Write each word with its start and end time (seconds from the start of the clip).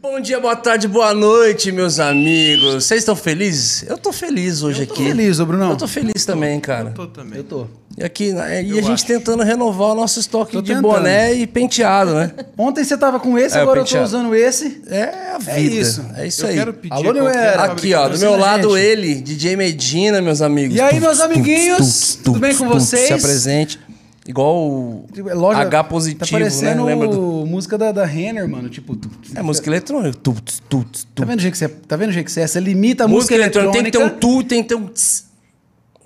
Bom 0.00 0.20
dia, 0.20 0.38
boa 0.38 0.54
tarde, 0.54 0.86
boa 0.86 1.12
noite, 1.12 1.72
meus 1.72 1.98
amigos. 1.98 2.84
Vocês 2.84 3.00
estão 3.00 3.16
felizes? 3.16 3.82
Eu 3.88 3.98
tô 3.98 4.12
feliz 4.12 4.62
hoje 4.62 4.84
aqui. 4.84 5.04
feliz, 5.04 5.40
ô 5.40 5.46
Brunão. 5.46 5.70
Eu 5.70 5.76
tô 5.76 5.88
feliz 5.88 6.24
também, 6.24 6.60
cara. 6.60 6.90
Tô 6.90 7.06
também. 7.08 7.38
Eu 7.38 7.44
tô. 7.44 7.66
E 7.96 8.04
aqui, 8.04 8.32
né, 8.32 8.62
e 8.62 8.78
a 8.78 8.82
gente 8.82 9.04
tentando 9.04 9.42
renovar 9.42 9.88
o 9.88 9.94
nosso 9.96 10.20
estoque 10.20 10.52
Tô 10.52 10.62
de 10.62 10.68
tentando. 10.68 10.82
boné 10.88 11.34
e 11.34 11.48
penteado, 11.48 12.14
né? 12.14 12.30
Ontem 12.56 12.84
você 12.84 12.96
tava 12.96 13.18
com 13.18 13.36
esse, 13.36 13.56
É, 13.58 13.60
agora 13.60 13.80
eu 13.80 13.84
tô 13.84 13.88
penteado. 13.88 14.06
usando 14.06 14.34
esse. 14.36 14.82
É 14.88 15.32
a 15.34 15.38
vida. 15.38 15.50
É 15.52 15.60
isso. 15.60 16.04
É 16.16 16.26
isso 16.28 16.42
Eu 16.44 16.48
aí. 16.48 16.54
quero 16.54 16.72
pedir 16.74 16.92
Alô, 16.94 17.10
a 17.10 17.12
qualquer 17.14 17.20
Noera. 17.22 17.52
fabricante- 17.66 17.94
Aqui, 17.94 17.94
ó, 17.94 18.08
do 18.08 18.18
meu 18.20 18.36
lado 18.36 18.76
gente. 18.76 18.86
ele, 18.86 19.14
DJ 19.16 19.56
Medina, 19.56 20.22
meus 20.22 20.40
amigos. 20.40 20.76
E 20.76 20.80
aí, 20.80 21.00
meus 21.00 21.18
tuts, 21.18 21.20
amiguinhos? 21.32 21.78
tuts, 21.78 22.18
Tudo 22.22 22.38
bem 22.38 22.54
com 22.54 22.68
vocês? 22.68 23.08
Se 23.08 23.12
apresente. 23.14 23.80
Igual 24.28 24.56
o 24.56 25.06
Loja- 25.34 25.60
H 25.62 25.84
positivo, 25.84 26.20
Tá 26.26 26.30
parecendo 26.30 26.84
né? 26.84 26.92
Lembra 26.94 27.08
do... 27.08 27.46
música 27.46 27.78
da, 27.78 27.90
da 27.90 28.04
Renner, 28.04 28.46
mano. 28.46 28.68
Tipo, 28.68 28.94
tu- 28.94 29.10
É 29.34 29.40
música 29.40 29.68
eletrônica. 29.70 30.18
Tuts, 30.22 30.62
tuts, 30.68 31.04
Tá 31.04 31.10
tuts. 31.14 31.28
vendo 31.28 31.38
o 31.38 31.42
jeito 31.42 31.52
que 31.52 31.58
você, 31.58 31.68
tá 31.68 31.96
vendo 31.96 32.10
o 32.10 32.12
jeito 32.12 32.26
que 32.26 32.32
você 32.32 32.42
é? 32.42 32.46
Você 32.46 32.60
limita 32.60 33.04
a 33.04 33.08
Música 33.08 33.34
música, 33.34 33.34
eletrônica 33.36 33.72
tem 33.72 33.84
que 33.84 33.90
ter 33.90 33.98
um 34.04 34.08
tu, 34.10 34.44
tem 34.44 34.62
que 34.62 34.68
ter 34.68 34.74
um 34.74 34.86
tss. 34.86 35.24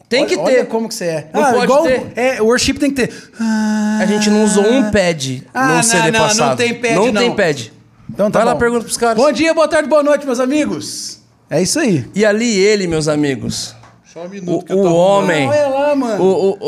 Tem 0.09 0.25
que 0.27 0.37
Olha- 0.37 0.45
ter. 0.45 0.53
Olha 0.59 0.67
como 0.67 0.89
que 0.89 0.95
você 0.95 1.05
é. 1.07 1.31
Não 1.35 1.43
pode 1.43 1.65
igual, 1.65 1.83
ter. 1.83 2.13
É, 2.15 2.41
o 2.41 2.45
worship 2.45 2.75
tem 2.75 2.91
que 2.91 3.07
ter. 3.07 3.13
Ah, 3.41 3.99
A 4.03 4.07
gente 4.07 4.31
não 4.31 4.45
usou 4.45 4.65
um 4.71 4.91
pad 4.93 5.43
Ah, 5.53 5.69
no 5.69 5.75
não, 5.77 5.83
CD 5.83 6.11
não, 6.13 6.21
não 6.21 6.29
passado. 6.29 6.57
tem 6.59 6.75
pad, 6.81 6.95
Não, 6.95 7.07
não. 7.13 7.23
tem 7.23 7.35
pad. 7.35 7.73
Então 8.09 8.31
tá 8.31 8.39
Vai 8.39 8.47
lá, 8.47 8.53
bom. 8.55 8.61
pergunta 8.61 8.85
pros 8.85 8.97
caras. 8.99 9.17
Bom 9.17 9.33
dia, 9.33 9.53
boa 9.55 9.67
tarde, 9.67 9.89
boa 9.89 10.03
noite, 10.03 10.25
meus 10.27 10.39
amigos. 10.39 11.19
É 11.51 11.61
isso 11.61 11.79
aí. 11.81 12.05
E 12.15 12.25
ali 12.25 12.57
ele, 12.57 12.87
meus 12.87 13.09
amigos. 13.09 13.75
Só 14.13 14.21
um 14.21 14.27
O, 14.27 14.29
minuto 14.29 14.65
que 14.67 14.73
eu 14.73 14.79
o 14.79 14.83
tô 14.83 14.95
homem. 14.95 15.47
Ah, 15.47 15.51
olha 15.51 15.67
lá, 15.69 15.97
mano. 15.97 16.23
O, 16.23 16.51
o, 16.51 16.59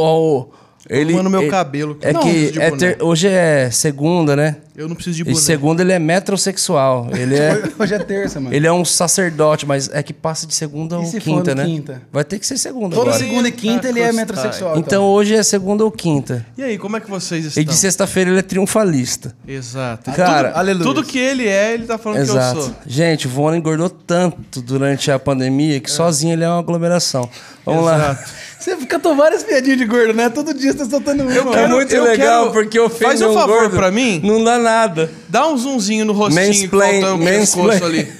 o, 0.40 0.48
ele, 0.88 1.12
Arrumando 1.14 1.30
meu 1.30 1.42
ele- 1.42 1.50
cabelo, 1.50 1.94
que 1.94 2.06
É 2.06 2.12
não 2.12 2.20
que 2.22 2.52
é 2.58 2.70
ter- 2.72 3.02
hoje 3.02 3.28
é 3.28 3.70
segunda, 3.70 4.34
né? 4.36 4.56
Eu 4.76 4.88
não 4.88 4.94
preciso 4.96 5.16
de 5.16 5.22
E 5.22 5.24
boné. 5.26 5.36
segunda 5.38 5.82
ele 5.82 5.92
é 5.92 5.98
metrosexual. 6.00 7.08
Ele 7.12 7.36
é, 7.36 7.62
Hoje 7.78 7.94
é 7.94 7.98
terça, 8.00 8.40
mano. 8.40 8.54
ele 8.54 8.66
é 8.66 8.72
um 8.72 8.84
sacerdote, 8.84 9.64
mas 9.66 9.88
é 9.92 10.02
que 10.02 10.12
passa 10.12 10.48
de 10.48 10.54
segunda 10.54 10.96
E 10.96 10.98
ou 10.98 11.04
se 11.04 11.20
for 11.20 11.24
quinta, 11.24 11.54
no 11.54 11.62
né? 11.62 11.66
quinta? 11.68 12.02
Vai 12.12 12.24
ter 12.24 12.40
que 12.40 12.46
ser 12.46 12.58
segunda 12.58 12.96
Toda 12.96 13.10
agora. 13.10 13.24
segunda 13.24 13.48
e 13.48 13.52
quinta 13.52 13.88
ele 13.88 14.00
é 14.00 14.10
metrosexual. 14.12 14.76
Então 14.76 15.04
hoje 15.04 15.34
é 15.34 15.42
segunda 15.44 15.84
ou 15.84 15.92
quinta. 15.92 16.44
E 16.58 16.62
aí, 16.64 16.76
como 16.76 16.96
é 16.96 17.00
que 17.00 17.08
vocês 17.08 17.44
estão? 17.44 17.62
E 17.62 17.64
de 17.64 17.74
sexta-feira 17.74 18.30
ele 18.30 18.40
é 18.40 18.42
triunfalista. 18.42 19.32
Exato. 19.46 20.10
Cara, 20.12 20.48
tudo, 20.48 20.58
aleluia. 20.58 20.84
tudo 20.84 21.04
que 21.04 21.18
ele 21.20 21.46
é, 21.46 21.74
ele 21.74 21.84
tá 21.86 21.96
falando 21.96 22.24
que 22.24 22.30
eu 22.30 22.34
Exato. 22.36 22.60
sou. 22.62 22.74
Gente, 22.84 23.28
o 23.28 23.30
Vona 23.30 23.56
engordou 23.56 23.88
tanto 23.88 24.60
durante 24.60 25.08
a 25.10 25.18
pandemia 25.20 25.78
que 25.78 25.90
sozinho 25.90 26.32
ele 26.32 26.42
é 26.42 26.48
uma 26.48 26.58
aglomeração. 26.58 27.30
Vamos 27.64 27.84
lá. 27.84 28.18
Você 28.64 28.76
cantou 28.86 29.14
várias 29.14 29.42
piadinhas 29.42 29.76
de 29.78 29.84
gordo, 29.84 30.14
né? 30.14 30.30
Todo 30.30 30.54
dia 30.54 30.72
você 30.72 30.78
tá 30.78 30.84
soltando 30.86 31.22
uma. 31.22 31.32
Eu 31.32 31.50
É 31.50 31.52
quero- 31.54 31.68
muito 31.74 31.94
eu 31.94 32.04
legal 32.04 32.40
quero- 32.44 32.52
porque 32.52 32.80
ofende 32.80 33.04
Faz 33.04 33.20
um 33.20 33.30
um 33.30 33.34
favor 33.34 33.60
gordo. 33.60 33.76
pra 33.76 33.90
mim. 33.90 34.20
Não 34.24 34.42
dá 34.42 34.58
nada. 34.58 35.10
Dá 35.28 35.46
um 35.46 35.56
zoomzinho 35.56 36.04
no 36.06 36.12
rostinho 36.14 36.46
Mansplain, 36.46 37.00
que 37.00 37.06
o 37.06 37.18
mansplain. 37.18 37.38
pescoço 37.40 37.84
ali. 37.84 38.12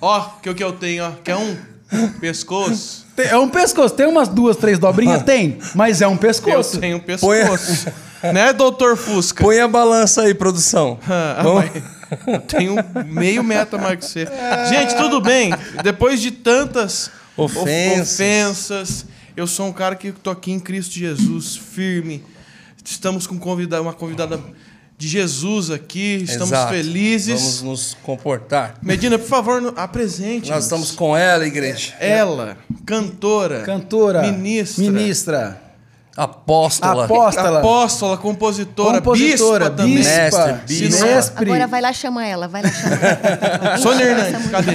Ó, 0.00 0.20
que 0.42 0.50
o 0.50 0.54
que 0.54 0.62
eu 0.62 0.72
tenho, 0.72 1.04
ó. 1.06 1.10
Quer 1.24 1.36
um 1.36 1.56
pescoço? 2.20 3.06
Tem- 3.16 3.26
É 3.28 3.36
um 3.38 3.48
pescoço. 3.48 3.94
Tem 3.94 4.06
umas 4.06 4.28
duas, 4.28 4.56
três 4.56 4.78
dobrinhas? 4.78 5.22
Tem. 5.22 5.58
Mas 5.74 6.02
é 6.02 6.06
um 6.06 6.12
Eu 6.12 6.18
pescoço. 6.18 6.78
tenho 6.78 6.98
um 6.98 7.00
pescoço. 7.00 7.86
né, 8.34 8.52
doutor 8.52 8.96
Fusca? 8.98 9.42
Põe 9.42 9.60
a 9.60 9.68
balança 9.68 10.22
aí, 10.22 10.34
produção. 10.34 10.98
Ah, 11.08 11.42
eu 12.26 12.38
tenho 12.40 12.76
meio 13.06 13.42
meta 13.42 13.78
mais 13.78 13.98
que 13.98 14.04
você. 14.04 14.28
Gente, 14.68 14.94
tudo 14.96 15.20
bem? 15.20 15.52
Depois 15.82 16.20
de 16.20 16.30
tantas 16.30 17.10
of- 17.36 17.58
Ofensas. 17.58 18.12
ofensas, 18.14 19.06
eu 19.36 19.46
sou 19.46 19.66
um 19.66 19.72
cara 19.72 19.94
que 19.94 20.12
tô 20.12 20.30
aqui 20.30 20.50
em 20.52 20.60
Cristo 20.60 20.94
Jesus, 20.94 21.56
firme. 21.56 22.24
Estamos 22.84 23.26
com 23.26 23.38
convida- 23.38 23.82
uma 23.82 23.92
convidada 23.92 24.40
de 24.96 25.08
Jesus 25.08 25.70
aqui, 25.70 26.22
estamos 26.22 26.52
Exato. 26.52 26.72
felizes. 26.72 27.40
Vamos 27.40 27.62
nos 27.62 27.96
comportar. 28.02 28.76
Medina, 28.80 29.18
por 29.18 29.28
favor, 29.28 29.74
apresente. 29.76 30.50
Nós 30.50 30.64
estamos 30.64 30.92
com 30.92 31.16
ela, 31.16 31.46
igreja. 31.46 31.94
Ela, 32.00 32.56
cantora, 32.86 33.62
Cantora. 33.62 34.22
ministra, 34.22 34.84
Ministra. 34.84 35.62
Apóstola. 36.16 37.04
Apóstola. 37.04 37.58
apóstola, 37.58 38.16
compositora, 38.16 38.98
Compositora. 39.02 39.64
bispa 39.68 39.76
também. 39.76 39.96
Bispa. 39.96 40.10
Mestre, 40.46 40.52
bispa. 40.88 41.04
Mestre. 41.06 41.44
Agora 41.44 41.66
vai 41.66 41.82
lá 41.82 41.92
chamar 41.92 42.26
ela, 42.26 42.48
vai 42.48 42.62
lá 42.62 42.70
chamar 42.70 43.02
ela. 43.02 43.76
Sônia 43.82 44.04
Hernandes, 44.04 44.50
cadê? 44.50 44.72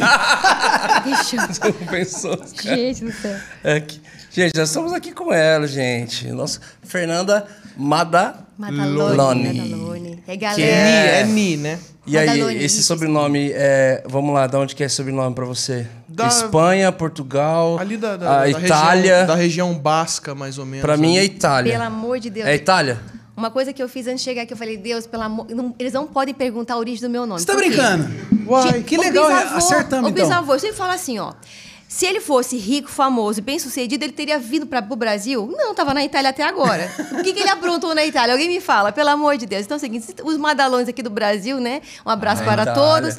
Deixa 1.03 1.35
eu-. 1.37 2.75
Gente 2.75 3.05
do 3.05 3.11
céu. 3.11 3.37
É 3.63 3.79
que- 3.79 3.99
Gente, 4.31 4.55
nós 4.57 4.69
estamos 4.69 4.93
aqui 4.93 5.11
com 5.11 5.33
ela, 5.33 5.67
gente. 5.67 6.27
Nossa, 6.29 6.59
Fernanda 6.83 7.45
Mada. 7.75 8.35
Madalone. 8.57 9.15
Lone. 9.17 9.53
Madalone. 9.69 10.23
É 10.27 10.31
Que 10.31 10.37
galera. 10.37 10.61
é 10.63 10.65
Ni, 10.65 10.71
É. 10.71 11.19
é 11.21 11.25
Ni, 11.25 11.57
né? 11.57 11.79
E 12.07 12.17
aí, 12.17 12.63
esse 12.63 12.81
sobrenome 12.83 13.51
é. 13.53 14.03
Vamos 14.07 14.33
lá, 14.33 14.47
de 14.47 14.55
onde 14.55 14.75
que 14.75 14.83
é 14.83 14.85
esse 14.85 14.95
sobrenome 14.95 15.35
pra 15.35 15.45
você? 15.45 15.85
Da- 16.07 16.27
Espanha, 16.27 16.91
Portugal, 16.91 17.77
Ali 17.79 17.97
da, 17.97 18.15
da, 18.17 18.37
a 18.37 18.39
da 18.41 18.49
Itália. 18.49 19.11
Região, 19.13 19.27
da 19.27 19.35
região 19.35 19.73
basca, 19.77 20.33
mais 20.33 20.57
ou 20.57 20.65
menos. 20.65 20.81
Pra 20.81 20.95
mim 20.97 21.17
é. 21.17 21.23
Itália. 21.23 21.73
Pelo 21.73 21.83
amor 21.83 22.19
de 22.19 22.29
Deus. 22.29 22.47
É 22.47 22.55
Itália? 22.55 22.99
Uma 23.35 23.49
coisa 23.51 23.73
que 23.73 23.81
eu 23.81 23.89
fiz 23.89 24.05
antes 24.07 24.19
de 24.19 24.25
chegar 24.25 24.43
aqui, 24.43 24.53
eu 24.53 24.57
falei, 24.57 24.77
Deus, 24.77 25.07
pelo 25.07 25.23
amor... 25.23 25.47
não- 25.49 25.73
eles 25.79 25.93
não 25.93 26.05
podem 26.05 26.33
perguntar 26.33 26.75
a 26.75 26.77
origem 26.77 27.01
do 27.01 27.09
meu 27.09 27.25
nome. 27.25 27.39
Você 27.39 27.45
tá 27.47 27.55
brincando? 27.55 28.07
Uai. 28.45 28.83
Que 28.83 28.97
O 28.97 29.01
legal, 29.01 29.27
bisavô- 29.29 29.57
acertamos 29.57 30.05
O 30.05 30.13
então. 30.13 30.27
bisavô, 30.27 30.53
eu 30.53 30.59
sempre 30.59 30.75
falo 30.77 30.91
assim, 30.91 31.17
ó. 31.17 31.33
Se 31.93 32.05
ele 32.05 32.21
fosse 32.21 32.55
rico, 32.55 32.89
famoso 32.89 33.39
e 33.39 33.41
bem-sucedido, 33.41 34.05
ele 34.05 34.13
teria 34.13 34.39
vindo 34.39 34.65
para 34.65 34.81
o 34.89 34.95
Brasil? 34.95 35.53
Não, 35.57 35.75
tava 35.75 35.93
na 35.93 36.01
Itália 36.05 36.29
até 36.29 36.41
agora. 36.41 36.89
O 37.11 37.21
que, 37.21 37.33
que 37.33 37.41
ele 37.41 37.49
aprontou 37.49 37.93
na 37.93 38.05
Itália? 38.05 38.33
Alguém 38.33 38.47
me 38.47 38.61
fala, 38.61 38.93
pelo 38.93 39.09
amor 39.09 39.35
de 39.37 39.45
Deus. 39.45 39.65
Então 39.65 39.75
é 39.75 39.77
o 39.77 39.79
seguinte, 39.79 40.05
os 40.23 40.37
madalões 40.37 40.87
aqui 40.87 41.03
do 41.03 41.09
Brasil, 41.09 41.59
né? 41.59 41.81
Um 42.05 42.09
abraço 42.09 42.43
Ah, 42.43 42.45
para 42.45 42.61
Itália. 42.63 42.73
todos. 42.81 43.17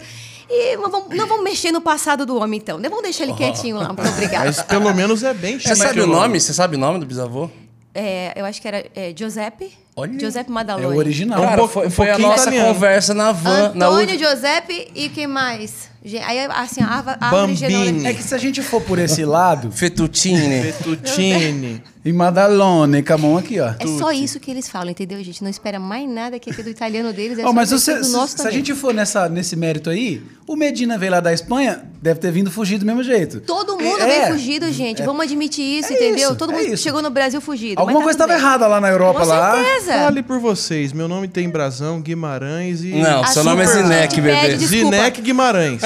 E 0.48 0.74
não 0.78 0.90
vamos, 0.90 1.14
não 1.14 1.26
vamos 1.28 1.44
mexer 1.44 1.70
no 1.70 1.82
passado 1.82 2.24
do 2.24 2.34
homem, 2.38 2.58
então. 2.58 2.78
Né? 2.78 2.88
Vamos 2.88 3.04
deixar 3.04 3.24
ele 3.24 3.34
quietinho 3.34 3.76
lá. 3.76 3.88
Muito 3.88 4.08
obrigada. 4.08 4.46
Mas 4.46 4.62
pelo 4.62 4.94
menos 4.94 5.22
é 5.22 5.34
bem 5.34 5.60
Você 5.60 5.76
sabe 5.76 6.00
o 6.00 6.06
nome? 6.06 6.40
Você 6.40 6.54
sabe 6.54 6.76
o 6.76 6.78
nome 6.78 6.98
do 6.98 7.04
bisavô? 7.04 7.50
É, 7.94 8.32
eu 8.34 8.46
acho 8.46 8.60
que 8.62 8.66
era 8.68 8.86
é, 8.96 9.12
Giuseppe. 9.14 9.70
Olha. 9.94 10.18
Giuseppe 10.18 10.48
É 10.48 10.52
Madalone. 10.52 10.96
o 10.96 10.98
original. 10.98 11.42
Cara, 11.42 11.62
um 11.62 11.68
foi, 11.68 11.90
foi 11.90 12.08
a 12.10 12.18
nossa 12.18 12.44
italiano. 12.44 12.72
conversa 12.72 13.12
na 13.12 13.32
van. 13.32 13.72
na 13.74 13.86
Antônio 13.88 14.12
última- 14.14 14.30
Giuseppe 14.30 14.90
e 14.94 15.10
quem 15.10 15.26
mais? 15.26 15.91
Aí, 16.04 16.38
assim, 16.50 16.82
a 16.82 16.86
árvore, 16.88 17.16
a 17.20 17.26
árvore 17.26 17.54
Bambini. 17.54 18.06
É 18.06 18.12
que 18.12 18.22
se 18.22 18.34
a 18.34 18.38
gente 18.38 18.60
for 18.62 18.80
por 18.82 18.98
esse 18.98 19.24
lado, 19.24 19.70
Fettuccine. 19.70 20.72
Fettuccine. 20.72 21.82
e 22.04 22.12
Madalone, 22.12 23.02
com 23.04 23.12
a 23.12 23.18
mão 23.18 23.36
aqui, 23.38 23.60
ó. 23.60 23.68
É 23.78 23.86
só 23.98 24.10
isso 24.10 24.40
que 24.40 24.50
eles 24.50 24.68
falam, 24.68 24.90
entendeu, 24.90 25.22
gente? 25.22 25.42
Não 25.42 25.50
espera 25.50 25.78
mais 25.78 26.08
nada 26.08 26.38
que 26.40 26.50
aqui 26.50 26.60
do 26.62 26.70
italiano 26.70 27.12
deles. 27.12 27.38
É 27.38 27.42
só 27.42 27.52
mas 27.52 27.70
você- 27.70 27.98
do 27.98 28.04
se, 28.04 28.10
nosso 28.12 28.36
se 28.38 28.48
a 28.48 28.50
gente 28.50 28.74
for 28.74 28.92
nessa, 28.92 29.28
nesse 29.28 29.54
mérito 29.54 29.88
aí, 29.90 30.20
o 30.48 30.56
Medina 30.56 30.98
veio 30.98 31.12
lá 31.12 31.20
da 31.20 31.32
Espanha, 31.32 31.84
deve 32.02 32.18
ter 32.18 32.32
vindo 32.32 32.50
fugir 32.50 32.78
do 32.78 32.84
mesmo 32.84 33.04
jeito. 33.04 33.40
Todo 33.40 33.78
mundo 33.78 34.00
É, 34.02 34.06
veio 34.22 34.32
fugido, 34.32 34.72
gente. 34.72 35.00
Vamos 35.02 35.22
admitir 35.24 35.62
isso, 35.78 35.92
É 35.92 35.96
entendeu? 35.96 36.30
isso, 36.30 36.34
Todo 36.34 36.52
é 36.52 36.56
mundo 36.56 36.74
isso. 36.74 36.82
chegou 36.82 37.00
no 37.00 37.10
Brasil 37.10 37.40
fugido. 37.40 37.80
Alguma 37.80 38.00
mas 38.00 38.04
coisa 38.06 38.18
tá 38.18 38.24
estava 38.24 38.40
errada 38.40 38.66
lá 38.66 38.80
na 38.80 38.88
Europa, 38.88 39.20
Com 39.20 39.26
lá. 39.26 39.54
certeza. 39.54 39.92
Fale 39.92 40.22
por 40.24 40.40
vocês. 40.40 40.92
Meu 40.92 41.06
nome 41.06 41.28
tem 41.28 41.48
Brasão, 41.48 42.00
Guimarães 42.00 42.82
e. 42.82 42.88
Não, 42.88 43.22
A 43.22 43.26
seu 43.28 43.44
nome 43.44 43.62
é 43.62 43.66
Zinec, 43.66 44.20
bebê. 44.20 44.56
Zinec 44.58 45.20
Guimarães. 45.20 45.80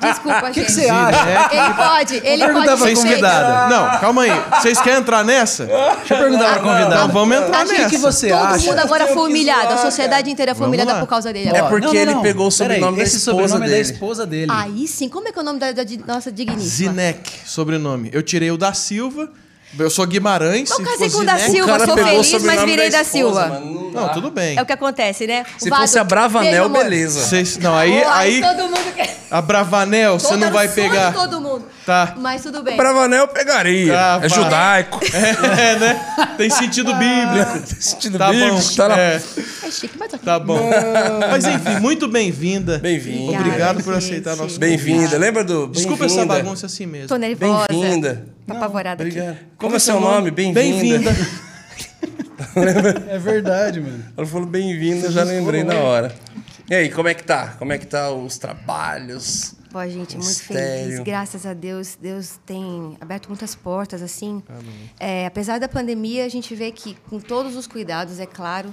Desculpa, 0.00 0.48
O 0.48 0.52
que, 0.52 0.60
gente. 0.60 0.66
que 0.66 0.72
você 0.72 0.88
acha? 0.88 1.54
Ele 1.54 1.74
pode, 1.74 2.14
ele 2.16 2.44
perguntar 2.44 2.66
pode. 2.76 2.78
pra 2.82 2.88
ser 2.88 2.94
convidada. 2.96 3.68
Não, 3.68 4.00
calma 4.00 4.22
aí. 4.22 4.42
Vocês 4.60 4.80
querem 4.80 4.98
entrar 5.00 5.24
nessa? 5.24 5.66
Deixa 5.66 6.14
eu 6.14 6.18
perguntar 6.18 6.52
pra 6.54 6.60
convidada. 6.62 6.94
Então 6.94 7.08
vamos 7.08 7.36
entrar 7.36 7.64
O 7.64 7.68
que, 7.68 7.72
nessa. 7.78 7.88
que 7.90 7.98
você 7.98 8.28
Todo 8.28 8.44
acha? 8.44 8.66
mundo 8.66 8.78
agora 8.78 9.06
foi 9.08 9.28
humilhado. 9.28 9.74
A 9.74 9.78
sociedade 9.78 10.30
inteira 10.30 10.54
foi 10.54 10.66
Vamos 10.66 10.76
humilhada 10.78 11.00
por 11.00 11.08
causa 11.08 11.32
dele. 11.32 11.50
É 11.56 11.62
porque 11.62 11.96
ele 11.96 12.14
pegou 12.16 12.48
o 12.48 12.50
sobrenome 12.50 12.96
da 12.98 13.02
esse 13.02 13.16
esposa 13.16 13.36
sobrenome 13.48 13.66
é 13.66 13.68
da 13.68 13.76
dele. 13.76 13.92
esposa 13.92 14.26
dele. 14.26 14.52
Aí 14.54 14.86
sim, 14.88 15.08
como 15.08 15.28
é 15.28 15.32
que 15.32 15.38
é 15.38 15.42
o 15.42 15.44
nome 15.44 15.58
da, 15.58 15.72
da- 15.72 15.84
nossa 16.06 16.30
digníssima? 16.32 16.92
Zinec, 16.92 17.30
sobrenome. 17.46 18.10
Eu 18.12 18.22
tirei 18.22 18.50
o 18.50 18.56
da 18.58 18.72
Silva. 18.72 19.28
Eu 19.78 19.88
sou 19.88 20.04
Guimarães. 20.04 20.68
Eu 20.68 20.76
se 20.78 20.82
casei 20.82 21.08
com 21.10 21.18
o 21.18 21.24
da 21.24 21.38
Silva, 21.38 21.76
O 21.76 21.78
sou 21.86 21.94
pegou 21.94 22.02
o 22.02 22.24
feliz, 22.24 22.32
mas 22.32 22.40
sobrenome 22.42 22.66
virei 22.72 22.90
da, 22.90 23.02
esposa, 23.02 23.12
Silva. 23.18 23.46
mano, 23.48 23.90
não 23.92 24.00
Não, 24.02 24.08
tudo 24.08 24.28
bem. 24.28 24.58
É 24.58 24.62
o 24.62 24.66
que 24.66 24.72
acontece, 24.72 25.28
né? 25.28 25.44
Se 25.58 25.70
Vado, 25.70 25.82
fosse 25.82 25.96
a 25.96 26.02
Bravanel, 26.02 26.68
beleza. 26.68 27.20
Vocês- 27.20 27.56
não, 27.56 27.76
aí, 27.76 28.02
Ai, 28.02 28.28
aí 28.28 28.40
todo 28.42 28.62
mundo 28.64 28.94
quer. 28.96 29.16
A 29.30 29.40
Bravanel, 29.40 30.18
você 30.18 30.36
não 30.36 30.50
vai 30.50 30.68
pegar. 30.68 31.12
todo 31.12 31.40
mundo. 31.40 31.64
Tá. 31.86 32.14
Mas 32.18 32.42
tudo 32.42 32.62
bem. 32.62 32.76
Bravanel 32.76 33.26
pegaria. 33.28 33.96
Ah, 33.98 34.20
é 34.22 34.28
judaico. 34.28 35.00
É, 35.12 35.78
né? 35.78 36.00
Tem 36.36 36.50
sentido 36.50 36.92
bíblico. 36.94 37.62
Sentido 37.80 38.18
Tá 38.18 38.30
bíblico, 38.30 38.56
bom. 38.56 38.76
tá 38.76 38.88
na- 38.88 38.98
É, 38.98 39.20
É 39.64 39.70
chique, 39.70 39.96
mas 39.98 40.08
ok. 40.12 40.24
tá 40.24 40.38
bom. 40.38 40.70
Mas 41.30 41.44
enfim, 41.44 41.78
muito 41.80 42.08
bem-vinda. 42.08 42.78
Bem-vinda. 42.78 43.38
Obrigado 43.38 43.82
por 43.82 43.94
aceitar 43.94 44.32
gente. 44.32 44.42
nosso 44.42 44.58
Bem-vinda. 44.60 45.16
Lembra 45.18 45.44
do. 45.44 45.66
Desculpa 45.68 46.04
essa 46.06 46.24
bagunça 46.26 46.66
assim 46.66 46.86
mesmo. 46.86 47.08
Tô 47.08 47.16
nervosa. 47.16 47.66
Bem-vinda. 47.68 48.26
Tô 48.46 48.54
apavorada 48.54 49.02
aqui. 49.04 49.12
Obrigado. 49.18 49.36
Como 49.58 49.76
é 49.76 49.78
seu 49.78 50.00
nome? 50.00 50.30
Bem-vinda. 50.30 50.60
Bem-vinda. 50.60 51.16
É 53.08 53.18
verdade, 53.18 53.80
mano. 53.80 54.02
Ela 54.16 54.26
falou 54.26 54.46
bem-vinda, 54.46 55.06
eu 55.06 55.12
já 55.12 55.22
lembrei 55.22 55.62
na 55.62 55.74
hora. 55.74 56.12
E 56.70 56.74
aí, 56.76 56.88
como 56.88 57.08
é 57.08 57.14
que 57.14 57.24
tá? 57.24 57.56
Como 57.58 57.72
é 57.72 57.78
que 57.78 57.86
tá 57.86 58.12
os 58.12 58.38
trabalhos? 58.38 59.56
Pô, 59.72 59.84
gente, 59.88 60.16
muito 60.16 60.28
Mistério. 60.28 60.84
feliz. 60.84 61.00
Graças 61.00 61.44
a 61.44 61.52
Deus, 61.52 61.98
Deus 62.00 62.38
tem 62.46 62.96
aberto 63.00 63.26
muitas 63.26 63.56
portas, 63.56 64.00
assim. 64.00 64.40
É, 65.00 65.26
apesar 65.26 65.58
da 65.58 65.68
pandemia, 65.68 66.24
a 66.24 66.28
gente 66.28 66.54
vê 66.54 66.70
que, 66.70 66.94
com 67.08 67.18
todos 67.18 67.56
os 67.56 67.66
cuidados, 67.66 68.20
é 68.20 68.26
claro, 68.26 68.72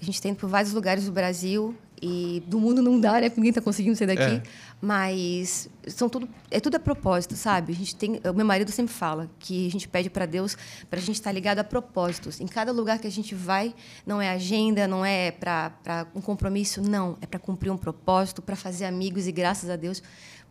a 0.00 0.02
gente 0.02 0.22
tem 0.22 0.30
ido 0.30 0.40
por 0.40 0.48
vários 0.48 0.72
lugares 0.72 1.04
do 1.04 1.12
Brasil. 1.12 1.76
E 2.00 2.42
do 2.46 2.58
mundo 2.58 2.80
não 2.80 3.00
dá, 3.00 3.20
né? 3.20 3.28
Porque 3.28 3.40
ninguém 3.40 3.52
tá 3.52 3.60
conseguindo 3.60 3.96
sair 3.96 4.06
daqui. 4.06 4.22
É. 4.22 4.42
Mas 4.80 5.68
são 5.88 6.08
tudo, 6.08 6.28
é 6.50 6.60
tudo 6.60 6.76
a 6.76 6.80
propósito, 6.80 7.34
sabe? 7.34 7.72
A 7.72 7.76
gente 7.76 7.96
tem, 7.96 8.20
o 8.24 8.32
meu 8.32 8.46
marido 8.46 8.70
sempre 8.70 8.94
fala 8.94 9.28
que 9.38 9.66
a 9.66 9.70
gente 9.70 9.88
pede 9.88 10.08
para 10.08 10.26
Deus 10.26 10.56
para 10.88 10.98
a 10.98 11.02
gente 11.02 11.16
estar 11.16 11.32
ligado 11.32 11.58
a 11.58 11.64
propósitos. 11.64 12.40
Em 12.40 12.46
cada 12.46 12.70
lugar 12.70 12.98
que 12.98 13.06
a 13.06 13.10
gente 13.10 13.34
vai, 13.34 13.74
não 14.06 14.20
é 14.20 14.30
agenda, 14.30 14.86
não 14.86 15.04
é 15.04 15.30
para 15.30 16.06
um 16.14 16.20
compromisso, 16.20 16.80
não. 16.80 17.16
É 17.20 17.26
para 17.26 17.40
cumprir 17.40 17.70
um 17.70 17.76
propósito, 17.76 18.40
para 18.40 18.56
fazer 18.56 18.84
amigos 18.84 19.26
e 19.26 19.32
graças 19.32 19.68
a 19.68 19.76
Deus, 19.76 20.02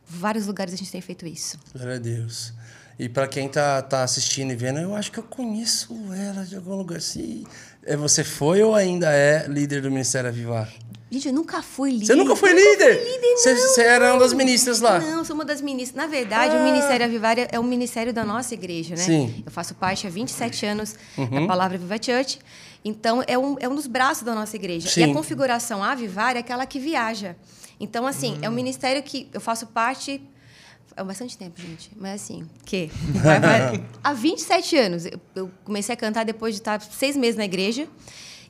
vários 0.06 0.48
lugares 0.48 0.74
a 0.74 0.78
gente 0.78 0.92
tem 0.92 1.02
feito 1.02 1.26
isso. 1.26 1.58
Glória 1.74 1.96
a 1.96 2.00
Deus. 2.00 2.54
E 3.00 3.08
para 3.08 3.28
quem 3.28 3.48
tá, 3.48 3.82
tá 3.82 4.04
assistindo 4.04 4.52
e 4.52 4.56
vendo, 4.56 4.80
eu 4.80 4.96
acho 4.96 5.12
que 5.12 5.20
eu 5.20 5.24
conheço 5.24 5.96
ela 6.14 6.44
de 6.44 6.56
algum 6.56 6.76
lugar. 6.76 7.00
Se 7.00 7.46
é, 7.84 7.96
você 7.96 8.24
foi 8.24 8.64
ou 8.64 8.74
ainda 8.74 9.12
é 9.12 9.48
líder 9.48 9.84
do 9.84 9.92
Ministério 9.92 10.30
Avivar? 10.30 10.68
Gente, 11.10 11.28
eu 11.30 11.34
nunca 11.34 11.62
fui 11.62 11.92
líder. 11.92 12.06
Você 12.08 12.16
nunca 12.16 12.36
foi 12.36 12.52
líder? 12.52 12.96
Nunca 12.96 13.10
líder, 13.10 13.36
Você- 13.38 13.54
não. 13.54 13.62
você 13.62 13.82
era 13.82 14.12
uma 14.14 14.20
das 14.20 14.34
ministras 14.34 14.82
lá? 14.82 15.00
Não, 15.00 15.24
sou 15.24 15.36
uma 15.36 15.46
das 15.46 15.62
ministras. 15.62 15.96
Na 15.96 16.06
verdade, 16.06 16.56
o 16.58 16.64
Ministério 16.64 17.06
Avivária 17.06 17.48
é 17.50 17.58
o 17.58 17.64
ministério 17.64 18.12
da 18.14 18.26
nossa 18.26 18.54
igreja, 18.54 18.96
né? 18.96 19.02
Sim. 19.04 19.20
Uhum. 19.22 19.44
Eu 19.46 19.52
faço 19.52 19.74
parte 19.76 20.06
há 20.06 20.10
27 20.10 20.66
anos 20.66 20.96
da 21.18 21.48
Palavra 21.48 21.78
Viva 21.78 21.96
Church. 22.02 22.40
Então, 22.84 23.24
é 23.26 23.38
um, 23.38 23.56
é 23.60 23.70
um 23.70 23.76
dos 23.76 23.88
braços 23.88 24.24
da 24.24 24.36
nossa 24.36 24.56
igreja. 24.58 24.88
E 24.88 24.92
Sim. 24.92 25.12
a 25.12 25.14
configuração 25.14 25.82
avivária 25.82 26.40
é 26.40 26.42
aquela 26.42 26.66
que 26.66 26.78
viaja. 26.80 27.38
Então, 27.80 28.06
assim, 28.06 28.34
Hum. 28.36 28.40
é 28.42 28.50
um 28.50 28.54
ministério 28.54 29.02
que 29.02 29.30
eu 29.34 29.40
faço 29.40 29.68
parte... 29.68 30.22
Há 30.96 31.04
bastante 31.04 31.38
tempo, 31.38 31.62
gente. 31.62 31.92
Mas 31.96 32.22
assim, 32.24 32.44
que? 32.66 32.90
Há 34.04 34.14
27 34.14 34.76
anos. 34.78 35.04
Eu 35.36 35.52
comecei 35.64 35.94
a 35.94 35.96
cantar 35.98 36.26
depois 36.26 36.56
de 36.56 36.60
estar 36.62 36.82
seis 36.82 37.16
meses 37.16 37.36
na 37.36 37.46
igreja. 37.46 37.88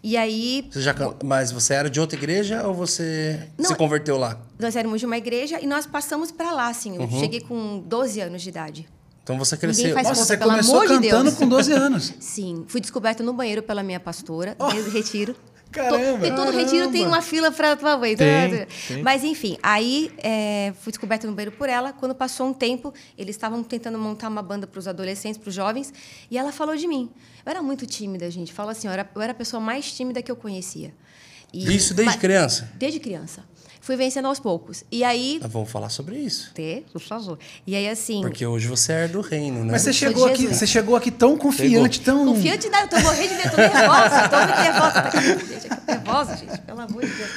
E 0.04 0.16
aí, 0.16 0.68
Você 0.72 0.82
já 0.82 0.94
Mas 1.24 1.52
você 1.52 1.74
era 1.74 1.90
de 1.90 2.00
outra 2.00 2.18
igreja 2.18 2.66
ou 2.68 2.74
você 2.74 3.48
Não, 3.58 3.66
se 3.70 3.76
converteu 3.76 4.18
lá? 4.18 4.40
nós 4.60 4.76
éramos 4.76 5.00
de 5.00 5.06
uma 5.06 5.18
igreja 5.18 5.60
e 5.62 5.68
nós 5.68 5.86
passamos 5.86 6.32
para 6.32 6.52
lá, 6.52 6.68
assim. 6.68 6.96
Eu 6.96 7.02
Uhum. 7.02 7.20
cheguei 7.20 7.42
com 7.42 7.80
12 7.86 8.20
anos 8.22 8.42
de 8.42 8.50
idade. 8.50 8.88
Então 9.24 9.38
você 9.38 9.58
cresceu. 9.58 9.94
Nossa, 9.94 10.04
conta, 10.10 10.16
você 10.24 10.38
começou 10.38 10.82
de 10.82 10.88
cantando 10.88 11.24
Deus. 11.26 11.36
com 11.36 11.48
12 11.50 11.74
anos. 11.74 12.14
Sim, 12.22 12.64
fui 12.68 12.80
descoberta 12.80 13.22
no 13.24 13.34
banheiro 13.34 13.62
pela 13.62 13.84
minha 13.84 14.00
pastora, 14.00 14.56
desde 14.72 14.90
o 14.90 14.94
retiro. 14.94 15.36
Caramba. 15.78 16.18
Porque 16.20 16.32
todo 16.32 16.52
retiro 16.52 16.92
tem 16.92 17.06
uma 17.06 17.22
fila 17.22 17.52
para 17.52 17.76
tua 17.76 17.98
né? 17.98 18.68
tem. 18.88 19.04
Mas 19.04 19.24
enfim, 19.24 19.58
aí 19.62 20.12
é, 20.18 20.74
fui 20.82 20.92
descoberta 20.92 21.28
no 21.28 21.34
banheiro 21.34 21.56
por 21.56 21.70
ela. 21.70 21.94
Quando 21.94 22.14
passou 22.16 22.48
um 22.48 22.54
tempo, 22.54 22.94
eles 23.18 23.36
estavam 23.36 23.64
tentando 23.64 23.98
montar 23.98 24.28
uma 24.30 24.42
banda 24.42 24.66
para 24.68 24.80
os 24.80 24.88
adolescentes, 24.88 25.38
para 25.38 25.50
os 25.50 25.56
jovens, 25.56 25.94
e 26.30 26.38
ela 26.38 26.52
falou 26.52 26.76
de 26.76 26.88
mim. 26.88 27.10
Eu 27.46 27.50
era 27.52 27.62
muito 27.62 27.86
tímida, 27.86 28.30
gente. 28.30 28.52
Fala 28.52 28.72
assim, 28.72 28.88
eu 28.88 28.94
era, 28.94 29.10
eu 29.16 29.22
era 29.22 29.32
a 29.32 29.36
pessoa 29.36 29.60
mais 29.60 29.92
tímida 29.92 30.22
que 30.22 30.32
eu 30.32 30.36
conhecia. 30.36 30.94
E- 31.54 31.76
Isso 31.76 31.94
desde 31.94 32.12
mas- 32.14 32.20
criança? 32.20 32.70
Desde 32.76 33.00
criança. 33.00 33.44
Fui 33.88 33.96
vencendo 33.96 34.26
aos 34.26 34.38
poucos. 34.38 34.84
E 34.92 35.02
aí... 35.02 35.40
Nós 35.42 35.50
vamos 35.50 35.72
falar 35.72 35.88
sobre 35.88 36.18
isso. 36.18 36.52
Ter, 36.54 36.86
por 36.92 37.00
favor. 37.00 37.40
E 37.66 37.74
aí, 37.74 37.88
assim... 37.88 38.20
Porque 38.20 38.46
hoje 38.46 38.68
você 38.68 38.92
é 38.92 39.08
do 39.08 39.22
reino, 39.22 39.64
né? 39.64 39.72
Mas 39.72 39.84
você 39.84 39.94
chegou 39.94 40.26
aqui, 40.26 40.42
Jesus. 40.42 40.58
você 40.58 40.68
chegou 40.68 40.94
aqui 40.98 41.10
tão 41.10 41.38
confiante, 41.38 42.02
tão. 42.02 42.26
Confiante, 42.26 42.68
não, 42.68 42.82
eu 42.82 42.88
tô 42.90 43.00
morrendo 43.00 43.30
de 43.30 43.36
medo, 43.36 43.50
tô 43.50 43.56
nervosa, 43.56 44.28
tô 44.28 44.38
muito 44.40 44.60
nervosa. 44.60 45.12
Gente, 45.48 45.70
eu 45.70 45.78
tô 45.78 45.92
nervosa, 45.94 46.36
gente, 46.36 46.62
pelo 46.64 46.82
amor 46.82 47.02
de 47.02 47.14
Deus. 47.14 47.30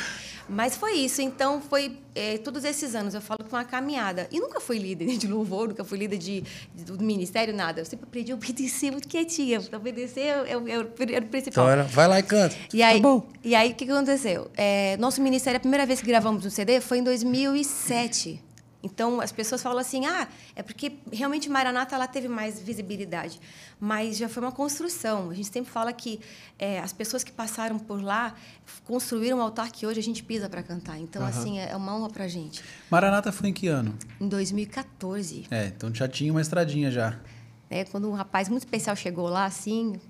Mas 0.52 0.76
foi 0.76 0.94
isso, 0.94 1.22
então 1.22 1.60
foi 1.60 1.96
é, 2.14 2.36
todos 2.38 2.64
esses 2.64 2.94
anos, 2.96 3.14
eu 3.14 3.20
falo 3.20 3.44
que 3.44 3.48
foi 3.48 3.58
uma 3.60 3.64
caminhada. 3.64 4.26
E 4.32 4.40
nunca 4.40 4.58
fui 4.60 4.78
líder 4.78 5.16
de 5.16 5.28
louvor, 5.28 5.68
nunca 5.68 5.84
fui 5.84 5.96
líder 5.96 6.18
de, 6.18 6.42
de- 6.74 6.84
do 6.84 7.02
ministério, 7.04 7.54
nada. 7.54 7.80
Eu 7.80 7.84
sempre 7.84 8.06
aprendi 8.08 8.32
a 8.32 8.34
obedecer 8.34 8.90
muito 8.90 9.06
quietinha. 9.06 9.60
Obedecer 9.72 10.20
é, 10.48 10.56
o- 10.56 10.68
é 10.68 10.78
o 10.78 10.88
era 11.12 11.24
o 11.24 11.28
principal. 11.28 11.64
Então 11.64 11.68
era, 11.70 11.84
vai 11.84 12.08
lá 12.08 12.18
e 12.18 12.22
canta. 12.24 12.56
E 12.74 12.82
aí, 12.82 13.00
Tá 13.00 13.08
bom. 13.08 13.26
e 13.44 13.54
aí 13.54 13.70
o 13.70 13.74
que 13.74 13.86
que 13.86 13.92
aconteceu? 13.92 14.50
É, 14.56 14.96
nosso 14.96 15.22
ministério, 15.22 15.56
a 15.58 15.60
primeira 15.60 15.86
vez 15.86 16.00
que 16.00 16.06
gravamos 16.06 16.44
um 16.44 16.50
CD 16.50 16.80
foi 16.80 16.98
em 16.98 17.04
2007. 17.04 18.42
Então, 18.82 19.20
as 19.20 19.30
pessoas 19.30 19.62
falam 19.62 19.78
assim, 19.78 20.06
ah, 20.06 20.26
é 20.56 20.62
porque 20.62 20.92
realmente 21.12 21.50
Maranata 21.50 21.94
ela 21.94 22.06
teve 22.06 22.28
mais 22.28 22.58
visibilidade. 22.60 23.38
Mas 23.78 24.16
já 24.16 24.26
foi 24.28 24.42
uma 24.42 24.52
construção. 24.52 25.28
A 25.30 25.34
gente 25.34 25.52
sempre 25.52 25.70
fala 25.70 25.92
que 25.92 26.18
é, 26.58 26.80
as 26.80 26.90
pessoas 26.92 27.22
que 27.22 27.30
passaram 27.30 27.78
por 27.78 28.02
lá 28.02 28.34
construíram 28.86 29.38
um 29.38 29.42
altar 29.42 29.70
que 29.70 29.86
hoje 29.86 30.00
a 30.00 30.02
gente 30.02 30.22
pisa 30.22 30.48
para 30.48 30.62
cantar. 30.62 30.98
Então, 30.98 31.24
assim, 31.24 31.58
é 31.58 31.76
uma 31.76 31.94
honra 31.94 32.08
para 32.08 32.26
gente. 32.26 32.62
Maranata 32.90 33.30
foi 33.30 33.50
em 33.50 33.52
que 33.52 33.68
ano? 33.68 33.94
Em 34.20 34.28
2014, 34.28 35.46
É, 35.50 35.66
então 35.66 35.94
já 35.94 36.08
tinha 36.08 36.32
uma 36.32 36.40
estradinha 36.40 36.90
já. 36.90 37.18
né, 37.70 37.84
quando 37.84 38.08
um 38.10 38.14
rapaz 38.14 38.48
muito 38.48 38.62
especial 38.62 38.96
chegou 38.96 39.28
lá, 39.28 39.44
assim, 39.44 40.00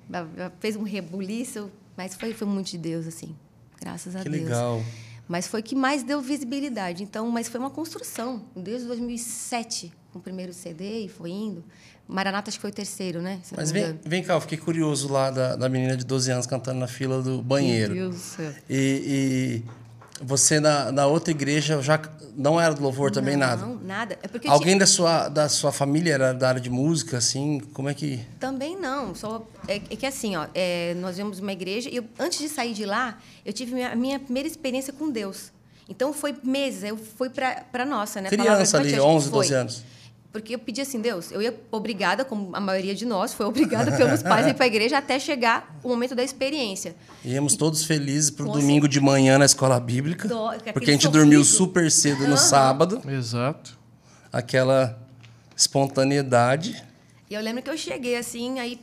fez 0.61 0.77
um 0.77 0.83
rebuliço, 0.83 1.71
mas 1.97 2.15
foi, 2.15 2.33
foi 2.33 2.47
muito 2.47 2.71
de 2.71 2.79
Deus, 2.79 3.07
assim. 3.07 3.35
Graças 3.81 4.15
a 4.15 4.21
Que 4.23 4.29
Deus. 4.29 4.45
legal. 4.45 4.83
Mas 5.31 5.47
foi 5.47 5.63
que 5.63 5.77
mais 5.77 6.03
deu 6.03 6.21
visibilidade. 6.21 7.05
Então, 7.05 7.31
mas 7.31 7.49
foi 7.49 7.61
uma 7.61 7.71
construção. 7.71 8.43
Desde 8.57 8.89
2007, 8.89 9.93
com 10.13 10.19
o 10.19 10.21
primeiro 10.21 10.53
CD, 10.53 11.05
e 11.05 11.09
foi 11.09 11.31
indo. 11.31 11.63
Maranata 12.09 12.51
acho 12.51 12.59
que 12.59 12.63
foi 12.63 12.71
o 12.71 12.75
terceiro, 12.75 13.23
né? 13.23 13.39
Se 13.45 13.55
Mas 13.55 13.71
vem, 13.71 13.97
vem 14.05 14.25
cá, 14.25 14.35
eu 14.35 14.41
fiquei 14.41 14.59
curioso 14.59 15.07
lá 15.09 15.31
da, 15.31 15.55
da 15.55 15.69
menina 15.69 15.97
de 15.97 16.05
12 16.05 16.33
anos 16.33 16.47
cantando 16.49 16.81
na 16.81 16.89
fila 16.89 17.23
do 17.23 17.41
banheiro. 17.41 17.95
Meu 17.95 18.11
Deus 18.11 18.17
do 18.17 18.21
céu. 18.21 18.53
E, 18.69 19.63
e 19.65 19.71
você 20.21 20.61
na, 20.61 20.93
na 20.93 21.07
outra 21.07 21.31
igreja 21.31 21.81
já 21.81 22.01
não 22.37 22.61
era 22.61 22.75
do 22.75 22.83
louvor 22.83 23.11
também, 23.11 23.37
nada? 23.37 23.65
Não, 23.65 23.77
nada. 23.77 24.19
É 24.23 24.49
Alguém 24.49 24.77
da 24.77 24.87
sua, 24.87 25.29
da 25.29 25.49
sua 25.49 25.73
família 25.73 26.13
era 26.15 26.33
da 26.33 26.49
área 26.49 26.61
de 26.61 26.71
música, 26.71 27.17
assim? 27.17 27.61
Como 27.73 27.89
é 27.89 27.95
que. 27.95 28.21
Também 28.39 28.79
não. 28.79 29.15
Só, 29.15 29.47
é, 29.67 29.77
é 29.77 29.79
que 29.79 30.07
assim, 30.07 30.37
ó, 30.37 30.47
é, 30.55 30.95
nós 30.95 31.17
vimos 31.17 31.39
uma 31.39 31.53
igreja 31.53 31.89
e 31.91 31.97
eu, 31.97 32.05
antes 32.19 32.39
de 32.39 32.49
sair 32.49 32.75
de 32.75 32.85
lá, 32.85 33.19
eu 33.45 33.53
tive 33.53 33.75
minha, 33.75 33.93
a 33.93 33.97
minha 33.97 34.19
primeira 34.19 34.47
experiência 34.49 34.93
com 34.93 35.11
Deus. 35.11 35.51
Então 35.89 36.13
foi 36.13 36.37
meses, 36.45 36.85
eu 36.85 36.97
fui 36.97 37.29
para 37.29 37.65
para 37.73 37.85
nossa, 37.85 38.21
né? 38.21 38.29
Criança 38.29 38.79
ali, 38.79 38.91
Viva 38.91 39.03
Church. 39.03 39.17
11, 39.17 39.31
12 39.31 39.49
Foi. 39.49 39.57
anos. 39.57 39.85
Porque 40.33 40.55
eu 40.55 40.59
pedi 40.61 40.81
assim, 40.81 41.01
Deus, 41.01 41.33
eu 41.33 41.43
ia 41.43 41.59
obrigada, 41.73 42.25
como 42.25 42.55
a 42.55 42.61
maioria 42.61 42.95
de 42.95 43.05
nós, 43.05 43.35
foi 43.35 43.47
obrigada 43.47 43.91
pelos 43.97 44.23
pais 44.23 44.47
a 44.47 44.51
ir 44.51 44.55
para 44.55 44.65
a 44.65 44.69
igreja 44.69 44.99
até 44.99 45.19
chegar 45.19 45.77
o 45.83 45.89
momento 45.89 46.15
da 46.15 46.23
experiência. 46.23 46.95
Íamos 47.25 47.57
todos 47.57 47.85
felizes 47.85 48.31
pro 48.31 48.47
Com 48.47 48.53
domingo 48.53 48.89
de 48.89 49.01
manhã 49.01 49.39
na 49.39 49.45
escola 49.45 49.81
bíblica. 49.81 50.29
Aquele 50.29 50.73
porque 50.73 50.91
a 50.91 50.93
gente 50.93 51.09
dormiu 51.09 51.43
sorriso. 51.45 51.57
super 51.57 51.91
cedo 51.91 52.21
no 52.21 52.35
Aham. 52.35 52.37
sábado. 52.37 53.03
Exato. 53.09 53.77
Aquela 54.33 55.01
espontaneidade. 55.57 56.81
E 57.29 57.35
eu 57.35 57.41
lembro 57.41 57.63
que 57.63 57.71
eu 57.71 57.77
cheguei 57.77 58.17
assim, 58.17 58.61
aí 58.61 58.81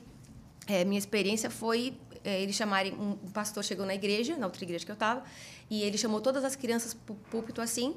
é, 0.67 0.83
minha 0.83 0.99
experiência 0.99 1.49
foi 1.49 1.93
é, 2.27 2.41
eles 2.41 2.57
chamarem 2.57 2.93
um, 2.93 3.11
um 3.23 3.31
pastor 3.31 3.63
chegou 3.63 3.85
na 3.85 3.95
igreja, 3.95 4.35
na 4.35 4.47
outra 4.47 4.61
igreja 4.61 4.83
que 4.83 4.91
eu 4.91 4.95
estava, 4.95 5.23
e 5.69 5.81
ele 5.81 5.97
chamou 5.97 6.19
todas 6.19 6.43
as 6.43 6.57
crianças 6.57 6.93
para 6.93 7.13
o 7.13 7.15
púlpito 7.31 7.61
assim. 7.61 7.95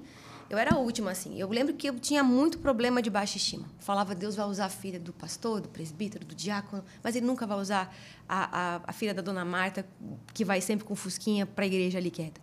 Eu 0.50 0.58
era 0.58 0.74
a 0.74 0.78
última 0.78 1.12
assim. 1.12 1.38
Eu 1.38 1.48
lembro 1.48 1.72
que 1.74 1.88
eu 1.88 1.98
tinha 2.00 2.24
muito 2.24 2.58
problema 2.58 3.00
de 3.00 3.08
baixa 3.08 3.36
estima. 3.36 3.70
Falava 3.78 4.16
Deus 4.16 4.34
vai 4.34 4.46
usar 4.46 4.64
a 4.64 4.68
filha 4.68 4.98
do 4.98 5.12
pastor, 5.12 5.60
do 5.60 5.68
presbítero, 5.68 6.26
do 6.26 6.34
diácono, 6.34 6.84
mas 7.04 7.14
ele 7.14 7.24
nunca 7.24 7.46
vai 7.46 7.56
usar 7.56 7.94
a, 8.28 8.76
a, 8.76 8.80
a 8.88 8.92
filha 8.92 9.14
da 9.14 9.22
dona 9.22 9.44
Marta 9.44 9.86
que 10.34 10.44
vai 10.44 10.60
sempre 10.60 10.84
com 10.84 10.96
fusquinha 10.96 11.46
para 11.46 11.64
a 11.64 11.66
igreja 11.68 11.98
ali 11.98 12.10
quieta. 12.10 12.40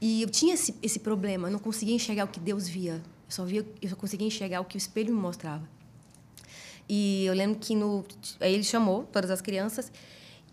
E 0.00 0.22
eu 0.22 0.30
tinha 0.30 0.54
esse, 0.54 0.72
esse 0.80 1.00
problema, 1.00 1.48
eu 1.48 1.52
não 1.52 1.58
conseguia 1.58 1.94
enxergar 1.94 2.24
o 2.24 2.28
que 2.28 2.38
Deus 2.38 2.68
via. 2.68 2.94
Eu 2.94 3.02
só 3.28 3.44
via, 3.44 3.66
eu 3.80 3.88
só 3.88 3.96
conseguia 3.96 4.26
enxergar 4.26 4.60
o 4.60 4.64
que 4.64 4.76
o 4.76 4.78
espelho 4.78 5.12
me 5.12 5.20
mostrava. 5.20 5.68
E 6.88 7.24
eu 7.26 7.34
lembro 7.34 7.58
que 7.58 7.74
no, 7.74 8.04
aí 8.38 8.54
ele 8.54 8.62
chamou 8.62 9.02
todas 9.04 9.30
as 9.32 9.40
crianças 9.40 9.90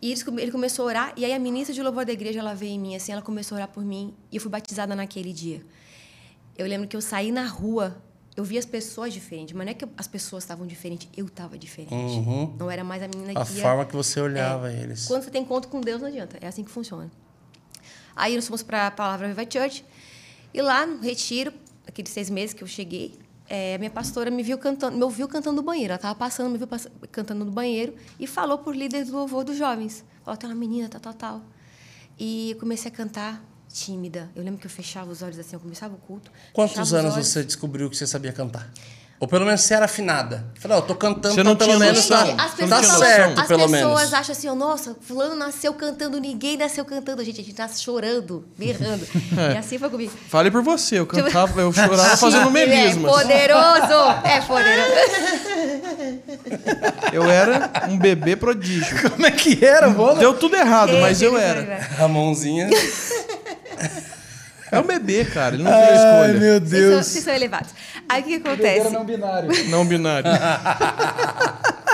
e 0.02 0.12
ele 0.12 0.52
começou 0.52 0.86
a 0.86 0.88
orar 0.88 1.14
e 1.18 1.24
aí 1.26 1.34
a 1.34 1.40
ministra 1.40 1.74
de 1.74 1.84
louvor 1.84 2.06
da 2.06 2.14
igreja 2.14 2.40
ela 2.40 2.56
veio 2.56 2.72
em 2.72 2.80
mim 2.80 2.96
assim, 2.96 3.12
ela 3.12 3.22
começou 3.22 3.56
a 3.56 3.60
orar 3.60 3.68
por 3.68 3.84
mim 3.84 4.14
e 4.32 4.38
eu 4.38 4.42
fui 4.42 4.50
batizada 4.50 4.96
naquele 4.96 5.34
dia. 5.34 5.62
Eu 6.60 6.68
lembro 6.68 6.88
que 6.90 6.96
eu 6.98 7.02
saí 7.02 7.32
na 7.32 7.46
rua, 7.46 7.96
eu 8.36 8.44
vi 8.44 8.58
as 8.58 8.66
pessoas 8.66 9.14
diferentes, 9.14 9.56
mas 9.56 9.66
não 9.66 9.72
é 9.72 9.74
que 9.74 9.88
as 9.98 10.08
pessoas 10.08 10.44
estavam 10.44 10.68
diferentes, 10.68 11.08
eu 11.16 11.26
estava 11.26 11.58
diferente. 11.58 11.94
Uhum. 11.94 12.54
Não 12.60 12.70
era 12.70 12.84
mais 12.84 13.02
a 13.02 13.08
menina 13.08 13.32
A 13.40 13.46
que 13.46 13.54
ia 13.54 13.62
forma 13.62 13.86
que 13.86 13.96
você 13.96 14.20
olhava 14.20 14.70
é, 14.70 14.82
eles. 14.82 15.08
Quando 15.08 15.24
você 15.24 15.32
tem 15.32 15.46
contato 15.46 15.70
com 15.72 15.80
Deus, 15.80 16.02
não 16.02 16.10
adianta. 16.10 16.38
É 16.42 16.48
assim 16.48 16.64
que 16.66 16.70
funciona. 16.70 17.10
Aí 18.14 18.36
nós 18.36 18.46
fomos 18.46 18.62
para 18.62 18.88
a 18.88 18.92
Palavra 18.92 19.30
Viva 19.30 19.44
Church. 19.50 19.86
E 20.54 20.62
lá 20.62 20.86
no 20.86 21.00
retiro, 21.02 21.54
aqueles 21.88 22.12
seis 22.12 22.30
meses 22.30 22.54
que 22.54 22.62
eu 22.62 22.68
cheguei, 22.68 23.18
é, 23.48 23.76
a 23.76 23.78
minha 23.78 23.90
pastora 23.90 24.30
me 24.30 24.44
viu 24.44 24.58
cantando, 24.58 24.98
me 24.98 25.04
ouviu 25.04 25.30
cantando 25.30 25.56
no 25.56 25.64
banheiro. 25.64 25.92
Ela 25.92 25.96
estava 25.96 26.16
passando, 26.16 26.50
me 26.50 26.58
viu 26.58 26.68
pass- 26.68 26.90
cantando 27.10 27.46
no 27.46 27.52
banheiro 27.52 27.96
e 28.20 28.28
falou 28.28 28.58
por 28.58 28.76
líder 28.76 29.06
do 29.06 29.14
louvor 29.14 29.46
dos 29.46 29.56
jovens. 29.58 30.04
Falou, 30.26 30.38
tem 30.38 30.50
uma 30.50 30.56
menina, 30.58 30.90
tal, 30.90 31.00
tal, 31.00 31.14
tal. 31.14 31.42
E 32.20 32.52
eu 32.52 32.58
comecei 32.58 32.92
a 32.92 32.94
cantar 32.94 33.42
tímida. 33.72 34.30
Eu 34.36 34.44
lembro 34.44 34.60
que 34.60 34.66
eu 34.68 34.72
fechava 34.72 35.12
os 35.12 35.22
olhos 35.22 35.38
assim, 35.40 35.56
eu 35.56 35.60
começava 35.60 35.94
o 35.94 35.98
culto. 35.98 36.32
Quantos 36.54 36.94
anos 36.94 37.16
você 37.16 37.44
descobriu 37.44 37.90
que 37.90 37.96
você 37.96 38.08
sabia 38.08 38.34
cantar? 38.34 38.70
Ou 39.20 39.28
pelo 39.28 39.44
menos 39.46 39.60
você 39.62 39.74
era 39.74 39.84
afinada? 39.84 40.46
Falei, 40.62 40.78
ó, 40.78 40.80
eu 40.80 40.86
tô 40.86 40.96
cantando, 40.96 41.34
Você 41.36 41.42
então 41.42 41.52
não 41.52 41.58
pelo 41.58 41.72
tinha 41.72 41.80
menos 41.80 42.10
noção. 42.10 42.38
tá, 42.38 42.44
as 42.46 42.52
Não 42.52 42.58
pessoas, 42.70 42.88
tá 42.88 42.98
certo, 43.06 43.42
as 43.42 43.48
pelo 43.48 43.60
pessoas 43.70 43.72
menos. 43.72 44.14
acham 44.14 44.32
assim, 44.32 44.48
ó, 44.48 44.56
nossa, 44.56 44.96
fulano 45.02 45.36
nasceu 45.36 45.74
cantando, 45.74 46.22
ninguém 46.22 46.56
nasceu 46.56 46.86
cantando. 46.86 47.22
Gente, 47.26 47.42
a 47.42 47.44
gente 47.44 47.58
nasce 47.60 47.82
chorando, 47.84 48.46
berrando. 48.58 49.06
e 49.54 49.58
assim 49.58 49.78
foi 49.78 49.90
comigo. 49.90 50.14
Fale 50.30 50.50
por 50.50 50.62
você, 50.62 51.00
eu 51.00 51.06
cantava, 51.06 51.60
eu 51.60 51.74
chorava 51.74 52.16
fazendo 52.18 52.44
Ele 52.58 52.66
melismas. 52.66 53.12
É 53.12 53.22
poderoso! 53.22 54.20
É 54.24 54.42
poderoso. 54.42 54.92
Eu 57.12 57.24
era 57.30 57.72
um 57.90 57.98
bebê 57.98 58.36
prodígio. 58.36 59.10
Como 59.12 59.26
é 59.26 59.32
que 59.32 59.64
era, 59.66 59.90
vamos? 59.90 60.20
Deu 60.20 60.34
tudo 60.34 60.56
errado, 60.56 60.94
mas 61.02 61.22
eu 61.22 61.38
era. 61.38 61.88
A 62.00 62.08
mãozinha. 62.08 62.70
É 64.72 64.80
um 64.80 64.84
bebê, 64.86 65.26
cara. 65.26 65.56
Ele 65.56 65.64
não 65.64 65.72
tem 65.72 65.80
Ai, 65.82 65.96
escolha. 65.96 66.40
meu 66.40 66.60
Vocês 66.60 66.70
são, 66.70 66.80
Deus. 66.90 67.06
vocês 67.08 67.24
são 67.24 67.34
elevados. 67.34 67.72
Aí 68.08 68.22
o 68.22 68.26
que, 68.26 68.32
que 68.32 68.40
Bebê 68.40 68.52
acontece? 68.80 68.90
não 68.94 69.06
binário. 69.06 69.70
Não 69.70 69.86
binário. 69.86 70.32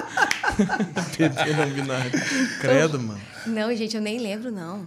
bebê 1.17 1.53
não 1.53 1.69
binário. 1.69 2.11
Credo, 2.59 2.99
mano. 2.99 3.21
Não, 3.45 3.73
gente, 3.75 3.95
eu 3.95 4.01
nem 4.01 4.17
lembro, 4.19 4.51
não. 4.51 4.85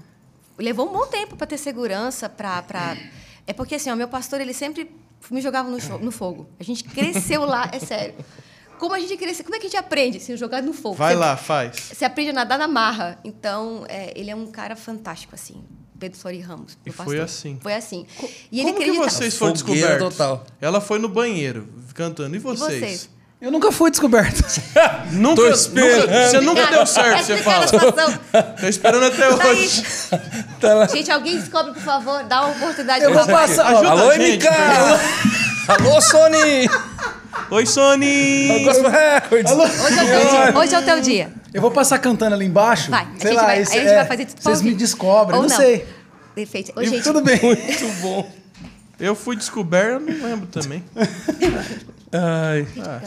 Levou 0.59 0.89
um 0.89 0.93
bom 0.93 1.07
tempo 1.07 1.37
para 1.37 1.47
ter 1.47 1.59
segurança, 1.59 2.29
pra, 2.29 2.61
pra... 2.63 2.97
É 3.47 3.53
porque, 3.53 3.77
assim, 3.77 3.91
o 3.91 3.97
meu 3.97 4.09
pastor, 4.09 4.41
ele 4.41 4.53
sempre 4.53 4.91
me 5.31 5.41
jogava 5.41 5.69
no, 5.71 5.79
no 5.99 6.11
fogo. 6.11 6.49
A 6.59 6.65
gente 6.65 6.85
cresceu 6.85 7.45
lá, 7.45 7.69
é 7.73 7.79
sério. 7.79 8.15
Como 8.79 8.95
a 8.95 9.01
gente 9.01 9.17
cresceu... 9.17 9.45
Como 9.45 9.57
é 9.57 9.59
que 9.59 9.67
a 9.67 9.71
gente 9.71 9.79
aprende? 9.79 10.21
Se 10.21 10.37
jogar 10.37 10.63
no 10.63 10.73
fogo. 10.73 10.95
Vai 10.97 11.15
Você- 11.15 11.21
lá, 11.21 11.37
faz. 11.37 11.77
Você 11.93 12.05
aprende 12.05 12.31
a 12.31 12.33
nadar 12.33 12.59
na 12.59 12.69
marra. 12.69 13.19
Então, 13.25 13.85
é, 13.89 14.13
ele 14.19 14.31
é 14.31 14.37
um 14.37 14.47
cara 14.49 14.75
fantástico, 14.77 15.35
assim. 15.35 15.65
Pedro 15.99 16.19
Sori 16.19 16.41
Ramos. 16.41 16.75
E 16.85 16.91
meu 16.91 16.95
foi 16.95 17.05
pastor. 17.05 17.21
assim. 17.25 17.59
Foi 17.63 17.75
assim. 17.75 18.07
E 18.53 18.61
ele 18.61 18.73
Como 18.73 18.85
que 18.85 18.93
vocês 18.93 19.37
foram 19.37 19.55
Fogueira 19.57 19.81
descobertos? 19.89 20.17
total. 20.17 20.47
Ela 20.61 20.81
foi 20.81 20.99
no 20.99 21.09
banheiro 21.09 21.69
cantando. 21.95 22.37
E 22.37 22.39
vocês? 22.39 22.81
vocês? 22.81 23.11
Eu 23.41 23.53
nunca 23.53 23.71
fui 23.71 23.89
descoberto. 23.91 24.43
Nunca, 25.13 25.37
Tô 25.43 25.49
nunca- 25.49 25.57
você 25.57 26.41
nunca 26.41 26.67
deu 26.67 26.85
certo, 26.87 27.19
É 27.21 27.23
você 27.23 27.33
a 27.35 27.43
fala. 27.43 27.67
Tô 28.61 28.67
esperando 28.67 29.05
até 29.07 29.29
Tá 29.37 29.47
hoje. 29.49 29.83
Tá. 30.61 30.87
Gente, 30.89 31.09
alguém 31.13 31.39
descobre, 31.39 31.73
por 31.73 31.83
favor, 31.83 32.25
dá 32.25 32.45
uma 32.47 32.57
oportunidade 32.57 33.05
Eu 33.05 33.15
vou 33.15 33.25
passar. 33.27 33.65
Ajuda 33.67 33.89
Alô, 33.91 34.11
a 34.11 34.19
gente, 34.19 34.45
MK! 34.45 34.49
Alô, 35.69 36.01
Sony! 36.01 36.69
Oi, 37.51 37.65
Sony! 37.67 38.63
Gospel 38.65 38.91
Records! 38.91 39.53
Hoje 39.53 39.99
é 39.99 40.03
o 40.03 40.07
teu 40.07 40.31
dia. 40.31 40.59
Hoje 40.59 40.75
é 40.75 40.79
o 40.79 40.83
teu 40.85 41.01
dia. 41.01 41.33
Eu 41.55 41.63
vou 41.63 41.71
passar 41.71 41.99
cantando 41.99 42.35
ali 42.35 42.45
embaixo. 42.45 42.91
Vai, 42.91 43.05
a 43.05 43.07
sei 43.07 43.31
gente 43.31 43.35
lá, 43.37 43.43
vai- 43.45 43.61
esse- 43.63 43.73
aí 43.73 43.79
a 43.79 43.83
gente 43.83 43.93
é, 43.93 43.97
vai 43.97 44.07
fazer 44.07 44.27
tudo 44.27 44.43
Vocês 44.43 44.63
me 44.63 44.75
descobrem, 44.75 45.37
Ou 45.41 45.43
não, 45.43 45.49
não. 45.49 45.57
sei. 45.57 45.87
Perfeito. 46.35 46.73
Ô, 46.77 46.83
E 46.83 46.87
gente, 46.89 47.03
Tudo 47.03 47.23
bem. 47.23 47.41
Muito 47.43 48.03
bom. 48.03 48.31
Eu 49.01 49.15
fui 49.15 49.35
descoberto, 49.37 49.93
eu 49.93 50.01
não 50.01 50.25
lembro 50.29 50.47
também. 50.49 50.85
Ai. 52.13 52.67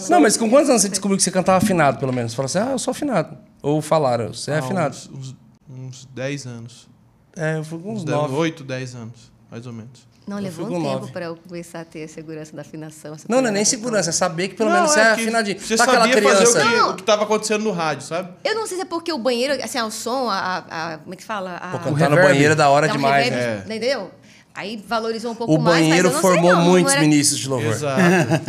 Não, 0.10 0.22
mas 0.22 0.38
com 0.38 0.50
quantos 0.50 0.70
anos 0.70 0.82
você 0.82 0.90
descobriu 0.90 1.18
que 1.18 1.24
você 1.24 1.32
cantava 1.32 1.58
afinado, 1.58 2.00
pelo 2.00 2.14
menos? 2.14 2.32
Você 2.32 2.36
falou 2.36 2.46
assim, 2.48 2.60
ah, 2.60 2.72
eu 2.72 2.80
sou 2.80 2.92
afinado. 2.92 3.38
Ou 3.62 3.82
falaram, 3.82 4.34
você 4.34 4.52
é 4.52 4.56
Ah, 4.56 4.60
afinado. 4.60 4.96
Uns, 4.96 5.10
uns, 5.10 5.36
uns 5.70 6.06
10 6.14 6.46
anos. 6.48 6.88
É, 7.36 7.58
eu 7.58 7.64
fui 7.64 7.80
com 7.80 7.94
uns 7.94 8.00
Uns 8.04 8.06
nove. 8.10 8.34
8, 8.36 8.64
10 8.64 8.96
anos, 8.96 9.32
mais 9.50 9.66
ou 9.68 9.74
menos. 9.74 10.08
Não 10.32 10.38
eu 10.38 10.44
levou 10.44 10.66
um 10.68 10.82
tempo 11.00 11.12
para 11.12 11.26
eu 11.26 11.38
começar 11.48 11.82
a 11.82 11.86
ter 11.86 12.04
a 12.04 12.08
segurança 12.08 12.56
da 12.56 12.62
afinação. 12.62 13.16
Não, 13.28 13.42
não 13.42 13.50
é 13.50 13.52
nem 13.52 13.60
coisa. 13.62 13.70
segurança, 13.70 14.10
é 14.10 14.14
saber 14.14 14.48
que 14.48 14.56
pelo 14.56 14.70
Não, 14.70 14.78
menos 14.78 14.92
você 14.92 15.00
é 15.00 15.04
que 15.16 15.22
afinadinho. 15.22 15.60
Você 15.60 15.76
Tá 15.76 15.86
sabia 15.86 16.00
fazer 16.02 16.16
criança. 16.22 16.44
o 16.44 16.62
que, 16.70 16.76
Não. 16.78 16.90
o 16.92 16.96
que 16.96 17.04
tava 17.04 17.24
acontecendo 17.24 17.64
no 17.64 17.72
rádio, 17.72 18.08
sabe? 18.08 18.30
Eu 18.44 18.56
não 18.56 18.66
sei 18.66 18.78
se 18.78 18.84
é 18.84 18.86
porque 18.86 19.12
o 19.12 19.18
banheiro, 19.18 19.62
assim, 19.64 19.78
ah, 19.78 19.86
o 19.86 19.92
som, 19.92 20.30
a, 20.30 20.36
a- 20.70 20.94
a- 20.94 20.98
como 21.00 21.14
é 21.14 21.18
que 21.18 21.24
fala? 21.24 21.58
A, 21.58 21.68
Pô, 21.72 21.78
O 21.78 21.80
cantar 21.80 22.10
no 22.10 22.16
reverb. 22.16 22.28
banheiro 22.34 22.54
é 22.54 22.56
da 22.56 22.70
hora 22.70 22.88
dá 22.88 22.94
um 22.94 22.98
demais, 22.98 23.26
reverb, 23.26 23.46
né? 23.46 23.58
É. 23.62 23.66
Entendeu? 23.66 24.12
Aí 24.56 24.84
valorizou 24.88 25.32
um 25.32 25.36
pouco 25.36 25.54
O 25.54 25.60
mais, 25.62 25.78
mas 25.80 25.88
banheiro 25.90 26.12
não 26.12 26.20
formou 26.22 26.52
não, 26.54 26.60
não 26.62 26.68
muitos 26.70 26.92
era- 26.94 27.02
ministros 27.02 27.40
de 27.40 27.48
louvor. 27.50 27.72
Exato. 27.72 28.02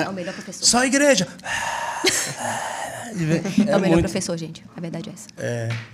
É 0.03 0.09
o 0.09 0.13
melhor 0.13 0.35
professor. 0.35 0.65
Só 0.65 0.79
a 0.79 0.87
igreja. 0.87 1.27
É, 3.67 3.77
o 3.77 3.81
melhor 3.81 3.95
muito. 3.97 4.01
professor, 4.01 4.37
gente. 4.37 4.65
A 4.77 4.81
verdade 4.81 5.11
é 5.11 5.13
essa. 5.13 5.29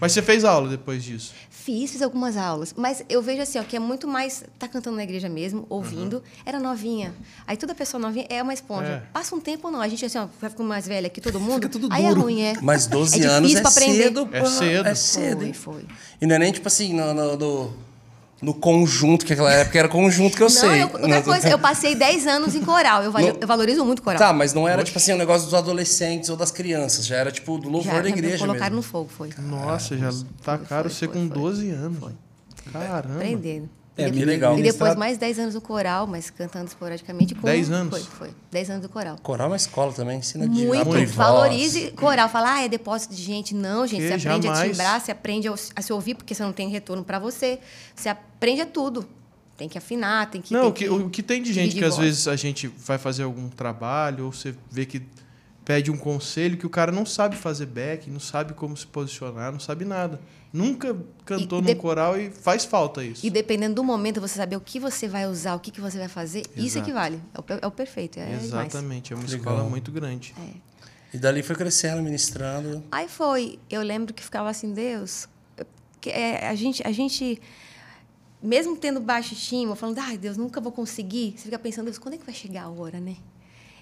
Mas 0.00 0.12
você 0.12 0.22
fez 0.22 0.44
aula 0.44 0.68
depois 0.68 1.02
disso? 1.04 1.32
Fiz, 1.50 1.90
fiz 1.92 2.00
algumas 2.00 2.36
aulas, 2.36 2.72
mas 2.76 3.04
eu 3.10 3.20
vejo 3.20 3.42
assim, 3.42 3.58
ó, 3.58 3.62
que 3.62 3.76
é 3.76 3.78
muito 3.78 4.08
mais 4.08 4.42
tá 4.58 4.66
cantando 4.66 4.96
na 4.96 5.02
igreja 5.02 5.28
mesmo, 5.28 5.66
ouvindo. 5.68 6.22
Era 6.46 6.58
novinha. 6.58 7.12
Aí 7.46 7.56
toda 7.56 7.74
pessoa 7.74 8.00
novinha 8.00 8.26
é 8.30 8.42
uma 8.42 8.54
esponja. 8.54 8.88
É. 8.88 9.02
Passa 9.12 9.34
um 9.36 9.40
tempo 9.40 9.66
ou 9.66 9.72
não, 9.72 9.80
a 9.80 9.88
gente 9.88 10.04
assim, 10.04 10.16
ó, 10.18 10.28
vai 10.40 10.48
ficando 10.48 10.68
mais 10.68 10.86
velha 10.86 11.10
que 11.10 11.20
todo 11.20 11.38
mundo. 11.40 11.54
Fica 11.56 11.68
tudo 11.68 11.88
aí 11.90 12.04
duro. 12.06 12.20
é 12.20 12.22
ruim, 12.22 12.40
é. 12.42 12.54
Mas 12.62 12.86
12 12.86 13.22
é 13.22 13.26
anos 13.26 13.54
é 13.54 13.60
pra 13.60 13.70
aprender. 13.70 14.02
cedo. 14.04 14.28
É 14.32 14.40
pô. 14.40 14.46
cedo. 14.46 14.88
É 14.88 14.94
cedo, 14.94 15.40
Foi, 15.40 15.52
foi. 15.52 15.84
E 16.20 16.26
não 16.26 16.36
é 16.36 16.38
nem 16.38 16.52
tipo 16.52 16.68
assim, 16.68 16.94
no, 16.94 17.12
no, 17.12 17.36
no- 17.36 17.87
no 18.40 18.54
conjunto, 18.54 19.26
que 19.26 19.32
aquela 19.32 19.52
época 19.52 19.78
era 19.78 19.88
conjunto 19.88 20.36
que 20.36 20.42
eu 20.42 20.48
Não, 20.48 20.54
sei. 20.54 20.82
eu, 20.82 20.86
outra 20.86 21.08
Não- 21.08 21.22
coisa, 21.22 21.48
eu 21.48 21.58
passei 21.58 21.94
10 21.96 22.26
anos 22.26 22.54
em 22.54 22.62
coral. 22.64 23.02
Eu, 23.02 23.12
Não- 23.12 23.20
eu 23.40 23.46
valorizo 23.46 23.84
muito 23.84 24.00
coral. 24.00 24.18
Tá, 24.18 24.32
mas 24.32 24.54
não 24.54 24.68
era 24.68 24.84
tipo 24.84 24.96
assim 24.98 25.12
um 25.12 25.16
negócio 25.18 25.44
dos 25.46 25.54
adolescentes 25.54 26.28
ou 26.30 26.36
das 26.36 26.50
crianças. 26.50 27.04
Já 27.06 27.16
era 27.16 27.32
tipo 27.32 27.58
do 27.58 27.68
louvor 27.68 27.94
Já, 27.94 28.00
da 28.02 28.08
igreja 28.08 28.38
colocaram 28.38 28.64
mesmo. 28.66 28.76
no 28.76 28.82
fogo, 28.82 29.10
foi. 29.16 29.30
Nossa, 29.38 29.96
já 29.98 30.10
tacaram 30.44 30.82
foi, 30.88 30.90
você 30.92 31.06
foi, 31.06 31.14
com 31.14 31.28
foi. 31.28 31.36
12 31.38 31.70
anos. 31.70 31.98
Caramba. 32.72 33.14
Aprendendo. 33.16 33.68
É, 33.98 34.02
e, 34.02 34.04
que 34.06 34.10
depois, 34.12 34.26
legal. 34.26 34.58
e 34.58 34.62
depois 34.62 34.94
mais 34.94 35.18
10 35.18 35.38
anos 35.40 35.54
no 35.56 35.60
coral, 35.60 36.06
mas 36.06 36.30
cantando 36.30 36.68
esporadicamente. 36.68 37.34
Com, 37.34 37.42
10 37.42 37.70
anos? 37.72 38.06
Foi, 38.06 38.28
foi. 38.28 38.34
10 38.48 38.70
anos 38.70 38.82
do 38.82 38.88
coral. 38.88 39.16
Coral 39.20 39.46
é 39.46 39.50
uma 39.50 39.56
escola 39.56 39.92
também, 39.92 40.18
ensina 40.18 40.48
de 40.48 40.64
Muito. 40.64 40.84
voz. 40.84 41.10
Valorize 41.10 41.90
coral. 41.96 42.28
Fala, 42.28 42.54
ah, 42.54 42.64
é 42.64 42.68
depósito 42.68 43.12
de 43.12 43.22
gente. 43.22 43.56
Não, 43.56 43.84
gente. 43.88 44.02
Que 44.02 44.08
você 44.08 44.14
aprende 44.14 44.46
a 44.46 44.54
jamais. 44.54 44.70
timbrar, 44.70 45.00
você 45.00 45.10
aprende 45.10 45.48
a, 45.48 45.54
a 45.74 45.82
se 45.82 45.92
ouvir, 45.92 46.14
porque 46.14 46.32
você 46.32 46.44
não 46.44 46.52
tem 46.52 46.68
retorno 46.68 47.02
para 47.02 47.18
você. 47.18 47.58
Você 47.94 48.08
aprende 48.08 48.60
a 48.60 48.66
tudo. 48.66 49.04
Tem 49.56 49.68
que 49.68 49.76
afinar, 49.76 50.30
tem 50.30 50.40
que. 50.40 50.54
Não, 50.54 50.70
tem 50.70 50.88
o 50.88 50.98
que, 50.98 51.04
o 51.06 51.10
que 51.10 51.20
tem 51.20 51.42
de 51.42 51.52
gente 51.52 51.74
que 51.74 51.84
às 51.84 51.96
vezes 51.96 52.28
a 52.28 52.36
gente 52.36 52.68
vai 52.68 52.96
fazer 52.96 53.24
algum 53.24 53.48
trabalho, 53.48 54.26
ou 54.26 54.32
você 54.32 54.54
vê 54.70 54.86
que 54.86 55.02
pede 55.64 55.90
um 55.90 55.96
conselho 55.96 56.56
que 56.56 56.64
o 56.64 56.70
cara 56.70 56.92
não 56.92 57.04
sabe 57.04 57.34
fazer 57.34 57.66
back, 57.66 58.08
não 58.08 58.20
sabe 58.20 58.54
como 58.54 58.76
se 58.76 58.86
posicionar, 58.86 59.50
não 59.50 59.58
sabe 59.58 59.84
nada. 59.84 60.20
Nunca 60.52 60.96
cantou 61.26 61.58
E 61.58 61.62
num 61.62 61.66
de- 61.68 61.74
coral 61.74 62.18
e 62.18 62.30
faz 62.30 62.64
falta 62.64 63.04
isso. 63.04 63.24
E 63.26 63.28
dependendo 63.28 63.74
do 63.74 63.84
momento, 63.84 64.20
você 64.20 64.34
saber 64.36 64.56
o 64.56 64.60
que 64.60 64.80
você 64.80 65.06
vai 65.06 65.26
usar, 65.26 65.54
o 65.54 65.60
que, 65.60 65.70
que 65.70 65.80
você 65.80 65.98
vai 65.98 66.08
fazer, 66.08 66.40
isso 66.56 66.78
é 66.78 66.80
que 66.80 66.90
Exato. 66.90 66.92
vale. 66.94 67.20
É 67.34 67.38
o, 67.40 67.44
é 67.62 67.66
o 67.66 67.70
perfeito. 67.70 68.18
É 68.18 68.24
demais. 68.24 68.44
Exatamente, 68.44 69.12
é 69.12 69.16
uma 69.16 69.22
Legal. 69.24 69.38
escola 69.38 69.64
muito 69.64 69.92
grande. 69.92 70.34
E 71.12 71.18
dali 71.18 71.42
foi 71.42 71.54
crescendo, 71.56 72.02
ministrando. 72.02 72.82
Aí 72.90 73.08
foi. 73.08 73.58
Eu 73.68 73.82
lembro 73.82 74.12
que 74.14 74.22
ficava 74.22 74.48
assim, 74.48 74.72
Deus. 74.72 75.28
que, 76.00 76.10
é, 76.10 76.48
a, 76.48 76.54
gente, 76.54 76.86
a 76.86 76.92
gente, 76.92 77.40
mesmo 78.42 78.76
tendo 78.76 79.00
baixa 79.00 79.34
estima, 79.34 79.74
falando, 79.76 79.98
ai, 79.98 80.16
Deus, 80.16 80.36
nunca 80.36 80.60
vou 80.60 80.70
conseguir, 80.72 81.34
você 81.36 81.44
fica 81.44 81.58
pensando, 81.58 81.86
Deus, 81.86 81.98
quando 81.98 82.14
é 82.14 82.18
que 82.18 82.24
vai 82.24 82.34
chegar 82.34 82.64
a 82.64 82.68
hora, 82.70 83.00
né? 83.00 83.16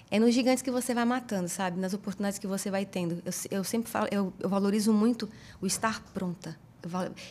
É 0.09 0.19
nos 0.19 0.33
gigantes 0.33 0.61
que 0.61 0.71
você 0.71 0.93
vai 0.93 1.05
matando, 1.05 1.49
sabe? 1.49 1.79
Nas 1.79 1.93
oportunidades 1.93 2.39
que 2.39 2.47
você 2.47 2.71
vai 2.71 2.85
tendo. 2.85 3.21
Eu, 3.25 3.57
eu 3.59 3.63
sempre 3.63 3.89
falo, 3.89 4.07
eu, 4.09 4.33
eu 4.39 4.49
valorizo 4.49 4.93
muito 4.93 5.29
o 5.61 5.67
estar 5.67 6.01
pronta. 6.13 6.57
Eu, 6.81 6.89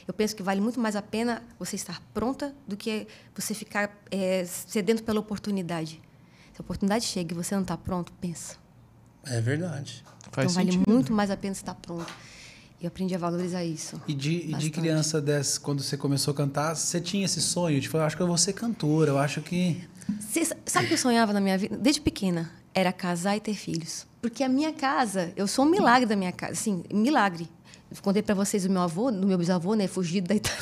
eu 0.09 0.15
penso 0.15 0.37
que 0.37 0.43
vale 0.43 0.61
muito 0.61 0.79
mais 0.79 0.95
a 0.95 1.03
pena 1.03 1.43
você 1.59 1.77
estar 1.77 2.03
pronta 2.13 2.55
do 2.67 2.77
que 2.77 3.07
você 3.35 3.55
ficar 3.55 3.97
é, 4.11 4.45
sedento 4.45 5.03
pela 5.03 5.21
oportunidade. 5.21 6.03
Se 6.53 6.61
a 6.61 6.63
oportunidade 6.63 7.05
chega 7.05 7.33
e 7.33 7.37
você 7.37 7.55
não 7.55 7.63
está 7.63 7.77
pronto, 7.77 8.13
pensa. 8.21 8.57
É 9.25 9.41
verdade. 9.41 10.05
Faz 10.31 10.53
então 10.53 10.63
sentido. 10.63 10.85
vale 10.85 10.93
muito 10.93 11.13
mais 11.13 11.31
a 11.31 11.37
pena 11.37 11.53
estar 11.53 11.75
pronto. 11.75 12.13
E 12.81 12.85
eu 12.85 12.89
aprendi 12.89 13.15
a 13.15 13.19
valorizar 13.19 13.65
isso. 13.65 14.01
E 14.07 14.13
de, 14.13 14.51
e 14.51 14.55
de 14.55 14.71
criança, 14.71 15.21
dessa, 15.21 15.59
quando 15.59 15.83
você 15.83 15.97
começou 15.97 16.33
a 16.33 16.37
cantar, 16.37 16.77
você 16.77 17.01
tinha 17.01 17.25
esse 17.25 17.41
sonho 17.41 17.81
de 17.81 17.89
falar, 17.89 18.07
acho 18.07 18.17
que 18.17 18.23
eu 18.23 18.27
vou 18.27 18.37
ser 18.37 18.53
cantora, 18.53 19.13
eu 19.13 19.19
acho 19.19 19.41
que. 19.41 19.83
Você 20.21 20.45
sabe 20.67 20.85
o 20.85 20.89
que 20.89 20.95
eu 20.95 20.99
sonhava 20.99 21.33
na 21.33 21.41
minha 21.41 21.57
vida? 21.57 21.77
Desde 21.77 22.01
pequena. 22.01 22.51
Era 22.77 22.93
casar 22.93 23.35
e 23.37 23.41
ter 23.41 23.55
filhos. 23.55 24.07
Porque 24.21 24.45
a 24.45 24.49
minha 24.51 24.71
casa, 24.71 25.33
eu 25.35 25.47
sou 25.47 25.65
um 25.65 25.69
milagre 25.71 26.05
da 26.05 26.15
minha 26.15 26.31
casa. 26.31 26.53
Assim, 26.53 26.85
milagre. 26.93 27.49
Eu 27.91 27.97
contei 28.03 28.21
pra 28.23 28.35
vocês 28.35 28.67
o 28.67 28.71
meu 28.71 28.83
avô, 28.83 29.11
do 29.11 29.27
meu 29.27 29.39
bisavô, 29.39 29.75
né? 29.75 29.87
Fugido 29.89 30.29
da 30.29 30.35
Itália. 30.35 30.61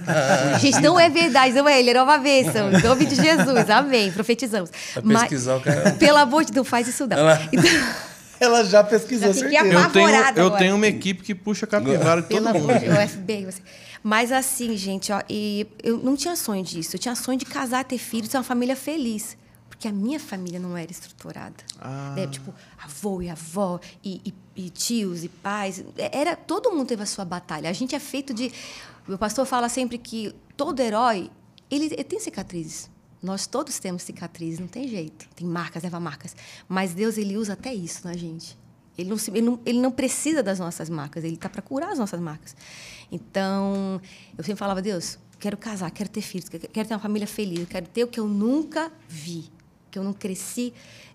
Gente, 0.60 0.80
não 0.80 0.98
é 0.98 1.10
verdade, 1.10 1.54
não 1.54 1.68
é 1.68 1.78
ele, 1.78 1.90
era 1.90 2.02
uma 2.02 2.16
bênção. 2.16 2.72
Em 2.72 2.80
nome 2.82 3.04
de 3.04 3.16
Jesus, 3.16 3.68
amém. 3.68 4.10
Profetizamos. 4.12 4.70
Vai 5.04 5.18
pesquisar 5.28 5.56
o 5.56 5.60
cara. 5.60 5.90
Pelo 5.92 6.16
amor 6.16 6.44
de 6.46 6.52
Deus, 6.52 6.66
faz 6.66 6.88
isso 6.88 7.06
não. 7.06 7.18
Ela- 7.18 7.48
Então, 7.52 7.64
Ela 8.40 8.64
já 8.64 8.82
pesquisou, 8.82 9.28
Já 9.32 9.40
certeza. 9.40 9.66
Eu 9.66 9.90
tenho, 9.90 10.08
eu 10.08 10.24
agora. 10.24 10.56
tenho 10.58 10.74
uma 10.74 10.86
equipe 10.86 11.22
que 11.22 11.32
puxa 11.34 11.64
a 11.66 11.68
capivara 11.68 12.22
de 12.22 12.28
todo 12.28 12.42
Pelo 12.42 12.48
amor 12.48 12.72
mundo. 12.72 12.80
Deus, 12.80 12.98
o 12.98 13.08
FBI. 13.08 13.44
Você... 13.44 13.62
Mas 14.02 14.32
assim, 14.32 14.76
gente, 14.76 15.12
ó, 15.12 15.20
e 15.30 15.64
eu 15.82 15.98
não 15.98 16.16
tinha 16.16 16.34
sonho 16.34 16.62
disso. 16.64 16.96
Eu 16.96 16.98
tinha 16.98 17.14
sonho 17.14 17.38
de 17.38 17.44
casar, 17.44 17.84
ter 17.84 17.98
filhos, 17.98 18.28
ter 18.30 18.36
uma 18.38 18.42
família 18.42 18.74
feliz. 18.74 19.36
Porque 19.82 19.88
a 19.88 19.92
minha 19.92 20.20
família 20.20 20.60
não 20.60 20.76
era 20.76 20.92
estruturada. 20.92 21.56
Ah. 21.80 22.14
Né? 22.16 22.28
Tipo, 22.28 22.54
avô 22.78 23.20
e 23.20 23.28
avó, 23.28 23.80
e, 24.04 24.20
e- 24.24 24.34
e 24.66 24.70
tios 24.70 25.24
e 25.24 25.28
pais. 25.28 25.82
Era, 25.96 26.36
todo 26.36 26.70
mundo 26.70 26.86
teve 26.86 27.02
a 27.02 27.06
sua 27.06 27.24
batalha. 27.24 27.68
A 27.68 27.72
gente 27.72 27.92
é 27.92 27.98
feito 27.98 28.32
de. 28.32 28.52
Meu 29.08 29.18
pastor 29.18 29.44
fala 29.44 29.68
sempre 29.68 29.98
que 29.98 30.32
todo 30.56 30.78
herói, 30.78 31.28
ele, 31.68 31.86
ele 31.86 32.04
tem 32.04 32.20
cicatrizes. 32.20 32.88
Nós 33.20 33.48
todos 33.48 33.80
temos 33.80 34.02
cicatrizes, 34.04 34.60
não 34.60 34.68
tem 34.68 34.86
jeito. 34.86 35.28
Tem 35.34 35.44
marcas, 35.48 35.82
leva 35.82 35.98
marcas. 35.98 36.36
Mas 36.68 36.94
Deus, 36.94 37.18
ele 37.18 37.36
usa 37.36 37.54
até 37.54 37.74
isso 37.74 38.06
na 38.06 38.12
gente. 38.16 38.56
Ele 38.96 39.10
não, 39.10 39.18
se- 39.18 39.32
ele 39.32 39.40
não, 39.42 39.58
ele 39.66 39.80
não 39.80 39.90
precisa 39.90 40.44
das 40.44 40.60
nossas 40.60 40.88
marcas, 40.88 41.24
ele 41.24 41.34
está 41.34 41.48
para 41.48 41.60
curar 41.60 41.90
as 41.90 41.98
nossas 41.98 42.20
marcas. 42.20 42.54
Então, 43.10 44.00
eu 44.38 44.44
sempre 44.44 44.58
falava, 44.60 44.80
Deus, 44.80 45.18
quero 45.40 45.56
casar, 45.56 45.90
quero 45.90 46.08
ter 46.08 46.20
filhos, 46.22 46.48
quero 46.48 46.68
quero 46.68 46.86
ter 46.88 46.94
uma 46.94 47.00
família 47.00 47.26
feliz, 47.26 47.66
quero 47.68 47.88
ter 47.88 48.04
o 48.04 48.06
que 48.06 48.20
eu 48.20 48.28
nunca 48.28 48.92
vi, 49.08 49.50
que 49.92 49.98
eu 49.98 50.02
não 50.02 50.12
cresci 50.12 50.72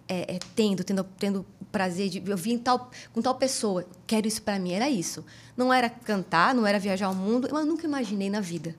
é, 0.08 0.36
é, 0.36 0.40
tendo, 0.56 0.84
tendo, 0.84 1.04
tendo 1.18 1.46
o 1.60 1.66
prazer 1.66 2.08
de 2.10 2.24
eu 2.26 2.38
vim 2.38 2.58
tal, 2.58 2.90
com 3.12 3.22
tal 3.22 3.36
pessoa, 3.36 3.86
quero 4.06 4.26
isso 4.28 4.42
para 4.42 4.58
mim, 4.58 4.72
era 4.72 4.90
isso. 4.90 5.26
Não 5.58 5.74
era 5.74 5.90
cantar, 5.90 6.56
não 6.56 6.66
era 6.66 6.80
viajar 6.80 7.08
ao 7.08 7.16
mundo, 7.16 7.48
eu 7.50 7.66
nunca 7.66 7.86
imaginei 7.86 8.30
na 8.30 8.40
vida. 8.40 8.76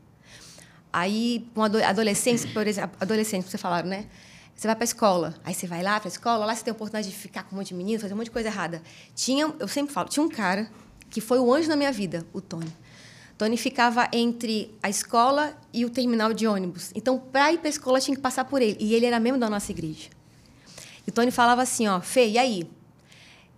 Aí, 0.90 1.47
com 1.55 1.62
ado- 1.62 1.83
adolescência, 1.83 2.49
por 2.55 2.67
exemplo, 2.67 2.97
adolescente, 2.99 3.45
que 3.45 3.50
você 3.50 3.59
falaram, 3.59 3.88
né? 3.88 4.07
Você 4.55 4.67
vai 4.67 4.75
para 4.75 4.85
a 4.85 4.87
escola, 4.87 5.35
aí 5.45 5.52
você 5.52 5.67
vai 5.67 5.83
lá 5.83 6.00
para 6.00 6.09
a 6.09 6.12
escola, 6.12 6.47
lá 6.47 6.55
você 6.55 6.64
tem 6.64 6.71
a 6.71 6.75
oportunidade 6.75 7.09
de 7.11 7.14
ficar 7.14 7.43
com 7.43 7.55
um 7.55 7.59
monte 7.59 7.69
de 7.69 7.75
menino, 7.75 8.00
fazer 8.00 8.14
um 8.14 8.17
monte 8.17 8.26
de 8.26 8.31
coisa 8.31 8.49
errada. 8.49 8.83
Tinha, 9.14 9.52
eu 9.59 9.69
sempre 9.69 9.93
falo, 9.93 10.09
tinha 10.09 10.25
um 10.25 10.28
cara 10.28 10.71
que 11.11 11.21
foi 11.21 11.38
o 11.38 11.52
anjo 11.52 11.69
na 11.69 11.76
minha 11.76 11.93
vida, 11.93 12.26
o 12.33 12.40
Tony. 12.40 12.73
Tony 13.38 13.57
ficava 13.57 14.09
entre 14.12 14.76
a 14.83 14.90
escola 14.90 15.57
e 15.73 15.85
o 15.85 15.90
terminal 15.90 16.35
de 16.35 16.45
ônibus. 16.49 16.90
Então, 16.92 17.18
para 17.18 17.52
ir 17.52 17.59
para 17.59 17.68
a 17.68 17.71
escola, 17.71 18.00
tinha 18.00 18.16
que 18.16 18.21
passar 18.21 18.45
por 18.45 18.61
ele. 18.61 18.76
E 18.80 18.95
ele 18.95 19.07
era 19.07 19.21
membro 19.21 19.38
da 19.38 19.49
nossa 19.49 19.71
igreja. 19.71 20.09
E 21.07 21.11
Tony 21.12 21.30
falava 21.30 21.62
assim, 21.62 21.87
ó, 21.87 22.00
Fê, 22.00 22.28
e 22.28 22.37
aí? 22.37 22.68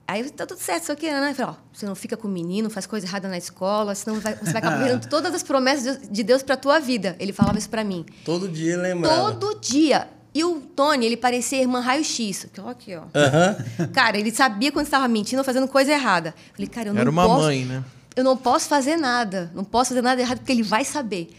Aí 0.07 0.29
tá 0.29 0.45
tudo 0.45 0.61
certo, 0.61 0.83
isso 0.83 0.93
aqui, 0.93 1.11
né? 1.11 1.31
Eu 1.31 1.35
falei, 1.35 1.53
ó, 1.53 1.55
você 1.73 1.87
não 1.87 1.95
fica 1.95 2.15
com 2.15 2.29
o 2.29 2.31
menino, 2.31 2.69
faz 2.69 2.85
coisa 2.85 3.07
errada 3.07 3.27
na 3.27 3.39
escola, 3.39 3.95
senão 3.95 4.21
vai, 4.21 4.35
você 4.35 4.53
vai 4.53 4.57
acabar 4.57 4.79
perdendo 4.85 5.09
todas 5.09 5.35
as 5.35 5.43
promessas 5.43 5.99
de 6.11 6.23
Deus 6.23 6.43
para 6.43 6.59
tua 6.59 6.79
vida. 6.79 7.17
Ele 7.19 7.33
falava 7.33 7.57
isso 7.57 7.71
para 7.71 7.83
mim. 7.83 8.05
Todo 8.25 8.49
dia 8.49 8.75
ele 8.75 8.83
lembrava. 8.83 9.33
Todo 9.33 9.59
dia. 9.61 10.09
E 10.35 10.45
o 10.45 10.61
Tony, 10.61 11.07
ele 11.07 11.17
parecia 11.17 11.61
irmã 11.61 11.81
raio-x. 11.81 12.45
Aqui, 12.45 12.61
ó, 12.61 12.69
aqui, 12.69 12.95
ó. 12.95 13.05
Aham. 13.15 13.89
Cara, 13.93 14.19
ele 14.19 14.31
sabia 14.31 14.71
quando 14.71 14.87
estava 14.87 15.09
mentindo 15.09 15.39
ou 15.39 15.45
fazendo 15.45 15.67
coisa 15.67 15.91
errada. 15.91 16.35
Eu 16.37 16.55
falei, 16.55 16.69
cara, 16.69 16.89
eu 16.91 16.95
não 16.95 17.01
Era 17.01 17.11
uma 17.11 17.25
posso... 17.27 17.45
mãe, 17.45 17.65
né? 17.65 17.83
Eu 18.21 18.25
não 18.25 18.37
posso 18.37 18.69
fazer 18.69 18.99
nada. 18.99 19.51
Não 19.55 19.65
posso 19.65 19.91
fazer 19.91 20.03
nada 20.03 20.21
errado 20.21 20.39
porque 20.39 20.53
ele 20.53 20.63
vai 20.63 20.85
saber. 20.85 21.35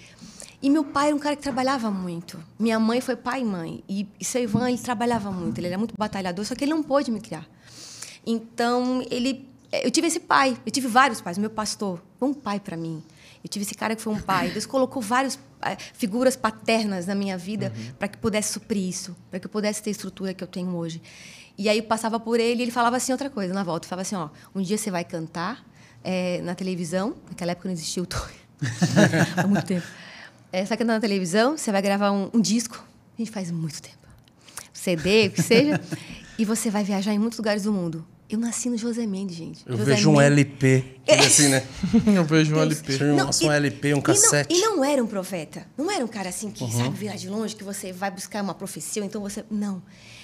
E 0.62 0.70
meu 0.70 0.84
pai 0.84 1.08
era 1.08 1.16
um 1.16 1.20
cara 1.20 1.36
que 1.36 1.42
trabalhava 1.44 1.92
muito. 1.92 2.44
Minha 2.58 2.80
mãe 2.80 3.00
foi 3.00 3.16
pai 3.16 3.42
e 3.42 3.46
mãe. 3.46 3.84
E, 3.88 4.08
e 4.20 4.26
seu 4.26 4.42
Ivan, 4.42 4.68
ele 4.68 4.80
trabalhava 4.80 5.32
muito. 5.32 5.60
Ele 5.60 5.68
era 5.68 5.78
muito 5.78 5.94
batalhador, 5.96 6.44
só 6.44 6.56
que 6.56 6.64
ele 6.64 6.72
não 6.72 6.82
pôde 6.82 7.12
me 7.12 7.22
criar. 7.22 7.48
Então, 8.26 9.06
ele... 9.12 9.48
Eu 9.72 9.92
tive 9.92 10.08
esse 10.08 10.20
pai. 10.20 10.58
Eu 10.66 10.72
tive 10.72 10.88
vários 10.88 11.22
pais. 11.22 11.38
O 11.38 11.40
meu 11.40 11.52
pastor 11.52 12.02
foi 12.18 12.30
um 12.30 12.34
pai 12.34 12.60
para 12.60 12.76
mim. 12.76 13.04
Eu 13.44 13.50
tive 13.50 13.64
esse 13.64 13.76
cara 13.76 13.96
que 13.96 14.02
foi 14.02 14.14
um 14.14 14.20
pai. 14.20 14.50
Deus 14.50 14.66
colocou 14.66 15.04
várias 15.04 15.38
figuras 15.94 16.36
paternas 16.36 17.06
na 17.06 17.14
minha 17.14 17.38
vida 17.38 17.72
uhum. 17.76 17.94
para 18.00 18.08
que 18.08 18.18
pudesse 18.18 18.54
suprir 18.54 18.90
isso, 18.90 19.16
para 19.30 19.40
que 19.40 19.46
eu 19.46 19.52
pudesse 19.52 19.84
ter 19.84 19.92
a 19.92 19.92
estrutura 19.92 20.34
que 20.34 20.44
eu 20.44 20.48
tenho 20.48 20.76
hoje. 20.76 21.00
E 21.58 21.70
aí 21.70 21.78
eu 21.78 21.84
passava 21.84 22.20
por 22.20 22.40
ele 22.40 22.62
e 22.62 22.64
ele 22.64 22.72
falava 22.72 22.98
assim 22.98 23.12
outra 23.12 23.30
coisa 23.30 23.54
na 23.54 23.64
volta. 23.64 23.88
Falava 23.88 24.02
assim, 24.02 24.16
ó, 24.16 24.30
um 24.56 24.64
dia 24.64 24.80
você 24.80 24.90
vai 24.90 25.04
cantar 25.04 25.64
é, 26.04 26.42
na 26.42 26.56
televisão. 26.56 27.16
Naquela 27.30 27.52
época 27.52 27.68
não 27.68 27.74
existia 27.74 28.02
o 28.02 28.06
Tony. 28.06 28.34
Há 29.38 29.48
muito 29.48 29.66
tempo. 29.66 29.86
É, 30.52 30.64
você 30.64 30.70
vai 30.70 30.78
cantar 30.78 30.94
na 30.94 31.00
televisão, 31.00 31.58
você 31.58 31.72
vai 31.72 31.82
gravar 31.82 32.12
um, 32.12 32.30
um 32.34 32.42
disco. 32.42 32.84
A 33.18 33.22
gente 33.22 33.32
faz 33.32 33.50
muito 33.52 33.82
tempo. 33.82 33.98
CD, 34.74 35.28
o 35.28 35.32
que 35.32 35.42
seja. 35.42 35.80
e 36.38 36.44
você 36.44 36.70
vai 36.70 36.84
viajar 36.84 37.14
em 37.14 37.20
muitos 37.20 37.38
lugares 37.38 37.64
do 37.64 37.72
mundo. 37.72 38.06
Eu 38.30 38.40
nasci 38.40 38.70
no 38.70 38.78
José 38.78 39.06
Mendes, 39.06 39.36
gente. 39.36 39.62
Eu 39.66 39.78
José 39.78 39.96
vejo 39.96 40.10
um 40.10 40.14
Mendes. 40.14 40.32
LP. 40.32 40.86
É. 41.06 41.20
Assim, 41.20 41.50
né? 41.50 41.64
Eu 42.16 42.24
vejo 42.24 42.54
um 42.54 42.60
Deus. 42.60 42.78
LP. 42.78 42.94
Seu 42.94 43.08
irmão 43.08 43.26
lança 43.26 43.46
um 43.46 43.52
LP, 43.52 43.94
um 43.94 44.02
cassete. 44.02 44.56
E 44.56 44.62
não, 44.62 44.74
e 44.74 44.78
não 44.78 44.86
era 44.86 45.04
um 45.04 45.08
profeta. 45.08 45.68
Não 45.78 45.92
era 45.92 46.04
um 46.04 46.08
cara 46.08 46.30
assim 46.30 46.50
que 46.50 46.66
sabe 46.72 46.98
virar 46.98 47.18
de 47.18 47.28
longe, 47.30 47.54
que 47.54 47.64
você 47.64 47.92
vai 47.92 48.10
buscar 48.10 48.42
uma 48.42 48.54
profecia, 48.54 49.04
então 49.04 49.22
você. 49.22 49.44
Não. 49.52 49.84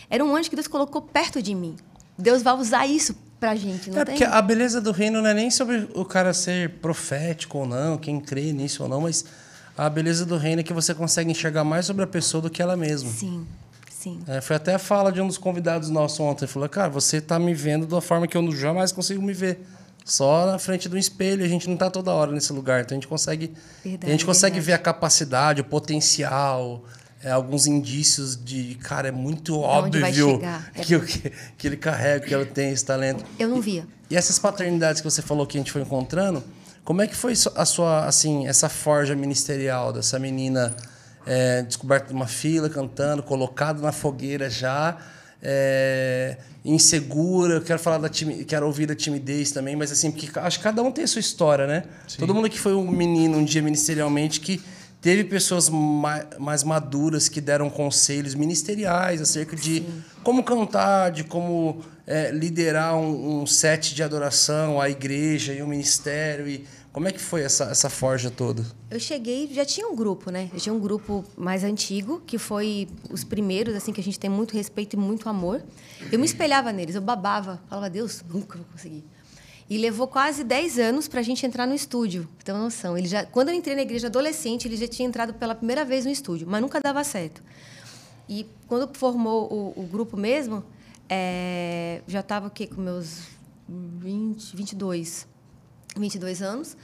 Era 0.10 0.24
um 0.24 0.34
anjo 0.34 0.50
que 0.50 0.56
Deus 0.56 0.70
colocou 0.70 1.02
perto 1.02 1.42
de 1.42 1.54
mim. 1.54 1.76
Deus 2.18 2.42
vai 2.42 2.54
usar 2.54 2.88
isso 2.88 3.14
pra 3.40 3.56
gente, 3.56 3.90
não 3.90 4.00
É 4.02 4.06
tem? 4.06 4.16
porque 4.16 4.24
a 4.24 4.42
beleza 4.42 4.82
do 4.82 4.92
reino 4.92 5.22
não 5.22 5.30
é 5.30 5.34
nem 5.34 5.50
sobre 5.52 5.88
o 5.94 6.04
cara 6.06 6.34
ser 6.34 6.70
profético 6.82 7.60
ou 7.60 7.66
não, 7.66 7.98
quem 7.98 8.20
crê 8.20 8.52
nisso 8.54 8.84
ou 8.84 8.90
não, 8.90 9.02
mas 9.02 9.26
a 9.78 9.90
beleza 9.90 10.26
do 10.26 10.38
reino 10.38 10.62
é 10.62 10.64
que 10.64 10.74
você 10.74 10.94
consegue 10.94 11.30
enxergar 11.32 11.64
mais 11.64 11.86
sobre 11.86 12.04
a 12.04 12.08
pessoa 12.08 12.42
do 12.42 12.50
que 12.50 12.62
ela 12.62 12.76
mesma. 12.76 13.10
Sim, 13.12 13.46
sim. 13.92 14.20
É, 14.28 14.42
foi 14.42 14.56
até 14.56 14.74
a 14.76 14.80
fala 14.80 15.12
de 15.12 15.22
um 15.22 15.28
dos 15.28 15.38
convidados 15.38 15.90
nossos 15.90 16.20
ontem. 16.20 16.46
Ele 16.46 16.52
falou, 16.52 16.68
cara, 16.68 16.90
você 16.90 17.22
tá 17.22 17.38
me 17.38 17.54
vendo 17.54 17.86
de 17.86 17.94
uma 17.94 18.02
forma 18.02 18.28
que 18.28 18.36
eu 18.36 18.52
jamais 18.52 18.92
consigo 18.92 19.22
me 19.22 19.34
ver. 19.34 19.60
Só 20.04 20.46
na 20.46 20.58
frente 20.58 20.88
do 20.88 20.98
espelho, 20.98 21.44
a 21.44 21.48
gente 21.50 21.70
não 21.70 21.76
tá 21.76 21.92
toda 21.92 22.12
hora 22.14 22.32
nesse 22.32 22.54
lugar. 22.54 22.80
Então 22.82 22.96
a 22.96 23.00
gente 23.00 23.08
consegue, 23.10 23.54
Verdade, 23.84 24.08
a 24.08 24.10
gente 24.12 24.26
consegue 24.26 24.54
verdade. 24.56 24.66
ver 24.68 24.74
a 24.74 24.78
capacidade, 24.78 25.60
o 25.62 25.66
potencial, 25.66 26.84
é, 27.28 27.32
alguns 27.32 27.68
indícios 27.68 28.42
de, 28.42 28.76
cara, 28.76 29.10
é 29.10 29.12
muito 29.12 29.60
óbvio. 29.60 30.02
É 30.74 30.82
que, 30.82 30.98
que, 31.00 31.32
que 31.58 31.68
ele 31.68 31.76
carrega, 31.76 32.26
que 32.26 32.34
ele 32.34 32.46
tem 32.46 32.72
esse 32.72 32.86
talento. 32.86 33.26
Eu 33.38 33.50
não 33.50 33.60
via. 33.60 33.86
E 34.10 34.16
essas 34.16 34.40
paternidades 34.40 35.02
que 35.02 35.10
você 35.10 35.22
falou 35.22 35.46
que 35.46 35.58
a 35.58 35.60
gente 35.60 35.72
foi 35.72 35.82
encontrando, 35.82 36.42
como 36.86 37.02
é 37.02 37.08
que 37.08 37.16
foi 37.16 37.34
a 37.56 37.66
sua, 37.66 38.06
assim, 38.06 38.48
essa 38.48 38.70
forja 38.70 39.14
ministerial 39.14 39.92
dessa 39.92 40.18
menina 40.18 40.74
é, 41.26 41.64
descoberta 41.64 42.08
de 42.08 42.14
uma 42.14 42.28
fila, 42.28 42.70
cantando, 42.70 43.22
colocada 43.22 43.82
na 43.82 43.92
fogueira 43.92 44.50
já, 44.50 44.98
é, 45.44 46.38
insegura? 46.64 47.56
Eu 47.56 47.62
quero 47.62 47.80
falar 47.80 47.98
da 47.98 48.10
quero 48.10 48.66
ouvir 48.66 48.86
da 48.86 48.96
timidez 48.96 49.52
também, 49.52 49.76
mas 49.76 49.92
assim, 49.92 50.12
porque 50.12 50.40
acho 50.40 50.60
que 50.60 50.64
cada 50.64 50.82
um 50.82 50.92
tem 50.92 51.04
a 51.04 51.08
sua 51.08 51.20
história, 51.20 51.68
né? 51.68 51.84
Todo 52.18 52.34
mundo 52.34 52.50
que 52.50 52.60
foi 52.60 52.74
um 52.74 52.90
menino 52.90 53.38
um 53.38 53.44
dia 53.44 53.62
ministerialmente 53.62 54.40
que 54.40 54.62
teve 55.08 55.24
pessoas 55.24 55.70
ma- 55.70 56.26
mais 56.38 56.64
maduras 56.66 57.30
que 57.30 57.40
deram 57.40 57.70
conselhos 57.70 58.36
ministeriais 58.36 59.22
acerca 59.22 59.56
de 59.56 59.82
como 60.22 60.44
cantar, 60.44 61.12
de 61.12 61.24
como 61.24 61.80
é, 62.06 62.30
liderar 62.30 62.94
um, 62.98 63.42
um 63.44 63.46
set 63.48 63.96
de 63.96 64.04
adoração, 64.04 64.82
a 64.82 64.90
igreja 64.90 65.54
e 65.54 65.62
o 65.62 65.68
ministério. 65.68 66.46
E 66.46 66.66
como 66.92 67.08
é 67.08 67.14
que 67.14 67.22
foi 67.22 67.42
essa, 67.44 67.66
essa 67.72 67.90
forja 67.90 68.30
toda? 68.30 68.66
Eu 68.92 69.00
cheguei, 69.00 69.50
já 69.54 69.64
tinha 69.64 69.88
um 69.88 69.96
grupo, 69.96 70.30
né? 70.30 70.50
Já 70.54 70.60
tinha 70.60 70.76
um 70.76 70.80
grupo 70.80 71.24
mais 71.38 71.64
antigo, 71.64 72.22
que 72.28 72.38
foi 72.38 72.90
os 73.10 73.24
primeiros, 73.24 73.76
assim, 73.76 73.94
que 73.94 74.02
a 74.02 74.04
gente 74.04 74.20
tem 74.20 74.30
muito 74.30 74.56
respeito 74.56 74.98
e 74.98 75.00
muito 75.00 75.30
amor. 75.30 75.64
Eu 76.12 76.20
me 76.20 76.26
espelhava 76.26 76.74
neles, 76.74 76.96
eu 76.96 77.02
babava. 77.02 77.62
Falava, 77.70 77.90
Deus, 77.90 78.26
nunca 78.30 78.58
vou 78.58 78.68
conseguir. 78.74 79.06
E 79.70 79.78
levou 79.78 80.08
quase 80.08 80.44
10 80.44 80.80
anos 80.80 81.08
para 81.08 81.20
a 81.20 81.24
gente 81.24 81.46
entrar 81.46 81.68
no 81.68 81.76
estúdio, 81.76 82.28
uma 82.48 82.58
noção. 82.60 82.98
Ele 82.98 83.08
já, 83.08 83.26
quando 83.26 83.50
eu 83.50 83.56
entrei 83.56 83.76
na 83.76 83.82
igreja 83.82 84.08
adolescente, 84.08 84.68
ele 84.68 84.78
já 84.78 84.88
tinha 84.88 85.08
entrado 85.08 85.34
pela 85.34 85.54
primeira 85.54 85.84
vez 85.84 86.06
no 86.06 86.12
estúdio, 86.12 86.48
mas 86.50 86.62
nunca 86.62 86.80
dava 86.80 87.04
certo. 87.04 87.44
E 88.30 88.46
quando 88.68 88.94
formou 88.98 89.52
o, 89.52 89.82
o 89.82 89.84
grupo 89.84 90.16
mesmo, 90.16 90.64
é, 91.10 92.02
já 92.08 92.22
estava 92.22 92.48
o 92.48 92.50
quê? 92.50 92.68
Com 92.68 92.82
meus 92.82 93.24
20, 93.68 94.56
22, 94.56 95.28
22 95.98 96.42
anos. 96.42 96.78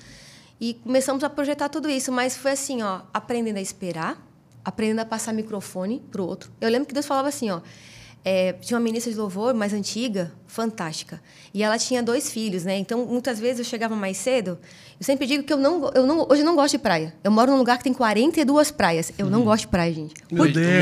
E 0.60 0.76
começamos 0.76 1.24
a 1.24 1.30
projetar 1.30 1.70
tudo 1.70 1.90
isso, 1.90 2.12
mas 2.12 2.38
foi 2.38 2.52
assim, 2.52 2.82
ó, 2.82 3.02
aprendendo 3.14 3.58
a 3.58 3.62
esperar, 3.62 4.22
aprendendo 4.64 5.00
a 5.00 5.06
passar 5.06 5.34
microfone 5.34 6.02
pro 6.12 6.26
outro. 6.26 6.52
Eu 6.62 6.70
lembro 6.70 6.88
que 6.88 6.94
Deus 6.94 7.06
falava 7.06 7.28
assim, 7.28 7.50
ó, 7.50 7.62
é, 8.26 8.54
tinha 8.54 8.78
uma 8.78 8.84
ministra 8.84 9.12
de 9.12 9.18
louvor 9.18 9.54
mais 9.54 9.74
antiga, 9.74 10.32
fantástica, 10.48 11.22
e 11.54 11.62
ela 11.62 11.78
tinha 11.78 12.02
dois 12.02 12.32
filhos, 12.32 12.64
né? 12.64 12.78
Então 12.78 13.06
muitas 13.06 13.40
vezes 13.40 13.60
eu 13.60 13.66
chegava 13.66 13.96
mais 13.96 14.18
cedo. 14.18 14.58
Eu 15.00 15.06
sempre 15.06 15.26
digo 15.28 15.44
que 15.44 15.52
eu 15.52 15.58
não, 15.58 15.92
eu 15.94 16.06
não, 16.06 16.26
hoje 16.30 16.42
eu 16.42 16.46
não 16.46 16.56
gosto 16.56 16.72
de 16.74 16.78
praia. 16.78 17.14
Eu 17.24 17.32
moro 17.32 17.52
num 17.52 17.58
lugar 17.58 17.78
que 17.78 17.84
tem 17.84 17.94
42 17.94 18.72
praias. 18.72 19.12
Eu 19.18 19.30
não 19.30 19.44
gosto 19.44 19.62
de 19.62 19.68
praia, 19.68 19.94
gente. 19.94 20.14
O 20.32 20.36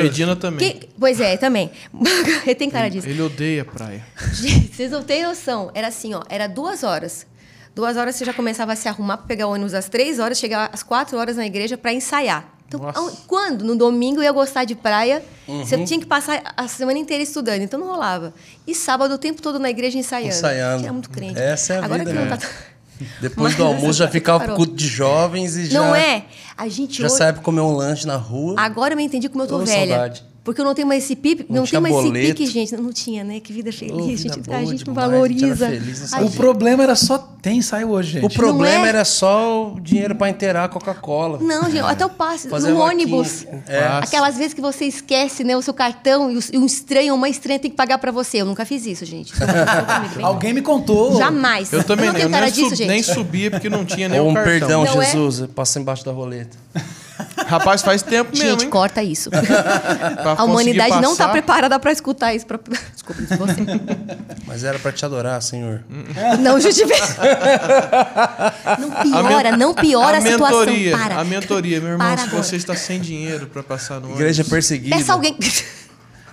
Medina 0.03 0.35
também. 0.35 0.73
Que- 0.73 0.89
pois 0.99 1.19
é, 1.19 1.37
também. 1.37 1.71
Ele 2.45 2.55
tem 2.55 2.69
cara 2.69 2.89
disso. 2.89 3.07
Ele 3.07 3.21
odeia 3.21 3.65
praia. 3.65 4.05
Gente, 4.33 4.75
vocês 4.75 4.91
não 4.91 5.01
têm 5.01 5.23
noção. 5.23 5.71
Era 5.73 5.87
assim, 5.87 6.13
ó, 6.13 6.21
era 6.29 6.47
duas 6.47 6.83
horas. 6.83 7.25
Duas 7.73 7.95
horas 7.97 8.15
você 8.15 8.25
já 8.25 8.33
começava 8.33 8.73
a 8.73 8.75
se 8.75 8.87
arrumar 8.89 9.17
para 9.17 9.27
pegar 9.27 9.47
o 9.47 9.51
ônibus 9.53 9.73
às 9.73 9.87
três 9.87 10.19
horas, 10.19 10.37
chegar 10.37 10.69
às 10.73 10.83
quatro 10.83 11.17
horas 11.17 11.37
na 11.37 11.45
igreja 11.45 11.77
para 11.77 11.93
ensaiar. 11.93 12.53
Então, 12.73 12.79
Nossa. 12.79 13.17
quando? 13.27 13.65
No 13.65 13.75
domingo 13.75 14.19
eu 14.19 14.23
ia 14.23 14.31
gostar 14.31 14.63
de 14.63 14.75
praia, 14.75 15.21
Uhum. 15.47 15.65
você 15.65 15.83
tinha 15.83 15.99
que 15.99 16.05
passar 16.05 16.41
a 16.55 16.67
semana 16.69 16.97
inteira 16.97 17.21
estudando, 17.21 17.61
então 17.61 17.77
não 17.77 17.87
rolava. 17.87 18.33
E 18.65 18.73
sábado 18.73 19.13
o 19.13 19.17
tempo 19.17 19.41
todo 19.41 19.59
na 19.59 19.69
igreja 19.69 19.97
ensaiando. 19.97 20.29
Ensaiando. 20.29 20.83
Era 20.85 20.93
muito 20.93 21.09
crente. 21.09 21.37
Essa 21.37 21.73
é 21.73 21.77
a 21.79 21.83
Agora 21.83 21.99
vida, 21.99 22.11
que 22.11 22.17
não 22.17 22.25
né? 22.25 22.37
tá... 22.37 22.47
Depois 23.19 23.47
Mas 23.49 23.55
do 23.55 23.63
almoço 23.65 23.93
já 23.99 24.07
ficava 24.11 24.39
pro 24.39 24.47
parou. 24.49 24.57
culto 24.65 24.73
de 24.75 24.87
jovens 24.87 25.55
e 25.57 25.65
já, 25.65 25.79
Não 25.81 25.93
é? 25.95 26.23
A 26.55 26.67
gente 26.69 27.01
já 27.01 27.07
hoje... 27.07 27.17
sai 27.17 27.33
pra 27.33 27.41
comer 27.41 27.61
um 27.61 27.73
lanche 27.75 28.05
na 28.07 28.15
rua. 28.15 28.55
Agora 28.57 28.93
eu 28.93 28.97
me 28.97 29.03
entendi 29.03 29.27
como 29.27 29.43
eu 29.43 29.47
tô 29.47 29.55
Ô, 29.57 29.65
velha. 29.65 29.95
saudade. 29.95 30.23
Porque 30.43 30.59
eu 30.59 30.65
não 30.65 30.73
tenho 30.73 30.87
mais 30.87 31.03
esse 31.03 31.15
pipe, 31.15 31.45
Não 31.47 31.57
não, 31.57 31.67
tenho 31.67 31.79
mais 31.83 31.93
boleto. 31.93 32.17
esse 32.17 32.33
pique, 32.33 32.45
gente. 32.47 32.75
Não, 32.75 32.83
não 32.85 32.91
tinha, 32.91 33.23
né? 33.23 33.39
Que 33.39 33.53
vida 33.53 33.71
feliz, 33.71 34.23
vida 34.23 34.33
gente. 34.33 34.39
boa 34.39 34.57
a 34.57 34.65
gente 34.65 34.87
não 34.87 34.93
demais, 34.93 35.09
gente 35.29 35.39
valoriza. 35.45 35.67
feliz, 35.69 35.99
não 35.99 36.05
A 36.05 36.07
sabia. 36.07 36.25
O 36.25 36.29
gente- 36.29 36.37
problema 36.37 36.83
era 36.83 36.95
só 36.95 37.17
tem 37.41 37.57
ensaio 37.59 37.89
hoje, 37.91 38.13
gente. 38.13 38.25
O 38.25 38.29
problema 38.31 38.85
é? 38.85 38.89
era 38.89 39.05
só 39.05 39.71
o 39.73 39.79
dinheiro 39.79 40.15
pra 40.15 40.29
inteirar 40.29 40.63
a 40.63 40.67
Coca-Cola. 40.67 41.37
Não, 41.39 41.65
gente, 41.69 41.79
até 41.85 42.03
o 42.03 42.09
passe 42.09 42.49
Fazer 42.49 42.71
no 42.71 42.79
ônibus. 42.79 43.45
É. 43.67 43.85
Aquelas 44.01 44.35
vezes 44.35 44.55
que 44.55 44.61
você 44.61 44.85
esquece 44.85 45.43
né, 45.43 45.55
o 45.55 45.61
seu 45.61 45.75
cartão 45.75 46.31
e 46.31 46.37
o- 46.37 46.43
e 46.53 46.57
um 46.57 46.65
estranho, 46.65 47.13
uma 47.13 47.29
estranha 47.29 47.59
tem 47.59 47.69
que 47.69 47.77
pagar 47.77 47.99
pra 47.99 48.11
você. 48.11 48.37
Eu 48.41 48.45
nunca 48.47 48.65
fiz 48.65 48.83
isso, 48.87 49.05
gente. 49.05 49.33
Isso 49.33 49.39
comigo. 49.45 50.25
Alguém 50.25 50.53
me 50.53 50.61
contou. 50.63 51.17
Jamais. 51.17 51.71
Eu 51.71 51.83
também 51.83 52.05
não 52.07 52.13
não. 52.13 52.19
tenho 52.19 52.27
Eu 52.29 52.31
cara 52.31 52.45
nem, 52.45 52.53
disso, 52.53 52.65
sub- 52.69 52.77
gente. 52.77 52.87
nem 52.87 53.03
subia 53.03 53.51
porque 53.51 53.69
não 53.69 53.85
tinha 53.85 54.09
nem 54.09 54.19
um 54.19 54.33
cartão. 54.33 54.51
perdão, 54.59 54.85
Não 54.85 55.01
é? 55.01 55.05
Jesus, 55.05 55.47
passa 55.53 55.79
embaixo 55.79 56.03
da 56.03 56.11
roleta. 56.11 56.57
Rapaz, 57.47 57.81
faz 57.81 58.01
tempo 58.01 58.31
mesmo, 58.31 58.49
Gente, 58.51 58.63
hein? 58.63 58.69
corta 58.69 59.03
isso. 59.03 59.29
A 60.37 60.43
humanidade 60.43 60.95
não 61.01 61.15
tá 61.15 61.25
passar. 61.25 61.31
preparada 61.31 61.79
pra 61.79 61.91
escutar 61.91 62.33
isso. 62.33 62.45
Pra... 62.45 62.59
Desculpa, 62.93 63.21
isso 63.21 63.37
você. 63.37 63.61
Mas 64.45 64.63
era 64.63 64.77
pra 64.79 64.91
te 64.91 65.05
adorar, 65.05 65.41
Senhor. 65.41 65.83
Não 66.39 66.59
justifica. 66.59 67.07
Não 68.79 68.91
piora, 69.21 69.57
não 69.57 69.73
piora 69.73 70.17
a, 70.17 70.19
a 70.19 70.21
situação. 70.21 70.59
mentoria, 70.59 70.97
Para. 70.97 71.15
a 71.19 71.23
mentoria, 71.23 71.79
meu 71.81 71.91
irmão, 71.91 72.07
Para 72.07 72.17
se 72.21 72.27
agora. 72.27 72.43
você 72.43 72.55
está 72.55 72.75
sem 72.75 72.99
dinheiro 72.99 73.47
pra 73.47 73.63
passar 73.63 73.99
no 73.99 74.11
Igreja 74.11 74.41
ônibus, 74.41 74.49
perseguida. 74.49 74.95
Peça 74.95 75.13
alguém. 75.13 75.37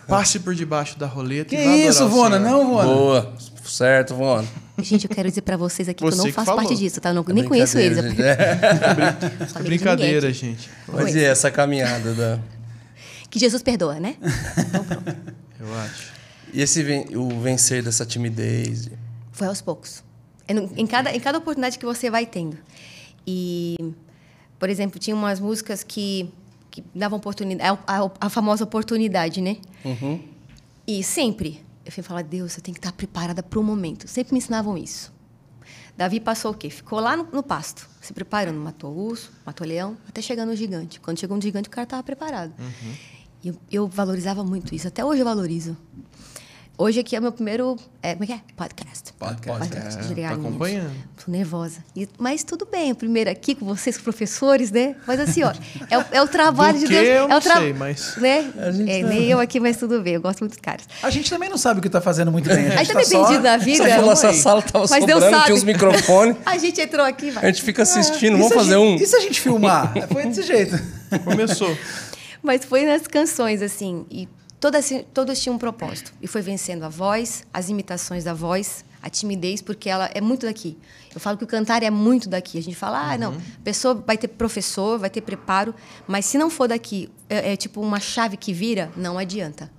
passe 0.06 0.38
por 0.38 0.54
debaixo 0.54 0.98
da 0.98 1.06
roleta 1.06 1.50
Que 1.50 1.56
e 1.56 1.64
vá 1.64 1.70
adorar 1.72 1.88
isso, 1.90 2.08
Vona? 2.08 2.38
Não, 2.38 2.66
Vona. 2.68 2.84
Boa. 2.88 3.32
Certo, 3.64 4.14
Vona. 4.14 4.46
Gente, 4.80 5.08
eu 5.08 5.14
quero 5.14 5.28
dizer 5.28 5.42
pra 5.42 5.56
vocês 5.56 5.88
aqui 5.88 5.98
que 5.98 6.04
eu 6.04 6.10
Você 6.10 6.28
não 6.28 6.32
faço 6.32 6.54
parte 6.54 6.76
disso, 6.76 7.00
tá? 7.00 7.10
Eu 7.10 7.14
não, 7.14 7.24
É 7.28 7.32
nem 7.32 7.44
conheço 7.44 7.78
eles. 7.78 7.98
gente. 7.98 8.22
É. 8.22 9.62
Brincadeira, 9.62 10.32
gente. 10.32 10.70
Mas 10.86 11.14
e 11.14 11.24
essa 11.24 11.50
caminhada 11.50 12.14
da... 12.14 12.38
Que 13.30 13.38
Jesus 13.38 13.62
perdoa, 13.62 14.00
né? 14.00 14.16
Eu 15.60 15.74
acho. 15.74 16.12
E 16.52 16.62
esse 16.62 16.82
o 17.14 17.28
vencer 17.40 17.82
dessa 17.82 18.06
timidez? 18.06 18.88
Foi 19.32 19.46
aos 19.46 19.60
poucos. 19.60 20.02
É 20.46 20.54
Em 20.54 20.86
cada, 20.86 21.14
em 21.14 21.20
cada 21.20 21.36
oportunidade 21.38 21.78
que 21.78 21.84
você 21.84 22.08
vai 22.10 22.24
tendo. 22.24 22.56
E 23.26 23.76
Por 24.58 24.70
exemplo, 24.70 24.98
tinha 24.98 25.14
umas 25.14 25.40
músicas 25.40 25.82
que, 25.82 26.32
que 26.70 26.82
davam 26.94 27.18
oportunidade, 27.18 27.78
a, 27.86 28.04
a, 28.04 28.10
a 28.20 28.30
famosa 28.30 28.64
oportunidade, 28.64 29.42
né? 29.42 29.58
Uhum. 29.84 30.20
E 30.86 31.02
sempre, 31.02 31.60
eu 31.88 31.92
sempre 31.92 32.06
falava, 32.06 32.28
Deus, 32.28 32.52
você 32.52 32.60
tem 32.60 32.74
que 32.74 32.78
estar 32.78 32.92
preparada 32.92 33.42
para 33.42 33.58
o 33.58 33.62
momento. 33.62 34.06
Sempre 34.06 34.34
me 34.34 34.38
ensinavam 34.38 34.76
isso. 34.76 35.10
Davi 35.96 36.20
passou 36.20 36.50
o 36.50 36.54
quê? 36.54 36.68
Ficou 36.68 37.00
lá 37.00 37.16
no, 37.16 37.24
no 37.24 37.42
pasto, 37.42 37.88
se 37.98 38.12
preparando. 38.12 38.60
Matou 38.60 38.94
urso, 38.94 39.32
matou 39.44 39.66
leão, 39.66 39.96
até 40.06 40.20
chegar 40.20 40.44
no 40.44 40.54
gigante. 40.54 41.00
Quando 41.00 41.18
chegou 41.18 41.34
no 41.34 41.42
gigante, 41.42 41.66
o 41.66 41.70
cara 41.70 41.84
estava 41.84 42.02
preparado. 42.02 42.52
E 43.42 43.48
eu, 43.48 43.56
eu 43.70 43.88
valorizava 43.88 44.44
muito 44.44 44.74
isso. 44.74 44.86
Até 44.86 45.02
hoje 45.02 45.22
eu 45.22 45.24
valorizo. 45.24 45.78
Hoje 46.80 47.00
aqui 47.00 47.16
é 47.16 47.18
o 47.18 47.22
meu 47.22 47.32
primeiro. 47.32 47.74
É, 48.00 48.12
como 48.12 48.22
é 48.22 48.26
que 48.28 48.32
é? 48.34 48.40
Podcast. 48.56 49.12
Podcast. 49.18 49.98
É, 49.98 50.04
Obrigada, 50.04 50.36
tá 50.36 50.36
meninos. 50.36 50.46
acompanhando. 50.46 50.90
Tô 51.24 51.32
nervosa. 51.32 51.78
E- 51.96 52.08
mas 52.16 52.44
tudo 52.44 52.64
bem, 52.70 52.92
o 52.92 52.94
primeiro 52.94 53.28
aqui 53.28 53.56
com 53.56 53.66
vocês, 53.66 53.96
com 53.98 54.04
professores, 54.04 54.70
né? 54.70 54.94
Mas 55.04 55.18
assim, 55.18 55.42
ó, 55.42 55.52
é 55.90 55.98
o, 55.98 56.04
é 56.12 56.22
o 56.22 56.28
trabalho 56.28 56.78
Do 56.78 56.86
de 56.86 56.92
Deus. 56.92 57.04
eu 57.08 57.24
é 57.24 57.26
não 57.28 57.40
tra- 57.40 57.56
sei, 57.56 57.72
mas- 57.72 58.16
Né? 58.18 58.52
A 58.58 58.70
gente 58.70 58.90
É, 58.92 59.02
tá- 59.02 59.08
nem 59.08 59.24
eu 59.24 59.40
aqui, 59.40 59.58
mas 59.58 59.76
tudo 59.76 60.00
bem. 60.00 60.14
Eu 60.14 60.20
gosto 60.20 60.38
muito 60.38 60.52
dos 60.52 60.60
caras. 60.60 60.84
A 61.02 61.10
gente 61.10 61.28
também 61.28 61.48
não 61.50 61.58
sabe 61.58 61.80
o 61.80 61.82
que 61.82 61.90
tá 61.90 62.00
fazendo 62.00 62.30
muito 62.30 62.48
bem. 62.48 62.68
A 62.68 62.74
A 62.74 62.84
gente 62.84 62.86
gente 62.86 62.92
tá 62.92 63.00
tá 63.00 63.04
só... 63.06 63.24
perdido 63.24 63.42
na 63.42 63.56
vida. 63.56 63.82
Você 63.84 63.90
falou, 63.96 64.12
essa 64.12 64.32
sala 64.34 64.62
tava 64.62 64.86
Mas 64.88 65.00
sobrando, 65.04 65.44
tinha 65.46 65.54
os 65.56 65.64
microfones. 65.64 66.36
A 66.46 66.58
gente 66.58 66.80
entrou 66.80 67.04
aqui, 67.04 67.30
A 67.30 67.32
vai. 67.32 67.46
gente 67.46 67.62
fica 67.62 67.82
assistindo, 67.82 68.36
E 68.36 68.40
vamos 68.40 68.52
a 68.52 68.54
fazer 68.54 68.76
gente- 68.78 69.00
um. 69.00 69.02
E 69.02 69.04
se 69.04 69.16
a 69.16 69.20
gente 69.20 69.40
filmar? 69.40 69.92
Foi 70.12 70.24
desse 70.26 70.42
jeito. 70.44 70.78
Começou. 71.24 71.76
Mas 72.40 72.64
foi 72.64 72.86
nas 72.86 73.04
canções, 73.08 73.62
assim. 73.62 74.06
E 74.08 74.28
todas, 74.60 74.90
todas 75.12 75.40
tinham 75.40 75.56
um 75.56 75.58
propósito. 75.58 76.12
E 76.20 76.26
foi 76.26 76.42
vencendo 76.42 76.84
a 76.84 76.88
voz, 76.88 77.46
as 77.52 77.68
imitações 77.68 78.24
da 78.24 78.34
voz, 78.34 78.84
a 79.02 79.08
timidez, 79.08 79.62
porque 79.62 79.88
ela 79.88 80.10
é 80.12 80.20
muito 80.20 80.46
daqui. 80.46 80.76
Eu 81.14 81.20
falo 81.20 81.36
que 81.36 81.44
o 81.44 81.46
cantar 81.46 81.82
é 81.82 81.90
muito 81.90 82.28
daqui. 82.28 82.58
A 82.58 82.62
gente 82.62 82.76
fala, 82.76 83.12
ah, 83.12 83.18
não, 83.18 83.32
a 83.32 83.62
pessoa 83.64 83.94
vai 83.94 84.18
ter 84.18 84.28
professor, 84.28 84.98
vai 84.98 85.10
ter 85.10 85.20
preparo, 85.20 85.74
mas 86.06 86.24
se 86.24 86.36
não 86.36 86.50
for 86.50 86.68
daqui, 86.68 87.10
é, 87.28 87.52
é 87.52 87.56
tipo 87.56 87.80
uma 87.80 88.00
chave 88.00 88.36
que 88.36 88.52
vira, 88.52 88.92
não 88.96 89.18
adianta. 89.18 89.70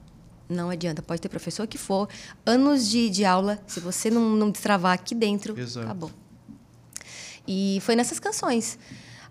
Não 0.48 0.70
adianta. 0.70 1.02
Pode 1.02 1.22
ter 1.22 1.30
professor 1.30 1.68
que 1.68 1.78
for, 1.78 2.10
anos 2.46 2.90
de, 2.90 3.10
de 3.10 3.24
aula, 3.24 3.60
se 3.68 3.80
você 3.80 4.10
não, 4.10 4.32
não 4.32 4.50
destravar 4.50 4.94
aqui 4.94 5.14
dentro, 5.14 5.58
Exato. 5.60 5.86
acabou. 5.86 6.12
E 7.48 7.80
foi 7.82 7.96
nessas 7.96 8.20
canções. 8.20 8.78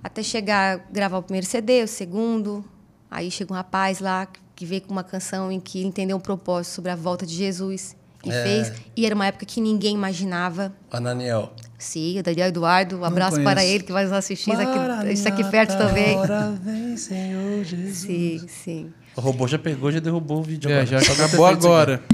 Até 0.02 0.22
chegar, 0.22 0.78
gravar 0.92 1.18
o 1.18 1.22
primeiro 1.22 1.46
CD, 1.46 1.82
o 1.82 1.88
segundo. 1.88 2.64
Aí 3.10 3.30
chega 3.30 3.52
um 3.52 3.56
rapaz 3.56 3.98
lá 4.00 4.28
que 4.58 4.66
veio 4.66 4.82
com 4.82 4.90
uma 4.90 5.04
canção 5.04 5.52
em 5.52 5.60
que 5.60 5.84
entendeu 5.86 6.16
um 6.16 6.20
propósito 6.20 6.72
sobre 6.74 6.90
a 6.90 6.96
volta 6.96 7.24
de 7.24 7.32
Jesus. 7.32 7.94
E 8.24 8.30
É. 8.32 8.42
fez. 8.42 8.72
E 8.96 9.06
era 9.06 9.14
uma 9.14 9.24
época 9.26 9.46
que 9.46 9.60
ninguém 9.60 9.94
imaginava. 9.94 10.72
Ananiel. 10.90 11.52
Sim, 11.78 12.18
o 12.18 12.22
Daniel 12.24 12.48
Eduardo, 12.48 12.98
um 12.98 13.04
abraço 13.04 13.40
para 13.44 13.64
ele 13.64 13.84
que 13.84 13.92
vai 13.92 14.02
nos 14.02 14.12
assistir. 14.12 14.50
Isso 14.50 14.60
aqui, 14.60 15.12
isso 15.12 15.28
aqui 15.28 15.44
perto 15.44 15.78
também. 15.78 16.16
Vem, 16.64 16.96
Senhor 16.96 17.62
Jesus. 17.62 17.96
Sim, 17.98 18.46
sim. 18.48 18.92
O 19.14 19.20
robô 19.20 19.46
já 19.46 19.60
pegou, 19.60 19.92
já 19.92 20.00
derrubou 20.00 20.40
o 20.40 20.42
vídeo 20.42 20.68
É, 20.68 20.80
agora. 20.80 21.00
já 21.04 21.12
acabou 21.12 21.46
agora. 21.46 22.02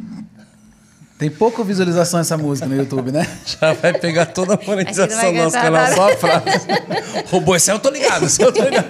Tem 1.18 1.30
pouca 1.30 1.64
visualização 1.64 2.20
essa 2.20 2.36
música 2.36 2.66
no 2.68 2.76
YouTube, 2.76 3.10
né? 3.12 3.24
Já 3.46 3.72
vai 3.72 3.96
pegar 3.96 4.26
toda 4.26 4.54
a 4.54 4.58
monetização 4.66 5.32
do 5.32 5.38
nosso 5.38 5.54
canal, 5.56 5.72
nada. 5.72 5.94
só 5.94 6.12
a 6.12 6.16
frase. 6.16 6.66
robô, 7.30 7.54
esse 7.54 7.70
eu 7.70 7.78
tô 7.78 7.88
ligado, 7.88 8.26
esse 8.26 8.42
eu 8.42 8.52
tô 8.52 8.62
ligado. 8.64 8.84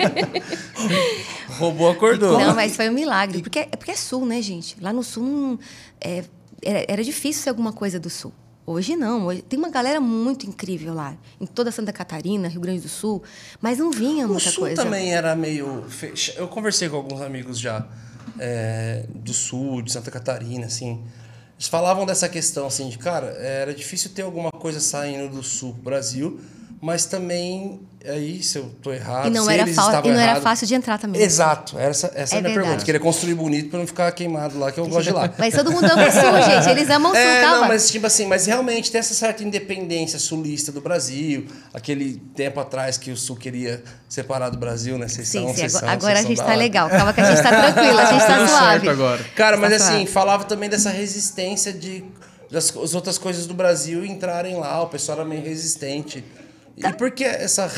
O 1.61 1.67
robô 1.67 1.89
acordou. 1.89 2.39
Não, 2.39 2.55
mas 2.55 2.75
foi 2.77 2.89
um 2.89 2.93
milagre. 2.93 3.43
Porque, 3.43 3.61
é 3.61 3.67
porque 3.77 3.91
é 3.93 3.97
sul, 3.97 4.25
né, 4.27 4.41
gente? 4.43 4.77
Lá 4.81 4.93
no 4.93 5.03
sul 5.03 5.23
não- 5.23 5.59
é, 6.01 6.25
era, 6.63 6.85
era 6.89 7.05
difícil 7.05 7.43
ser 7.43 7.49
alguma 7.51 7.73
coisa 7.73 7.99
do 8.01 8.09
sul. 8.11 8.33
Hoje 8.67 8.97
não. 8.97 9.27
Hoje, 9.27 9.43
tem 9.43 9.59
uma 9.59 9.69
galera 9.69 10.01
muito 10.01 10.47
incrível 10.47 10.95
lá. 10.95 11.17
Em 11.41 11.45
toda 11.47 11.71
Santa 11.71 11.93
Catarina, 11.93 12.49
Rio 12.49 12.61
Grande 12.63 12.81
do 12.81 12.89
Sul. 12.89 13.23
Mas 13.61 13.79
não 13.79 13.91
vinha 13.91 14.25
O 14.27 14.31
muita 14.31 14.51
sul 14.51 14.65
coisa. 14.65 14.83
também 14.83 15.13
era 15.15 15.37
meio. 15.37 15.85
fecha- 15.89 16.33
Eu 16.37 16.49
conversei 16.49 16.89
com 16.89 16.97
alguns 16.97 17.21
amigos 17.21 17.59
já 17.59 17.87
é, 18.39 19.05
do 19.15 19.35
sul, 19.35 19.83
de 19.83 19.93
Santa 19.93 20.11
Catarina, 20.11 20.67
assim. 20.67 21.03
Eles 21.57 21.69
falavam 21.69 22.05
dessa 22.07 22.29
questão, 22.29 22.67
assim, 22.67 22.89
de 22.89 22.99
cara, 22.99 23.27
era 23.39 23.73
difícil 23.75 24.11
ter 24.11 24.23
alguma 24.23 24.51
coisa 24.51 24.81
saindo 24.81 25.29
do 25.37 25.43
sul 25.43 25.73
pro 25.75 25.83
Brasil, 25.83 26.41
mas 26.81 27.05
também, 27.05 27.81
aí, 28.11 28.43
se 28.43 28.59
eu 28.59 28.65
tô 28.83 28.93
errado, 28.93 29.27
E 29.27 29.31
não, 29.31 29.45
se 29.45 29.53
era, 29.53 29.63
eles 29.63 29.77
e 29.77 29.79
não 29.81 29.93
era 30.13 30.23
errados- 30.23 30.43
fácil 30.43 30.67
de 30.67 30.75
entrar 30.75 30.99
também. 30.99 31.23
Exato, 31.23 31.79
essa, 31.79 32.11
essa 32.15 32.35
é, 32.35 32.37
É 32.37 32.39
a 32.39 32.43
minha 32.43 32.43
verdade. 32.43 32.55
pergunta. 32.67 32.85
Queria 32.85 33.01
construir 33.01 33.35
bonito 33.35 33.71
pra 33.71 33.79
não 33.79 33.87
ficar 33.87 34.13
queimado 34.13 34.59
lá, 34.59 34.71
que 34.71 34.79
eu 34.79 34.87
gosto 34.87 35.05
de 35.05 35.11
lá. 35.13 35.33
Mas 35.39 35.55
todo 35.55 35.73
mundo 35.73 35.85
ama 35.85 36.07
o 36.09 36.13
sul, 36.13 36.43
gente. 36.51 36.69
Eles 36.71 36.91
amam 36.91 37.13
o 37.13 37.15
sul, 37.15 37.23
É, 37.25 37.41
calma. 37.41 37.61
não, 37.63 37.69
mas 37.69 37.91
tipo 37.91 38.07
assim, 38.07 38.27
mas 38.27 38.47
realmente 38.47 38.91
tem 38.91 38.99
essa 38.99 39.15
certa 39.15 39.43
independência 39.43 40.19
sulista 40.19 40.71
do 40.71 40.81
Brasil. 40.81 41.47
Aquele 41.73 42.17
tempo 42.35 42.61
atrás 42.61 42.99
que 42.99 43.11
o 43.11 43.17
sul 43.17 43.37
queria 43.37 43.83
separar 44.09 44.51
do 44.51 44.59
Brasil, 44.59 44.99
né? 44.99 45.09
Vocês 45.09 45.29
Sim, 45.29 45.47
sim. 45.49 45.55
vocês 45.55 45.75
Agora, 45.75 45.87
são, 45.93 45.99
agora 46.09 46.19
a 46.19 46.23
gente 46.23 46.37
tá 46.39 46.45
hora. 46.47 46.55
legal. 46.57 46.89
Calma 46.91 47.13
que 47.13 47.21
a 47.21 47.31
gente 47.31 47.43
tá 47.43 47.49
tranquila, 47.49 48.03
a 48.03 48.07
gente 48.13 48.27
tá 48.27 48.37
Tudo 48.39 48.49
suave. 48.49 48.71
certo 48.87 48.91
agora. 48.91 49.25
Cara, 49.35 49.57
mas 49.57 49.71
Tá 49.71 49.77
assim, 49.77 49.93
suave. 49.99 50.07
falava 50.07 50.45
também 50.45 50.69
dessa 50.69 50.91
resistência 50.91 51.73
de 51.73 52.05
das 52.51 52.77
as 52.77 52.95
outras 52.95 53.19
coisas 53.19 53.47
do 53.47 53.55
Brasil 53.55 54.05
entrarem 54.05 54.57
lá, 54.57 54.81
o 54.83 54.87
pessoal 54.87 55.19
era 55.19 55.27
meio 55.29 55.43
resistente. 55.43 56.23
E 56.77 56.93
por 56.95 57.11
que 57.11 57.25
essa 57.25 57.71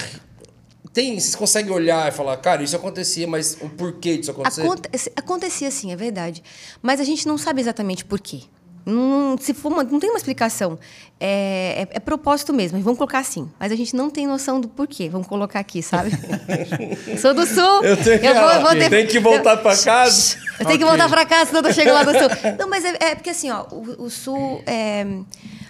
tem, 0.93 1.19
vocês 1.21 1.35
conseguem 1.35 1.71
olhar 1.73 2.09
e 2.09 2.13
falar, 2.13 2.37
cara, 2.39 2.63
isso 2.63 2.75
acontecia, 2.75 3.27
mas 3.27 3.57
o 3.61 3.69
porquê 3.69 4.17
disso 4.17 4.31
acontecer? 4.31 4.63
Aconte- 4.63 4.89
acontecia 5.15 5.71
sim, 5.71 5.93
é 5.93 5.97
verdade. 5.97 6.43
Mas 6.81 7.01
a 7.01 7.05
gente 7.05 7.27
não 7.29 7.37
sabe 7.37 7.61
exatamente 7.61 8.05
por 8.05 8.19
quê. 8.21 8.41
Não, 8.89 9.37
se 9.39 9.53
for 9.53 9.73
uma- 9.73 9.83
não 9.83 9.99
tem 9.99 10.09
uma 10.09 10.17
explicação. 10.17 10.79
É, 11.19 11.87
é- 11.93 11.97
é 11.97 12.01
propósito 12.01 12.55
mesmo. 12.55 12.81
Vamos 12.81 12.97
colocar 12.97 13.19
assim. 13.19 13.51
Mas 13.59 13.73
a 13.73 13.75
gente 13.75 13.97
não 13.97 14.09
tem 14.09 14.29
noção 14.29 14.61
do 14.61 14.69
porquê. 14.69 15.09
Vamos 15.09 15.27
colocar 15.27 15.59
aqui, 15.59 15.83
sabe? 15.83 16.11
Sou 17.21 17.35
do 17.35 17.45
sul. 17.47 17.83
Eu 17.83 17.97
tenho 17.97 18.21
que, 18.21 18.33
vou- 18.33 18.61
vou 18.61 18.71
ter- 18.71 18.89
tem 18.91 19.07
que 19.07 19.19
voltar 19.19 19.57
pra 19.57 19.77
casa. 19.77 20.37
Eu 20.61 20.65
tenho 20.67 20.79
que 20.79 20.85
Ok. 20.85 20.97
voltar 20.97 21.09
pra 21.11 21.27
casa, 21.27 21.51
senão 21.51 21.69
eu 21.69 21.75
chego 21.75 21.93
lá 21.93 22.03
do 22.03 22.13
sul. 22.19 22.29
Não, 22.59 22.67
mas 22.71 22.83
é, 22.83 22.97
é 23.11 23.15
porque 23.15 23.29
assim, 23.29 23.51
ó, 23.51 23.67
o, 23.71 24.05
o 24.05 24.09
sul 24.11 24.63
é. 24.65 25.05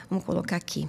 Vamos 0.08 0.24
colocar 0.24 0.54
aqui. 0.54 0.88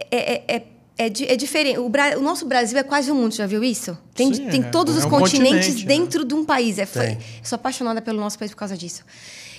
O- 0.00 0.06
é, 0.10 0.18
é, 0.34 0.44
é, 0.48 0.56
é 0.98 1.32
é 1.32 1.36
diferente. 1.36 1.78
O, 1.78 1.88
Bra- 1.88 2.16
o 2.18 2.20
nosso 2.20 2.44
Brasil 2.46 2.78
é 2.78 2.82
quase 2.82 3.10
um 3.10 3.14
mundo, 3.14 3.34
já 3.34 3.46
viu 3.46 3.64
isso? 3.64 3.96
Tem, 4.14 4.32
Sim, 4.34 4.48
tem 4.48 4.60
é. 4.62 4.64
todos 4.70 4.94
É 4.96 4.98
os 4.98 5.04
um 5.04 5.10
continentes 5.10 5.66
continente, 5.68 5.86
né? 5.86 5.94
dentro 5.96 6.24
de 6.24 6.34
um 6.34 6.44
país. 6.44 6.78
É, 6.78 6.84
foi- 6.86 7.16
sou 7.42 7.56
apaixonada 7.56 8.02
pelo 8.02 8.20
nosso 8.20 8.38
país 8.38 8.50
por 8.50 8.56
causa 8.58 8.76
disso. 8.76 9.02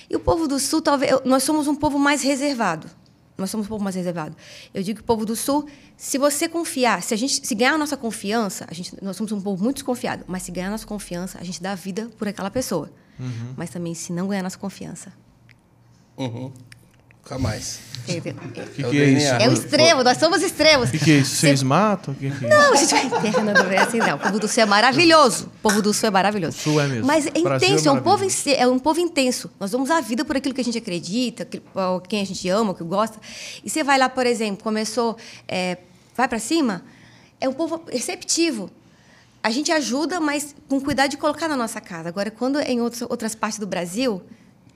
E 0.08 0.14
o 0.16 0.20
povo 0.20 0.46
do 0.46 0.58
sul, 0.60 0.80
talvez. 0.82 1.12
Nós 1.24 1.42
somos 1.42 1.66
um 1.66 1.74
povo 1.74 1.98
mais 1.98 2.22
reservado. 2.22 2.88
Nós 3.38 3.50
somos 3.50 3.66
um 3.66 3.68
povo 3.68 3.82
mais 3.82 3.96
reservado. 3.96 4.36
Eu 4.74 4.82
digo 4.82 4.98
que 4.98 5.02
o 5.02 5.06
povo 5.06 5.24
do 5.24 5.34
sul, 5.34 5.66
se 5.96 6.18
você 6.18 6.46
confiar, 6.48 7.02
se 7.02 7.12
a 7.14 7.16
gente 7.16 7.44
se 7.44 7.54
ganhar 7.54 7.72
a 7.74 7.78
nossa 7.78 7.96
confiança, 7.96 8.66
a 8.70 8.74
gente, 8.74 8.94
nós 9.02 9.16
somos 9.16 9.32
um 9.32 9.40
povo 9.40 9.62
muito 9.64 9.76
desconfiado, 9.76 10.22
mas 10.28 10.42
se 10.42 10.52
ganhar 10.52 10.68
a 10.68 10.70
nossa 10.70 10.86
confiança, 10.86 11.38
a 11.40 11.44
gente 11.44 11.60
dá 11.62 11.72
a 11.72 11.74
vida 11.74 12.08
por 12.18 12.28
aquela 12.28 12.50
pessoa. 12.50 12.90
Uhum. 13.18 13.54
Mas 13.56 13.70
também 13.70 13.94
se 13.94 14.12
não 14.12 14.28
ganhar 14.28 14.40
a 14.40 14.42
nossa 14.44 14.58
confiança. 14.58 15.12
Uhum. 16.16 16.52
Nunca 17.22 17.38
mais. 17.38 17.78
Entendeu? 18.08 18.34
O 18.44 18.48
que, 18.50 18.60
É 18.60 18.86
o 18.86 18.90
que 18.90 19.00
é 19.00 19.04
isso? 19.10 19.26
É 19.34 19.48
o 19.48 19.52
extremo, 19.52 20.02
nós 20.02 20.18
somos 20.18 20.42
extremos. 20.42 20.88
O 20.88 20.92
que, 20.92 20.98
que 20.98 21.10
é 21.12 21.18
isso? 21.18 21.36
Vocês 21.36 21.62
matam? 21.62 22.12
O 22.12 22.16
que, 22.16 22.28
que 22.30 22.44
é 22.44 22.48
isso? 22.48 22.58
Não, 22.58 22.72
a 22.72 22.76
gente 22.76 22.90
vai 22.90 23.06
enterrando 23.06 23.52
não 23.52 23.70
é 23.70 23.78
assim, 23.78 23.98
não. 23.98 24.16
O 24.16 24.18
povo 24.18 24.40
do 24.40 24.48
sul 24.48 24.62
é 24.62 24.66
maravilhoso. 24.66 25.44
O 25.46 25.62
povo 25.62 25.82
do 25.82 25.94
sul 25.94 26.08
é 26.08 26.10
maravilhoso. 26.10 26.56
O 26.58 26.60
sul 26.60 26.80
é 26.80 26.88
mesmo. 26.88 27.06
Mas 27.06 27.26
é 27.26 27.30
Brasil 27.30 27.68
é 27.68 27.70
intenso, 27.70 27.88
é, 27.88 27.92
um 27.92 28.00
povo, 28.02 28.26
é 28.46 28.66
um 28.66 28.78
povo 28.78 29.00
intenso. 29.00 29.50
Nós 29.60 29.70
damos 29.70 29.88
a 29.88 30.00
vida 30.00 30.24
por 30.24 30.36
aquilo 30.36 30.52
que 30.52 30.60
a 30.60 30.64
gente 30.64 30.78
acredita, 30.78 31.46
quem 32.08 32.20
a 32.20 32.26
gente 32.26 32.48
ama, 32.48 32.74
que 32.74 32.82
gosta. 32.82 33.18
E 33.64 33.70
você 33.70 33.84
vai 33.84 33.96
lá, 33.98 34.08
por 34.08 34.26
exemplo, 34.26 34.64
começou, 34.64 35.16
é, 35.46 35.78
vai 36.16 36.26
para 36.26 36.40
cima, 36.40 36.82
é 37.40 37.48
um 37.48 37.52
povo 37.52 37.84
receptivo. 37.88 38.68
A 39.44 39.50
gente 39.50 39.70
ajuda, 39.70 40.20
mas 40.20 40.56
com 40.68 40.80
cuidado 40.80 41.10
de 41.10 41.16
colocar 41.16 41.46
na 41.46 41.56
nossa 41.56 41.80
casa. 41.80 42.08
Agora, 42.08 42.32
quando 42.32 42.58
é 42.58 42.70
em 42.70 42.80
outros, 42.80 43.02
outras 43.02 43.34
partes 43.34 43.60
do 43.60 43.66
Brasil, 43.66 44.22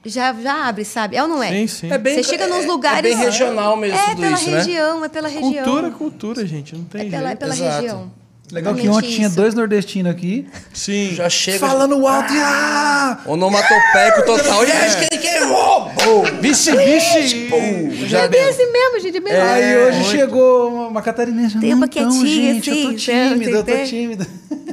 já, 0.08 0.32
já 0.32 0.68
abre, 0.68 0.84
sabe? 0.84 1.16
É 1.16 1.22
ou 1.22 1.28
não 1.28 1.42
é? 1.42 1.50
Sim, 1.50 1.66
sim. 1.66 1.92
É 1.92 1.98
bem- 1.98 2.14
Você 2.16 2.22
chega 2.22 2.46
nos 2.46 2.64
é- 2.64 2.66
lugares. 2.66 2.98
É 3.10 3.14
bem 3.14 3.24
regional 3.24 3.76
mesmo 3.76 3.98
É 3.98 4.06
tudo 4.10 4.20
pela 4.22 4.32
isso, 4.34 4.50
né? 4.50 4.58
região, 4.58 5.04
é 5.04 5.08
pela 5.08 5.28
região. 5.28 5.64
Cultura, 5.64 5.90
cultura, 5.90 6.46
gente. 6.46 6.74
Não 6.76 6.84
tem 6.84 7.08
É 7.08 7.10
pela, 7.10 7.22
é 7.22 7.26
jeito. 7.26 7.38
pela 7.38 7.54
Exato. 7.54 7.74
região. 7.82 8.12
Legal 8.52 8.74
que 8.76 8.88
ontem 8.88 9.10
tinha 9.10 9.28
dois 9.28 9.54
nordestinos 9.54 10.10
aqui, 10.12 10.46
Sim. 10.72 11.12
Já 11.14 11.28
chega. 11.28 11.58
falando 11.58 12.06
alto 12.06 12.32
e... 12.32 12.38
Ah! 12.38 13.20
Onomatopeico 13.26 14.24
total. 14.24 14.64
E 14.64 14.70
aí, 14.70 15.08
quem 15.08 15.18
que 15.18 15.26
é? 15.26 15.44
Uou, 15.46 15.84
bum. 15.90 16.40
Vixe, 16.40 16.70
vixe. 16.70 17.48
Já 18.02 18.06
já 18.06 18.18
é 18.22 18.28
bem 18.28 18.44
assim 18.48 18.70
mesmo, 18.70 19.00
gente. 19.00 19.16
é 19.16 19.20
bem 19.20 19.32
Aí 19.32 19.74
assim. 19.74 19.98
hoje 20.00 20.10
chegou 20.10 20.68
uma, 20.72 20.88
uma 20.88 21.02
catarinense. 21.02 21.58
Tem 21.58 21.70
Não, 21.70 21.76
uma 21.78 21.86
então, 21.86 22.08
quietinha, 22.08 22.54
gente, 22.54 22.70
eu 22.70 22.76
tô 22.82 22.88
assim, 22.88 22.96
tímida, 22.96 23.50
eu 23.50 23.64
tô 23.64 23.84
tímida. 23.84 24.26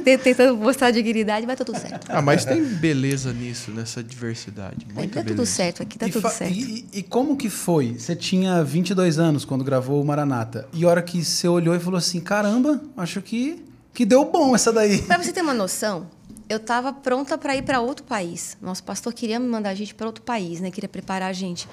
Te- 0.04 0.18
Tentando 0.18 0.56
mostrar 0.56 0.90
dignidade, 0.90 1.44
vai 1.46 1.56
tá 1.56 1.64
tudo 1.64 1.78
certo. 1.78 2.06
Ah, 2.10 2.20
mas 2.22 2.44
tem 2.44 2.62
beleza 2.62 3.32
nisso, 3.32 3.70
nessa 3.70 4.02
diversidade. 4.02 4.86
Muita 4.94 5.14
tá 5.14 5.20
tudo 5.22 5.34
beleza. 5.36 5.50
certo 5.50 5.82
aqui, 5.82 5.98
tá 5.98 6.06
e, 6.06 6.10
tudo 6.12 6.28
certo. 6.28 6.52
e- 6.52 6.84
e 6.92 7.02
como 7.02 7.36
que 7.36 7.48
foi? 7.48 7.96
Você 7.98 8.14
tinha 8.14 8.62
22 8.62 9.18
anos 9.18 9.44
quando 9.44 9.64
gravou 9.64 10.00
o 10.00 10.04
Maranata. 10.04 10.68
E 10.72 10.84
a 10.84 10.88
hora 10.88 11.02
que 11.02 11.24
você 11.24 11.48
olhou 11.48 11.74
e 11.74 11.80
falou 11.80 11.98
assim, 11.98 12.20
caramba, 12.20 12.80
acho 12.96 13.20
que, 13.22 13.62
que 13.94 14.04
deu 14.04 14.24
bom 14.24 14.54
essa 14.54 14.72
daí. 14.72 15.00
Pra 15.02 15.16
você 15.22 15.32
ter 15.32 15.40
uma 15.42 15.54
noção, 15.54 16.08
eu 16.48 16.58
tava 16.60 16.92
pronta 16.92 17.38
para 17.38 17.56
ir 17.56 17.62
para 17.62 17.80
outro 17.80 18.04
país. 18.04 18.56
Nosso 18.60 18.82
pastor 18.82 19.12
queria 19.14 19.38
me 19.38 19.46
mandar 19.48 19.70
a 19.70 19.74
gente 19.74 19.94
para 19.94 20.06
outro 20.06 20.22
país, 20.22 20.60
né? 20.60 20.70
Queria 20.70 20.88
preparar 20.88 21.30
a 21.30 21.32
gente. 21.32 21.68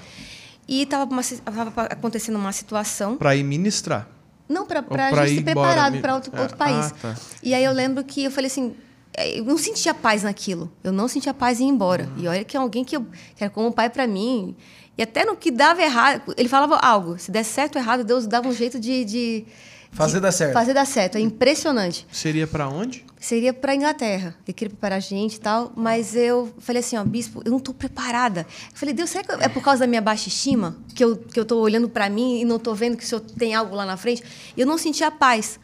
E 0.67 0.85
tava, 0.85 1.11
uma 1.11 1.23
si- 1.23 1.41
tava 1.41 1.81
acontecendo 1.83 2.35
uma 2.37 2.51
situação. 2.53 3.17
Pra 3.17 3.35
ir 3.35 3.43
ministrar. 3.43 4.07
Não, 4.47 4.65
para 4.65 4.81
pra 4.83 5.25
gente 5.25 5.39
ir 5.39 5.43
preparado 5.43 5.99
para 5.99 6.13
outro, 6.15 6.31
Ah, 6.35 6.41
outro 6.41 6.57
país. 6.57 6.85
ah, 6.85 6.95
tá. 7.01 7.15
E 7.41 7.53
aí 7.53 7.63
eu 7.63 7.71
lembro 7.73 8.03
que 8.03 8.23
eu 8.25 8.31
falei 8.31 8.47
assim, 8.47 8.75
é, 9.13 9.39
eu 9.39 9.43
não 9.45 9.57
sentia 9.57 9.93
paz 9.93 10.23
naquilo. 10.23 10.71
Eu 10.83 10.91
não 10.91 11.07
sentia 11.07 11.33
paz 11.33 11.59
em 11.59 11.65
ir 11.67 11.69
embora. 11.69 12.07
E 12.17 12.27
olha 12.27 12.43
que 12.43 12.55
é 12.55 12.59
alguém 12.59 12.83
que, 12.85 12.95
eu, 12.95 13.01
que 13.35 13.43
era 13.43 13.49
como 13.49 13.67
um 13.67 13.71
pai 13.71 13.89
para 13.89 14.05
mim. 14.05 14.55
E 14.97 15.01
até 15.01 15.25
no 15.25 15.35
que 15.35 15.49
dava 15.51 15.81
errado, 15.81 16.33
ele 16.37 16.47
falava 16.49 16.75
algo. 16.77 17.17
Se 17.17 17.31
desse 17.31 17.49
certo 17.51 17.77
ou 17.77 17.81
errado, 17.81 18.03
Deus 18.03 18.27
dava 18.27 18.47
um 18.47 18.53
jeito 18.53 18.79
de... 18.79 19.03
de 19.05 19.45
Fazer 19.91 20.19
dar 20.21 20.31
certo. 20.31 20.53
Fazer 20.53 20.73
dar 20.73 20.85
certo. 20.85 21.17
É 21.17 21.19
impressionante. 21.19 22.07
Seria 22.11 22.47
pra 22.47 22.67
onde? 22.69 23.05
Seria 23.19 23.53
para 23.53 23.75
Inglaterra. 23.75 24.35
Ele 24.47 24.53
queria 24.53 24.69
preparar 24.69 24.97
a 24.97 25.01
gente 25.01 25.35
e 25.35 25.39
tal. 25.39 25.71
Mas 25.75 26.15
eu 26.15 26.53
falei 26.59 26.79
assim, 26.79 26.97
ó, 26.97 27.03
bispo, 27.03 27.41
eu 27.43 27.51
não 27.51 27.57
estou 27.57 27.73
preparada. 27.73 28.47
Eu 28.71 28.77
falei, 28.77 28.95
Deus, 28.95 29.09
será 29.09 29.23
que 29.23 29.43
é 29.43 29.49
por 29.49 29.61
causa 29.61 29.81
da 29.81 29.87
minha 29.87 30.01
baixa 30.01 30.29
estima? 30.29 30.77
Que 30.95 31.03
eu, 31.03 31.17
que 31.17 31.39
eu 31.39 31.45
tô 31.45 31.59
olhando 31.59 31.89
para 31.89 32.09
mim 32.09 32.39
e 32.39 32.45
não 32.45 32.57
tô 32.57 32.73
vendo 32.73 32.95
que 32.95 33.03
o 33.03 33.07
senhor 33.07 33.21
tem 33.21 33.53
algo 33.53 33.75
lá 33.75 33.85
na 33.85 33.97
frente? 33.97 34.23
E 34.55 34.61
eu 34.61 34.65
não 34.65 34.77
sentia 34.77 35.11
paz. 35.11 35.59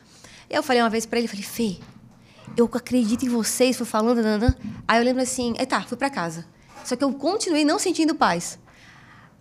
E 0.50 0.56
eu 0.56 0.62
falei 0.62 0.82
uma 0.82 0.90
vez 0.90 1.06
para 1.06 1.20
ele, 1.20 1.28
falei, 1.28 1.44
Fê, 1.44 1.78
eu 2.56 2.70
acredito 2.74 3.26
em 3.26 3.30
vocês, 3.30 3.78
fui 3.78 3.86
falando, 3.86 4.22
nananã. 4.22 4.56
aí 4.88 5.00
eu 5.00 5.04
lembro 5.04 5.22
assim, 5.22 5.54
é 5.58 5.66
tá, 5.66 5.82
fui 5.84 5.98
para 5.98 6.10
casa. 6.10 6.46
Só 6.84 6.96
que 6.96 7.04
eu 7.04 7.12
continuei 7.14 7.66
não 7.66 7.80
sentindo 7.80 8.14
paz. 8.16 8.60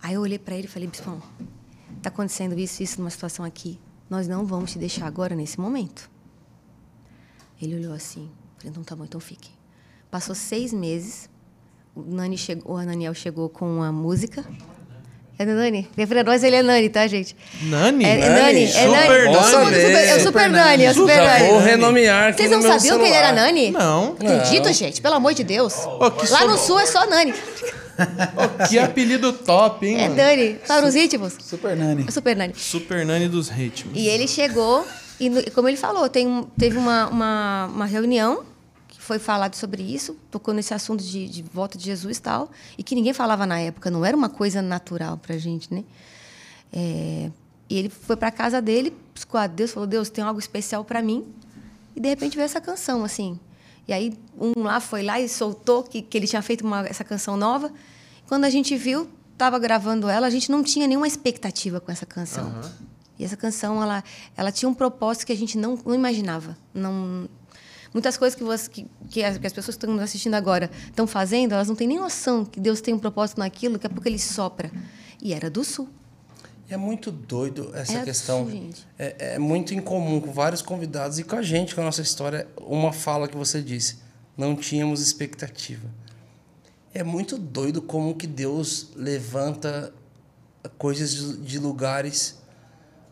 Aí 0.01 0.13
eu 0.13 0.21
olhei 0.21 0.39
para 0.39 0.55
ele 0.55 0.65
e 0.65 0.69
falei, 0.69 0.87
bispão, 0.87 1.21
tá 2.01 2.09
acontecendo 2.09 2.57
isso, 2.57 2.83
isso 2.83 2.99
numa 2.99 3.09
situação 3.09 3.45
aqui. 3.45 3.79
Nós 4.09 4.27
não 4.27 4.45
vamos 4.45 4.71
te 4.71 4.79
deixar 4.79 5.05
agora 5.05 5.35
nesse 5.35 5.59
momento. 5.59 6.09
Ele 7.61 7.75
olhou 7.75 7.93
assim, 7.93 8.29
falei, 8.57 8.71
então 8.71 8.83
tá 8.83 8.95
bom, 8.95 9.03
então 9.03 9.19
fique. 9.19 9.51
Passou 10.09 10.33
seis 10.35 10.71
meses, 10.71 11.29
o, 11.93 12.01
Nani 12.01 12.37
chegou, 12.37 12.75
o 12.75 12.77
Ananiel 12.77 13.13
chegou 13.13 13.49
com 13.49 13.77
uma 13.77 13.91
música. 13.91 14.45
É 15.39 15.45
Nani? 15.45 15.87
Pra 16.09 16.23
nós 16.23 16.43
ele 16.43 16.55
é 16.55 16.63
Nani, 16.63 16.89
tá, 16.89 17.05
gente? 17.05 17.35
Nani? 17.61 18.03
É, 18.03 18.09
é 18.21 18.29
Nani, 18.29 18.41
Nani, 18.41 18.63
é 18.63 18.67
super 18.67 18.89
Nani. 18.89 19.07
Nani. 19.07 19.33
Todo 19.37 19.59
mundo 19.59 19.75
super- 19.75 19.77
É 19.77 20.15
o 20.15 20.19
Super 20.19 20.21
Super 20.21 20.49
Nani. 20.49 20.65
Nani, 20.65 20.83
é 20.85 20.89
o 20.89 20.93
Super 20.95 21.15
Já 21.15 21.37
vou 21.39 21.53
Nani. 21.59 21.65
renomear 21.69 22.27
aqui 22.29 22.37
Vocês 22.37 22.49
no 22.51 22.57
não 22.57 22.63
meu 22.63 22.71
sabiam 22.73 22.99
que 22.99 23.05
ele 23.05 23.13
era 23.13 23.27
celular. 23.27 23.45
Nani? 23.45 23.71
Não. 23.71 24.15
Acredito, 24.19 24.73
gente, 24.73 25.01
pelo 25.01 25.13
amor 25.15 25.33
de 25.35 25.43
Deus. 25.43 25.73
Que 26.25 26.31
Lá 26.31 26.45
no 26.45 26.57
sul 26.57 26.79
é 26.79 26.85
só 26.87 27.05
Nani. 27.05 27.33
Que 28.69 28.79
apelido 28.79 29.31
top, 29.33 29.85
hein, 29.87 29.97
É 29.99 30.03
mano? 30.09 30.15
Nani. 30.15 30.59
Para 30.67 30.85
os 30.87 30.93
ritmos. 30.95 31.33
Super 31.43 31.75
Nani. 31.75 32.05
É 32.07 32.11
Super 32.11 32.35
Nani. 32.35 32.53
Super 32.55 33.05
Nani 33.05 33.27
dos 33.27 33.49
ritmos. 33.49 33.93
E 33.95 34.07
ele 34.07 34.27
chegou, 34.27 34.85
e 35.19 35.29
como 35.51 35.67
ele 35.67 35.77
falou, 35.77 36.07
tem, 36.09 36.45
teve 36.57 36.77
uma, 36.77 37.07
uma, 37.09 37.65
uma 37.73 37.85
reunião 37.85 38.41
foi 39.07 39.19
falado 39.19 39.55
sobre 39.55 39.81
isso, 39.81 40.17
tocou 40.29 40.53
nesse 40.53 40.73
assunto 40.73 41.01
de, 41.01 41.29
de 41.29 41.41
volta 41.41 41.77
de 41.77 41.85
Jesus 41.85 42.17
e 42.17 42.21
tal, 42.21 42.51
e 42.77 42.83
que 42.83 42.93
ninguém 42.93 43.13
falava 43.13 43.45
na 43.45 43.57
época, 43.57 43.89
não 43.89 44.03
era 44.03 44.17
uma 44.17 44.27
coisa 44.27 44.61
natural 44.61 45.17
pra 45.17 45.37
gente, 45.37 45.73
né? 45.73 45.85
É, 46.73 47.31
e 47.69 47.77
ele 47.77 47.87
foi 47.87 48.17
pra 48.17 48.29
casa 48.29 48.61
dele, 48.61 48.93
buscou 49.13 49.39
a 49.39 49.47
Deus, 49.47 49.71
falou: 49.71 49.87
Deus, 49.87 50.09
tem 50.09 50.21
algo 50.21 50.39
especial 50.39 50.83
pra 50.83 51.01
mim. 51.01 51.25
E 51.95 52.01
de 52.01 52.09
repente 52.09 52.35
veio 52.35 52.45
essa 52.45 52.59
canção, 52.59 53.05
assim. 53.05 53.39
E 53.87 53.93
aí 53.93 54.13
um 54.37 54.61
lá 54.61 54.81
foi 54.81 55.03
lá 55.03 55.19
e 55.21 55.29
soltou 55.29 55.83
que, 55.83 56.01
que 56.01 56.17
ele 56.17 56.27
tinha 56.27 56.41
feito 56.41 56.65
uma, 56.65 56.85
essa 56.85 57.05
canção 57.05 57.37
nova. 57.37 57.71
Quando 58.27 58.43
a 58.43 58.49
gente 58.49 58.75
viu, 58.75 59.09
estava 59.31 59.57
gravando 59.57 60.09
ela, 60.09 60.27
a 60.27 60.29
gente 60.29 60.51
não 60.51 60.61
tinha 60.61 60.85
nenhuma 60.85 61.07
expectativa 61.07 61.79
com 61.79 61.89
essa 61.89 62.05
canção. 62.05 62.53
E 63.17 63.23
essa 63.23 63.37
canção, 63.37 63.81
ela, 63.81 64.03
ela 64.35 64.51
tinha 64.51 64.67
um 64.67 64.73
propósito 64.73 65.25
que 65.25 65.31
a 65.31 65.37
gente 65.37 65.57
não, 65.57 65.79
não 65.85 65.95
imaginava. 65.95 66.57
Não, 66.73 67.27
muitas 67.93 68.17
coisas 68.17 68.35
que, 68.35 68.43
você, 68.43 68.69
que, 68.69 68.87
que, 69.09 69.23
as, 69.23 69.37
que 69.37 69.47
as 69.47 69.53
pessoas 69.53 69.75
que 69.75 69.83
estão 69.83 69.93
nos 69.93 70.03
assistindo 70.03 70.33
agora 70.33 70.69
estão 70.85 71.07
fazendo, 71.07 71.53
elas 71.53 71.67
não 71.67 71.75
têm 71.75 71.87
nem 71.87 71.99
noção 71.99 72.45
que 72.45 72.59
Deus 72.59 72.81
tem 72.81 72.93
um 72.93 72.99
propósito 72.99 73.39
naquilo, 73.39 73.73
daqui 73.75 73.87
a 73.87 73.89
pouco 73.89 74.07
ele 74.07 74.19
sopra. 74.19 74.71
E 75.21 75.33
era 75.33 75.49
do 75.49 75.63
Sul. 75.63 75.89
E 76.69 76.73
é 76.73 76.77
muito 76.77 77.11
doido 77.11 77.71
essa 77.73 77.99
É 77.99 78.03
questão. 78.03 78.47
É, 78.99 79.35
é 79.35 79.39
muito 79.39 79.73
incomum 79.73 80.19
com 80.19 80.31
vários 80.31 80.61
convidados 80.61 81.17
e 81.17 81.23
com 81.23 81.35
a 81.37 81.41
gente, 81.41 81.73
com 81.73 81.81
a 81.81 81.85
nossa 81.85 82.01
história, 82.01 82.47
uma 82.59 82.91
fala 82.91 83.27
que 83.27 83.37
você 83.37 83.61
disse. 83.61 83.97
Não 84.35 84.55
tínhamos 84.55 85.01
expectativa. 85.01 85.87
É 86.93 87.03
muito 87.03 87.37
doido 87.37 87.81
como 87.81 88.15
que 88.15 88.27
Deus 88.27 88.89
levanta 88.95 89.93
coisas 90.77 91.13
de, 91.13 91.37
de 91.37 91.59
lugares 91.59 92.37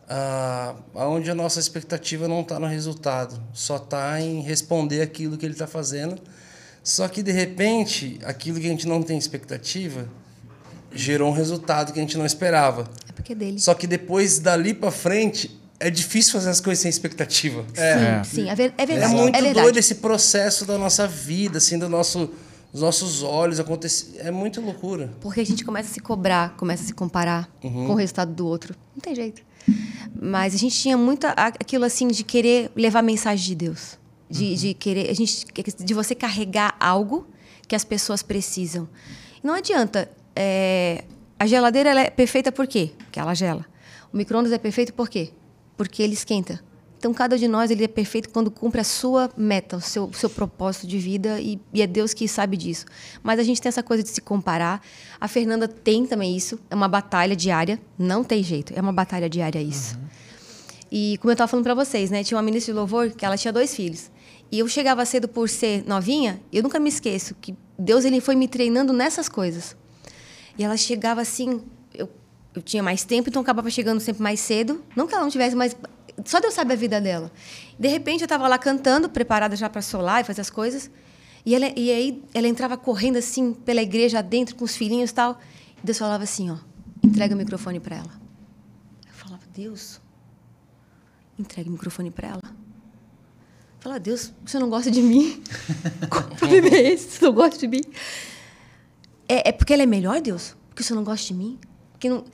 ah, 0.08 0.74
onde 0.94 1.30
a 1.30 1.34
nossa 1.34 1.58
expectativa 1.58 2.28
não 2.28 2.40
está 2.42 2.58
no 2.60 2.66
resultado, 2.66 3.40
só 3.52 3.76
está 3.76 4.20
em 4.20 4.40
responder 4.40 5.00
aquilo 5.02 5.36
que 5.36 5.44
Ele 5.44 5.54
está 5.54 5.66
fazendo. 5.66 6.20
Só 6.82 7.08
que 7.08 7.22
de 7.22 7.32
repente, 7.32 8.18
aquilo 8.24 8.60
que 8.60 8.66
a 8.66 8.70
gente 8.70 8.86
não 8.86 9.02
tem 9.02 9.18
expectativa 9.18 10.08
gerou 10.92 11.28
um 11.30 11.32
resultado 11.32 11.92
que 11.92 11.98
a 11.98 12.02
gente 12.02 12.16
não 12.16 12.24
esperava. 12.24 12.88
É 13.08 13.12
porque 13.12 13.32
é 13.32 13.34
dele. 13.36 13.58
Só 13.58 13.74
que 13.74 13.86
depois 13.86 14.38
dali 14.38 14.72
pra 14.72 14.90
frente 14.90 15.60
é 15.80 15.90
difícil 15.90 16.32
fazer 16.32 16.48
as 16.50 16.60
coisas 16.60 16.80
sem 16.80 16.88
expectativa. 16.88 17.64
É. 17.74 18.22
Sim, 18.24 18.30
sim, 18.36 18.48
é, 18.48 18.52
é 18.52 18.72
É, 18.78 18.86
verdade. 18.86 19.14
muito 19.14 19.36
é 19.36 19.42
verdade. 19.42 19.62
doido 19.62 19.78
esse 19.78 19.96
processo 19.96 20.64
da 20.64 20.78
nossa 20.78 21.06
vida, 21.06 21.58
assim, 21.58 21.78
do 21.78 21.88
nosso, 21.88 22.30
dos 22.72 22.80
nossos 22.80 23.22
olhos 23.22 23.58
acontecer. 23.60 24.18
É 24.20 24.30
muita 24.30 24.60
loucura. 24.60 25.10
Porque 25.20 25.40
a 25.40 25.44
gente 25.44 25.64
começa 25.64 25.90
a 25.90 25.92
se 25.92 26.00
cobrar, 26.00 26.56
começa 26.56 26.84
a 26.84 26.86
se 26.86 26.94
comparar 26.94 27.50
com 27.60 27.88
o 27.90 27.94
resultado 27.94 28.32
do 28.32 28.46
outro. 28.46 28.74
Não 28.94 29.00
tem 29.00 29.14
jeito. 29.14 29.42
Mas 30.20 30.54
a 30.54 30.58
gente 30.58 30.78
tinha 30.78 30.96
muito 30.96 31.26
aquilo 31.26 31.84
assim 31.84 32.08
de 32.08 32.24
querer 32.24 32.70
levar 32.74 33.00
a 33.00 33.02
mensagem 33.02 33.46
de 33.46 33.54
Deus. 33.54 33.98
De, 34.28 34.56
de 34.56 34.74
querer. 34.74 35.10
A 35.10 35.14
gente, 35.14 35.46
de 35.84 35.94
você 35.94 36.14
carregar 36.14 36.74
algo 36.80 37.26
que 37.68 37.74
as 37.76 37.84
pessoas 37.84 38.22
precisam. 38.22 38.88
E 39.42 39.46
não 39.46 39.54
adianta. 39.54 40.10
é, 40.34 41.04
a 41.38 41.46
geladeira 41.46 41.90
ela 41.90 42.00
é 42.00 42.10
perfeita 42.10 42.50
por 42.50 42.66
quê? 42.66 42.92
Porque 42.98 43.20
ela 43.20 43.34
gela. 43.34 43.66
O 44.12 44.16
micro-ondas 44.16 44.52
é 44.52 44.58
perfeito 44.58 44.94
por 44.94 45.08
quê? 45.08 45.32
Porque 45.76 46.02
ele 46.02 46.14
esquenta. 46.14 46.62
Então, 46.98 47.12
cada 47.12 47.36
um 47.36 47.38
de 47.38 47.46
nós 47.46 47.70
ele 47.70 47.84
é 47.84 47.88
perfeito 47.88 48.30
quando 48.30 48.50
cumpre 48.50 48.80
a 48.80 48.84
sua 48.84 49.30
meta, 49.36 49.76
o 49.76 49.80
seu, 49.80 50.10
seu 50.12 50.30
propósito 50.30 50.86
de 50.86 50.98
vida, 50.98 51.40
e, 51.40 51.60
e 51.72 51.82
é 51.82 51.86
Deus 51.86 52.14
que 52.14 52.26
sabe 52.26 52.56
disso. 52.56 52.86
Mas 53.22 53.38
a 53.38 53.42
gente 53.42 53.60
tem 53.60 53.68
essa 53.68 53.82
coisa 53.82 54.02
de 54.02 54.08
se 54.08 54.20
comparar. 54.20 54.80
A 55.20 55.28
Fernanda 55.28 55.68
tem 55.68 56.06
também 56.06 56.36
isso. 56.36 56.58
É 56.70 56.74
uma 56.74 56.88
batalha 56.88 57.36
diária. 57.36 57.80
Não 57.98 58.24
tem 58.24 58.42
jeito. 58.42 58.72
É 58.74 58.80
uma 58.80 58.92
batalha 58.92 59.28
diária 59.28 59.60
isso. 59.60 59.98
E 60.90 61.18
como 61.18 61.30
eu 61.30 61.34
estava 61.34 61.48
falando 61.48 61.64
para 61.64 61.74
vocês, 61.74 62.10
né? 62.10 62.22
Tinha 62.24 62.36
uma 62.36 62.42
ministra 62.42 62.72
de 62.72 62.78
louvor 62.78 63.10
que 63.10 63.24
ela 63.24 63.36
tinha 63.36 63.52
dois 63.52 63.74
filhos. 63.74 64.10
E 64.50 64.60
eu 64.60 64.68
chegava 64.68 65.04
cedo 65.04 65.26
por 65.28 65.48
ser 65.48 65.84
novinha, 65.86 66.40
eu 66.52 66.62
nunca 66.62 66.78
me 66.78 66.88
esqueço 66.88 67.34
que 67.40 67.56
Deus 67.78 68.04
ele 68.04 68.20
foi 68.20 68.36
me 68.36 68.46
treinando 68.46 68.92
nessas 68.92 69.28
coisas. 69.28 69.76
E 70.56 70.64
ela 70.64 70.76
chegava 70.76 71.20
assim, 71.20 71.62
eu, 71.92 72.08
eu 72.54 72.62
tinha 72.62 72.82
mais 72.82 73.04
tempo, 73.04 73.28
então 73.28 73.42
acabava 73.42 73.68
chegando 73.70 74.00
sempre 74.00 74.22
mais 74.22 74.40
cedo. 74.40 74.82
Não 74.94 75.06
que 75.06 75.14
ela 75.14 75.24
não 75.24 75.30
tivesse, 75.30 75.56
mas 75.56 75.76
só 76.24 76.40
Deus 76.40 76.54
sabe 76.54 76.72
a 76.72 76.76
vida 76.76 77.00
dela. 77.00 77.30
De 77.78 77.88
repente 77.88 78.20
eu 78.22 78.26
estava 78.26 78.48
lá 78.48 78.58
cantando, 78.58 79.08
preparada 79.08 79.54
já 79.56 79.68
para 79.68 79.82
solar 79.82 80.20
e 80.22 80.24
fazer 80.24 80.40
as 80.40 80.50
coisas. 80.50 80.90
E, 81.44 81.54
ela, 81.54 81.66
e 81.76 81.90
aí 81.92 82.24
ela 82.34 82.48
entrava 82.48 82.76
correndo 82.76 83.16
assim 83.18 83.52
pela 83.52 83.80
igreja 83.82 84.22
dentro 84.22 84.56
com 84.56 84.64
os 84.64 84.74
filhinhos 84.76 85.10
e 85.10 85.14
tal. 85.14 85.38
E 85.82 85.86
Deus 85.86 85.98
falava 85.98 86.24
assim, 86.24 86.50
ó, 86.50 86.56
entrega 87.02 87.34
o 87.34 87.38
microfone 87.38 87.78
para 87.78 87.96
ela. 87.96 88.10
Eu 89.06 89.12
falava, 89.12 89.42
Deus, 89.54 90.00
entrega 91.38 91.68
o 91.68 91.72
microfone 91.72 92.10
para 92.10 92.28
ela. 92.28 92.42
Eu 92.44 93.80
falava, 93.80 94.00
Deus, 94.00 94.32
você 94.44 94.58
não 94.58 94.68
gosta 94.68 94.90
de 94.90 95.00
mim? 95.02 95.40
Qual 96.10 96.24
problema 96.24 96.68
é 96.68 96.92
esse? 96.92 97.18
Você 97.18 97.24
não 97.24 97.32
gosta 97.32 97.58
de 97.58 97.68
mim? 97.68 97.82
É, 99.28 99.50
é 99.50 99.52
porque 99.52 99.72
ela 99.72 99.82
é 99.82 99.86
melhor, 99.86 100.20
Deus? 100.20 100.56
Porque 100.70 100.82
você 100.82 100.94
não 100.94 101.04
gosta 101.04 101.26
de 101.26 101.34
mim? 101.34 101.58
Porque, 101.92 102.08
não, 102.08 102.24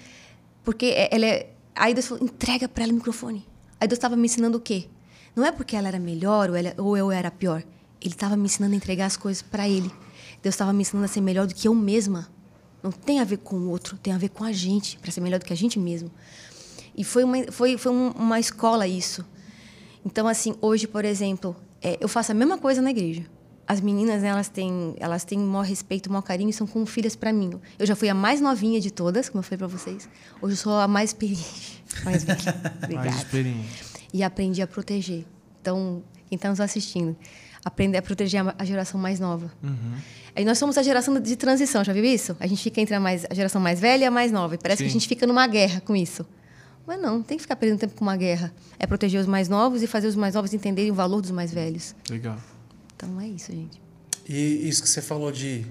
porque 0.64 0.86
é- 0.86 1.08
ela 1.14 1.26
é. 1.26 1.52
Aí 1.74 1.92
Deus 1.94 2.06
falou: 2.06 2.24
entrega 2.24 2.68
para 2.68 2.84
ela 2.84 2.92
o 2.92 2.96
microfone. 2.96 3.46
Aí 3.82 3.88
Deus 3.88 3.96
estava 3.98 4.14
me 4.14 4.26
ensinando 4.26 4.58
o 4.58 4.60
quê? 4.60 4.86
Não 5.34 5.44
é 5.44 5.50
porque 5.50 5.74
ela 5.74 5.88
era 5.88 5.98
melhor 5.98 6.50
ou, 6.50 6.54
ela- 6.54 6.72
ou 6.78 6.96
eu 6.96 7.10
era 7.10 7.32
pior. 7.32 7.64
Ele 8.00 8.14
estava 8.14 8.36
me 8.36 8.44
ensinando 8.44 8.74
a 8.74 8.76
entregar 8.76 9.06
as 9.06 9.16
coisas 9.16 9.42
para 9.42 9.68
ele. 9.68 9.90
Deus 10.40 10.54
estava 10.54 10.72
me 10.72 10.82
ensinando 10.82 11.06
a 11.06 11.08
ser 11.08 11.20
melhor 11.20 11.48
do 11.48 11.52
que 11.54 11.66
eu 11.66 11.74
mesma. 11.74 12.28
Não 12.80 12.92
tem 12.92 13.18
a 13.18 13.24
ver 13.24 13.38
com 13.38 13.56
o 13.56 13.68
outro, 13.70 13.96
tem 13.98 14.12
a 14.12 14.18
ver 14.18 14.28
com 14.28 14.44
a 14.44 14.52
gente, 14.52 14.96
para 15.00 15.10
ser 15.10 15.20
melhor 15.20 15.40
do 15.40 15.44
que 15.44 15.52
a 15.52 15.56
gente 15.56 15.80
mesmo. 15.80 16.12
E 16.96 17.02
foi 17.02 17.24
uma, 17.24 17.50
foi, 17.50 17.76
foi 17.76 17.90
um- 17.90 18.10
uma 18.12 18.38
escola 18.38 18.86
isso. 18.86 19.24
Então, 20.06 20.28
assim, 20.28 20.54
hoje, 20.60 20.86
por 20.86 21.04
exemplo, 21.04 21.56
é, 21.80 21.98
eu 22.00 22.06
faço 22.08 22.30
a 22.30 22.34
mesma 22.36 22.58
coisa 22.58 22.80
na 22.80 22.90
igreja. 22.92 23.24
As 23.66 23.80
meninas, 23.80 24.22
né, 24.22 24.28
elas 24.28 24.48
têm, 24.48 24.94
elas 24.98 25.24
têm 25.24 25.38
o 25.40 25.42
maior 25.42 25.64
respeito, 25.64 26.06
o 26.06 26.10
maior 26.12 26.22
carinho 26.22 26.50
e 26.50 26.52
são 26.52 26.68
como 26.68 26.86
filhas 26.86 27.16
para 27.16 27.32
mim. 27.32 27.50
Eu 27.80 27.86
já 27.86 27.96
fui 27.96 28.08
a 28.08 28.14
mais 28.14 28.40
novinha 28.40 28.80
de 28.80 28.92
todas, 28.92 29.28
como 29.28 29.40
eu 29.40 29.42
falei 29.42 29.58
para 29.58 29.66
vocês. 29.66 30.08
Hoje 30.40 30.52
eu 30.54 30.56
sou 30.56 30.72
a 30.78 30.86
mais 30.86 31.10
experiente. 31.10 31.81
Mais 32.04 32.24
velha. 32.24 32.54
Mais 32.94 33.16
experiente. 33.16 33.84
E 34.12 34.22
aprendi 34.22 34.62
a 34.62 34.66
proteger. 34.66 35.24
Então, 35.60 36.02
quem 36.28 36.36
está 36.36 36.48
nos 36.48 36.60
assistindo, 36.60 37.16
aprender 37.64 37.98
a 37.98 38.02
proteger 38.02 38.42
a, 38.58 38.64
geração 38.64 39.00
mais 39.00 39.20
nova. 39.20 39.50
Aí 40.34 40.44
nós 40.44 40.58
somos 40.58 40.76
a 40.76 40.82
geração 40.82 41.18
de 41.20 41.36
transição, 41.36 41.84
já 41.84 41.92
viu 41.92 42.04
isso? 42.04 42.36
A 42.40 42.46
gente 42.46 42.62
fica 42.62 42.80
entre 42.80 42.94
a, 42.94 43.00
mais, 43.00 43.24
a 43.30 43.34
geração 43.34 43.60
mais 43.60 43.78
velha 43.78 44.04
e 44.04 44.06
a 44.06 44.10
mais 44.10 44.32
nova. 44.32 44.54
E 44.54 44.58
parece 44.58 44.82
que 44.82 44.86
a 44.86 44.90
Sim. 44.90 44.98
gente 44.98 45.08
fica 45.08 45.26
numa 45.26 45.46
guerra 45.46 45.80
com 45.80 45.94
isso. 45.94 46.26
Mas 46.86 47.00
não, 47.00 47.18
não 47.18 47.22
tem 47.22 47.36
que 47.36 47.42
ficar 47.42 47.54
perdendo 47.56 47.78
tempo 47.78 47.94
com 47.94 48.04
uma 48.04 48.16
guerra. 48.16 48.52
É 48.78 48.86
proteger 48.86 49.20
os 49.20 49.26
mais 49.26 49.48
novos 49.48 49.82
e 49.82 49.86
fazer 49.86 50.08
os 50.08 50.16
mais 50.16 50.34
novos 50.34 50.52
entenderem 50.52 50.90
o 50.90 50.94
valor 50.94 51.20
dos 51.20 51.30
mais 51.30 51.52
velhos. 51.52 51.94
Legal. 52.10 52.36
Então 52.96 53.20
é 53.20 53.28
isso, 53.28 53.52
gente. 53.52 53.80
E 54.28 54.68
isso 54.68 54.82
que 54.82 54.88
você 54.88 55.02
falou 55.02 55.30
de 55.30 55.66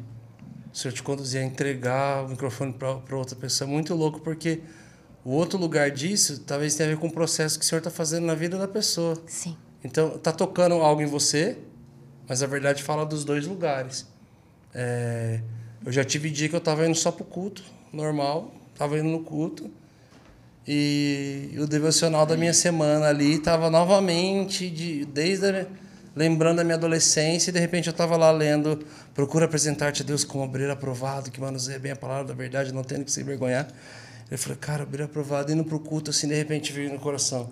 o 0.73 0.77
senhor 0.77 0.93
te 0.93 1.03
conduzir 1.03 1.41
a 1.41 1.43
entregar 1.43 2.25
o 2.25 2.29
microfone 2.29 2.73
para 2.73 3.17
outra 3.17 3.35
pessoa 3.35 3.69
é 3.69 3.71
muito 3.71 3.93
louco, 3.93 4.21
porque 4.21 4.61
O 5.23 5.31
outro 5.31 5.57
lugar 5.57 5.91
disso 5.91 6.39
talvez 6.39 6.75
tenha 6.75 6.89
a 6.89 6.93
ver 6.93 6.99
com 6.99 7.07
o 7.07 7.11
processo 7.11 7.59
que 7.59 7.65
o 7.65 7.67
senhor 7.67 7.79
está 7.79 7.91
fazendo 7.91 8.25
na 8.25 8.35
vida 8.35 8.57
da 8.57 8.67
pessoa. 8.67 9.21
Sim. 9.27 9.55
Então, 9.83 10.17
tá 10.17 10.31
tocando 10.31 10.75
algo 10.75 11.01
em 11.01 11.05
você, 11.05 11.57
mas 12.27 12.41
a 12.41 12.47
verdade 12.47 12.83
fala 12.83 13.05
dos 13.05 13.23
dois 13.23 13.45
lugares. 13.45 14.07
É, 14.73 15.41
eu 15.85 15.91
já 15.91 16.03
tive 16.03 16.29
dia 16.29 16.47
que 16.49 16.55
eu 16.55 16.61
tava 16.61 16.87
indo 16.87 16.95
só 16.95 17.11
pro 17.11 17.23
culto, 17.23 17.63
normal, 17.91 18.53
tava 18.75 18.97
indo 18.97 19.09
no 19.09 19.23
culto. 19.23 19.69
E 20.67 21.55
o 21.57 21.65
devocional 21.65 22.25
da 22.25 22.37
minha 22.37 22.53
semana 22.53 23.07
ali 23.07 23.39
tava 23.39 23.69
novamente, 23.69 24.69
de, 24.69 25.05
desde 25.05 25.47
a, 25.47 25.65
lembrando 26.15 26.57
da 26.57 26.63
minha 26.63 26.75
adolescência, 26.75 27.49
e 27.49 27.53
de 27.53 27.59
repente 27.59 27.87
eu 27.87 27.93
tava 27.93 28.15
lá 28.15 28.31
lendo 28.31 28.85
Procura 29.13 29.43
apresentar-te 29.43 30.03
a 30.03 30.05
Deus 30.05 30.23
como 30.23 30.43
obreiro 30.43 30.71
aprovado, 30.71 31.31
que 31.31 31.41
manuseia 31.41 31.77
bem 31.77 31.91
a 31.91 31.95
palavra 31.95 32.23
da 32.23 32.33
verdade, 32.33 32.73
não 32.73 32.81
tendo 32.81 33.03
que 33.03 33.11
se 33.11 33.19
envergonhar. 33.19 33.67
Eu 34.31 34.37
falei, 34.37 34.57
cara, 34.57 34.83
obreiro 34.83 35.05
aprovado, 35.05 35.51
indo 35.51 35.63
pro 35.63 35.79
culto, 35.79 36.09
assim, 36.09 36.27
de 36.27 36.33
repente 36.33 36.71
veio 36.71 36.91
no 36.91 36.99
coração 36.99 37.51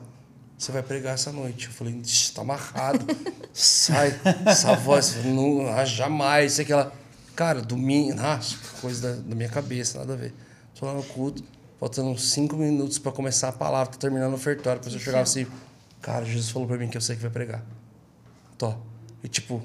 você 0.60 0.74
vai 0.74 0.84
pregar 0.84 1.14
essa 1.14 1.32
noite. 1.32 1.68
Eu 1.68 1.74
falei, 1.74 1.98
está 2.04 2.42
amarrado. 2.42 3.06
Sai, 3.54 4.20
essa 4.46 4.76
voz, 4.76 5.24
não, 5.24 5.68
ah, 5.68 5.86
jamais, 5.86 6.54
sei 6.54 6.66
que 6.66 6.74
ela. 6.74 6.94
Cara, 7.36 7.62
domingo, 7.62 8.14
nossa, 8.16 8.58
coisa 8.82 9.16
da, 9.16 9.22
da, 9.22 9.36
minha 9.36 9.48
cabeça, 9.48 10.00
nada 10.00 10.14
a 10.14 10.16
ver. 10.18 10.34
Tô 10.78 10.86
lá 10.86 10.94
no 10.94 11.04
culto, 11.04 11.42
faltando 11.80 12.10
uns 12.10 12.32
cinco 12.32 12.58
minutos 12.58 13.00
para 13.00 13.14
começar 13.14 13.48
a 13.48 13.52
palavra, 13.54 13.94
tô 13.94 13.98
terminando 13.98 14.34
o 14.34 14.36
ofertório. 14.36 14.82
Depois 14.82 14.94
eu 14.94 15.00
chegava 15.00 15.24
assim, 15.24 15.48
cara, 16.02 16.26
Jesus 16.26 16.50
falou 16.50 16.68
para 16.68 16.78
mim 16.78 16.90
que 16.90 16.98
eu 16.98 17.02
sei 17.02 17.16
que 17.16 17.22
vai 17.22 17.32
pregar. 17.32 17.64
Tô. 18.58 18.74
E 19.24 19.30
tipo, 19.30 19.64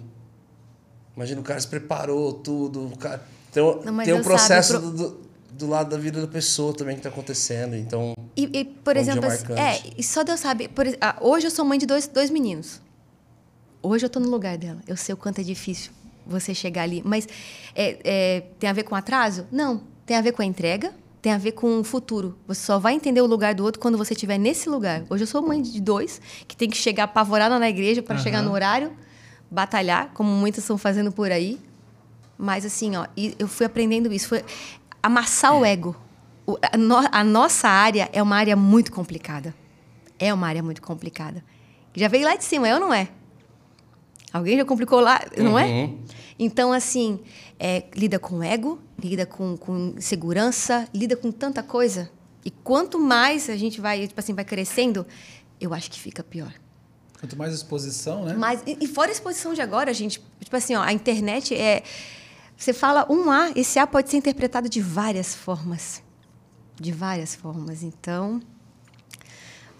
imagina, 1.16 1.40
o 1.40 1.44
cara 1.44 1.60
se 1.60 1.66
preparou 1.66 2.32
tudo, 2.32 2.86
o 2.86 2.96
cara. 2.96 3.20
Tem, 3.50 3.62
não, 3.62 4.04
tem 4.04 4.14
um 4.14 4.22
processo 4.22 4.80
pro... 4.80 4.90
do, 4.90 5.08
do 5.10 5.23
lado 5.60 5.90
da 5.90 5.96
vida 5.96 6.20
da 6.20 6.26
pessoa 6.26 6.72
também 6.72 6.94
que 6.94 7.00
está 7.00 7.08
acontecendo. 7.08 7.74
Então. 7.76 8.14
E, 8.36 8.50
e 8.52 8.64
por 8.64 8.96
um 8.96 9.00
exemplo, 9.00 9.30
é, 9.56 9.82
e 9.96 10.02
só 10.02 10.24
Deus 10.24 10.40
sabe. 10.40 10.68
Por, 10.68 10.86
ah, 11.00 11.16
hoje 11.20 11.46
eu 11.46 11.50
sou 11.50 11.64
mãe 11.64 11.78
de 11.78 11.86
dois, 11.86 12.08
dois 12.08 12.30
meninos. 12.30 12.80
Hoje 13.82 14.04
eu 14.04 14.08
estou 14.08 14.22
no 14.22 14.28
lugar 14.28 14.56
dela. 14.56 14.80
Eu 14.86 14.96
sei 14.96 15.12
o 15.12 15.16
quanto 15.16 15.40
é 15.40 15.44
difícil 15.44 15.92
você 16.26 16.54
chegar 16.54 16.82
ali. 16.82 17.02
Mas 17.04 17.28
é, 17.74 17.98
é, 18.04 18.40
tem 18.58 18.68
a 18.68 18.72
ver 18.72 18.84
com 18.84 18.94
atraso? 18.94 19.46
Não. 19.52 19.82
Tem 20.06 20.16
a 20.16 20.20
ver 20.20 20.32
com 20.32 20.42
a 20.42 20.44
entrega, 20.44 20.92
tem 21.22 21.32
a 21.32 21.38
ver 21.38 21.52
com 21.52 21.80
o 21.80 21.84
futuro. 21.84 22.38
Você 22.46 22.60
só 22.60 22.78
vai 22.78 22.94
entender 22.94 23.20
o 23.20 23.26
lugar 23.26 23.54
do 23.54 23.64
outro 23.64 23.80
quando 23.80 23.96
você 23.96 24.12
estiver 24.12 24.38
nesse 24.38 24.68
lugar. 24.68 25.04
Hoje 25.08 25.24
eu 25.24 25.26
sou 25.26 25.40
mãe 25.40 25.62
de 25.62 25.80
dois, 25.80 26.20
que 26.46 26.56
tem 26.56 26.68
que 26.68 26.76
chegar 26.76 27.04
apavorada 27.04 27.58
na 27.58 27.68
igreja 27.68 28.02
para 28.02 28.16
uhum. 28.16 28.22
chegar 28.22 28.42
no 28.42 28.52
horário, 28.52 28.92
batalhar, 29.50 30.10
como 30.12 30.30
muitas 30.30 30.64
estão 30.64 30.76
fazendo 30.76 31.10
por 31.10 31.30
aí. 31.30 31.58
Mas 32.36 32.66
assim, 32.66 32.96
ó, 32.96 33.06
eu 33.38 33.48
fui 33.48 33.64
aprendendo 33.64 34.12
isso. 34.12 34.28
Foi, 34.28 34.44
amassar 35.04 35.54
o 35.54 35.64
ego. 35.64 35.94
O, 36.46 36.56
a, 36.62 36.76
no, 36.78 36.96
a, 36.96 37.22
nossa 37.22 37.68
área 37.68 38.08
é 38.12 38.22
uma 38.22 38.36
área 38.36 38.56
muito 38.56 38.90
complicada. 38.90 39.54
É 40.18 40.32
uma 40.32 40.46
área 40.46 40.62
muito 40.62 40.80
complicada. 40.80 41.44
Já 41.94 42.08
veio 42.08 42.24
lá 42.24 42.36
de 42.36 42.44
cima, 42.44 42.66
é 42.66 42.74
ou 42.74 42.80
não 42.80 42.92
é? 42.92 43.08
Alguém 44.32 44.56
já 44.56 44.64
complicou 44.64 45.00
lá, 45.00 45.20
não 45.36 45.58
é? 45.58 45.66
uhum. 45.66 45.70
é? 45.70 46.14
Então, 46.38 46.72
assim, 46.72 47.20
é, 47.58 47.84
lida 47.94 48.18
com 48.18 48.42
ego, 48.42 48.80
lida 48.98 49.26
com, 49.26 49.56
com 49.56 49.94
segurança, 49.98 50.88
lida 50.92 51.16
com 51.16 51.30
tanta 51.30 51.62
coisa. 51.62 52.10
E 52.44 52.50
quanto 52.50 52.98
mais 52.98 53.48
a 53.48 53.56
gente 53.56 53.80
vai, 53.80 54.08
tipo 54.08 54.18
assim, 54.18 54.32
vai 54.34 54.44
crescendo, 54.44 55.06
eu 55.60 55.72
acho 55.72 55.90
que 55.90 56.00
fica 56.00 56.24
pior. 56.24 56.52
Quanto 57.20 57.36
mais 57.36 57.54
exposição, 57.54 58.24
né? 58.24 58.34
Mas, 58.36 58.62
e, 58.66 58.78
e 58.80 58.86
fora 58.88 59.10
a 59.10 59.12
exposição 59.12 59.54
de 59.54 59.60
agora, 59.60 59.92
gente, 59.94 60.20
tipo 60.40 60.56
assim, 60.56 60.74
ó, 60.74 60.82
a 60.82 60.92
internet 60.92 61.54
é 61.54 61.82
você 62.56 62.72
fala 62.72 63.06
um 63.10 63.30
A, 63.30 63.50
esse 63.54 63.78
A 63.78 63.86
pode 63.86 64.10
ser 64.10 64.16
interpretado 64.16 64.68
de 64.68 64.80
várias 64.80 65.34
formas. 65.34 66.02
De 66.80 66.92
várias 66.92 67.34
formas. 67.34 67.82
Então, 67.82 68.40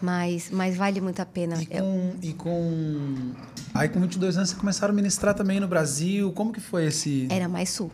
mas, 0.00 0.50
mas 0.50 0.76
vale 0.76 1.00
muito 1.00 1.20
a 1.20 1.26
pena. 1.26 1.60
E 1.60 1.66
com, 1.66 2.12
e 2.22 2.32
com. 2.34 3.32
Aí, 3.72 3.88
com 3.88 4.00
22 4.00 4.36
anos, 4.36 4.50
você 4.50 4.56
começaram 4.56 4.92
a 4.92 4.94
ministrar 4.94 5.34
também 5.34 5.58
no 5.58 5.66
Brasil. 5.66 6.30
Como 6.32 6.52
que 6.52 6.60
foi 6.60 6.86
esse. 6.86 7.26
Era 7.30 7.48
mais 7.48 7.70
sul. 7.70 7.90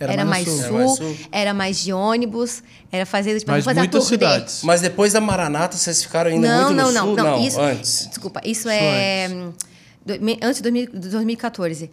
Era, 0.00 0.12
era 0.14 0.24
mais, 0.24 0.48
sul. 0.48 0.64
Era 0.64 0.72
mais 0.72 0.96
sul, 0.96 1.16
era 1.30 1.54
mais 1.54 1.78
de 1.78 1.92
ônibus, 1.92 2.62
era 2.90 3.06
fazer, 3.06 3.38
tipo, 3.38 3.52
Mas 3.52 3.64
fazer 3.64 3.78
muitas 3.78 4.04
cidades. 4.04 4.62
Mas 4.64 4.80
depois 4.80 5.12
da 5.12 5.20
Maranata, 5.20 5.76
vocês 5.76 6.02
ficaram 6.02 6.30
ainda 6.30 6.48
não, 6.48 6.64
muito 6.64 6.76
não, 6.76 6.86
no 6.88 6.92
não, 6.92 7.06
sul? 7.06 7.16
Não, 7.16 7.24
não, 7.24 7.46
isso, 7.46 7.60
antes. 7.60 8.08
Desculpa, 8.08 8.40
isso, 8.40 8.62
isso 8.62 8.68
é... 8.68 9.26
Antes. 9.26 10.42
antes 10.42 10.60
de 10.60 10.86
2014. 11.08 11.88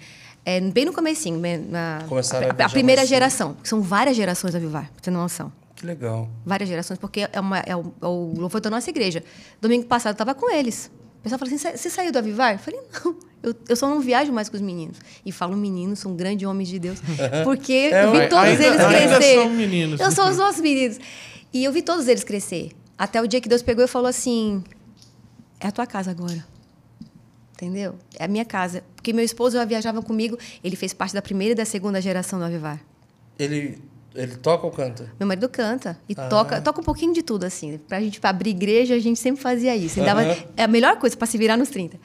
É, 0.50 0.60
bem 0.60 0.84
no 0.84 0.92
comecinho, 0.92 1.40
na, 1.70 2.00
a, 2.00 2.64
a, 2.64 2.66
a 2.66 2.70
primeira 2.70 3.06
geração. 3.06 3.56
São 3.64 3.82
várias 3.82 4.18
gerações 4.18 4.56
a 4.56 4.60
Vivar, 4.60 4.90
pra 4.92 5.00
ter 5.00 5.12
noção. 5.12 5.52
Que 5.76 5.86
legal. 5.86 6.28
Várias 6.44 6.68
gerações, 6.68 6.98
porque 6.98 7.30
é, 7.32 7.40
uma, 7.40 7.60
é, 7.60 7.76
o, 7.76 7.94
é 8.02 8.06
o 8.08 8.34
louvor 8.36 8.60
da 8.60 8.68
nossa 8.68 8.90
igreja. 8.90 9.24
Domingo 9.62 9.86
passado 9.86 10.14
eu 10.14 10.14
estava 10.14 10.34
com 10.34 10.50
eles. 10.52 10.90
O 11.20 11.22
pessoal 11.22 11.38
falou 11.38 11.54
assim: 11.54 11.78
você 11.78 11.90
saiu 11.90 12.12
do 12.12 12.18
Avivar? 12.18 12.54
Eu 12.54 12.60
falei: 12.60 12.80
não, 12.82 13.16
eu, 13.44 13.56
eu 13.70 13.76
só 13.76 13.88
não 13.88 14.00
viajo 14.00 14.34
mais 14.34 14.50
com 14.50 14.56
os 14.56 14.62
meninos. 14.62 14.98
E 15.24 15.32
falo 15.32 15.56
meninos, 15.56 16.00
são 16.00 16.16
grandes 16.16 16.48
homens 16.48 16.68
de 16.68 16.80
Deus. 16.80 17.00
Porque 17.46 17.92
é, 17.94 18.06
eu 18.06 18.12
vi 18.12 18.28
todos 18.28 18.46
ainda, 18.46 18.66
eles 18.66 18.82
crescer. 18.88 19.36
São 19.36 19.50
meninos. 19.52 20.00
Eu 20.02 20.12
sou 20.12 20.28
os 20.30 20.38
nossos 20.38 20.62
meninos. 20.62 21.00
E 21.54 21.64
eu 21.64 21.72
vi 21.72 21.84
todos 21.84 22.08
eles 22.08 22.24
crescer. 22.24 22.72
Até 22.98 23.22
o 23.22 23.28
dia 23.28 23.40
que 23.40 23.48
Deus 23.48 23.62
pegou 23.62 23.86
e 23.86 23.88
falou 23.88 24.08
assim: 24.08 24.64
é 25.60 25.68
a 25.68 25.72
tua 25.72 25.86
casa 25.86 26.10
agora. 26.10 26.44
Entendeu? 27.60 27.96
É 28.18 28.24
a 28.24 28.28
minha 28.30 28.46
casa. 28.46 28.86
Porque 28.96 29.12
meu 29.12 29.24
esposo 29.24 29.58
já 29.58 29.66
viajava 29.66 30.02
comigo, 30.02 30.40
ele 30.64 30.78
fez 30.78 30.94
parte 30.94 31.14
da 31.14 31.22
primeira 31.22 31.52
e 31.52 31.56
da 31.56 31.66
segunda 31.66 32.00
geração 32.00 32.40
do 32.40 32.46
Avivar. 32.46 32.80
Ele, 33.38 33.78
ele 34.16 34.38
toca 34.38 34.66
ou 34.66 34.72
canta? 34.72 35.12
Meu 35.20 35.28
marido 35.28 35.50
canta. 35.50 36.00
E 36.08 36.16
ah. 36.18 36.30
toca, 36.30 36.62
toca 36.62 36.80
um 36.80 36.84
pouquinho 36.86 37.14
de 37.14 37.22
tudo, 37.22 37.44
assim. 37.44 37.78
Pra 37.78 38.00
gente 38.00 38.22
pra 38.22 38.30
abrir 38.30 38.52
igreja, 38.52 38.96
a 38.96 39.00
gente 39.00 39.20
sempre 39.20 39.42
fazia 39.42 39.76
isso. 39.76 40.00
Uhum. 40.00 40.06
Dava, 40.06 40.24
é 40.56 40.64
a 40.64 40.68
melhor 40.68 40.98
coisa 41.00 41.18
para 41.18 41.28
se 41.28 41.38
virar 41.38 41.58
nos 41.58 41.68
30. 41.68 42.00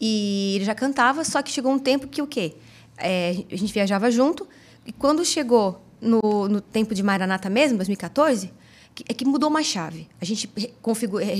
E 0.00 0.54
ele 0.56 0.64
já 0.64 0.74
cantava, 0.74 1.22
só 1.22 1.40
que 1.40 1.52
chegou 1.52 1.70
um 1.70 1.78
tempo 1.78 2.08
que 2.08 2.20
o 2.20 2.26
quê? 2.26 2.54
É, 2.98 3.44
a 3.48 3.56
gente 3.56 3.72
viajava 3.72 4.10
junto. 4.10 4.48
E 4.84 4.90
quando 4.90 5.24
chegou 5.24 5.80
no, 6.00 6.48
no 6.48 6.60
tempo 6.60 6.96
de 6.96 7.02
Maranata 7.04 7.48
mesmo, 7.48 7.76
2014, 7.76 8.52
é 9.08 9.14
que 9.14 9.24
mudou 9.24 9.48
uma 9.48 9.62
chave. 9.62 10.08
A 10.20 10.24
gente 10.24 10.50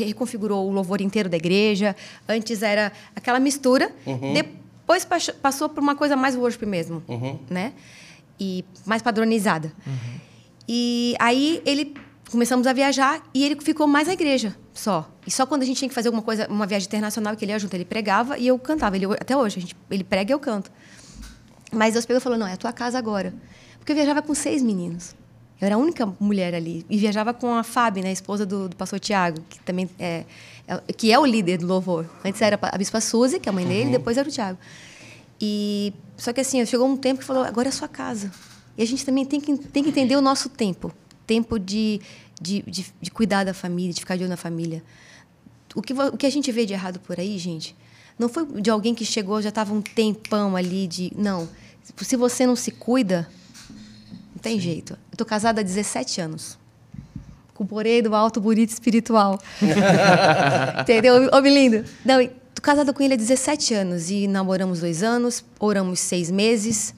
reconfigurou 0.07 0.68
o 0.68 0.73
louvor 0.73 1.01
inteiro 1.01 1.29
da 1.29 1.37
igreja. 1.37 1.94
Antes 2.29 2.62
era 2.62 2.92
aquela 3.14 3.40
mistura. 3.40 3.90
Uhum. 4.07 4.33
Depois 4.33 5.07
passou 5.40 5.68
por 5.68 5.83
uma 5.83 5.94
coisa 5.94 6.16
mais 6.16 6.37
worship 6.37 6.66
mesmo, 6.66 7.03
uhum. 7.09 7.38
né? 7.49 7.73
E 8.38 8.64
mais 8.87 9.03
padronizada. 9.03 9.73
Uhum. 9.87 10.20
E 10.68 11.14
aí 11.18 11.62
ele 11.66 11.94
começamos 12.31 12.66
a 12.66 12.73
viajar 12.73 13.23
e 13.35 13.44
ele 13.44 13.61
ficou 13.61 13.87
mais 13.87 14.07
na 14.07 14.14
igreja 14.14 14.57
só. 14.73 15.11
E 15.27 15.31
só 15.31 15.44
quando 15.44 15.62
a 15.62 15.64
gente 15.64 15.79
tinha 15.79 15.88
que 15.88 15.94
fazer 15.94 16.09
alguma 16.09 16.23
coisa, 16.23 16.46
uma 16.49 16.66
viagem 16.66 16.87
internacional 16.87 17.37
que 17.37 17.44
ele 17.44 17.53
ia 17.53 17.59
junto, 17.59 17.75
ele 17.75 17.85
pregava 17.85 18.38
e 18.38 18.46
eu 18.46 18.59
cantava. 18.59 18.96
Ele, 18.96 19.07
até 19.07 19.37
hoje, 19.37 19.59
a 19.59 19.61
gente, 19.61 19.77
ele 19.90 20.05
prega 20.05 20.33
e 20.33 20.35
eu 20.35 20.38
canto. 20.38 20.70
Mas 21.73 21.92
Deus 21.92 22.07
pegou 22.07 22.18
e 22.18 22.23
falou: 22.23 22.38
não, 22.38 22.46
é 22.46 22.55
a 22.55 22.57
tua 22.57 22.73
casa 22.73 22.99
agora. 22.99 23.35
Porque 23.79 23.92
eu 23.92 23.96
viajava 23.96 24.23
com 24.23 24.35
seis 24.35 24.62
meninos. 24.62 25.14
Eu 25.61 25.66
era 25.66 25.75
a 25.75 25.79
única 25.79 26.07
mulher 26.18 26.55
ali. 26.55 26.87
E 26.88 26.96
viajava 26.96 27.35
com 27.35 27.55
a 27.55 27.62
Fábio, 27.62 28.03
né, 28.03 28.11
a 28.11 28.12
esposa 28.12 28.46
do, 28.46 28.68
do 28.68 28.77
pastor 28.77 28.99
Tiago, 28.99 29.42
que 29.49 29.61
também 29.61 29.88
é, 29.99 30.25
é, 30.66 30.92
que 30.92 31.12
é 31.12 31.18
o 31.18 31.27
líder 31.27 31.59
do 31.59 31.66
louvor. 31.66 32.09
Antes 32.25 32.40
era 32.40 32.59
a 32.61 32.79
bispa 32.79 33.01
Suzy, 33.01 33.38
que 33.38 33.49
é 33.49 33.51
a 33.51 33.53
mãe 33.53 33.66
dele, 33.66 33.87
uhum. 33.87 33.92
depois 33.92 34.16
era 34.16 34.29
o 34.29 34.33
Tiago. 34.33 34.59
E 35.40 35.92
só 36.16 36.33
que 36.33 36.40
assim, 36.40 36.64
chegou 36.64 36.87
um 36.87 36.96
tempo 36.96 37.20
que 37.20 37.27
falou: 37.27 37.44
agora 37.44 37.68
é 37.68 37.70
a 37.70 37.73
sua 37.73 37.88
casa. 37.88 38.33
E 38.77 38.83
a 38.83 38.87
gente 38.87 39.05
também 39.05 39.25
tem 39.25 39.40
que, 39.40 39.57
tem 39.57 39.83
que 39.83 39.90
entender 39.90 40.16
o 40.16 40.20
nosso 40.20 40.49
tempo 40.49 40.92
tempo 41.31 41.61
de, 41.61 42.01
de, 42.42 42.61
de, 42.62 42.87
de 43.01 43.11
cuidar 43.12 43.44
da 43.44 43.55
família, 43.55 43.92
de 43.92 44.01
ficar 44.01 44.16
de 44.16 44.25
olho 44.25 44.31
na 44.31 44.37
família. 44.37 44.83
O 45.77 45.81
que, 45.81 45.92
o 45.92 46.16
que 46.16 46.27
a 46.27 46.31
gente 46.31 46.51
vê 46.51 46.66
de 46.66 46.73
errado 46.73 46.99
por 46.99 47.20
aí, 47.20 47.38
gente, 47.38 47.77
não 48.18 48.29
foi 48.29 48.44
de 48.61 48.68
alguém 48.68 48.96
que 48.96 49.05
chegou, 49.05 49.40
já 49.40 49.51
estava 49.51 49.73
um 49.73 49.81
tempão 49.81 50.57
ali 50.57 50.88
de. 50.88 51.12
Não. 51.16 51.49
Se 51.96 52.16
você 52.16 52.44
não 52.44 52.57
se 52.57 52.73
cuida, 52.73 53.29
não 54.40 54.42
tem 54.42 54.55
Sim. 54.55 54.61
jeito. 54.61 54.98
Eu 55.12 55.18
tô 55.18 55.24
casada 55.24 55.61
há 55.61 55.64
17 55.64 56.20
anos. 56.22 56.59
Com 57.53 57.66
porém 57.66 58.03
do 58.03 58.14
alto, 58.14 58.40
bonito 58.40 58.70
espiritual. 58.70 59.38
Entendeu? 60.81 61.29
Homem 61.31 61.53
lindo. 61.53 61.85
Não, 62.05 62.26
tô 62.55 62.62
casada 62.62 62.90
com 62.92 63.03
ele 63.03 63.12
há 63.12 63.16
17 63.18 63.74
anos 63.74 64.11
e 64.11 64.26
namoramos 64.26 64.81
dois 64.81 65.03
anos, 65.03 65.45
oramos 65.59 66.01
seis 66.01 66.30
meses 66.30 66.95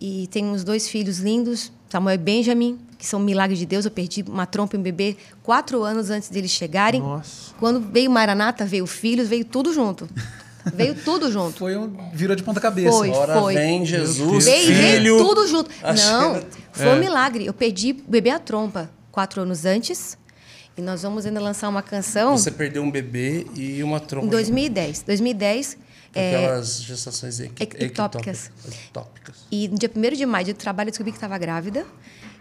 e 0.00 0.26
temos 0.32 0.64
dois 0.64 0.88
filhos 0.88 1.20
lindos, 1.20 1.70
Samuel 1.88 2.16
e 2.16 2.18
Benjamin, 2.18 2.80
que 2.98 3.06
são 3.06 3.20
milagres 3.20 3.60
de 3.60 3.66
Deus. 3.66 3.84
Eu 3.84 3.92
perdi 3.92 4.24
uma 4.26 4.44
trompa 4.44 4.74
e 4.74 4.78
um 4.80 4.82
bebê 4.82 5.16
quatro 5.40 5.84
anos 5.84 6.10
antes 6.10 6.28
deles 6.28 6.50
chegarem. 6.50 7.00
Nossa. 7.00 7.54
Quando 7.60 7.80
veio 7.80 8.10
Maranata, 8.10 8.64
veio 8.66 8.88
filhos, 8.88 9.28
veio 9.28 9.44
tudo 9.44 9.72
junto. 9.72 10.08
Veio 10.74 10.94
tudo 10.94 11.30
junto. 11.30 11.58
Foi 11.58 11.76
um 11.76 12.10
virou 12.12 12.36
de 12.36 12.42
ponta 12.42 12.60
cabeça. 12.60 12.96
Foi, 12.96 13.10
Ora 13.10 13.40
foi. 13.40 13.54
vem 13.54 13.84
Jesus, 13.84 14.44
veio, 14.44 14.66
filho. 14.66 15.16
Veio 15.16 15.18
tudo 15.18 15.46
junto. 15.46 15.70
Não, 15.82 16.42
foi 16.72 16.86
é. 16.86 16.94
um 16.94 16.98
milagre. 16.98 17.46
Eu 17.46 17.54
perdi 17.54 17.92
bebê 17.92 18.30
a 18.30 18.38
trompa 18.38 18.90
quatro 19.10 19.42
anos 19.42 19.64
antes. 19.64 20.18
E 20.76 20.80
nós 20.80 21.02
vamos 21.02 21.26
ainda 21.26 21.40
lançar 21.40 21.68
uma 21.68 21.82
canção. 21.82 22.36
Você 22.36 22.50
perdeu 22.50 22.82
um 22.82 22.90
bebê 22.90 23.46
e 23.54 23.82
uma 23.82 24.00
trompa. 24.00 24.26
Em 24.26 24.30
2010. 24.30 25.02
2010. 25.02 25.78
Aquelas 26.10 26.80
é, 26.80 26.84
gestações 26.84 27.40
ectópicas. 27.40 28.50
ectópicas. 28.66 29.36
E 29.50 29.68
no 29.68 29.78
dia 29.78 29.90
1 29.94 30.16
de 30.16 30.26
maio 30.26 30.44
de 30.44 30.54
trabalho 30.54 30.88
eu 30.88 30.92
descobri 30.92 31.10
que 31.12 31.16
estava 31.16 31.36
grávida. 31.38 31.86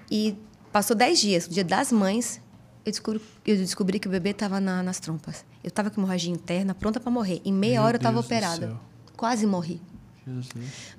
E 0.09 0.35
passou 0.71 0.95
10 0.95 1.19
dias, 1.19 1.47
no 1.47 1.53
dia 1.53 1.63
das 1.63 1.91
mães, 1.91 2.41
eu 2.85 2.91
descobri, 2.91 3.21
eu 3.45 3.55
descobri 3.57 3.99
que 3.99 4.07
o 4.07 4.11
bebê 4.11 4.31
estava 4.31 4.59
nas 4.59 4.99
trompas. 4.99 5.45
Eu 5.63 5.67
estava 5.69 5.89
com 5.89 6.01
hemorragia 6.01 6.31
interna, 6.31 6.73
pronta 6.73 6.99
para 6.99 7.11
morrer. 7.11 7.41
Em 7.45 7.53
meia 7.53 7.73
Meu 7.75 7.83
hora 7.83 7.95
eu 7.95 7.99
estava 7.99 8.19
operada. 8.19 8.75
Quase 9.15 9.45
morri. 9.45 9.79
Jesus. 10.27 10.47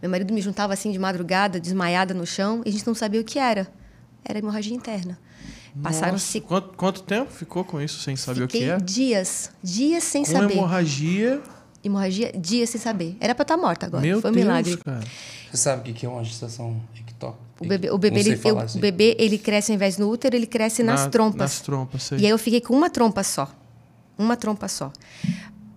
Meu 0.00 0.10
marido 0.10 0.32
me 0.32 0.40
juntava 0.40 0.72
assim 0.72 0.90
de 0.92 0.98
madrugada, 0.98 1.58
desmaiada 1.60 2.12
no 2.14 2.26
chão, 2.26 2.62
e 2.64 2.68
a 2.68 2.72
gente 2.72 2.86
não 2.86 2.94
sabia 2.94 3.20
o 3.20 3.24
que 3.24 3.38
era. 3.38 3.68
Era 4.24 4.38
hemorragia 4.38 4.74
interna. 4.74 5.18
Passaram-se. 5.82 6.40
Quanto, 6.40 6.76
quanto 6.76 7.02
tempo 7.02 7.30
ficou 7.32 7.64
com 7.64 7.80
isso 7.80 8.00
sem 8.00 8.14
saber 8.14 8.42
o 8.44 8.48
que 8.48 8.58
Fiquei 8.58 8.70
é? 8.70 8.76
dias, 8.78 9.50
dias 9.62 10.04
sem 10.04 10.24
Com 10.24 10.32
saber. 10.32 10.52
hemorragia. 10.54 11.40
Hemorragia, 11.82 12.32
dias 12.32 12.70
sem 12.70 12.80
saber. 12.80 13.16
Era 13.18 13.34
pra 13.34 13.42
estar 13.42 13.56
morta 13.56 13.86
agora. 13.86 14.02
Meu 14.02 14.20
Foi 14.20 14.30
um 14.30 14.34
Deus, 14.34 14.46
milagre. 14.46 14.76
cara. 14.76 15.00
Você 15.50 15.56
sabe 15.56 15.90
o 15.90 15.94
que 15.94 16.06
é 16.06 16.08
uma 16.08 16.22
gestação 16.22 16.80
ectópica? 16.96 17.42
O 17.60 17.66
bebê, 17.66 17.90
o, 17.90 17.98
bebê, 17.98 18.20
ele, 18.20 18.40
eu- 18.44 18.58
assim. 18.58 18.78
o 18.78 18.80
bebê, 18.80 19.16
ele 19.18 19.38
cresce 19.38 19.72
ao 19.72 19.76
invés 19.76 19.96
no 19.98 20.08
útero, 20.10 20.36
ele 20.36 20.46
cresce 20.46 20.82
nas 20.82 21.02
Na- 21.04 21.10
trompas. 21.10 21.38
Nas 21.40 21.60
trompas, 21.60 22.02
sei. 22.04 22.18
E 22.18 22.24
aí 22.26 22.30
eu 22.30 22.38
fiquei 22.38 22.60
com 22.60 22.74
uma 22.76 22.90
trompa 22.90 23.22
só. 23.24 23.48
Uma 24.22 24.36
trompa 24.36 24.68
só. 24.68 24.92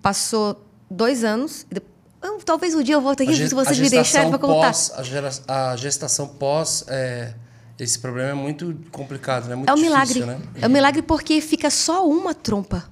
Passou 0.01 0.63
dois 0.89 1.23
anos. 1.23 1.65
e 1.71 1.75
eu- 1.77 2.37
Talvez 2.43 2.73
um 2.73 2.81
dia 2.81 2.95
eu 2.95 3.01
volte 3.01 3.21
aqui, 3.23 3.35
se 3.35 3.53
vocês 3.53 3.77
me 3.79 3.89
deixarem 3.89 4.29
pra 4.29 4.39
contar. 4.39 4.67
pós- 4.67 4.91
a, 4.95 5.03
gera- 5.03 5.29
a 5.47 5.75
gestação 5.75 6.27
pós, 6.27 6.83
é, 6.87 7.33
esse 7.77 7.99
problema 7.99 8.29
é 8.31 8.33
muito 8.33 8.75
complicado, 8.91 9.47
né? 9.47 9.53
Muito 9.55 9.69
É 9.69 9.73
um 9.73 9.75
difícil, 9.75 10.25
milagre. 10.25 10.25
né? 10.25 10.39
É 10.61 10.67
um 10.67 10.69
milagre 10.71 11.01
porque 11.03 11.39
fica 11.41 11.69
só 11.69 12.07
uma 12.07 12.33
trompa. 12.33 12.83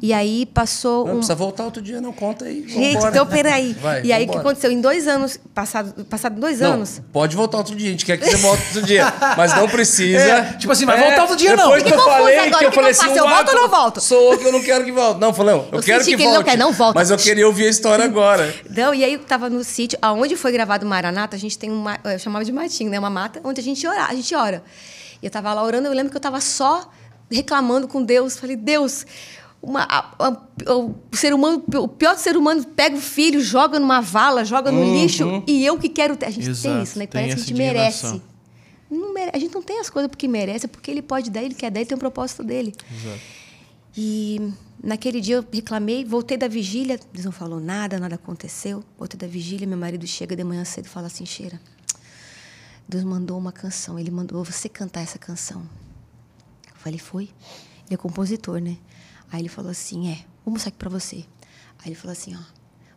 E 0.00 0.12
aí 0.12 0.46
passou 0.46 1.04
Não 1.06 1.14
um. 1.14 1.16
precisa 1.16 1.34
voltar 1.34 1.64
outro 1.64 1.82
dia, 1.82 2.00
não. 2.00 2.12
Conta 2.12 2.44
aí. 2.46 2.64
Gente, 2.68 2.94
vambora. 2.94 3.10
então 3.10 3.26
peraí. 3.26 3.72
Vai, 3.74 4.02
e 4.04 4.12
aí 4.12 4.24
o 4.24 4.28
que 4.30 4.36
aconteceu? 4.38 4.70
Em 4.70 4.80
dois 4.80 5.06
anos, 5.08 5.38
passado, 5.54 6.04
passado 6.04 6.38
dois 6.40 6.60
Não, 6.60 6.74
anos. 6.74 7.00
pode 7.12 7.34
voltar 7.36 7.58
outro 7.58 7.74
dia. 7.74 7.88
A 7.88 7.90
gente 7.90 8.04
quer 8.04 8.16
que 8.16 8.24
você 8.28 8.36
volte 8.36 8.62
outro 8.66 8.82
dia. 8.82 9.12
Mas 9.36 9.54
não 9.54 9.68
precisa. 9.68 10.16
É, 10.36 10.52
tipo 10.54 10.72
assim, 10.72 10.84
vai 10.86 10.98
voltar 10.98 11.22
outro 11.22 11.36
dia, 11.36 11.54
não. 11.56 11.64
Depois 11.64 11.82
que 11.82 11.88
eu 11.88 11.92
Fiquei 11.98 12.04
confusa 12.04 12.18
falei, 12.18 12.38
agora, 12.38 12.58
que 12.58 12.64
eu 12.64 12.70
que 12.70 12.74
falei 12.74 12.92
que 12.94 13.00
eu 13.00 13.04
assim? 13.10 13.18
Eu 13.18 13.28
volto 13.28 13.48
ou 13.48 13.54
não 13.54 13.68
volto? 13.68 14.00
Sou 14.00 14.38
que 14.38 14.44
eu 14.44 14.52
não 14.52 14.62
quero 14.62 14.84
que 14.84 14.92
volte. 14.92 15.20
Não, 15.20 15.32
falei, 15.34 15.54
não, 15.54 15.60
eu, 15.62 15.68
Eu 15.72 15.82
quero 15.82 16.04
senti 16.04 16.10
que 16.12 16.16
que 16.16 16.22
ele 16.22 16.24
não 16.28 16.34
volte. 16.36 16.50
quer, 16.50 16.56
não 16.58 16.72
volta. 16.72 16.98
Mas 16.98 17.10
eu 17.10 17.16
queria 17.16 17.46
ouvir 17.46 17.66
a 17.66 17.70
história 17.70 18.04
agora. 18.06 18.54
Não, 18.68 18.94
e 18.94 19.04
aí 19.04 19.12
eu 19.14 19.20
tava 19.20 19.48
no 19.48 19.62
sítio, 19.64 19.98
aonde 20.02 20.36
foi 20.36 20.52
gravado 20.52 20.84
o 20.84 20.88
Maranata, 20.88 21.36
a 21.36 21.38
gente 21.38 21.58
tem 21.58 21.70
uma, 21.70 21.98
eu 22.04 22.18
chamava 22.18 22.44
de 22.44 22.52
matinho, 22.52 22.90
né? 22.90 22.98
Uma 22.98 23.10
mata, 23.10 23.40
onde 23.44 23.60
a 23.60 23.64
gente 23.64 23.86
ora, 23.86 24.04
a 24.06 24.14
gente 24.14 24.34
ora. 24.34 24.62
E 25.22 25.26
eu 25.26 25.30
tava 25.30 25.52
lá 25.54 25.62
orando, 25.62 25.86
eu 25.88 25.92
lembro 25.92 26.10
que 26.10 26.16
eu 26.16 26.20
tava 26.20 26.40
só 26.40 26.88
reclamando 27.30 27.88
com 27.88 28.02
Deus. 28.02 28.36
Falei, 28.38 28.56
Deus, 28.56 29.06
uma, 29.66 29.82
a- 29.82 30.14
a- 30.18 30.74
o 30.74 30.94
ser 31.12 31.34
humano, 31.34 31.62
o 31.74 31.88
pior 31.88 32.16
ser 32.16 32.36
humano 32.36 32.64
pega 32.64 32.96
o 32.96 33.00
filho, 33.00 33.40
joga 33.40 33.78
numa 33.80 34.00
vala, 34.00 34.44
joga 34.44 34.70
no 34.70 34.82
lixo, 34.94 35.42
e 35.46 35.64
eu 35.66 35.76
que 35.78 35.88
quero 35.88 36.16
ter. 36.16 36.26
A 36.26 36.30
gente 36.30 36.44
tem 36.44 36.52
Exato, 36.52 36.82
isso, 36.82 36.98
né? 36.98 37.06
tem 37.06 37.20
Parece 37.22 37.36
que 37.36 37.42
a 37.42 37.44
gente 37.46 37.54
merece. 37.58 38.06
indignação. 38.06 38.36
Não 38.88 39.12
mere- 39.12 39.30
A 39.34 39.38
gente 39.38 39.52
não 39.52 39.62
tem 39.62 39.80
as 39.80 39.90
coisas 39.90 40.08
porque 40.08 40.28
merece, 40.28 40.66
é 40.66 40.68
porque 40.68 40.90
ele 40.90 41.02
pode 41.02 41.28
dar, 41.30 41.42
ele 41.42 41.54
quer 41.54 41.70
dar, 41.70 41.80
ele 41.80 41.88
tem 41.88 41.96
um 41.96 41.98
propósito 41.98 42.44
dele. 42.44 42.72
Exato. 42.94 43.20
E 43.96 44.52
naquele 44.82 45.20
dia 45.20 45.36
eu 45.36 45.44
reclamei, 45.52 46.04
voltei 46.04 46.36
da 46.36 46.46
vigília, 46.46 47.00
eles 47.12 47.24
não 47.24 47.32
falou 47.32 47.58
nada, 47.58 47.98
nada 47.98 48.14
aconteceu. 48.14 48.84
Voltei 48.98 49.18
da 49.18 49.26
vigília, 49.26 49.66
meu 49.66 49.78
marido 49.78 50.06
chega 50.06 50.36
de 50.36 50.44
manhã 50.44 50.64
cedo 50.64 50.84
e 50.86 50.88
fala 50.88 51.06
assim: 51.08 51.26
Cheira, 51.26 51.60
Deus 52.88 53.02
mandou 53.02 53.36
uma 53.38 53.50
canção, 53.52 53.98
ele 53.98 54.10
mandou 54.10 54.44
você 54.44 54.68
cantar 54.68 55.00
essa 55.00 55.18
canção. 55.18 55.62
Eu 56.68 56.76
falei: 56.76 56.98
Foi? 56.98 57.24
Ele 57.86 57.94
é 57.94 57.96
compositor, 57.96 58.60
né? 58.60 58.76
Aí 59.32 59.40
ele 59.40 59.48
falou 59.48 59.70
assim: 59.70 60.10
É, 60.12 60.24
vou 60.44 60.52
mostrar 60.52 60.68
aqui 60.68 60.78
pra 60.78 60.90
você. 60.90 61.24
Aí 61.78 61.86
ele 61.88 61.94
falou 61.94 62.12
assim: 62.12 62.34
Ó, 62.36 62.40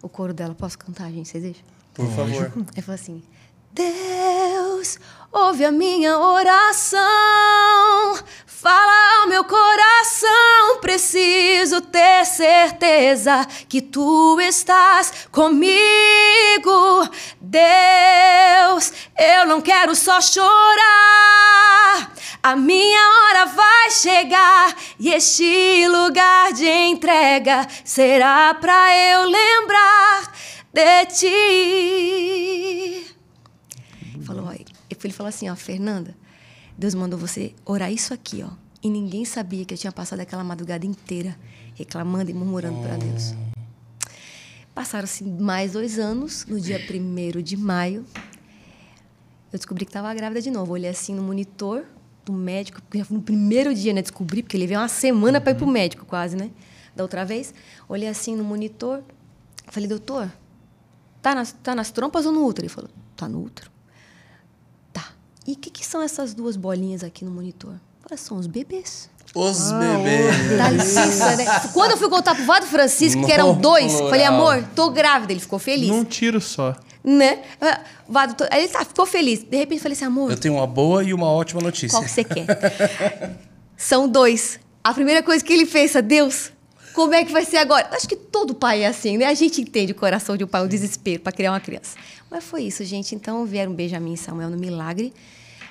o 0.02 0.10
coro 0.10 0.34
dela, 0.34 0.56
posso 0.56 0.78
cantar, 0.78 1.12
gente? 1.12 1.30
Vocês 1.30 1.44
deixam? 1.44 1.64
Por 1.94 2.08
favor. 2.12 2.52
Ele 2.74 2.82
falou 2.82 2.96
assim: 2.96 3.24
Deus, 3.72 4.98
ouve 5.32 5.64
a 5.64 5.72
minha 5.72 6.18
oração, 6.18 7.00
fala 8.46 9.22
ao 9.22 9.28
meu 9.30 9.44
coração. 9.44 10.80
Preciso 10.82 11.82
ter 11.82 12.26
certeza 12.26 13.46
que 13.68 13.82
tu 13.82 14.40
estás 14.42 15.28
comigo. 15.32 17.08
Deus, 17.40 18.92
eu 19.18 19.46
não 19.46 19.62
quero 19.62 19.94
só 19.96 20.20
chorar. 20.22 22.12
A 22.42 22.56
minha 22.56 23.02
hora 23.10 23.48
vai 23.48 23.92
chegar 23.92 24.74
e 24.98 25.10
este 25.10 25.86
lugar 25.90 26.54
de 26.54 26.66
entrega 26.66 27.68
será 27.84 28.54
pra 28.54 28.96
eu 28.96 29.26
lembrar 29.26 30.32
de 30.72 31.06
ti. 31.08 33.06
Falou, 34.24 34.50
ele 34.54 35.14
falou 35.14 35.28
assim, 35.28 35.50
ó, 35.50 35.56
Fernanda, 35.56 36.16
Deus 36.78 36.96
mandou 36.96 37.20
você 37.20 37.54
orar 37.66 37.92
isso 37.92 38.14
aqui, 38.14 38.42
ó. 38.42 38.52
E 38.82 38.90
ninguém 38.90 39.26
sabia 39.26 39.66
que 39.66 39.74
eu 39.74 39.78
tinha 39.78 39.92
passado 39.92 40.22
aquela 40.22 40.42
madrugada 40.44 40.86
inteira 40.86 41.38
reclamando 41.76 42.32
e 42.32 42.34
murmurando 42.34 42.80
para 42.82 42.96
Deus. 42.96 43.34
Passaram-se 44.74 45.26
mais 45.26 45.74
dois 45.74 46.00
anos, 46.00 46.46
no 46.46 46.58
dia 46.58 46.80
1 46.80 47.42
de 47.42 47.58
maio, 47.58 48.06
eu 49.52 49.60
descobri 49.60 49.84
que 49.84 49.90
estava 49.90 50.14
grávida 50.14 50.42
de 50.42 50.50
novo. 50.50 50.72
Olhei 50.72 50.90
assim 50.90 51.14
no 51.14 51.22
monitor 51.22 51.86
do 52.30 52.38
médico, 52.38 52.82
porque 52.82 53.00
já 53.00 53.06
foi 53.06 53.18
no 53.18 53.24
primeiro 53.24 53.74
dia, 53.74 53.94
né? 53.94 54.02
Descobri, 54.02 54.44
porque 54.44 54.56
ele 54.56 54.68
veio 54.68 54.80
uma 54.80 54.88
semana 54.88 55.42
para 55.42 55.52
ir 55.52 55.56
pro 55.56 55.68
médico, 55.68 56.06
quase, 56.06 56.36
né? 56.36 56.52
Da 56.96 57.04
outra 57.04 57.26
vez. 57.26 57.54
Olhei 57.88 58.08
assim 58.08 58.36
no 58.36 58.44
monitor, 58.44 59.02
falei, 59.68 59.88
doutor, 59.88 60.32
tá 61.22 61.34
nas, 61.34 61.52
tá 61.52 61.74
nas 61.74 61.92
trompas 61.92 62.26
ou 62.26 62.32
no 62.32 62.46
útero? 62.46 62.66
Ele 62.66 62.74
falou, 62.74 62.90
tá 63.16 63.28
no 63.28 63.44
útero. 63.44 63.72
Tá. 64.94 65.10
E 65.48 65.54
o 65.54 65.56
que, 65.56 65.70
que 65.70 65.86
são 65.86 66.02
essas 66.02 66.34
duas 66.34 66.56
bolinhas 66.56 67.04
aqui 67.04 67.26
no 67.26 67.32
monitor? 67.32 67.76
Falei, 68.02 68.18
são 68.18 68.38
os 68.38 68.48
bebês. 68.48 69.10
Os 69.36 69.72
bebês. 69.72 70.58
Dá 70.58 70.70
licença, 70.72 71.36
né? 71.36 71.46
Quando 71.74 71.92
eu 71.92 71.98
fui 71.98 72.10
contar 72.10 72.34
pro 72.34 72.46
Vado 72.46 72.66
Francisco, 72.66 73.26
que 73.26 73.32
eram 73.32 73.54
dois, 73.56 73.94
falei, 74.00 74.24
amor, 74.24 74.64
tô 74.76 74.90
grávida. 74.90 75.34
Ele 75.34 75.40
ficou 75.40 75.60
feliz. 75.60 75.90
Num 75.90 76.04
tiro 76.04 76.42
só. 76.42 76.76
Né? 77.04 77.40
Ah. 77.62 77.82
Aí 78.52 78.64
ele 78.64 78.68
tá, 78.68 78.84
ficou 78.84 79.06
feliz. 79.06 79.44
De 79.44 79.58
repente 79.58 79.78
eu 79.78 79.84
falei 79.84 79.96
assim, 79.96 80.06
amor, 80.06 80.32
Eu 80.32 80.38
tenho 80.38 80.56
uma 80.56 80.68
boa 80.68 81.04
e 81.04 81.14
uma 81.14 81.28
ótima 81.28 81.62
notícia. 81.62 81.90
qual 81.98 82.04
que 82.04 82.12
você 82.12 82.24
quer? 82.24 82.46
São 83.78 84.08
dois. 84.08 84.60
A 84.84 84.94
primeira 84.94 85.24
coisa 85.24 85.44
que 85.44 85.54
ele 85.54 85.66
fez 85.66 85.94
Deus, 86.04 86.52
como 86.94 87.14
é 87.14 87.24
que 87.24 87.32
vai 87.32 87.46
ser 87.46 87.58
agora? 87.58 87.88
Acho 87.92 88.08
que 88.08 88.16
todo 88.16 88.54
pai 88.54 88.84
é 88.84 88.88
assim, 88.88 89.18
né? 89.18 89.26
A 89.26 89.34
gente 89.34 89.62
entende 89.62 89.92
o 89.92 89.96
coração 89.96 90.36
de 90.36 90.44
um 90.44 90.48
pai, 90.48 90.64
o 90.64 90.68
desespero 90.68 91.22
para 91.22 91.32
criar 91.32 91.52
uma 91.52 91.60
criança. 91.60 91.98
Mas 92.30 92.44
foi 92.44 92.64
isso, 92.64 92.84
gente. 92.84 93.16
Então 93.16 93.46
vieram 93.46 93.74
Benjamin 93.74 94.14
e 94.14 94.18
Samuel 94.18 94.50
no 94.50 94.58
milagre. 94.58 95.14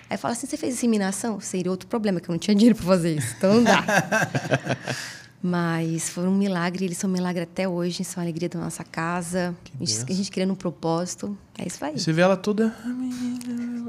Aí 0.09 0.17
fala 0.17 0.33
assim: 0.33 0.47
você 0.47 0.57
fez 0.57 0.75
inseminação? 0.75 1.41
Seria 1.41 1.71
outro 1.71 1.87
problema, 1.87 2.21
que 2.21 2.29
eu 2.29 2.33
não 2.33 2.39
tinha 2.39 2.55
dinheiro 2.55 2.77
para 2.77 2.87
fazer 2.87 3.17
isso. 3.17 3.35
Então 3.37 3.55
não 3.55 3.65
dá. 3.65 3.85
Mas 5.41 6.11
foi 6.11 6.25
um 6.25 6.35
milagre, 6.35 6.85
eles 6.85 6.99
são 6.99 7.09
um 7.09 7.13
milagre 7.13 7.43
até 7.45 7.69
hoje, 7.69 8.03
são 8.03 8.21
a 8.21 8.25
alegria 8.25 8.49
da 8.49 8.59
nossa 8.59 8.83
casa. 8.83 9.55
A 9.81 9.85
gente, 9.85 10.13
a 10.13 10.15
gente 10.15 10.31
criando 10.33 10.53
um 10.53 10.57
propósito. 10.57 11.37
É 11.57 11.67
isso 11.67 11.85
aí. 11.85 11.97
Você 11.99 12.13
vê 12.13 12.23
ela 12.23 12.37
toda. 12.37 12.75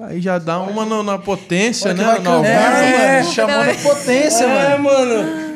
Aí 0.04 0.22
já 0.22 0.38
dá 0.38 0.60
uma 0.60 0.86
na, 0.86 1.02
na 1.02 1.18
potência, 1.18 1.94
né? 1.94 2.04
cantar, 2.04 2.32
alvar. 2.32 2.52
É, 2.52 3.20
mano. 3.22 3.34
Chamou 3.34 3.66
na 3.66 3.74
potência, 3.74 4.44
É, 4.44 4.78
mano. 4.78 4.84
mano. 4.84 5.50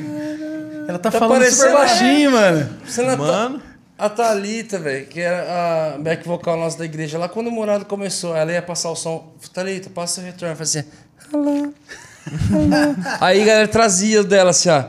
Ela 0.88 1.00
tá, 1.00 1.12
Tá 1.12 1.20
falando 1.20 1.44
super 1.50 1.74
baixinho, 1.74 2.32
mano. 2.32 2.70
Você 2.86 3.02
não 3.04 3.18
Mano. 3.18 3.62
A 3.98 4.10
Thalita, 4.10 4.80
velho, 4.80 5.06
que 5.06 5.20
era 5.20 5.94
a 5.94 5.98
back 6.00 6.28
vocal 6.28 6.58
nossa 6.58 6.78
da 6.80 6.86
igreja, 6.86 7.18
lá 7.18 7.30
quando 7.30 7.48
o 7.48 7.52
Morado 7.52 7.86
começou, 7.86 8.36
ela 8.36 8.52
ia 8.52 8.62
passar 8.62 8.90
o 8.90 8.96
som. 8.96 9.32
Thalita, 9.54 9.90
passa 9.92 10.20
o 10.20 10.24
retorno. 10.24 10.56
Fazia 10.56 10.82
assim. 10.82 10.90
Alô. 11.32 11.50
alô. 11.52 11.74
Aí 13.22 13.44
a 13.44 13.46
galera 13.46 13.68
trazia 13.68 14.22
o 14.22 14.24
dela 14.24 14.50
assim, 14.50 14.70
ó. 14.70 14.86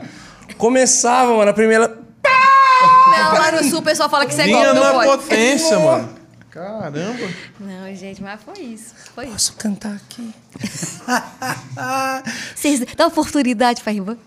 Começava, 0.57 1.35
mano, 1.35 1.51
a 1.51 1.53
primeira. 1.53 1.87
Não, 1.87 3.33
lá 3.33 3.51
no 3.51 3.63
sul 3.63 3.79
o 3.79 3.81
pessoal 3.81 4.09
fala 4.09 4.25
que 4.25 4.31
isso 4.33 4.41
é 4.41 4.45
Vinha 4.45 4.65
golpe, 4.73 4.79
na 4.79 4.93
não 4.93 5.03
pode. 5.03 5.23
potência, 5.23 5.79
mano. 5.79 6.09
Caramba. 6.55 7.27
Não, 7.59 7.93
gente, 7.93 8.23
mas 8.23 8.39
foi 8.41 8.63
isso. 8.63 8.93
Foi 9.13 9.25
isso. 9.25 9.33
Posso 9.33 9.53
cantar 9.57 9.93
aqui? 9.93 10.33
Vocês 12.55 12.79
dão 12.95 13.09
oportunidade 13.09 13.83
pra 13.83 13.91
Rivan? 13.91 14.17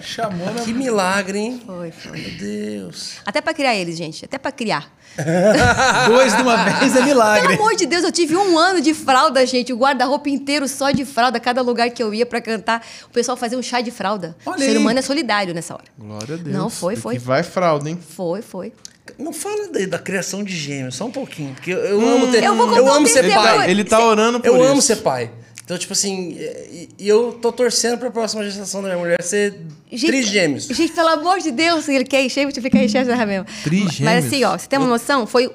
Chamou 0.00 0.52
na 0.52 0.62
Que 0.64 0.72
milagre, 0.72 1.38
hein? 1.38 1.62
Foi, 1.64 1.92
foi. 1.92 2.18
Meu 2.18 2.30
Deus. 2.32 3.12
Até 3.24 3.40
pra 3.40 3.54
criar 3.54 3.76
eles, 3.76 3.96
gente. 3.96 4.24
Até 4.24 4.38
pra 4.38 4.50
criar. 4.50 4.92
dois 6.08 6.34
de 6.34 6.42
uma 6.42 6.56
vez 6.64 6.96
é 6.96 7.02
milagre. 7.02 7.46
Pelo 7.48 7.60
amor 7.62 7.76
de 7.76 7.86
Deus, 7.86 8.02
eu 8.02 8.10
tive 8.10 8.34
um 8.34 8.58
ano 8.58 8.80
de 8.80 8.92
fralda, 8.92 9.46
gente. 9.46 9.72
O 9.72 9.76
guarda-roupa 9.76 10.28
inteiro 10.28 10.66
só 10.66 10.90
de 10.90 11.04
fralda. 11.04 11.38
Cada 11.38 11.62
lugar 11.62 11.90
que 11.90 12.02
eu 12.02 12.12
ia 12.12 12.26
pra 12.26 12.40
cantar, 12.40 12.84
o 13.06 13.10
pessoal 13.10 13.36
fazia 13.36 13.56
um 13.56 13.62
chá 13.62 13.80
de 13.80 13.92
fralda. 13.92 14.36
Olha 14.44 14.56
o 14.56 14.58
ser 14.58 14.70
aí. 14.70 14.78
humano 14.78 14.98
é 14.98 15.02
solidário 15.02 15.54
nessa 15.54 15.74
hora. 15.74 15.84
Glória 15.96 16.34
a 16.34 16.38
Deus. 16.38 16.56
Não, 16.56 16.68
foi, 16.68 16.94
E 16.94 16.96
foi. 16.96 17.18
vai 17.18 17.44
fralda, 17.44 17.88
hein? 17.88 17.96
Foi, 18.16 18.42
foi. 18.42 18.72
Não 19.20 19.32
fala 19.32 19.68
daí 19.72 19.86
da 19.86 19.98
criação 19.98 20.42
de 20.42 20.56
gêmeos, 20.56 20.96
só 20.96 21.04
um 21.06 21.10
pouquinho. 21.10 21.54
Porque 21.54 21.70
eu, 21.70 21.78
eu 21.78 22.08
amo 22.08 22.30
ter. 22.30 22.42
Eu 22.42 22.54
eu 22.76 22.92
amo 22.92 23.06
ser 23.06 23.32
pai. 23.32 23.70
Ele 23.70 23.84
tá 23.84 24.04
orando 24.04 24.40
por 24.40 24.46
Eu 24.48 24.56
isso. 24.56 24.64
amo 24.64 24.82
ser 24.82 24.96
pai. 24.96 25.30
Então, 25.64 25.78
tipo 25.78 25.92
assim, 25.92 26.30
e, 26.32 26.88
e 26.98 27.08
eu 27.08 27.38
tô 27.40 27.52
torcendo 27.52 27.96
pra 27.96 28.10
próxima 28.10 28.42
gestação 28.42 28.82
da 28.82 28.88
minha 28.88 28.98
mulher 28.98 29.22
ser 29.22 29.54
trigêmeos. 29.88 30.64
Gente, 30.66 30.92
pelo 30.92 31.08
amor 31.10 31.38
de 31.38 31.52
Deus, 31.52 31.88
ele 31.88 32.04
quer 32.04 32.24
encher, 32.24 32.44
você 32.44 32.60
fica 32.60 32.76
enchendo 32.76 33.12
essa 33.12 33.24
mesmo. 33.24 33.46
Trigêmeos? 33.62 34.00
Mas 34.00 34.26
assim, 34.26 34.42
ó, 34.42 34.58
você 34.58 34.66
tem 34.66 34.80
uma 34.80 34.88
noção? 34.88 35.28
Foi 35.28 35.48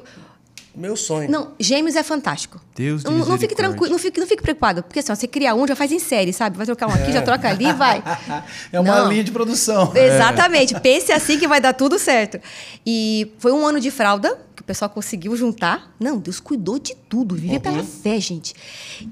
Meu 0.75 0.95
sonho. 0.95 1.29
Não, 1.29 1.53
gêmeos 1.59 1.95
é 1.95 2.03
fantástico. 2.03 2.59
Deus 2.75 3.03
de 3.03 3.09
não, 3.09 3.19
não 3.25 3.37
fique 3.37 3.55
tranquilo, 3.55 3.91
não 3.91 3.99
fique, 3.99 4.19
não 4.19 4.27
fique 4.27 4.41
preocupado. 4.41 4.83
Porque 4.83 4.99
assim, 4.99 5.11
ó, 5.11 5.15
você 5.15 5.27
cria 5.27 5.55
um, 5.55 5.65
já 5.67 5.75
faz 5.75 5.91
em 5.91 5.99
série, 5.99 6.33
sabe? 6.33 6.57
Vai 6.57 6.65
trocar 6.65 6.87
um 6.87 6.93
aqui, 6.93 7.11
já 7.11 7.21
troca 7.21 7.47
ali 7.49 7.71
vai. 7.73 8.03
É 8.71 8.79
uma 8.79 8.95
Não. 9.03 9.09
linha 9.11 9.23
de 9.23 9.31
produção. 9.31 9.91
Exatamente. 9.95 10.79
Pense 10.79 11.11
assim 11.11 11.39
que 11.39 11.47
vai 11.47 11.61
dar 11.61 11.73
tudo 11.73 11.97
certo. 11.97 12.39
E 12.85 13.31
foi 13.39 13.51
um 13.51 13.65
ano 13.65 13.79
de 13.79 13.89
fralda 13.91 14.37
que 14.55 14.61
o 14.61 14.65
pessoal 14.65 14.89
conseguiu 14.89 15.35
juntar. 15.35 15.93
Não, 15.99 16.17
Deus 16.17 16.39
cuidou 16.39 16.77
de 16.79 16.95
tudo. 17.09 17.35
Vivia 17.35 17.59
pela 17.59 17.83
fé, 17.83 18.19
gente. 18.19 18.53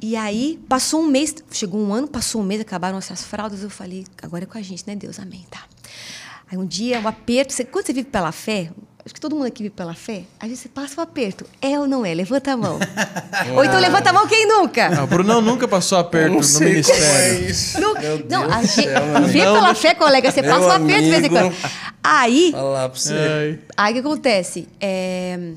E 0.01 0.16
aí, 0.16 0.59
passou 0.68 1.01
um 1.01 1.07
mês, 1.07 1.34
chegou 1.51 1.80
um 1.80 1.93
ano, 1.93 2.07
passou 2.07 2.41
um 2.41 2.43
mês, 2.45 2.59
acabaram 2.61 2.97
essas 2.97 3.24
fraldas. 3.24 3.61
Eu 3.64 3.70
falei, 3.70 4.05
agora 4.22 4.43
é 4.43 4.47
com 4.47 4.57
a 4.57 4.61
gente, 4.61 4.84
né, 4.88 4.95
Deus? 4.95 5.20
Amém, 5.20 5.45
tá. 5.49 5.61
Aí 6.51 6.57
um 6.57 6.66
dia, 6.66 6.99
um 6.99 7.07
aperto. 7.07 7.51
você- 7.53 7.64
quando 7.66 7.86
você 7.86 7.93
vive 7.93 8.09
pela 8.09 8.32
fé, 8.32 8.70
acho 9.06 9.14
que 9.14 9.20
todo 9.20 9.36
mundo 9.36 9.45
aqui 9.47 9.64
vive 9.64 9.76
pela 9.76 9.93
fé, 9.93 10.24
vezes 10.41 10.60
você 10.60 10.70
passa 10.70 10.99
um 10.99 11.04
aperto. 11.04 11.45
É 11.62 11.78
ou 11.80 11.88
não 11.88 12.06
é? 12.06 12.14
Levanta 12.14 12.54
a 12.54 12.58
mão. 12.58 12.80
ou 13.56 13.64
então 13.66 13.80
levanta 13.80 14.10
a 14.10 14.14
mão 14.14 14.28
quem 14.28 14.47
nunca? 14.47 14.89
Ah, 14.97 15.04
o 15.04 15.08
Brunão 15.08 15.41
nunca 15.41 15.68
passou 15.68 15.97
aperto 15.97 16.30
não 16.30 16.38
no 16.38 16.43
sei 16.43 16.58
como 16.58 16.68
é 16.70 16.72
ministério. 16.74 17.49
isso. 17.49 17.80
Não, 17.82 17.93
Meu 17.93 18.18
Deus 18.20 18.30
não, 18.30 18.51
a 18.51 18.64
gente, 18.64 18.88
amigo. 18.89 19.39
pela 19.54 19.76
fé, 19.76 19.93
colega, 19.95 20.32
você 20.32 20.41
Meu 20.41 20.51
passa 20.51 20.68
um 20.68 20.72
aperto 20.72 21.04
de 21.04 21.10
vez 21.10 21.24
em 21.24 21.30
quando. 21.30 21.56
Aí, 22.04 22.51
Falar 22.51 22.89
pra 22.89 22.99
você. 22.99 23.14
Ai. 23.14 23.60
aí 23.78 23.91
o 23.91 23.93
que 23.95 23.99
acontece? 23.99 24.68
É, 24.80 25.51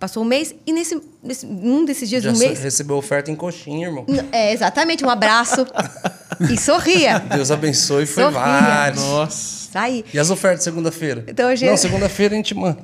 passou 0.00 0.22
um 0.22 0.26
mês 0.26 0.52
e 0.66 0.72
nesse, 0.72 1.00
nesse 1.22 1.46
um 1.46 1.84
desses 1.84 2.08
dias 2.08 2.22
Já 2.24 2.32
do 2.32 2.38
mês. 2.38 2.58
recebeu 2.60 2.96
oferta 2.96 3.30
em 3.30 3.36
coxinha, 3.36 3.86
irmão. 3.88 4.04
É, 4.32 4.52
exatamente, 4.52 5.04
um 5.04 5.10
abraço. 5.10 5.64
e 6.50 6.58
sorria. 6.58 7.18
Deus 7.20 7.50
abençoe, 7.52 8.04
foi 8.06 8.24
Sorria. 8.24 8.38
vários. 8.40 9.02
Nossa. 9.02 9.62
Aí. 9.74 10.04
E 10.12 10.18
as 10.18 10.28
ofertas 10.28 10.64
segunda-feira? 10.64 11.24
Então, 11.28 11.48
hoje- 11.48 11.64
Não, 11.66 11.76
segunda-feira 11.76 12.34
a 12.34 12.36
gente 12.36 12.54
manda. 12.54 12.78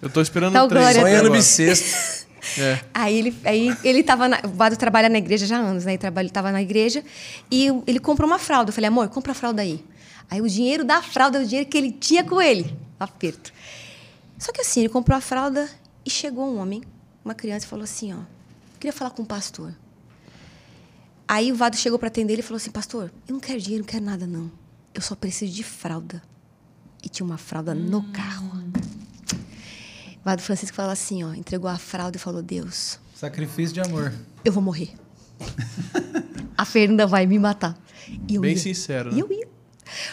Eu 0.00 0.08
tô 0.10 0.20
esperando 0.20 0.52
Tá 0.52 0.62
o 0.62 0.66
o 0.66 0.68
trem. 0.68 0.80
glória 0.82 1.00
Sonhando 1.00 1.26
agora. 1.26 1.38
bissexto. 1.38 2.26
É. 2.58 2.80
Aí 2.94 3.18
ele, 3.18 3.36
aí 3.44 3.76
ele 3.84 4.02
tava 4.02 4.26
na, 4.28 4.40
o 4.44 4.48
Vado 4.48 4.76
trabalha 4.76 5.08
na 5.10 5.18
igreja 5.18 5.46
já 5.46 5.58
há 5.58 5.60
anos, 5.60 5.84
né? 5.84 5.92
Ele 5.92 5.98
trabalha, 5.98 6.24
ele 6.24 6.32
tava 6.32 6.50
na 6.50 6.62
igreja 6.62 7.04
e 7.50 7.66
ele 7.86 8.00
comprou 8.00 8.26
uma 8.26 8.38
fralda. 8.38 8.70
Eu 8.70 8.74
falei, 8.74 8.88
amor, 8.88 9.08
compra 9.10 9.32
a 9.32 9.34
fralda 9.34 9.60
aí. 9.62 9.84
Aí 10.30 10.40
o 10.40 10.48
dinheiro 10.48 10.82
da 10.84 11.02
fralda 11.02 11.38
é 11.38 11.42
o 11.42 11.46
dinheiro 11.46 11.68
que 11.68 11.76
ele 11.76 11.92
tinha 11.92 12.24
com 12.24 12.40
ele. 12.40 12.74
Aperto. 12.98 13.52
Só 14.38 14.52
que 14.52 14.62
assim, 14.62 14.80
ele 14.80 14.88
comprou 14.88 15.16
a 15.18 15.20
fralda 15.20 15.68
e 16.04 16.08
chegou 16.10 16.46
um 16.48 16.58
homem, 16.58 16.82
uma 17.22 17.34
criança, 17.34 17.66
e 17.66 17.68
falou 17.68 17.84
assim, 17.84 18.14
ó, 18.14 18.18
queria 18.78 18.92
falar 18.92 19.10
com 19.10 19.22
o 19.22 19.26
pastor. 19.26 19.74
Aí 21.28 21.52
o 21.52 21.54
Vado 21.54 21.76
chegou 21.76 21.98
para 21.98 22.08
atender 22.08 22.32
ele 22.32 22.40
e 22.40 22.44
falou 22.44 22.56
assim, 22.56 22.70
pastor, 22.70 23.12
eu 23.28 23.34
não 23.34 23.40
quero 23.40 23.60
dinheiro, 23.60 23.84
não 23.84 23.88
quero 23.88 24.04
nada 24.04 24.26
não. 24.26 24.50
Eu 24.94 25.02
só 25.02 25.14
preciso 25.14 25.52
de 25.52 25.62
fralda. 25.62 26.22
E 27.04 27.08
tinha 27.08 27.24
uma 27.26 27.38
fralda 27.38 27.74
no 27.74 28.02
carro. 28.12 28.50
O 30.20 30.24
Vado 30.24 30.42
Francisco 30.42 30.76
falou 30.76 30.92
assim, 30.92 31.24
ó, 31.24 31.32
entregou 31.34 31.68
a 31.70 31.78
fralda 31.78 32.16
e 32.16 32.20
falou, 32.20 32.42
Deus, 32.42 32.98
Sacrifício 33.14 33.74
de 33.74 33.80
amor. 33.80 34.12
eu 34.44 34.52
vou 34.52 34.62
morrer. 34.62 34.92
a 36.56 36.64
Fernanda 36.64 37.06
vai 37.06 37.26
me 37.26 37.38
matar. 37.38 37.76
E 38.28 38.34
eu 38.34 38.42
Bem 38.42 38.52
ia. 38.52 38.58
sincero, 38.58 39.10
E 39.12 39.14
né? 39.16 39.22
eu 39.22 39.32
ia. 39.32 39.48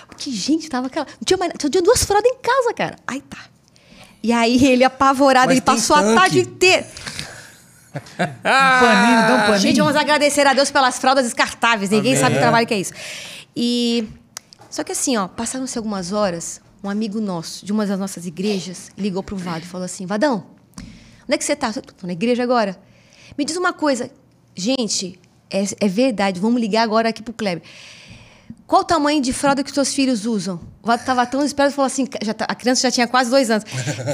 Porque, 0.07 0.31
gente, 0.31 0.69
tava 0.69 0.87
aquela. 0.87 1.05
Não 1.05 1.25
tinha 1.25 1.37
mais. 1.37 1.51
Só 1.61 1.69
tinha 1.69 1.81
duas 1.83 2.03
fraldas 2.03 2.31
em 2.31 2.37
casa, 2.39 2.73
cara. 2.73 2.95
Aí 3.05 3.21
tá. 3.21 3.37
E 4.23 4.31
aí 4.33 4.63
ele 4.65 4.83
apavorado, 4.83 5.47
Mas 5.47 5.57
ele 5.57 5.61
passou 5.61 5.95
a 5.95 6.01
tanque. 6.01 6.15
tarde 6.19 6.39
inteira. 6.41 6.87
Um 7.97 8.15
paninho, 8.15 9.27
dá 9.27 9.35
um 9.35 9.39
paninho. 9.47 9.59
Gente, 9.59 9.79
vamos 9.79 9.95
agradecer 9.95 10.45
a 10.45 10.53
Deus 10.53 10.69
pelas 10.69 10.99
fraldas 10.99 11.25
descartáveis. 11.25 11.89
Ninguém 11.89 12.11
Amém. 12.13 12.21
sabe 12.23 12.35
o 12.35 12.39
trabalho 12.39 12.67
que 12.67 12.73
é 12.73 12.79
isso. 12.79 12.93
E. 13.55 14.07
Só 14.69 14.83
que 14.83 14.91
assim, 14.91 15.17
ó, 15.17 15.27
passaram-se 15.27 15.77
algumas 15.77 16.11
horas, 16.11 16.61
um 16.83 16.89
amigo 16.89 17.19
nosso, 17.19 17.65
de 17.65 17.71
uma 17.71 17.85
das 17.85 17.99
nossas 17.99 18.25
igrejas, 18.25 18.91
ligou 18.97 19.23
pro 19.23 19.35
Vado 19.35 19.65
e 19.65 19.67
falou 19.67 19.85
assim: 19.85 20.05
Vadão, 20.05 20.45
onde 20.77 21.33
é 21.33 21.37
que 21.37 21.43
você 21.43 21.55
tá? 21.55 21.71
Eu 21.75 21.81
Tô 21.81 22.07
na 22.07 22.13
igreja 22.13 22.43
agora. 22.43 22.77
Me 23.37 23.45
diz 23.45 23.57
uma 23.57 23.73
coisa. 23.73 24.09
Gente, 24.55 25.19
é, 25.49 25.63
é 25.79 25.87
verdade, 25.87 26.39
vamos 26.39 26.59
ligar 26.59 26.83
agora 26.83 27.09
aqui 27.09 27.21
pro 27.21 27.33
Kleber. 27.33 27.63
Qual 28.67 28.81
o 28.81 28.83
tamanho 28.83 29.21
de 29.21 29.31
fralda 29.31 29.63
que 29.63 29.69
os 29.69 29.73
seus 29.73 29.93
filhos 29.93 30.25
usam? 30.25 30.59
O 30.83 30.87
Vado 30.87 31.03
tava 31.05 31.25
tão 31.25 31.39
desesperado 31.39 31.71
e 31.71 31.75
falou 31.75 31.87
assim: 31.87 32.05
já 32.21 32.33
tá- 32.33 32.45
a 32.49 32.53
criança 32.53 32.81
já 32.81 32.91
tinha 32.91 33.07
quase 33.07 33.29
dois 33.29 33.49
anos. 33.49 33.63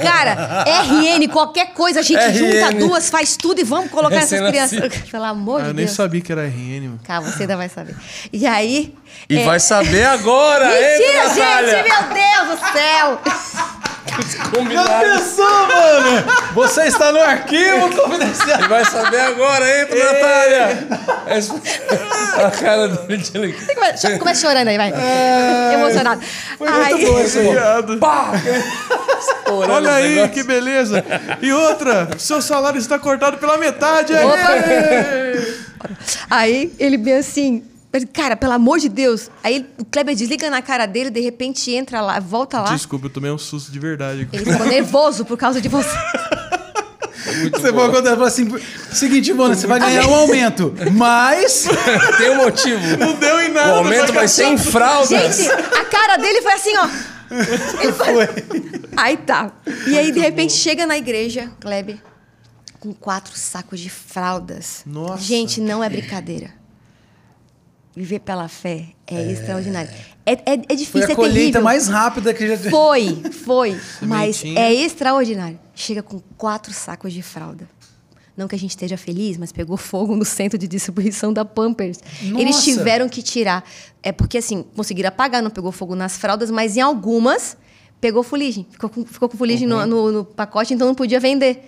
Cara, 0.02 0.64
RN, 0.64 1.26
qualquer 1.28 1.72
coisa, 1.72 1.98
a 1.98 2.02
gente 2.02 2.20
RN. 2.20 2.34
junta 2.34 2.72
duas, 2.78 3.10
faz 3.10 3.36
tudo 3.36 3.60
e 3.60 3.64
vamos 3.64 3.90
colocar 3.90 4.14
essas 4.16 4.40
crianças. 4.48 4.92
Pelo 5.10 5.24
amor 5.24 5.60
Ah, 5.60 5.64
de 5.64 5.68
eu 5.70 5.74
nem 5.74 5.84
Deus. 5.86 5.96
sabia 5.96 6.20
que 6.20 6.30
era 6.30 6.46
RN, 6.46 6.82
mano. 6.88 7.00
Calma, 7.02 7.30
você 7.32 7.42
ainda 7.42 7.56
vai 7.56 7.68
saber. 7.68 7.96
E 8.32 8.46
aí. 8.46 8.94
E 9.28 9.38
é, 9.38 9.44
vai 9.44 9.58
saber 9.58 10.04
agora, 10.04 10.66
hein, 10.66 10.98
Mentira, 11.00 11.28
gente! 11.34 11.88
Meu 11.88 12.14
Deus 12.14 12.60
do 12.60 12.72
céu! 12.72 13.20
Já 14.06 14.44
Combinado. 14.50 15.00
pensou, 15.00 15.66
mano? 15.66 16.24
Você 16.54 16.82
está 16.84 17.10
no 17.10 17.20
arquivo 17.20 17.90
confidencial. 17.96 18.60
E 18.60 18.68
vai 18.68 18.84
saber 18.84 19.20
agora, 19.20 19.80
entra, 19.82 19.96
Natália. 20.12 20.88
Essa- 21.26 21.54
a 22.46 22.50
cara 22.50 22.88
dele 22.88 23.22
de. 23.22 23.74
Começa 23.74 24.18
começa 24.18 24.40
chorando 24.46 24.68
aí, 24.68 24.76
vai. 24.76 24.92
Emocionado. 25.74 26.20
Foi 26.58 26.68
muito 26.70 26.94
Aí- 26.96 27.06
bom. 27.06 27.52
Viado. 27.52 27.98
Pá! 27.98 28.32
Olha 29.46 29.92
aí, 29.94 30.28
que 30.28 30.42
beleza. 30.42 31.02
E 31.40 31.52
outra, 31.52 32.08
seu 32.18 32.42
salário 32.42 32.78
está 32.78 32.98
cortado 32.98 33.38
pela 33.38 33.56
metade. 33.58 34.12
aí. 34.14 35.54
Aí 36.30 36.72
ele 36.78 36.96
bem 36.96 37.16
assim. 37.16 37.64
Cara, 38.12 38.36
pelo 38.36 38.52
amor 38.52 38.78
de 38.78 38.88
Deus. 38.88 39.30
Aí 39.42 39.66
o 39.78 39.84
Kleber 39.84 40.14
desliga 40.16 40.50
na 40.50 40.60
cara 40.60 40.86
dele, 40.86 41.10
de 41.10 41.20
repente 41.20 41.70
entra 41.70 42.00
lá, 42.00 42.18
volta 42.18 42.60
lá. 42.60 42.72
Desculpa, 42.74 43.06
eu 43.06 43.10
tomei 43.10 43.30
um 43.30 43.38
susto 43.38 43.70
de 43.70 43.78
verdade. 43.78 44.28
Ele 44.32 44.44
ficou 44.52 44.66
nervoso 44.66 45.24
por 45.24 45.36
causa 45.38 45.60
de 45.60 45.68
você. 45.68 45.96
Você 47.52 47.72
pode 47.72 47.92
contar 47.92 48.10
falar 48.16 48.26
assim: 48.26 48.48
seguinte, 48.92 49.30
Ivona, 49.30 49.54
você 49.54 49.66
vai 49.66 49.80
ganhar 49.80 50.06
um 50.08 50.14
aumento, 50.14 50.74
mas. 50.92 51.66
Tem 52.18 52.30
um 52.30 52.36
motivo. 52.36 52.96
Não 52.98 53.14
deu 53.14 53.40
em 53.40 53.50
O 53.50 53.54
nada. 53.54 53.76
aumento 53.76 54.12
vai 54.12 54.28
ser 54.28 54.44
em 54.46 54.58
fraldas. 54.58 55.08
Gente, 55.08 55.50
a 55.50 55.84
cara 55.86 56.16
dele 56.16 56.42
foi 56.42 56.52
assim, 56.52 56.76
ó. 56.76 56.88
Ele 57.80 57.92
foi- 57.92 58.28
Aí 58.96 59.16
tá. 59.16 59.52
E 59.86 59.98
aí, 59.98 60.12
de 60.12 60.20
repente, 60.20 60.52
chega 60.52 60.86
na 60.86 60.96
igreja, 60.98 61.50
Kleber, 61.60 61.96
com 62.78 62.92
quatro 62.92 63.32
sacos 63.36 63.80
de 63.80 63.88
fraldas. 63.90 64.82
Nossa. 64.86 65.22
Gente, 65.22 65.60
não 65.60 65.82
é 65.82 65.88
brincadeira. 65.88 66.50
Viver 67.96 68.18
pela 68.20 68.48
fé 68.48 68.86
é, 69.06 69.30
extraordinário. 69.30 69.90
É, 70.26 70.32
é, 70.32 70.36
é 70.54 70.56
Foi 70.66 70.76
difícil, 70.76 71.08
a 71.08 71.12
é 71.12 71.14
colheita 71.14 71.38
terrível. 71.38 71.62
mais 71.62 71.86
rápida 71.86 72.34
que 72.34 72.48
já 72.48 72.70
Foi, 72.70 73.22
foi. 73.30 73.80
mas 74.02 74.42
é 74.44 74.72
extraordinário. 74.74 75.58
Chega 75.74 76.02
com 76.02 76.20
quatro 76.36 76.72
sacos 76.72 77.12
de 77.12 77.22
fralda. 77.22 77.68
Não 78.36 78.48
que 78.48 78.54
a 78.56 78.58
gente 78.58 78.70
esteja 78.70 78.96
feliz, 78.96 79.36
mas 79.36 79.52
pegou 79.52 79.76
fogo 79.76 80.16
no 80.16 80.24
centro 80.24 80.58
de 80.58 80.66
distribuição 80.66 81.32
da 81.32 81.44
Pampers. 81.44 82.00
Eles 82.20 82.56
Nossa! 82.56 82.62
tiveram 82.64 83.08
que 83.08 83.22
tirar. 83.22 83.64
É 84.02 84.10
porque, 84.10 84.38
assim, 84.38 84.64
conseguiram 84.74 85.08
apagar, 85.08 85.40
não 85.40 85.50
pegou 85.50 85.70
fogo 85.70 85.94
nas 85.94 86.18
fraldas, 86.18 86.50
mas 86.50 86.76
em 86.76 86.80
algumas 86.80 87.56
pegou 88.04 88.22
fuligem. 88.22 88.66
Ficou 88.70 88.90
com, 88.90 89.06
ficou 89.06 89.28
com 89.30 89.38
fuligem 89.38 89.66
Uhum. 89.66 89.86
no, 89.86 89.86
no- 89.86 90.12
no 90.12 90.24
pacote, 90.26 90.74
então 90.74 90.86
não 90.86 90.94
podia 90.94 91.18
vender. 91.18 91.66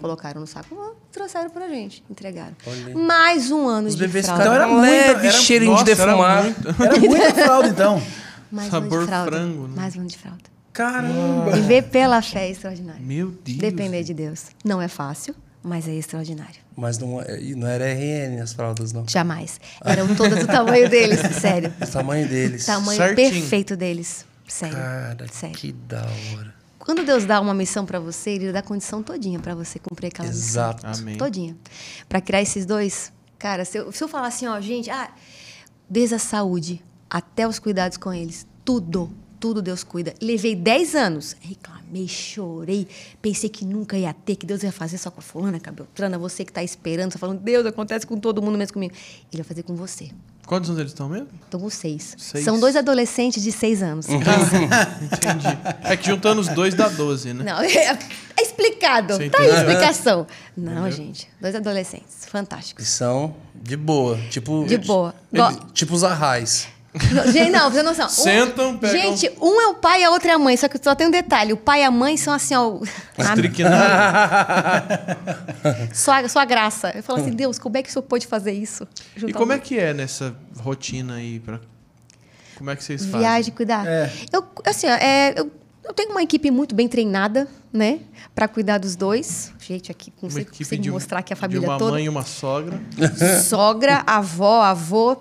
Colocaram 0.00 0.38
no 0.42 0.46
saco, 0.46 0.94
trouxeram 1.10 1.48
pra 1.48 1.66
gente, 1.68 2.04
entregaram. 2.10 2.54
Mais 2.94 3.50
um 3.50 3.66
ano 3.66 3.88
Os 3.88 3.94
de 3.96 4.00
bebês 4.06 4.26
fralda. 4.26 4.42
Então 4.44 4.54
era 4.54 4.64
ficaram 4.64 4.82
muita- 4.82 5.12
leve, 5.14 5.26
era- 5.28 5.36
cheirinho 5.38 5.70
Nossa, 5.72 5.84
de 5.84 5.90
era 5.92 6.14
muito. 6.16 6.68
Era 6.84 6.98
muita 7.00 7.34
fralda, 7.34 7.68
então. 7.68 8.02
Mais 8.52 8.68
um 8.68 8.70
Sabor 8.70 8.92
ano 8.98 9.00
de 9.00 9.06
fralda. 9.08 9.30
frango, 9.30 9.62
né? 9.68 9.72
Mais 9.76 9.96
um 9.96 10.00
ano 10.00 10.08
de 10.08 10.18
fralda. 10.18 10.42
Caramba. 10.74 11.50
Viver 11.52 11.82
pela 11.84 12.20
fé 12.20 12.46
é 12.46 12.50
extraordinário. 12.50 13.02
Meu 13.02 13.30
Deus. 13.44 13.58
Depender 13.58 14.02
de 14.04 14.12
Deus. 14.14 14.44
Não 14.64 14.80
é 14.82 14.88
fácil, 14.88 15.34
mas 15.62 15.88
é 15.88 15.94
extraordinário. 15.94 16.54
Mas 16.76 16.98
não, 16.98 17.20
é- 17.20 17.40
não 17.56 17.66
era 17.66 17.84
RN 17.92 18.40
as 18.42 18.52
fraldas, 18.52 18.92
não. 18.92 19.04
Jamais. 19.08 19.58
Eram 19.84 20.14
todas 20.14 20.38
do 20.38 20.46
tamanho 20.46 20.88
deles, 20.88 21.18
sério. 21.40 21.72
O 21.82 21.86
tamanho 21.86 22.28
deles. 22.28 22.64
Tamanho 22.66 22.96
Certinho. 22.98 23.30
perfeito 23.32 23.74
deles. 23.76 24.24
Sério. 24.48 24.76
Cara, 24.76 25.28
sério. 25.30 25.56
que 25.56 25.72
da 25.72 26.02
hora. 26.34 26.54
Quando 26.78 27.04
Deus 27.04 27.24
dá 27.26 27.40
uma 27.40 27.52
missão 27.52 27.84
pra 27.84 28.00
você, 28.00 28.30
ele 28.30 28.50
dá 28.50 28.60
a 28.60 28.62
condição 28.62 29.02
todinha 29.02 29.38
pra 29.38 29.54
você 29.54 29.78
cumprir 29.78 30.06
aquela 30.08 30.28
missão. 30.28 30.48
Exato. 30.48 30.86
Amém. 30.86 31.18
Todinha. 31.18 31.56
Pra 32.08 32.20
criar 32.20 32.40
esses 32.40 32.64
dois, 32.64 33.12
cara, 33.38 33.64
se 33.64 33.78
eu, 33.78 33.92
se 33.92 34.02
eu 34.02 34.08
falar 34.08 34.28
assim, 34.28 34.46
ó, 34.46 34.58
gente, 34.60 34.90
ah, 34.90 35.10
desde 35.88 36.14
a 36.14 36.18
saúde 36.18 36.82
até 37.10 37.46
os 37.46 37.58
cuidados 37.58 37.98
com 37.98 38.12
eles, 38.12 38.46
tudo, 38.64 39.10
tudo 39.40 39.62
Deus 39.62 39.82
cuida. 39.84 40.14
Levei 40.20 40.54
10 40.56 40.94
anos, 40.94 41.36
reclamei, 41.40 42.06
chorei, 42.08 42.86
pensei 43.22 43.48
que 43.48 43.64
nunca 43.64 43.96
ia 43.96 44.12
ter, 44.12 44.36
que 44.36 44.44
Deus 44.46 44.62
ia 44.62 44.72
fazer 44.72 44.98
só 44.98 45.10
com 45.10 45.20
a 45.20 45.22
fulana, 45.22 45.58
com 45.60 45.68
a 45.70 45.72
Beltrana, 45.72 46.18
você 46.18 46.44
que 46.44 46.52
tá 46.52 46.62
esperando, 46.62 47.12
tá 47.12 47.18
falando, 47.18 47.40
Deus, 47.40 47.64
acontece 47.66 48.06
com 48.06 48.18
todo 48.18 48.42
mundo, 48.42 48.52
menos 48.58 48.70
comigo. 48.70 48.94
Ele 49.32 49.42
vai 49.42 49.48
fazer 49.48 49.62
com 49.62 49.74
você. 49.74 50.10
Quantos 50.46 50.70
anos 50.70 50.80
eles 50.80 50.92
estão 50.92 51.10
mesmo? 51.10 51.28
Tô 51.50 51.58
com 51.58 51.68
seis. 51.68 52.14
Seis. 52.16 52.42
São 52.42 52.58
dois 52.58 52.74
adolescentes 52.74 53.42
de 53.42 53.52
seis 53.52 53.82
anos. 53.82 54.06
Entendi. 54.08 55.58
É 55.84 55.94
que 55.96 56.06
juntando 56.06 56.40
os 56.40 56.48
dois 56.48 56.74
dá 56.74 56.88
12, 56.88 57.34
né? 57.34 57.44
Não, 57.44 57.60
é, 57.62 57.98
é 58.36 58.42
explicado. 58.42 59.14
Você 59.14 59.28
tá 59.28 59.38
aí 59.42 59.44
a 59.44 59.48
entendeu? 59.52 59.72
explicação. 59.72 60.26
Não, 60.56 60.90
gente. 60.90 61.28
Dois 61.40 61.54
adolescentes. 61.54 62.24
Fantásticos. 62.26 62.82
E 62.82 62.88
são 62.88 63.34
de 63.54 63.76
boa. 63.76 64.18
Tipo. 64.30 64.64
De 64.66 64.78
boa. 64.78 65.14
ele- 65.32 65.42
Go- 65.42 65.66
tipo 65.72 65.94
os 65.94 66.02
arrais. 66.02 66.66
Gente, 67.32 67.50
não, 67.50 67.70
você 67.70 67.82
não 67.82 67.92
noção. 67.94 68.06
Um- 68.06 68.10
Sentam, 68.10 68.76
pegam- 68.78 69.16
Gente, 69.16 69.32
um 69.40 69.60
é 69.60 69.66
o 69.68 69.74
pai 69.74 70.02
e 70.02 70.04
a 70.04 70.10
outra 70.10 70.30
é 70.32 70.34
a 70.34 70.38
mãe. 70.38 70.56
Só 70.56 70.68
que 70.68 70.78
só 70.82 70.94
tem 70.94 71.06
um 71.06 71.10
detalhe: 71.10 71.52
o 71.52 71.56
pai 71.56 71.80
e 71.82 71.84
a 71.84 71.90
mãe 71.90 72.16
são 72.16 72.32
assim, 72.32 72.54
ó. 72.54 72.78
a- 73.18 73.34
Triquinado. 73.34 73.78
só, 75.92 76.12
a- 76.12 76.28
só 76.28 76.40
a 76.40 76.44
graça. 76.44 76.92
Eu 76.94 77.02
falo 77.02 77.20
assim, 77.20 77.30
Deus, 77.32 77.58
como 77.58 77.76
é 77.76 77.82
que 77.82 77.88
o 77.88 77.92
senhor 77.92 78.02
pode 78.02 78.26
fazer 78.26 78.52
isso? 78.52 78.86
E 79.16 79.32
como 79.32 79.52
é 79.52 79.58
que 79.58 79.78
é 79.78 79.92
nessa 79.92 80.34
rotina 80.60 81.14
aí? 81.14 81.40
Pra... 81.40 81.60
Como 82.56 82.70
é 82.70 82.76
que 82.76 82.82
vocês 82.84 83.02
fazem? 83.04 83.20
Viagem, 83.20 83.54
cuidar. 83.54 83.86
É. 83.86 84.10
Eu, 84.32 84.44
assim, 84.66 84.86
é, 84.88 85.34
eu, 85.36 85.50
eu 85.84 85.92
tenho 85.94 86.10
uma 86.10 86.22
equipe 86.22 86.50
muito 86.50 86.74
bem 86.74 86.88
treinada, 86.88 87.46
né? 87.72 88.00
Pra 88.34 88.48
cuidar 88.48 88.78
dos 88.78 88.96
dois. 88.96 89.52
Gente, 89.60 89.90
aqui 89.92 90.10
consigo 90.10 90.50
de, 90.78 90.90
um- 90.90 90.94
mostrar 90.94 91.20
aqui 91.20 91.32
a 91.32 91.36
de 91.36 91.40
família 91.40 91.68
uma 91.68 91.78
toda. 91.78 91.92
mãe 91.92 92.04
e 92.04 92.08
uma 92.08 92.24
sogra. 92.24 92.80
Sogra, 93.44 94.02
avó, 94.06 94.62
avô, 94.62 95.16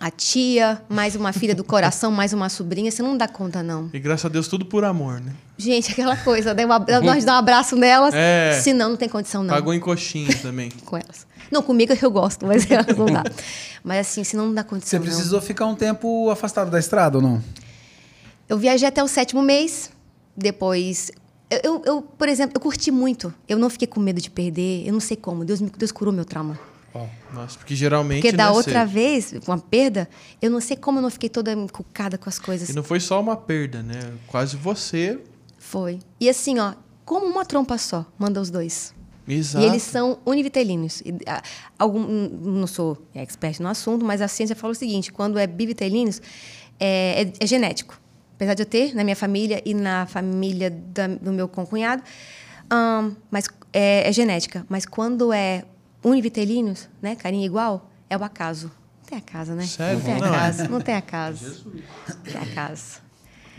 a 0.00 0.10
tia, 0.10 0.80
mais 0.88 1.16
uma 1.16 1.32
filha 1.32 1.54
do 1.54 1.64
coração, 1.64 2.10
mais 2.10 2.32
uma 2.32 2.48
sobrinha. 2.48 2.90
Você 2.90 3.02
não 3.02 3.16
dá 3.16 3.26
conta, 3.26 3.62
não. 3.62 3.90
E 3.92 3.98
graças 3.98 4.24
a 4.26 4.28
Deus, 4.28 4.46
tudo 4.48 4.64
por 4.64 4.84
amor, 4.84 5.20
né? 5.20 5.32
Gente, 5.56 5.90
aquela 5.92 6.16
coisa, 6.16 6.54
né? 6.54 6.64
Um 6.66 7.00
nós 7.04 7.24
dá 7.24 7.34
um 7.34 7.38
abraço 7.38 7.74
nelas, 7.76 8.14
É. 8.14 8.58
senão 8.62 8.90
não 8.90 8.96
tem 8.96 9.08
condição, 9.08 9.42
não. 9.42 9.52
Pagou 9.54 9.74
em 9.74 9.80
coxinha 9.80 10.34
também. 10.40 10.70
Com 10.86 10.96
elas. 10.96 11.26
Não, 11.50 11.62
comigo 11.62 11.92
eu 12.00 12.10
gosto, 12.10 12.46
mas 12.46 12.64
elas 12.70 12.96
não 12.96 13.06
dá. 13.06 13.24
Mas 13.82 14.06
assim, 14.06 14.22
senão 14.22 14.46
não 14.46 14.54
dá 14.54 14.62
Você 14.62 14.68
condição. 14.68 14.98
não. 15.00 15.06
precisou 15.06 15.40
ficar 15.40 15.66
um 15.66 15.74
tempo 15.74 16.30
afastado 16.30 16.70
da 16.70 16.78
estrada 16.78 17.18
ou 17.18 17.22
não? 17.22 17.42
Eu 18.48 18.56
viajei 18.58 18.86
até 18.88 19.02
o 19.02 19.08
sétimo 19.08 19.42
mês. 19.42 19.90
Depois. 20.36 21.10
Eu, 21.50 21.60
eu, 21.64 21.82
eu, 21.86 22.02
por 22.02 22.28
exemplo, 22.28 22.52
eu 22.54 22.60
curti 22.60 22.90
muito. 22.90 23.32
Eu 23.48 23.58
não 23.58 23.68
fiquei 23.70 23.88
com 23.88 23.98
medo 23.98 24.20
de 24.20 24.30
perder. 24.30 24.86
Eu 24.86 24.92
não 24.92 25.00
sei 25.00 25.16
como. 25.16 25.44
Deus, 25.44 25.60
me, 25.60 25.70
Deus 25.76 25.90
curou 25.90 26.12
meu 26.14 26.24
trauma. 26.24 26.58
Nossa, 27.32 27.58
porque 27.58 27.74
geralmente. 27.76 28.22
Porque 28.22 28.36
da 28.36 28.46
né, 28.46 28.50
outra 28.50 28.86
você- 28.86 28.92
vez, 28.92 29.34
com 29.44 29.52
a 29.52 29.58
perda, 29.58 30.08
eu 30.40 30.50
não 30.50 30.60
sei 30.60 30.76
como 30.76 30.98
eu 30.98 31.02
não 31.02 31.10
fiquei 31.10 31.28
toda 31.28 31.52
encucada 31.52 32.16
com 32.18 32.28
as 32.28 32.38
coisas. 32.38 32.68
E 32.70 32.72
não 32.74 32.82
foi 32.82 32.98
só 33.00 33.20
uma 33.20 33.36
perda, 33.36 33.82
né? 33.82 34.12
Quase 34.26 34.56
você. 34.56 35.20
Foi. 35.58 35.98
E 36.18 36.28
assim, 36.28 36.58
ó, 36.58 36.72
como 37.04 37.26
uma 37.26 37.44
trompa 37.44 37.76
só, 37.78 38.06
manda 38.18 38.40
os 38.40 38.50
dois. 38.50 38.94
Exato. 39.28 39.62
E 39.64 39.68
eles 39.68 39.82
são 39.82 40.18
univitelinos. 40.24 41.02
E, 41.02 41.14
ah, 41.26 41.42
algum, 41.78 42.00
não 42.00 42.66
sou 42.66 42.96
expert 43.14 43.60
no 43.60 43.68
assunto, 43.68 44.04
mas 44.04 44.22
a 44.22 44.28
ciência 44.28 44.56
fala 44.56 44.72
o 44.72 44.74
seguinte: 44.74 45.12
quando 45.12 45.38
é 45.38 45.46
bivitelinos, 45.46 46.20
é, 46.80 47.22
é- 47.24 47.32
é 47.44 47.46
genético. 47.46 48.00
Apesar 48.36 48.54
de 48.54 48.62
eu 48.62 48.66
ter 48.66 48.94
na 48.94 49.04
minha 49.04 49.16
família 49.16 49.60
e 49.66 49.74
na 49.74 50.06
família 50.06 50.70
da- 50.70 51.08
do 51.08 51.32
meu 51.32 51.46
concunhado, 51.48 52.02
ahn, 52.70 53.12
mas 53.30 53.46
é, 53.72 54.08
é 54.08 54.12
genética. 54.12 54.64
Mas 54.68 54.86
quando 54.86 55.32
é 55.32 55.64
univitelinos, 56.10 56.88
né, 57.02 57.14
carinha 57.16 57.44
igual, 57.46 57.90
é 58.10 58.16
o 58.16 58.22
acaso. 58.24 58.66
Não 59.00 59.08
tem 59.08 59.18
acaso, 59.18 59.52
né? 59.52 59.66
Sério? 59.66 59.98
Não 59.98 60.04
tem 60.04 60.18
Não, 60.20 60.26
é. 60.26 60.30
acaso. 60.36 60.68
Não 60.68 60.80
tem 60.80 60.94
acaso. 60.94 61.72
Não 62.08 62.16
tem 62.22 62.36
acaso. 62.42 63.00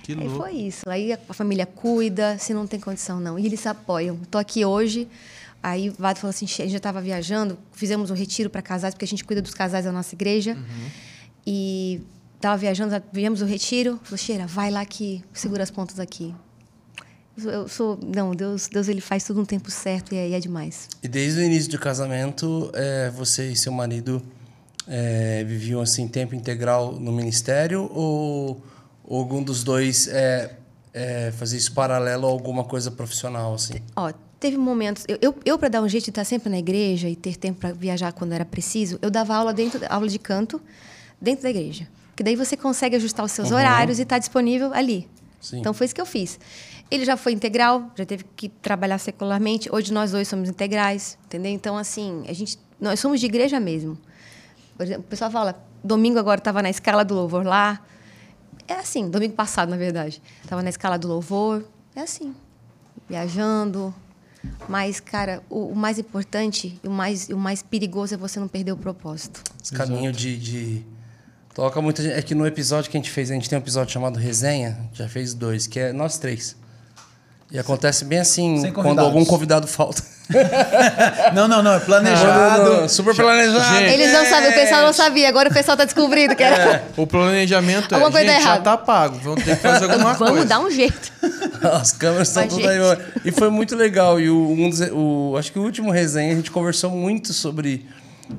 Que 0.03 0.13
Aí 0.13 0.19
louco. 0.27 0.37
foi 0.43 0.51
isso. 0.53 0.89
Aí 0.89 1.11
a 1.13 1.33
família 1.33 1.65
cuida, 1.65 2.37
se 2.37 2.53
não 2.53 2.65
tem 2.67 2.79
condição, 2.79 3.19
não. 3.19 3.37
E 3.37 3.45
eles 3.45 3.65
apoiam. 3.67 4.17
Tô 4.31 4.37
aqui 4.37 4.63
hoje. 4.65 5.07
Aí 5.61 5.89
o 5.89 5.93
Vado 5.99 6.19
falou 6.19 6.29
assim: 6.29 6.47
"Che- 6.47 6.61
a 6.61 6.65
gente 6.65 6.71
já 6.73 6.77
estava 6.77 7.01
viajando, 7.01 7.57
fizemos 7.71 8.09
um 8.11 8.13
retiro 8.13 8.49
para 8.49 8.61
casais, 8.61 8.93
porque 8.93 9.05
a 9.05 9.07
gente 9.07 9.23
cuida 9.23 9.41
dos 9.41 9.53
casais 9.53 9.85
da 9.85 9.91
nossa 9.91 10.15
igreja. 10.15 10.57
E 11.45 12.01
estava 12.35 12.57
viajando, 12.57 13.01
viemos 13.11 13.41
o 13.41 13.45
retiro. 13.45 13.99
Falou: 14.03 14.17
Cheira, 14.17 14.47
vai 14.47 14.71
lá 14.71 14.85
que 14.85 15.23
segura 15.33 15.63
as 15.63 15.71
pontas 15.71 15.99
aqui. 15.99 16.33
Eu 17.45 17.67
sou-. 17.67 17.99
Não, 18.03 18.35
Deus, 18.35 18.67
Deus 18.67 18.87
ele 18.87 19.01
faz 19.01 19.23
tudo 19.23 19.39
no 19.39 19.45
tempo 19.45 19.69
certo 19.71 20.13
e 20.13 20.17
é, 20.17 20.29
e 20.29 20.33
é 20.33 20.39
demais. 20.39 20.87
E 21.01 21.07
desde 21.07 21.39
o 21.39 21.43
início 21.43 21.71
do 21.71 21.79
casamento, 21.79 22.71
é, 22.73 23.09
você 23.09 23.51
e 23.51 23.55
seu 23.55 23.71
marido 23.71 24.21
é, 24.87 25.43
viviam 25.43 25.81
assim 25.81 26.07
tempo 26.07 26.35
integral 26.35 26.93
no 26.93 27.11
ministério 27.11 27.89
ou, 27.93 28.61
ou 29.03 29.19
algum 29.19 29.43
dos 29.43 29.63
dois 29.63 30.07
é, 30.07 30.57
é, 30.93 31.31
fazia 31.31 31.59
isso 31.59 31.73
paralelo 31.73 32.25
a 32.25 32.29
alguma 32.29 32.63
coisa 32.63 32.89
profissional 32.89 33.53
assim? 33.53 33.75
Ó, 33.95 34.11
teve 34.39 34.57
momentos. 34.57 35.05
Eu, 35.07 35.17
eu, 35.21 35.35
eu 35.45 35.59
para 35.59 35.69
dar 35.69 35.81
um 35.81 35.87
jeito 35.87 36.05
de 36.05 36.11
estar 36.11 36.23
sempre 36.23 36.49
na 36.49 36.57
igreja 36.57 37.07
e 37.07 37.15
ter 37.15 37.37
tempo 37.37 37.59
para 37.59 37.71
viajar 37.71 38.11
quando 38.13 38.33
era 38.33 38.45
preciso, 38.45 38.97
eu 39.01 39.11
dava 39.11 39.35
aula 39.35 39.53
dentro 39.53 39.79
aula 39.89 40.07
de 40.07 40.17
canto 40.17 40.59
dentro 41.21 41.43
da 41.43 41.49
igreja. 41.49 41.87
Porque 42.09 42.23
daí 42.23 42.35
você 42.35 42.57
consegue 42.57 42.95
ajustar 42.95 43.25
os 43.25 43.31
seus 43.31 43.51
horários 43.51 43.99
e 43.99 44.01
estar 44.01 44.17
disponível 44.19 44.73
ali. 44.73 45.07
Sim. 45.39 45.59
Então 45.59 45.73
foi 45.73 45.85
isso 45.85 45.95
que 45.95 46.01
eu 46.01 46.05
fiz. 46.05 46.39
Ele 46.91 47.05
já 47.05 47.15
foi 47.15 47.31
integral, 47.33 47.91
já 47.95 48.05
teve 48.05 48.25
que 48.35 48.49
trabalhar 48.49 48.97
secularmente. 48.97 49.69
Hoje 49.71 49.93
nós 49.93 50.11
dois 50.11 50.27
somos 50.27 50.49
integrais, 50.49 51.17
entendeu? 51.25 51.51
Então 51.51 51.77
assim, 51.77 52.23
a 52.27 52.33
gente 52.33 52.59
nós 52.79 52.99
somos 52.99 53.19
de 53.19 53.25
igreja 53.25 53.59
mesmo. 53.59 53.97
Por 54.77 54.83
exemplo, 54.83 55.01
o 55.01 55.09
pessoal 55.09 55.29
fala, 55.29 55.61
domingo 55.83 56.17
agora 56.17 56.39
estava 56.39 56.61
na 56.61 56.69
escala 56.69 57.03
do 57.03 57.13
louvor 57.13 57.45
lá. 57.45 57.81
É 58.67 58.75
assim, 58.75 59.09
domingo 59.09 59.33
passado, 59.33 59.69
na 59.69 59.77
verdade. 59.77 60.21
Estava 60.41 60.61
na 60.61 60.69
escala 60.69 60.97
do 60.97 61.07
louvor. 61.07 61.65
É 61.95 62.01
assim, 62.01 62.33
viajando. 63.09 63.93
Mas, 64.69 64.99
cara, 64.99 65.43
o, 65.49 65.67
o 65.67 65.75
mais 65.75 65.99
importante 65.99 66.79
e 66.81 66.87
o 66.87 66.91
mais, 66.91 67.27
o 67.29 67.37
mais 67.37 67.61
perigoso 67.61 68.13
é 68.13 68.17
você 68.17 68.39
não 68.39 68.47
perder 68.47 68.71
o 68.71 68.77
propósito. 68.77 69.43
Esse 69.61 69.73
caminho 69.73 70.13
de, 70.13 70.37
de. 70.37 70.85
Toca 71.59 71.81
muita 71.81 72.01
gente. 72.01 72.13
É 72.15 72.21
que 72.21 72.33
no 72.33 72.47
episódio 72.47 72.89
que 72.89 72.95
a 72.95 72.99
gente 72.99 73.11
fez, 73.11 73.29
a 73.29 73.33
gente 73.33 73.49
tem 73.49 73.57
um 73.57 73.61
episódio 73.61 73.91
chamado 73.91 74.17
Resenha, 74.17 74.77
já 74.93 75.09
fez 75.09 75.33
dois, 75.33 75.67
que 75.67 75.77
é 75.79 75.91
nós 75.91 76.17
três. 76.17 76.55
E 77.51 77.59
acontece 77.59 78.05
bem 78.05 78.19
assim, 78.19 78.71
quando 78.71 78.99
algum 78.99 79.25
convidado 79.25 79.67
falta. 79.67 80.01
Não, 81.33 81.47
não, 81.47 81.63
não. 81.63 81.73
É 81.73 81.79
planejado. 81.79 82.63
Não, 82.63 82.71
não, 82.73 82.81
não, 82.81 82.87
super 82.89 83.15
planejado. 83.15 83.75
Gente. 83.79 83.93
Eles 83.93 84.13
não 84.13 84.23
sabem, 84.23 84.51
o 84.51 84.53
pessoal 84.53 84.83
não 84.83 84.93
sabia, 84.93 85.27
agora 85.27 85.49
o 85.49 85.51
pessoal 85.53 85.73
está 85.73 85.85
descobrindo 85.85 86.35
que 86.35 86.43
era. 86.43 86.83
O 86.95 87.07
planejamento 87.07 87.95
é, 87.95 87.99
coisa 87.99 88.19
gente, 88.19 88.43
já 88.43 88.59
tá 88.59 88.77
pago. 88.77 89.17
Vamos 89.23 89.43
ter 89.43 89.55
que 89.55 89.61
fazer 89.63 89.85
alguma 89.85 90.13
Vamos 90.13 90.29
coisa. 90.33 90.45
dar 90.45 90.59
um 90.59 90.69
jeito. 90.69 91.11
As 91.73 91.91
câmeras 91.93 92.27
estão 92.27 92.47
tudo 92.47 92.67
aí. 92.69 92.77
E 93.25 93.31
foi 93.31 93.49
muito 93.49 93.75
legal. 93.75 94.19
E 94.19 94.29
o, 94.29 94.51
um 94.51 94.69
dos- 94.69 94.81
o- 94.91 95.35
acho 95.35 95.51
que 95.51 95.57
o 95.57 95.63
último 95.63 95.89
resenha 95.89 96.31
a 96.33 96.35
gente 96.35 96.51
conversou 96.51 96.91
muito 96.91 97.33
sobre, 97.33 97.87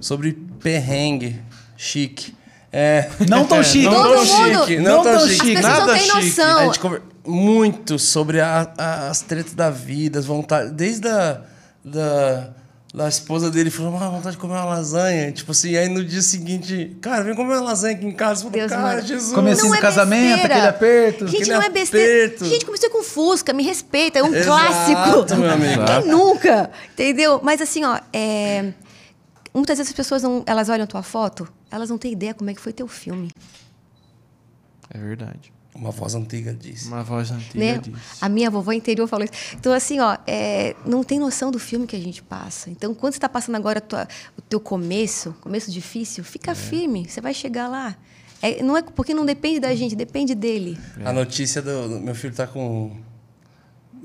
sobre 0.01 0.39
perrengue 0.63 1.41
chique. 1.77 2.37
É, 2.73 3.09
Não 3.29 3.45
tão 3.45 3.63
chique. 3.65 3.85
não 3.85 3.95
Todo 3.95 4.15
tão 4.15 4.25
mundo- 4.25 4.59
chique. 4.67 4.77
não 4.81 4.97
Não 4.97 5.03
tão 5.03 5.29
chique. 5.29 5.55
pessoas 5.55 5.63
nada 5.63 5.87
não 5.87 5.95
têm 5.95 6.03
chique. 6.05 6.41
A 6.41 6.47
noção. 6.47 6.65
gente 6.67 6.79
conver... 6.81 7.03
muito 7.27 7.99
sobre 7.99 8.41
a- 8.41 8.73
a- 8.79 9.09
as 9.09 9.21
tretas 9.23 9.55
da 9.55 9.71
vida, 9.71 10.19
as 10.21 10.25
vontades. 10.25 10.71
Desde 10.73 11.09
a 11.09 11.41
da, 11.85 12.51
da 12.95 13.09
esposa 13.09 13.51
dele 13.51 13.71
falou, 13.71 13.97
ah, 13.97 14.09
vontade 14.11 14.37
de 14.37 14.41
comer 14.41 14.53
uma 14.55 14.65
lasanha. 14.67 15.33
Tipo 15.33 15.51
assim, 15.53 15.77
aí 15.77 15.89
no 15.89 16.05
dia 16.05 16.23
seguinte, 16.23 16.97
cara, 17.01 17.25
vem 17.25 17.35
comer 17.35 17.55
uma 17.55 17.63
lasanha 17.63 17.97
aqui 17.97 18.07
em 18.07 18.13
casa. 18.13 18.45
Falei, 18.45 18.61
Deus, 18.61 18.71
cara, 18.71 18.83
mano. 18.83 19.03
Jesus. 19.07 19.33
Comecinho 19.33 19.65
Não 19.65 19.71
do 19.73 19.77
é 19.77 19.81
casamento, 19.81 20.29
besteira. 20.29 20.55
aquele 20.55 20.67
aperto. 20.69 21.27
Gente, 21.27 21.37
aquele 21.43 21.57
não 21.57 21.63
é 21.63 21.69
besteira. 21.71 22.35
Gente, 22.45 22.65
comecei 22.67 22.89
com 22.89 23.03
Fusca, 23.03 23.53
me 23.53 23.63
respeita, 23.65 24.19
é 24.21 24.23
um 24.23 24.33
Exato, 24.35 24.47
clássico. 24.47 25.37
meu 25.41 25.51
amigo. 25.51 25.85
Quem 25.87 26.07
nunca? 26.13 26.71
Entendeu? 26.93 27.41
Mas 27.43 27.61
assim, 27.61 27.85
ó, 27.85 27.99
é, 28.13 28.67
muitas 29.55 29.79
vezes 29.79 29.91
as 29.93 29.97
pessoas 29.97 30.23
não, 30.23 30.43
elas 30.47 30.69
olham 30.69 30.85
a 30.85 30.87
tua 30.87 31.03
foto, 31.03 31.49
elas 31.71 31.91
não 31.91 31.99
têm 31.99 32.13
ideia 32.13 32.35
como 32.35 32.51
é 32.51 32.55
que 32.55 32.61
foi 32.61 32.73
teu 32.73 32.87
filme. 32.89 33.31
É 34.89 34.99
verdade. 34.99 35.53
Uma 35.73 35.93
voz 35.93 36.15
antiga 36.17 36.53
disse. 36.53 36.89
Uma 36.89 37.03
voz 37.05 37.31
antiga 37.31 37.59
Né? 37.59 37.79
disso. 37.79 37.97
A 38.21 38.29
minha 38.29 38.51
vovó 38.51 38.73
interior 38.73 39.07
falou 39.07 39.25
isso. 39.25 39.55
Então, 39.55 39.73
assim, 39.73 40.01
ó, 40.01 40.19
é, 40.27 40.75
não 40.85 41.05
tem 41.05 41.19
noção 41.21 41.51
do 41.53 41.61
filme 41.61 41.87
que 41.87 41.95
a 41.95 42.01
gente 42.01 42.23
passa. 42.23 42.69
Então, 42.71 42.93
quando 42.93 43.13
você 43.13 43.19
está 43.19 43.29
passando 43.29 43.55
agora 43.55 43.81
tua- 43.81 44.09
o 44.37 44.43
teu 44.43 44.59
começo, 44.59 45.33
começo 45.41 45.71
difícil, 45.71 46.23
É. 46.23 46.27
fica 46.27 46.55
firme, 46.57 47.07
você 47.09 47.21
vai 47.21 47.33
chegar 47.33 47.69
lá. 47.69 47.97
É, 48.43 48.63
não 48.65 48.77
é 48.77 48.83
porque 48.83 49.15
não 49.15 49.25
depende 49.25 49.61
da 49.61 49.73
gente, 49.75 49.95
depende 49.95 50.35
dele. 50.35 50.77
A 51.05 51.13
notícia 51.13 51.63
do, 51.63 51.89
do- 51.89 52.01
Meu 52.01 52.15
filho 52.17 52.35
tá 52.35 52.47
com. 52.49 52.97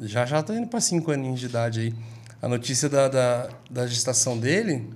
Já 0.01 0.25
já 0.25 0.43
tá 0.43 0.53
indo 0.55 0.67
para 0.67 0.79
cinco 0.81 1.09
aninhos 1.11 1.39
de 1.39 1.47
idade 1.47 1.79
aí. 1.79 1.93
A 2.41 2.47
notícia 2.47 2.87
da, 2.87 3.07
da, 3.07 3.49
da 3.71 3.87
gestação 3.87 4.37
dele. 4.37 4.87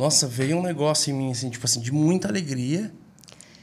Nossa, 0.00 0.26
veio 0.26 0.56
um 0.56 0.62
negócio 0.62 1.10
em 1.10 1.14
mim, 1.14 1.30
assim, 1.30 1.50
tipo 1.50 1.66
assim, 1.66 1.78
de 1.78 1.92
muita 1.92 2.26
alegria, 2.26 2.90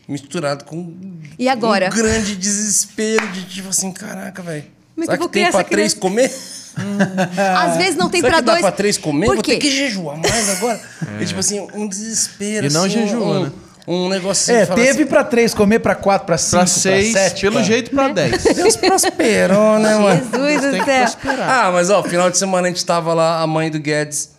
misturado 0.07 0.65
com 0.65 0.93
E 1.39 1.49
agora? 1.49 1.87
um 1.91 1.95
grande 1.95 2.35
desespero 2.35 3.27
de 3.29 3.43
tipo 3.45 3.69
assim, 3.69 3.91
caraca, 3.91 4.43
velho. 4.43 4.63
É 4.63 4.99
que 5.01 5.05
Será 5.05 5.17
vou 5.17 5.27
que 5.29 5.33
tem 5.39 5.51
pra 5.51 5.63
três 5.63 5.93
comer? 5.95 6.31
Às 7.57 7.77
vezes 7.77 7.95
não 7.95 8.07
tem 8.07 8.21
Será 8.21 8.33
para 8.33 8.39
que 8.41 8.45
dá 8.45 8.51
dois. 8.53 8.61
pra 8.61 8.71
três 8.71 8.97
comer? 8.99 9.25
Por 9.25 9.33
Vou 9.35 9.43
ter 9.43 9.57
que 9.57 9.71
jejuar 9.71 10.15
mais 10.17 10.49
agora. 10.57 10.79
E, 11.19 11.25
tipo 11.25 11.39
assim, 11.39 11.67
um 11.73 11.87
desespero. 11.87 12.67
E 12.67 12.69
não 12.69 12.83
assim, 12.83 12.91
jejua, 13.07 13.25
um, 13.25 13.43
né? 13.45 13.51
Um 13.87 14.09
negocinho. 14.09 14.57
É, 14.59 14.65
teve 14.67 14.89
assim, 14.89 15.05
pra 15.07 15.23
três 15.23 15.53
comer, 15.55 15.79
pra 15.79 15.95
quatro, 15.95 16.27
pra 16.27 16.37
cinco, 16.37 16.57
Pra 16.57 16.67
seis, 16.67 17.13
sete. 17.13 17.41
pelo 17.41 17.53
pra- 17.55 17.63
jeito 17.63 17.89
pra 17.91 18.09
dez. 18.09 18.43
Deus 18.53 18.75
prosperou, 18.75 19.79
né, 19.79 19.95
mano? 19.97 20.21
Jesus 20.23 20.61
do 20.71 20.83
que 20.83 20.85
céu. 20.85 21.07
Ah, 21.47 21.71
mas 21.73 21.89
ó, 21.89 22.03
final 22.03 22.29
de 22.29 22.37
semana 22.37 22.67
a 22.67 22.69
gente 22.71 22.85
tava 22.85 23.13
lá, 23.15 23.41
a 23.41 23.47
mãe 23.47 23.71
do 23.71 23.79
Guedes, 23.79 24.31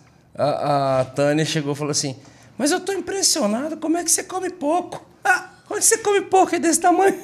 a, 0.43 0.99
a 1.01 1.05
Tânia, 1.05 1.43
chegou 1.45 1.73
e 1.73 1.75
falou 1.75 1.91
assim: 1.91 2.15
Mas 2.57 2.71
eu 2.71 2.79
tô 2.79 2.91
impressionado, 2.93 3.77
como 3.77 3.97
é 3.97 4.03
que 4.03 4.11
você 4.11 4.23
come 4.23 4.49
pouco? 4.49 5.05
Ah, 5.23 5.49
onde 5.69 5.83
você 5.85 5.97
come 5.97 6.21
pouco 6.21 6.55
é 6.55 6.59
desse 6.59 6.79
tamanho? 6.79 7.15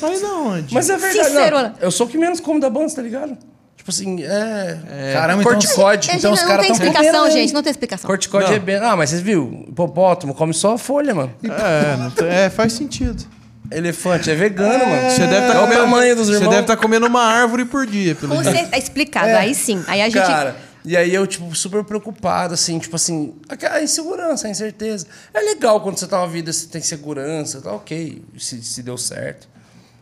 Mas 0.00 0.20
da 0.20 0.28
onde? 0.34 0.74
Mas 0.74 0.88
é 0.90 0.96
verdade. 0.96 1.28
Sincero, 1.28 1.56
não, 1.62 1.72
eu 1.80 1.90
sou 1.90 2.06
o 2.06 2.10
que 2.10 2.16
menos 2.18 2.40
como 2.40 2.60
da 2.60 2.70
banda, 2.70 2.94
tá 2.94 3.02
ligado? 3.02 3.36
Tipo 3.76 3.90
assim, 3.90 4.22
é. 4.22 5.12
Caramba, 5.12 5.40
então- 5.42 5.52
corticóide. 5.52 6.08
É, 6.10 6.14
Então 6.14 6.30
gente, 6.30 6.38
os 6.38 6.40
não 6.42 6.48
caras 6.48 6.66
tem 6.66 6.76
tão 6.76 6.86
explicação, 6.86 7.12
comendo, 7.20 7.32
gente. 7.32 7.52
Não 7.52 7.62
tem 7.64 7.70
explicação. 7.72 8.06
Corticóide 8.08 8.48
Não. 8.50 8.56
é 8.56 8.58
bem. 8.60 8.76
Ah, 8.76 8.94
mas 8.96 9.10
vocês 9.10 9.20
viram? 9.22 9.64
Hipopótamo 9.68 10.34
come 10.34 10.54
só 10.54 10.74
a 10.74 10.78
folha, 10.78 11.12
mano. 11.14 11.34
É, 11.42 11.96
não 11.96 12.10
tem- 12.12 12.28
é, 12.28 12.48
faz 12.48 12.74
sentido. 12.74 13.24
Elefante 13.72 14.30
é 14.30 14.34
vegano, 14.34 14.86
mano. 14.86 15.10
Você 15.10 15.26
deve 15.26 15.46
estar 15.46 15.54
é 15.54 15.58
o 15.58 15.62
comendo, 15.62 15.80
tamanho 15.80 16.14
dos 16.14 16.26
Você 16.28 16.34
irmãos. 16.34 16.50
deve 16.50 16.60
estar 16.62 16.76
comendo 16.76 17.06
uma 17.06 17.22
árvore 17.22 17.64
por 17.64 17.84
dia, 17.86 18.14
pelo 18.14 18.36
Com 18.36 18.42
jeito. 18.44 18.54
certeza, 18.56 18.82
explicado. 18.82 19.28
É. 19.28 19.34
Aí 19.38 19.54
sim. 19.54 19.82
Aí 19.88 20.00
a 20.02 20.04
gente. 20.08 20.26
Cara, 20.26 20.54
e 20.84 20.96
aí 20.96 21.14
eu, 21.14 21.26
tipo, 21.26 21.54
super 21.54 21.84
preocupado, 21.84 22.54
assim, 22.54 22.78
tipo 22.78 22.96
assim, 22.96 23.34
a 23.70 23.82
insegurança, 23.82 24.48
a 24.48 24.50
incerteza. 24.50 25.06
É 25.32 25.40
legal 25.40 25.80
quando 25.80 25.96
você 25.96 26.08
tá 26.08 26.18
uma 26.18 26.28
vida, 26.28 26.52
você 26.52 26.66
tem 26.66 26.82
segurança, 26.82 27.60
tá 27.60 27.72
ok, 27.72 28.24
se, 28.36 28.62
se 28.62 28.82
deu 28.82 28.98
certo. 28.98 29.48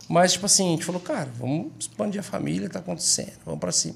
Mas, 0.09 0.33
tipo 0.33 0.45
assim, 0.45 0.69
a 0.69 0.71
gente 0.71 0.85
falou, 0.85 0.99
cara, 0.99 1.29
vamos 1.37 1.71
expandir 1.79 2.19
a 2.19 2.23
família, 2.23 2.67
tá 2.67 2.79
acontecendo, 2.79 3.33
vamos 3.45 3.59
pra 3.59 3.71
cima. 3.71 3.95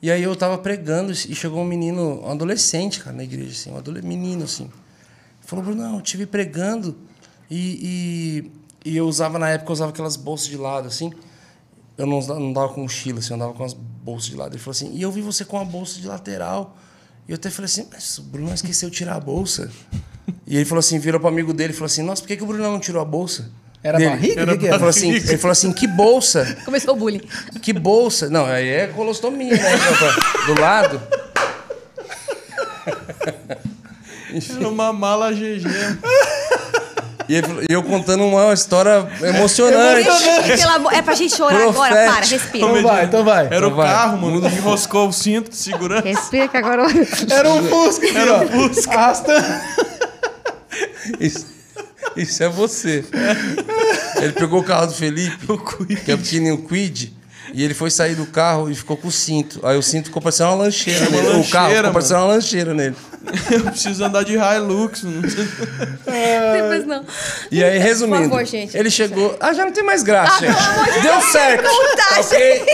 E 0.00 0.10
aí 0.10 0.22
eu 0.22 0.34
tava 0.34 0.58
pregando 0.58 1.12
e 1.12 1.34
chegou 1.34 1.60
um 1.60 1.64
menino, 1.64 2.22
um 2.24 2.30
adolescente, 2.30 2.98
cara, 2.98 3.14
na 3.14 3.22
igreja, 3.22 3.52
assim, 3.52 3.70
um 3.70 4.08
menino, 4.08 4.44
assim. 4.44 4.70
Falou, 5.42 5.64
Bruno, 5.64 5.96
eu 5.96 6.00
te 6.00 6.16
vi 6.16 6.26
pregando 6.26 6.96
e, 7.50 8.50
e, 8.84 8.90
e 8.90 8.96
eu 8.96 9.06
usava, 9.06 9.38
na 9.38 9.50
época, 9.50 9.70
eu 9.70 9.74
usava 9.74 9.90
aquelas 9.92 10.16
bolsas 10.16 10.48
de 10.48 10.56
lado, 10.56 10.88
assim. 10.88 11.12
Eu 12.02 12.06
não, 12.08 12.20
não 12.20 12.52
dava 12.52 12.70
com 12.70 12.82
mochila, 12.82 13.20
assim, 13.20 13.30
eu 13.30 13.36
andava 13.36 13.52
com 13.52 13.62
as 13.62 13.74
bolsas 13.74 14.28
de 14.28 14.36
lado. 14.36 14.54
Ele 14.54 14.58
falou 14.58 14.72
assim, 14.72 14.92
e 14.92 15.02
eu 15.02 15.12
vi 15.12 15.20
você 15.20 15.44
com 15.44 15.56
a 15.56 15.64
bolsa 15.64 16.00
de 16.00 16.06
lateral. 16.08 16.76
E 17.28 17.30
eu 17.30 17.36
até 17.36 17.48
falei 17.48 17.66
assim, 17.66 17.86
mas 17.92 18.18
o 18.18 18.24
Bruno 18.24 18.52
esqueceu 18.52 18.90
de 18.90 18.96
tirar 18.96 19.14
a 19.14 19.20
bolsa. 19.20 19.70
e 20.44 20.56
ele 20.56 20.64
falou 20.64 20.80
assim, 20.80 20.98
virou 20.98 21.20
pro 21.20 21.28
amigo 21.28 21.52
dele 21.52 21.72
e 21.72 21.76
falou 21.76 21.86
assim, 21.86 22.02
nossa, 22.02 22.20
por 22.20 22.26
que, 22.26 22.36
que 22.36 22.42
o 22.42 22.46
Bruno 22.46 22.64
não 22.64 22.80
tirou 22.80 23.00
a 23.00 23.04
bolsa? 23.04 23.52
Era 23.84 23.98
Dele. 23.98 24.10
barriga? 24.10 24.52
O 24.52 24.58
que 24.58 24.66
era? 24.66 24.78
falou, 24.78 24.90
assim, 24.90 25.12
ele 25.12 25.38
falou 25.38 25.52
assim, 25.52 25.72
que 25.72 25.86
bolsa? 25.86 26.58
Começou 26.66 26.92
o 26.92 26.98
bullying. 26.98 27.22
Que 27.62 27.72
bolsa? 27.72 28.28
Não, 28.28 28.46
aí 28.46 28.68
é 28.68 28.88
colostomia, 28.88 29.54
né? 29.54 29.70
Do 30.46 30.60
lado. 30.60 31.00
Era 34.58 34.68
uma 34.68 34.92
mala 34.92 35.30
GG. 35.30 35.66
E 37.28 37.72
eu 37.72 37.82
contando 37.82 38.24
uma 38.24 38.52
história 38.52 39.06
emocionante. 39.22 40.08
É 40.92 41.02
pra 41.02 41.14
gente 41.14 41.34
chorar 41.36 41.68
agora. 41.68 41.94
Para, 41.94 42.24
respira. 42.26 42.66
Então 42.66 42.82
vai, 42.82 43.04
então 43.04 43.24
vai. 43.24 43.46
Era 43.46 43.54
o 43.66 43.70
Então 43.70 43.76
vai. 43.76 43.86
carro, 43.88 44.18
mano, 44.18 44.40
que 44.40 44.54
enroscou 44.56 45.08
o 45.08 45.12
cinto 45.12 45.50
de 45.50 45.56
segurança. 45.56 46.02
Respira 46.06 46.48
que 46.48 46.56
agora. 46.56 46.82
Era 47.30 47.50
um 47.52 47.64
Fusca, 47.68 48.06
Era 48.08 48.34
um 48.38 48.48
Fusca. 48.48 48.92
Arrastando. 48.92 49.46
Isso, 51.20 51.46
isso 52.16 52.42
é 52.42 52.48
você. 52.48 53.04
Ele 54.20 54.32
pegou 54.32 54.60
o 54.60 54.64
carro 54.64 54.86
do 54.86 54.94
Felipe, 54.94 55.36
que 56.04 56.10
é 56.10 56.14
o 56.14 56.18
pequenininho 56.18 56.58
Quid, 56.66 57.12
e 57.52 57.62
ele 57.62 57.74
foi 57.74 57.90
sair 57.90 58.14
do 58.14 58.26
carro 58.26 58.70
e 58.70 58.74
ficou 58.74 58.96
com 58.96 59.08
o 59.08 59.12
cinto. 59.12 59.60
Aí 59.64 59.76
o 59.76 59.82
cinto 59.82 60.06
ficou 60.06 60.22
parecendo 60.22 60.50
uma 60.50 60.56
lancheira 60.64 61.08
Uma 61.08 61.10
nele. 61.22 61.28
o 61.40 61.44
carro 61.50 61.66
lancheira, 61.66 61.76
ficou 61.88 61.92
parecendo 61.92 62.20
uma 62.20 62.26
lancheira 62.34 62.74
nele. 62.74 62.96
Eu 63.52 63.60
preciso 63.64 64.04
andar 64.04 64.24
de 64.24 64.32
Hilux. 64.32 65.02
Não 65.04 65.22
sei. 65.30 65.46
Depois 66.62 66.86
não. 66.86 67.04
E 67.50 67.62
aí, 67.62 67.78
resumindo, 67.78 68.22
Por 68.24 68.30
favor, 68.30 68.44
gente. 68.46 68.76
ele 68.76 68.90
chegou. 68.90 69.36
Ah, 69.40 69.52
já 69.52 69.64
não 69.64 69.72
tem 69.72 69.84
mais 69.84 70.02
graça, 70.02 70.44
Ah, 70.44 70.84
gente. 70.90 71.02
Deu 71.02 71.20
certo. 71.30 71.68
conta, 71.68 71.96
Tá 71.96 72.20
ok? 72.20 72.64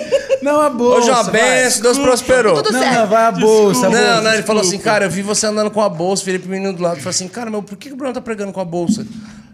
Não, 0.43 0.61
a 0.61 0.70
bolsa. 0.70 0.99
Hoje 1.01 1.11
é 1.11 1.12
uma 1.12 1.24
benção, 1.24 1.83
Deus 1.83 1.99
prosperou. 1.99 2.62
Tudo 2.62 2.72
Não, 2.72 2.81
certo. 2.81 2.95
não, 2.95 3.07
vai 3.07 3.24
a 3.26 3.33
bolsa. 3.33 3.87
a 3.87 3.91
Não, 3.91 3.99
bolsa. 3.99 4.20
não, 4.22 4.33
ele 4.35 4.43
falou 4.43 4.62
assim, 4.62 4.79
cara, 4.79 5.05
eu 5.05 5.11
vi 5.11 5.20
você 5.22 5.47
andando 5.47 5.70
com 5.70 5.83
a 5.83 5.89
bolsa, 5.89 6.24
virei 6.24 6.39
pro 6.39 6.49
menino 6.51 6.72
do 6.72 6.83
lado 6.83 6.97
e 6.97 7.01
falei 7.01 7.11
assim, 7.11 7.29
cara, 7.29 7.51
meu, 7.51 7.62
por 7.62 7.76
que 7.76 7.89
que 7.89 7.95
o 7.95 7.97
Bruno 7.97 8.14
tá 8.14 8.20
pregando 8.20 8.53
com 8.53 8.61
a 8.61 8.64
bolsa? 8.64 9.07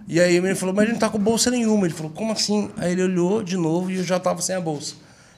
E 0.06 0.20
aí 0.20 0.38
o 0.38 0.42
menino 0.42 0.58
falou, 0.58 0.74
mas 0.74 0.84
ele 0.84 0.92
não 0.92 0.98
tá 1.00 1.08
com 1.08 1.18
bolsa 1.18 1.50
nenhuma. 1.50 1.86
Ele 1.86 1.94
falou, 1.94 2.12
como 2.14 2.30
assim? 2.32 2.70
Aí 2.76 2.92
ele 2.92 3.02
olhou 3.02 3.42
de 3.42 3.56
novo 3.56 3.90
e 3.90 3.96
eu 3.96 4.04
já 4.04 4.20
tava 4.20 4.40
sem 4.42 4.54
a 4.54 4.60
bolsa. 4.60 4.94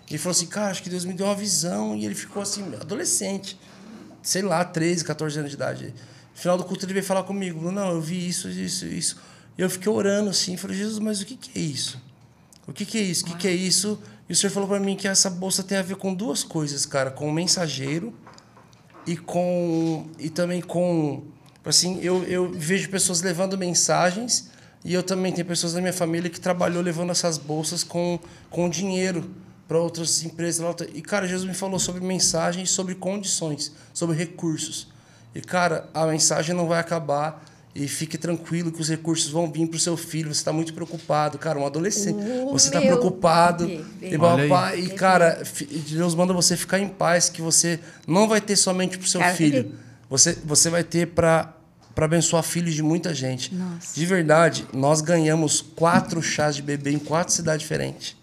E 0.09 0.12
ele 0.12 0.18
falou 0.18 0.32
assim, 0.32 0.46
cara, 0.46 0.70
acho 0.70 0.82
que 0.82 0.90
Deus 0.90 1.04
me 1.04 1.12
deu 1.12 1.26
uma 1.26 1.34
visão. 1.34 1.96
E 1.96 2.04
ele 2.04 2.14
ficou 2.14 2.42
assim, 2.42 2.62
adolescente, 2.80 3.59
sei 4.22 4.42
lá, 4.42 4.64
13, 4.64 5.04
14 5.04 5.38
anos 5.38 5.50
de 5.50 5.57
idade. 5.57 5.94
No 6.34 6.40
final 6.40 6.57
do 6.57 6.64
culto 6.64 6.84
ele 6.84 6.92
veio 6.92 7.04
falar 7.04 7.22
comigo, 7.22 7.70
não, 7.70 7.90
eu 7.90 8.00
vi 8.00 8.28
isso, 8.28 8.48
isso, 8.48 8.86
isso. 8.86 9.16
E 9.59 9.62
eu 9.62 9.70
fiquei 9.70 9.90
orando 9.90 10.30
assim, 10.30 10.57
falei, 10.57 10.76
Jesus, 10.76 10.98
mas 10.98 11.20
o 11.20 11.26
que 11.26 11.36
que 11.36 11.59
é 11.59 11.62
isso? 11.62 12.00
O 12.66 12.72
que, 12.72 12.84
que 12.84 12.98
é 12.98 13.00
isso? 13.00 13.24
O 13.24 13.28
que, 13.28 13.36
que 13.36 13.48
é 13.48 13.52
isso? 13.52 13.98
E 14.28 14.32
o 14.32 14.36
senhor 14.36 14.52
falou 14.52 14.68
para 14.68 14.80
mim 14.80 14.96
que 14.96 15.07
essa 15.07 15.30
bolsa 15.30 15.62
tem 15.62 15.78
a 15.78 15.82
ver 15.82 15.96
com 15.96 16.12
duas 16.12 16.42
coisas, 16.42 16.84
cara, 16.84 17.11
com 17.11 17.28
o 17.28 17.32
mensageiro 17.32 18.12
e 19.07 19.16
com 19.16 20.11
e 20.18 20.28
também 20.28 20.61
com 20.61 21.22
assim, 21.64 22.00
eu, 22.00 22.24
eu 22.24 22.52
vejo 22.52 22.88
pessoas 22.90 23.22
levando 23.22 23.57
mensagens 23.57 24.50
e 24.84 24.92
eu 24.92 25.02
também 25.02 25.32
tenho 25.32 25.46
pessoas 25.46 25.72
da 25.72 25.80
minha 25.80 25.92
família 25.92 26.28
que 26.28 26.40
trabalhou 26.40 26.82
levando 26.82 27.11
essas 27.11 27.38
bolsas 27.38 27.84
com 27.84 28.18
com 28.50 28.68
dinheiro 28.68 29.30
para 29.67 29.79
outras 29.79 30.23
empresas 30.25 30.64
lá. 30.64 30.75
e 30.95 31.03
cara, 31.03 31.27
Jesus 31.27 31.49
me 31.49 31.55
falou 31.55 31.79
sobre 31.79 32.05
mensagens, 32.05 32.71
sobre 32.71 32.95
condições, 32.95 33.73
sobre 33.93 34.17
recursos. 34.17 34.89
E 35.35 35.41
cara, 35.41 35.89
a 35.93 36.07
mensagem 36.07 36.55
não 36.55 36.67
vai 36.67 36.81
acabar 36.81 37.45
e 37.75 37.87
fique 37.87 38.17
tranquilo 38.17 38.73
que 38.73 38.81
os 38.81 38.89
recursos 38.89 39.31
vão 39.31 39.51
vir 39.53 39.67
para 39.67 39.77
o 39.77 39.81
seu 39.81 39.97
filho. 39.97 40.33
Você 40.33 40.41
está 40.41 40.53
muito 40.53 40.73
preocupado, 40.73 41.37
cara, 41.39 41.59
um 41.59 41.67
adolescente. 41.67 42.19
Oh, 42.47 42.53
você 42.53 42.69
está 42.69 42.81
preocupado. 42.81 43.67
Deus. 43.67 43.87
E, 44.01 44.17
Olha 44.17 44.45
aí. 44.45 44.49
papá, 44.49 44.77
e 44.77 44.89
cara, 44.91 45.43
Deus 45.91 46.14
manda 46.14 46.33
você 46.33 46.57
ficar 46.57 46.79
em 46.79 46.89
paz, 46.89 47.29
que 47.29 47.43
você 47.43 47.79
não 48.07 48.27
vai 48.27 48.41
ter 48.41 48.57
somente 48.57 48.97
para 48.97 49.05
o 49.05 49.09
seu 49.09 49.21
Cara, 49.21 49.35
filho. 49.35 49.73
Você, 50.09 50.39
você 50.45 50.71
vai 50.71 50.83
ter 50.83 51.09
para 51.09 51.53
para 51.95 52.05
abençoar 52.05 52.43
filhos 52.43 52.75
de 52.75 52.83
muita 52.83 53.14
gente. 53.14 53.55
Nossa. 53.55 53.99
De 53.99 54.05
verdade, 54.05 54.67
nós 54.71 55.01
ganhamos 55.01 55.62
quatro 55.62 56.21
chás 56.21 56.55
de 56.55 56.61
bebê 56.61 56.91
em 56.91 56.99
quatro 56.99 57.33
cidades 57.33 57.62
diferentes. 57.62 58.14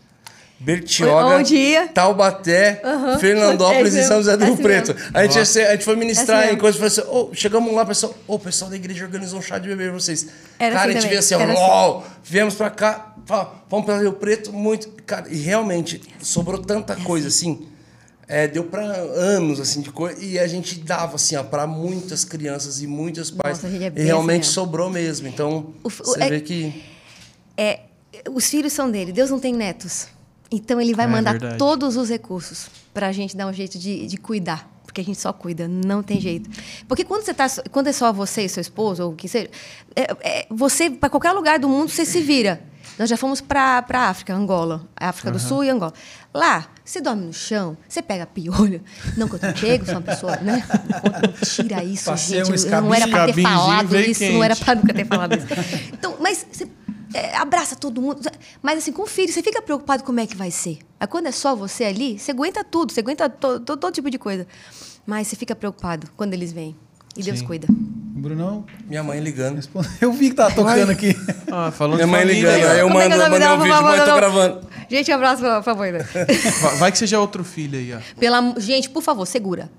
Bertioga, 0.64 1.36
Onde? 1.38 1.88
Taubaté, 1.94 2.82
Aham. 2.84 3.20
Fernandópolis 3.20 3.96
É 3.96 4.02
e 4.02 4.04
São 4.08 4.18
José 4.18 4.38
do 4.38 4.44
assim 4.46 4.54
Rio 4.54 4.64
Preto. 4.64 4.94
mesmo. 4.96 5.12
A 5.14 5.24
gente, 5.28 5.40
a 5.40 5.72
gente 5.74 5.84
foi 5.84 5.96
ministrar 5.96 6.42
É 6.42 6.46
assim 6.46 6.56
em 6.56 6.58
coisas 6.58 6.76
e 6.76 7.02
falou 7.02 7.20
assim: 7.20 7.32
"Ô, 7.32 7.34
chegamos 7.36 7.74
lá, 7.74 7.86
pessoal, 7.86 8.16
ô, 8.28 8.36
o 8.36 8.40
pessoal 8.40 8.70
da 8.70 8.76
igreja 8.78 9.04
organizou 9.06 9.40
um 9.40 9.42
chá 9.42 9.58
de 9.60 9.68
bebê 9.68 9.86
pra 9.86 9.94
vocês. 9.94 10.28
Era 10.58 10.76
cara, 10.76 10.90
assim 10.90 10.98
a 10.98 11.02
gente 11.02 11.10
veio 11.10 11.20
assim, 11.20 11.36
ó, 11.36 11.40
Era 11.42 11.52
assim. 11.54 11.62
"Uau!" 11.62 12.08
viemos 12.24 12.56
pra 12.56 12.70
cá, 12.70 13.14
fala, 13.26 13.64
vamos 13.70 13.86
para 13.86 14.00
Rio 14.00 14.14
Preto, 14.14 14.54
muito. 14.54 14.90
Cara, 15.06 15.28
e 15.30 15.36
realmente 15.38 16.02
sobrou 16.22 16.60
tanta 16.62 16.96
coisa 16.96 17.28
assim. 17.28 17.68
É, 18.26 18.48
deu 18.48 18.64
para 18.64 18.82
anos 18.82 19.60
assim 19.60 19.82
de 19.82 19.92
coisa 19.92 20.24
e 20.24 20.40
a 20.40 20.48
gente 20.48 20.80
dava 20.80 21.16
assim 21.18 21.36
para 21.44 21.68
muitas 21.68 22.24
crianças 22.24 22.82
e 22.82 22.88
muitos 22.88 23.30
pais 23.30 23.62
Nossa, 23.62 23.68
é 23.76 23.92
e 23.98 24.04
realmente 24.04 24.40
assim 24.44 24.50
mesmo. 24.50 24.54
sobrou 24.54 24.90
mesmo 24.90 25.28
então 25.28 25.74
O 25.84 25.90
você 25.90 26.24
é- 26.24 26.30
vê 26.30 26.40
que 26.40 26.84
É, 27.58 27.82
os 28.32 28.50
filhos 28.50 28.72
são 28.72 28.90
dele. 28.90 29.12
Deus 29.12 29.30
não 29.30 29.40
tem 29.40 29.54
netos. 29.54 30.08
Então 30.56 30.80
ele 30.80 30.94
vai 30.94 31.06
É 31.06 31.10
mandar 31.10 31.32
verdade. 31.32 31.58
todos 31.58 31.98
os 31.98 32.10
recursos 32.10 32.68
pra 32.94 33.12
gente 33.12 33.36
dar 33.36 33.48
um 33.48 33.54
jeito 33.54 33.78
de, 33.80 34.06
de 34.06 34.18
cuidar. 34.18 34.70
Porque 34.86 35.02
a 35.02 35.04
gente 35.04 35.20
só 35.20 35.34
cuida, 35.34 35.68
não 35.68 36.04
tem 36.04 36.20
jeito. 36.22 36.48
Porque 36.88 37.04
quando 37.04 37.24
você 37.24 37.34
tá, 37.34 37.48
quando 37.72 37.88
é 37.88 37.92
só 37.92 38.14
você 38.14 38.44
e 38.44 38.50
seu 38.50 38.62
esposo, 38.62 39.04
ou 39.04 39.12
o 39.14 39.16
que 39.16 39.28
seja, 39.28 39.50
é, 39.96 40.02
é, 40.22 40.46
você, 40.52 40.88
para 40.92 41.10
qualquer 41.10 41.32
lugar 41.32 41.58
do 41.58 41.68
mundo, 41.68 41.90
você 41.90 42.06
se 42.06 42.22
vira. 42.22 42.62
Nós 43.00 43.10
já 43.10 43.18
fomos 43.18 43.42
para 43.42 43.84
a 43.92 44.10
África, 44.10 44.36
Angola. 44.36 44.88
África 44.96 45.32
do 45.32 45.40
Sul 45.40 45.64
e 45.64 45.70
Angola. 45.72 45.94
Lá, 46.32 46.68
você 46.86 47.02
dorme 47.02 47.26
no 47.26 47.34
chão, 47.34 47.76
você 47.90 48.04
pega 48.04 48.28
piolho. 48.28 48.84
Não 49.18 49.28
que 49.28 49.34
eu 49.34 49.40
tenho 49.40 49.54
pego, 49.60 49.86
sou 49.86 49.96
uma 49.96 50.02
pessoa, 50.04 50.36
né? 50.38 50.64
Tira 51.44 51.84
isso, 51.84 52.06
Passei 52.12 52.46
gente. 52.46 52.68
um 52.68 52.82
não 52.82 52.94
era 52.94 53.08
para 53.08 53.34
ter 53.34 53.42
falado 53.42 54.00
isso, 54.00 54.24
não 54.26 54.44
era 54.44 54.54
quente. 54.54 54.66
para 54.66 54.76
nunca 54.76 54.94
ter 54.94 55.06
falado 55.08 55.36
isso. 55.36 55.48
Então, 55.92 56.18
mas 56.20 56.46
você 56.52 56.68
é, 57.14 57.36
abraça 57.38 57.76
todo 57.76 58.02
mundo. 58.02 58.22
Mas 58.62 58.80
assim, 58.80 58.92
com 58.92 59.04
o 59.04 59.08
filho, 59.08 59.32
você 59.32 59.42
fica 59.44 59.62
preocupado 59.62 60.04
como 60.04 60.20
é 60.20 60.28
que 60.28 60.36
vai 60.36 60.52
ser. 60.52 60.80
Aí 61.00 61.08
quando 61.08 61.28
é 61.28 61.32
só 61.32 61.56
você 61.56 61.84
ali, 61.86 62.18
você 62.20 62.32
aguenta 62.32 62.64
tudo, 62.64 62.92
você 62.92 63.00
aguenta 63.02 63.30
to- 63.30 63.60
to- 63.60 63.78
todo 63.78 63.94
tipo 63.94 64.10
de 64.10 64.18
coisa. 64.18 64.48
Mas 65.06 65.28
você 65.28 65.36
fica 65.36 65.56
preocupado 65.56 66.10
quando 66.16 66.34
eles 66.34 66.52
vêm. 66.54 66.76
E 67.16 67.22
Deus 67.24 67.40
Sim. 67.40 67.46
cuida. 67.46 67.68
Brunão 67.70 68.66
minha 68.88 69.04
mãe 69.04 69.20
ligando. 69.20 69.62
Eu 70.02 70.14
vi 70.14 70.30
que 70.30 70.36
tava 70.36 70.54
tocando 70.56 70.90
aqui. 70.92 71.16
Ah, 71.52 71.72
falando 71.72 71.96
minha 71.96 72.08
mãe 72.08 72.24
ligando 72.26 72.54
aí 72.66 72.80
eu 72.80 72.88
Como 72.88 73.00
é 73.00 73.10
mando 73.10 73.22
é 73.22 73.30
mandei 73.30 73.48
um 73.48 73.62
vídeo 73.62 73.82
mãe 73.84 74.00
tô 74.00 74.06
não? 74.08 74.16
gravando 74.16 74.68
Gente, 74.90 75.12
um 75.12 75.16
abraço, 75.16 75.42
por 75.42 75.64
favor. 75.64 75.92
né? 75.92 76.00
Vai- 76.62 76.76
Vai 76.78 76.92
que 76.92 76.98
seja 76.98 77.20
outro 77.20 77.44
filho 77.44 77.80
aí, 77.80 77.94
ó. 77.94 78.00
Pela, 78.20 78.54
gente, 78.60 78.90
por 78.90 79.02
favor, 79.02 79.26
segura. 79.26 79.70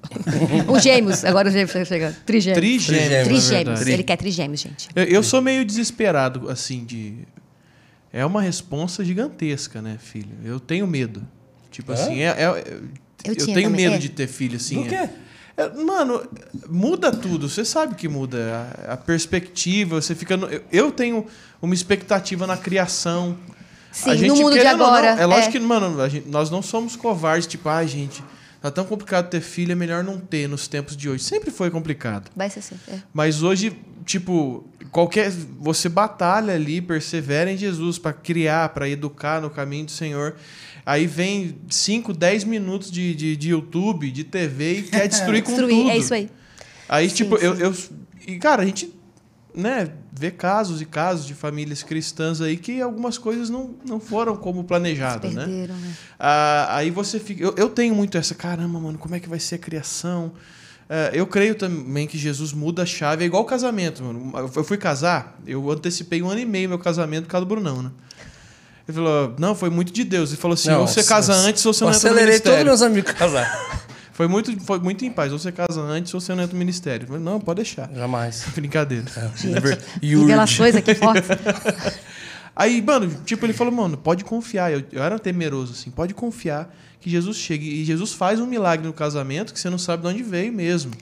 Os 0.69 0.83
gêmeos, 0.83 1.25
agora 1.25 1.47
os 1.49 1.53
gêmeos 1.55 1.71
estão 1.71 1.85
chegando. 1.85 2.17
Trigêmeos. 2.25 2.59
Trigêmeos, 2.59 3.19
na 3.19 3.25
Trigêmeos. 3.25 3.87
Ele 3.87 4.03
quer 4.03 4.17
trigêmeos, 4.17 4.61
gente. 4.61 4.89
Eu, 4.97 5.05
eu 5.05 5.23
sou 5.23 5.41
meio 5.41 5.65
desesperado, 5.65 6.49
assim, 6.51 6.85
de. 6.85 7.15
É 8.13 8.25
uma 8.25 8.41
responsa 8.43 9.05
gigantesca, 9.05 9.81
né, 9.83 9.97
filho? 10.01 10.31
Eu 10.45 10.59
tenho 10.59 10.87
medo. 10.87 11.23
Tipo 11.71 11.93
Hã? 11.93 11.95
assim, 11.95 12.21
é, 12.21 12.27
é- 12.27 12.45
eu, 12.47 12.57
Eu 13.33 13.37
tenho 13.37 13.47
também, 13.55 13.69
medo 13.69 13.95
é. 13.95 13.99
de 13.99 14.09
ter 14.09 14.27
filho, 14.27 14.57
assim. 14.57 14.83
Do 14.83 14.89
quê? 14.89 14.95
é- 14.97 14.99
é, 14.99 15.11
mano, 15.85 16.23
muda 16.69 17.11
tudo. 17.13 17.49
Você 17.49 17.65
sabe 17.65 17.95
que 17.95 18.09
muda. 18.09 18.69
A, 18.89 18.95
a 18.95 18.97
perspectiva, 18.97 20.01
você 20.01 20.15
fica. 20.15 20.37
no- 20.37 20.49
eu, 20.49 20.63
eu 20.73 20.93
tenho 20.93 21.27
uma 21.63 21.75
expectativa 21.75 22.47
na 22.47 22.57
criação. 22.57 23.37
Sim, 23.93 24.11
A 24.11 24.15
no 24.15 24.19
gente, 24.19 24.41
mundo 24.43 24.53
de 24.55 24.59
ou 24.59 24.65
não, 24.65 24.87
agora. 24.87 25.07
é 25.09 25.25
lógico 25.27 25.49
é. 25.49 25.53
que, 25.53 25.61
mano, 25.61 26.09
gente- 26.09 26.29
nós 26.29 26.51
não 26.51 26.61
somos 26.63 26.97
covardes, 26.97 27.47
tipo, 27.47 27.69
ai, 27.69 27.87
gente, 27.87 28.23
Tá 28.65 28.71
tão 28.71 28.87
complicado 28.87 29.29
ter 29.29 29.43
filho, 29.43 29.73
é 29.73 29.75
melhor 29.75 30.03
não 30.03 30.19
ter 30.19 30.49
nos 30.49 30.67
tempos 30.67 30.97
de 30.97 31.07
hoje. 31.07 31.23
Sempre 31.23 31.51
foi 31.51 31.71
complicado. 31.71 32.31
Vai 32.35 32.49
ser 32.49 32.61
assim. 32.61 32.77
É. 32.89 32.97
Mas 33.13 33.43
hoje, 33.43 33.79
tipo, 34.07 34.65
qualquer 34.91 35.31
você 35.61 35.87
batalha 35.87 36.55
ali, 36.55 36.81
persevera 36.81 37.53
em 37.53 37.59
Jesus 37.59 37.99
para 37.99 38.15
criar, 38.15 38.71
para 38.71 38.89
educar 38.89 39.43
no 39.43 39.51
caminho 39.51 39.85
do 39.85 39.91
Senhor. 39.91 40.35
Aí 40.87 41.07
vem 41.07 41.57
5, 41.71 42.13
10 42.13 42.45
minutos 42.45 42.91
de, 42.91 43.15
de, 43.15 43.37
de 43.37 43.51
YouTube, 43.51 44.11
de 44.11 44.25
TV 44.25 44.79
e 44.79 44.83
quer 44.83 45.09
destruir 45.09 45.43
com 45.43 45.51
Destruir, 45.53 45.77
tudo. 45.79 45.91
é 45.91 45.97
isso 45.99 46.13
aí. 46.15 46.31
Aí, 46.89 47.09
Sim, 47.09 47.17
tipo, 47.17 47.37
Eu, 47.37 47.57
sim. 47.57 47.63
eu. 47.63 47.75
E, 48.35 48.39
cara, 48.39 48.63
a 48.63 48.67
gente, 48.67 48.93
né, 49.55 49.91
vê 50.13 50.31
casos 50.31 50.81
e 50.83 50.85
casos 50.85 51.27
de 51.27 51.35
famílias 51.35 51.83
cristãs 51.83 52.41
aí 52.41 52.57
que 52.57 52.81
algumas 52.81 53.17
coisas 53.19 53.49
não, 53.51 53.75
não 53.87 53.99
foram 54.01 54.37
como 54.37 54.65
planejado, 54.65 55.29
né? 55.29 55.45
Perderam, 55.47 55.75
né? 55.77 55.93
Ah, 56.19 56.77
aí 56.77 56.91
você 56.91 57.19
fica. 57.19 57.43
Eu, 57.43 57.55
eu 57.57 57.69
tenho 57.71 57.95
muito 57.95 58.17
essa, 58.19 58.35
caramba, 58.35 58.79
mano, 58.79 58.99
como 58.99 59.15
é 59.15 59.21
que 59.21 59.29
vai 59.29 59.41
ser 59.41 59.55
a 59.57 59.59
criação? 59.59 60.33
Ah, 60.89 61.11
eu 61.15 61.27
creio 61.27 61.55
também 61.55 62.07
que 62.07 62.19
Jesus 62.19 62.53
muda 62.53 62.83
a 62.83 62.87
chave, 62.87 63.25
é 63.25 63.27
igual 63.27 63.45
casamento, 63.47 64.03
mano. 64.03 64.33
Eu 64.55 64.65
fui 64.65 64.77
casar, 64.77 65.39
eu 65.47 65.71
antecipei 65.71 66.23
um 66.23 66.29
ano 66.29 66.41
e 66.41 66.45
meio 66.47 66.69
meu 66.69 66.79
casamento 66.79 67.25
por 67.25 67.31
causa 67.31 67.47
do 67.47 67.49
Brunão, 67.49 67.83
né? 67.83 67.91
Ele 68.87 68.95
falou, 68.97 69.35
não, 69.39 69.55
foi 69.55 69.71
muito 69.71 69.93
de 69.93 70.05
Deus. 70.05 70.31
Ele 70.31 70.41
falou 70.41 70.55
assim: 70.55 70.69
Não, 70.69 70.81
ou 70.83 70.87
você 70.89 71.03
casa 71.03 71.33
eu- 71.33 71.39
antes 71.39 71.65
ou 71.65 71.73
você 71.73 71.85
não 71.85 71.93
entra 71.93 72.09
no 72.11 72.15
acelerei 72.15 72.39
todos 72.41 72.59
ministério. 72.59 72.65
meus 72.67 72.83
amigos 72.83 73.11
a 73.11 73.15
casar. 73.15 73.85
Foi 74.15 74.29
muito, 74.29 74.57
foi 74.65 74.79
muito 74.79 75.05
em 75.05 75.11
paz. 75.11 75.33
Ou 75.33 75.41
você 75.41 75.51
casa 75.51 75.81
antes 75.81 76.15
ou 76.15 76.21
você 76.21 76.33
não 76.37 76.45
entra 76.45 76.53
no 76.53 76.59
ministério. 76.61 77.03
Eu 77.03 77.09
falei, 77.09 77.21
não, 77.25 77.41
pode 77.41 77.57
deixar. 77.57 77.91
Jamais. 77.93 78.45
Brincadeira. 78.55 79.07
Never- 79.43 79.77
Revelações 80.01 80.77
aqui 80.77 80.95
fortes. 80.95 81.27
Aí, 82.55 82.81
mano, 82.81 83.11
tipo, 83.25 83.45
ele 83.45 83.53
falou, 83.53 83.73
mano, 83.73 83.97
pode 83.97 84.23
confiar. 84.23 84.73
Eu, 84.73 84.85
eu 84.93 85.03
era 85.03 85.19
temeroso, 85.19 85.73
assim, 85.73 85.91
pode 85.91 86.15
confiar 86.15 86.73
que 87.01 87.11
Jesus 87.11 87.37
chegue. 87.37 87.69
E 87.69 87.85
Jesus 87.85 88.13
faz 88.13 88.39
um 88.39 88.47
milagre 88.47 88.87
no 88.87 88.93
casamento 88.93 89.53
que 89.53 89.59
você 89.59 89.69
não 89.69 89.79
sabe 89.79 90.03
de 90.05 90.09
onde 90.09 90.23
veio 90.23 90.53
mesmo. 90.53 90.93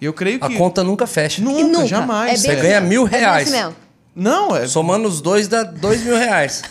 E 0.00 0.04
eu 0.04 0.12
creio 0.12 0.38
A 0.42 0.48
que. 0.48 0.56
conta 0.56 0.82
nunca 0.82 1.06
fecha. 1.06 1.40
Nunca, 1.40 1.62
nunca. 1.62 1.86
jamais. 1.86 2.32
É 2.32 2.36
Você 2.36 2.50
assim, 2.50 2.62
ganha 2.62 2.78
ó. 2.80 2.84
mil 2.84 3.06
É 3.06 3.10
bem 3.10 3.20
reais. 3.20 3.48
assim 3.48 3.56
mesmo. 3.58 3.76
Não, 4.12 4.56
é. 4.56 4.66
Somando 4.66 5.06
os 5.06 5.20
dois 5.20 5.46
dá 5.46 5.62
dois 5.62 6.02
mil 6.02 6.16
reais. 6.16 6.62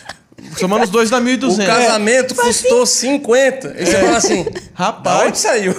Somando 0.58 0.84
os 0.84 0.90
dois 0.90 1.10
dá 1.10 1.18
O 1.18 1.20
1.200. 1.22 1.66
casamento 1.66 2.34
custou 2.34 2.84
50. 2.86 3.74
E 3.78 3.86
você 3.86 4.00
fala 4.00 4.16
assim, 4.16 4.46
Rapaz. 4.74 5.18
da 5.20 5.26
onde 5.26 5.38
saiu? 5.38 5.74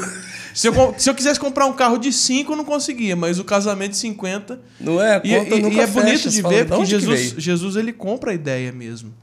Se 0.54 0.68
eu, 0.68 0.96
se 0.98 1.08
eu 1.10 1.14
quisesse 1.14 1.40
comprar 1.40 1.68
um 1.68 1.74
carro 1.74 1.98
de 2.00 2.12
5, 2.12 2.52
eu 2.52 2.56
não 2.58 2.66
conseguia, 2.66 3.16
mas 3.16 3.38
o 3.38 3.44
casamento 3.44 3.92
de 3.92 3.98
50. 3.98 4.60
Não 4.80 5.00
é? 5.02 5.16
A 5.18 5.22
E, 5.24 5.38
conta 5.38 5.56
e- 5.56 5.62
nunca 5.62 5.76
e 5.76 5.80
é 5.80 5.88
fecha. 5.88 6.00
bonito 6.02 6.22
Você 6.24 6.30
de 6.30 6.42
ver, 6.42 6.66
"Da 6.66 6.76
porque 6.76 6.92
que 6.96 7.00
Jesus, 7.00 7.20
veio?" 7.30 7.40
Jesus 7.40 7.76
ele 7.76 7.94
compra 7.94 8.32
a 8.32 8.34
ideia 8.34 8.72
mesmo. 8.72 9.14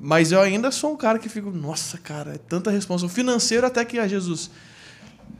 Mas 0.00 0.32
eu 0.32 0.40
ainda 0.40 0.70
sou 0.70 0.92
um 0.92 0.96
cara 0.96 1.18
que 1.18 1.28
fico, 1.28 1.50
nossa, 1.50 1.98
cara, 1.98 2.34
é 2.34 2.38
tanta 2.38 2.70
responsabilidade. 2.70 3.14
Financeiro 3.20 3.66
até 3.66 3.84
que 3.84 3.98
a 3.98 4.08
Jesus. 4.08 4.50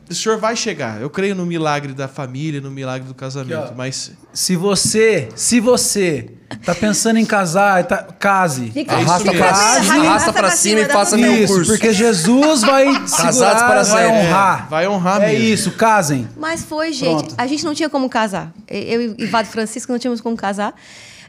O 0.09 0.15
senhor 0.15 0.37
vai 0.39 0.55
chegar. 0.55 0.99
Eu 1.01 1.09
creio 1.09 1.35
no 1.35 1.45
milagre 1.45 1.93
da 1.93 2.07
família, 2.07 2.59
no 2.59 2.71
milagre 2.71 3.07
do 3.07 3.13
casamento. 3.13 3.73
Mas 3.75 4.11
Se 4.33 4.55
você, 4.55 5.29
se 5.35 5.59
você 5.59 6.31
tá 6.65 6.73
pensando 6.73 7.17
em 7.17 7.25
casar, 7.25 7.83
tá, 7.85 7.97
case. 8.19 8.71
Fica- 8.71 8.95
Arrasta 8.95 9.29
isso 9.29 9.37
pra, 9.37 9.51
mesmo. 9.51 9.83
cima, 9.93 10.05
arrasta 10.09 10.33
pra 10.33 10.51
cima 10.51 10.79
e 10.81 10.85
faça 10.85 11.15
meu 11.17 11.31
Isso, 11.35 11.53
curso. 11.53 11.71
porque 11.71 11.93
Jesus 11.93 12.61
vai 12.61 12.85
segurar, 13.07 13.67
para 13.67 13.83
vai 13.83 14.05
sempre. 14.07 14.27
honrar. 14.27 14.67
vai 14.69 14.87
honrar 14.87 15.21
É 15.21 15.27
mesmo. 15.31 15.43
isso, 15.45 15.71
casem. 15.73 16.27
Mas 16.37 16.63
foi, 16.63 16.91
gente. 16.91 17.19
Pronto. 17.25 17.35
A 17.37 17.45
gente 17.45 17.63
não 17.63 17.75
tinha 17.75 17.89
como 17.89 18.09
casar. 18.09 18.51
Eu 18.67 19.15
e 19.17 19.25
Vado 19.27 19.47
Francisco 19.47 19.91
não 19.91 19.99
tínhamos 19.99 20.21
como 20.21 20.35
casar. 20.35 20.73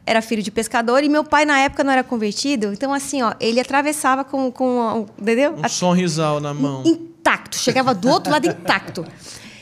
Era 0.06 0.22
filho 0.22 0.42
de 0.42 0.50
pescador 0.50 1.04
e 1.04 1.08
meu 1.10 1.22
pai, 1.22 1.44
na 1.44 1.58
época, 1.58 1.84
não 1.84 1.92
era 1.92 2.02
convertido. 2.02 2.72
Então, 2.72 2.92
assim, 2.92 3.20
ó, 3.22 3.34
ele 3.38 3.60
atravessava 3.60 4.24
com. 4.24 4.50
com 4.50 5.06
entendeu? 5.20 5.54
Um 5.62 5.68
sorrisal 5.68 6.40
na 6.40 6.54
mão. 6.54 6.82
Intacto. 7.20 7.56
Chegava 7.58 7.94
do 7.94 8.08
outro 8.08 8.32
lado 8.32 8.46
intacto. 8.48 9.04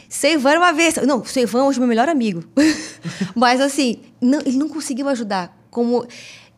Seu 0.09 0.33
Ivan 0.33 0.51
era 0.51 0.59
uma 0.61 0.73
vez. 0.73 0.97
Não, 0.97 1.25
seu 1.25 1.43
Ivan 1.43 1.61
é 1.61 1.63
hoje 1.65 1.79
meu 1.79 1.89
melhor 1.89 2.09
amigo. 2.09 2.43
Mas, 3.35 3.61
assim, 3.61 4.01
não- 4.21 4.41
ele 4.41 4.57
não 4.57 4.69
conseguiu 4.69 5.09
ajudar. 5.09 5.57
Como. 5.71 6.07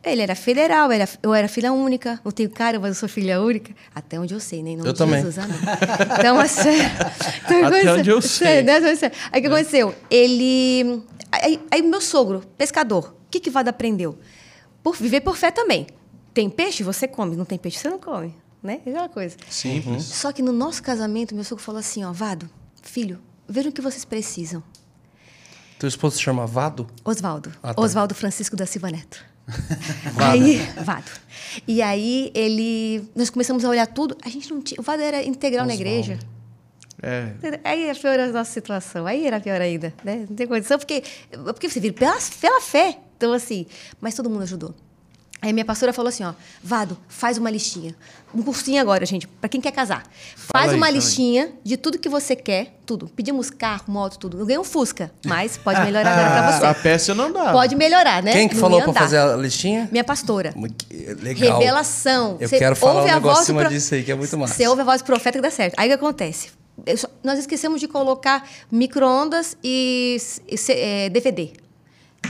Ele 0.03 0.21
era 0.23 0.33
federal, 0.35 0.87
eu 0.87 0.91
era, 0.93 1.09
eu 1.21 1.33
era 1.33 1.47
filha 1.47 1.71
única. 1.71 2.19
Não 2.25 2.31
tenho 2.31 2.49
cara, 2.49 2.79
mas 2.79 2.89
eu 2.89 2.95
sou 2.95 3.07
filha 3.07 3.39
única. 3.39 3.71
Até 3.93 4.19
onde 4.19 4.33
eu 4.33 4.39
sei, 4.39 4.63
né? 4.63 4.71
Em 4.71 4.77
nome 4.77 4.89
Eu 4.89 4.93
de 4.93 4.97
também. 4.97 5.17
Jesus, 5.21 5.37
amém. 5.37 5.57
Então, 6.17 6.39
assim. 6.41 6.69
então, 7.45 7.65
Até 7.67 7.93
onde 7.93 8.09
eu 8.09 8.19
sei. 8.19 8.63
né? 8.65 8.77
Aí 9.31 9.39
o 9.39 9.41
que 9.43 9.47
aconteceu? 9.47 9.93
Ele. 10.09 11.03
Aí, 11.31 11.61
aí 11.69 11.81
meu 11.83 12.01
sogro, 12.01 12.41
pescador, 12.57 13.13
o 13.27 13.29
que, 13.29 13.39
que 13.39 13.51
Vada 13.51 13.69
aprendeu? 13.69 14.17
Por 14.81 14.95
viver 14.95 15.21
por 15.21 15.37
fé 15.37 15.51
também. 15.51 15.85
Tem 16.33 16.49
peixe, 16.49 16.81
você 16.81 17.07
come. 17.07 17.35
Não 17.35 17.45
tem 17.45 17.59
peixe, 17.59 17.77
você 17.77 17.89
não 17.89 17.99
come. 17.99 18.33
Né? 18.61 18.79
É 18.85 18.89
aquela 18.89 19.09
coisa. 19.09 19.35
Simples. 19.49 20.03
Só 20.03 20.31
que 20.31 20.41
no 20.41 20.51
nosso 20.51 20.83
casamento, 20.83 21.33
meu 21.33 21.43
sogro 21.43 21.63
falou 21.63 21.79
assim: 21.79 22.03
ó, 22.03 22.11
Vado, 22.11 22.49
filho, 22.81 23.19
vejam 23.47 23.71
o 23.71 23.73
que 23.73 23.81
vocês 23.81 24.05
precisam. 24.05 24.63
Teu 25.79 25.87
esposo 25.87 26.15
se 26.15 26.21
chama 26.21 26.45
Vado? 26.45 26.87
Oswaldo. 27.03 27.51
Ah, 27.63 27.73
tá. 27.73 27.81
Oswaldo 27.81 28.13
Francisco 28.13 28.55
da 28.55 28.67
Silva 28.67 28.91
Neto. 28.91 29.25
aí, 30.15 30.59
Vado. 30.83 31.11
E 31.67 31.81
aí 31.81 32.31
ele. 32.35 33.09
Nós 33.15 33.31
começamos 33.31 33.65
a 33.65 33.69
olhar 33.69 33.87
tudo. 33.87 34.15
A 34.23 34.29
gente 34.29 34.53
não 34.53 34.61
tinha. 34.61 34.79
O 34.79 34.83
Vado 34.83 35.01
era 35.01 35.23
integral 35.23 35.65
na 35.65 35.73
igreja. 35.73 36.19
É. 37.01 37.33
Aí 37.63 37.85
era 37.85 37.97
pior 37.97 38.19
a 38.19 38.27
nossa 38.27 38.51
situação. 38.51 39.07
Aí 39.07 39.25
era 39.25 39.39
pior 39.39 39.59
ainda, 39.59 39.91
né? 40.03 40.27
Não 40.29 40.35
tem 40.35 40.45
condição, 40.45 40.77
porque, 40.77 41.03
porque 41.45 41.67
você 41.67 41.79
vira 41.79 41.95
pela, 41.95 42.15
pela 42.39 42.61
fé. 42.61 42.99
Então, 43.17 43.33
assim, 43.33 43.65
mas 43.99 44.13
todo 44.13 44.29
mundo 44.29 44.43
ajudou. 44.43 44.75
Aí 45.41 45.51
minha 45.53 45.65
pastora 45.65 45.91
falou 45.91 46.09
assim, 46.09 46.23
ó, 46.23 46.33
Vado, 46.63 46.95
faz 47.07 47.37
uma 47.39 47.49
listinha. 47.49 47.95
Um 48.33 48.43
cursinho 48.43 48.79
agora, 48.79 49.03
gente, 49.07 49.27
para 49.27 49.49
quem 49.49 49.59
quer 49.59 49.71
casar. 49.71 50.03
Faz 50.35 50.67
uma 50.71 50.73
fala 50.73 50.85
aí. 50.87 50.93
listinha 50.93 51.49
de 51.63 51.77
tudo 51.77 51.97
que 51.97 52.07
você 52.07 52.35
quer, 52.35 52.75
tudo. 52.85 53.07
Pedimos 53.15 53.49
carro, 53.49 53.85
moto, 53.87 54.19
tudo. 54.19 54.37
Eu 54.39 54.45
ganhei 54.45 54.59
um 54.59 54.63
Fusca, 54.63 55.11
mas 55.25 55.57
pode 55.57 55.81
melhorar 55.81 56.11
agora 56.11 56.59
pra 56.59 56.69
A 56.69 56.73
você. 56.75 56.81
peça 56.83 57.15
não 57.15 57.31
dá. 57.31 57.51
Pode 57.51 57.75
melhorar, 57.75 58.21
né? 58.21 58.33
Quem 58.33 58.47
que 58.47 58.53
Não 58.53 58.61
falou 58.61 58.83
pra 58.83 58.93
fazer 58.93 59.17
a 59.17 59.35
listinha? 59.35 59.89
Minha 59.91 60.03
pastora. 60.03 60.53
Legal. 61.21 61.57
Revelação. 61.59 62.37
Eu 62.39 62.47
Você 62.47 62.59
quero 62.59 62.75
falar 62.75 62.99
ouve 63.01 63.07
um 63.09 63.11
a 63.11 63.15
negócio 63.15 63.41
em 63.41 63.45
cima 63.47 63.61
pro- 63.61 63.69
disso 63.69 63.95
aí, 63.95 64.03
que 64.03 64.11
é 64.11 64.15
muito 64.15 64.37
massa. 64.37 64.53
Você 64.53 64.67
ouve 64.67 64.81
a 64.81 64.85
voz 64.85 65.01
profeta 65.01 65.39
que 65.39 65.41
dá 65.41 65.49
certo. 65.51 65.73
Aí 65.77 65.87
o 65.87 65.89
que 65.89 65.95
acontece? 65.95 66.49
Só- 66.95 67.09
nós 67.23 67.39
esquecemos 67.39 67.79
de 67.81 67.87
colocar 67.87 68.47
micro-ondas 68.71 69.57
e, 69.63 70.17
e 70.47 70.55
é, 70.71 71.09
DVD. 71.09 71.51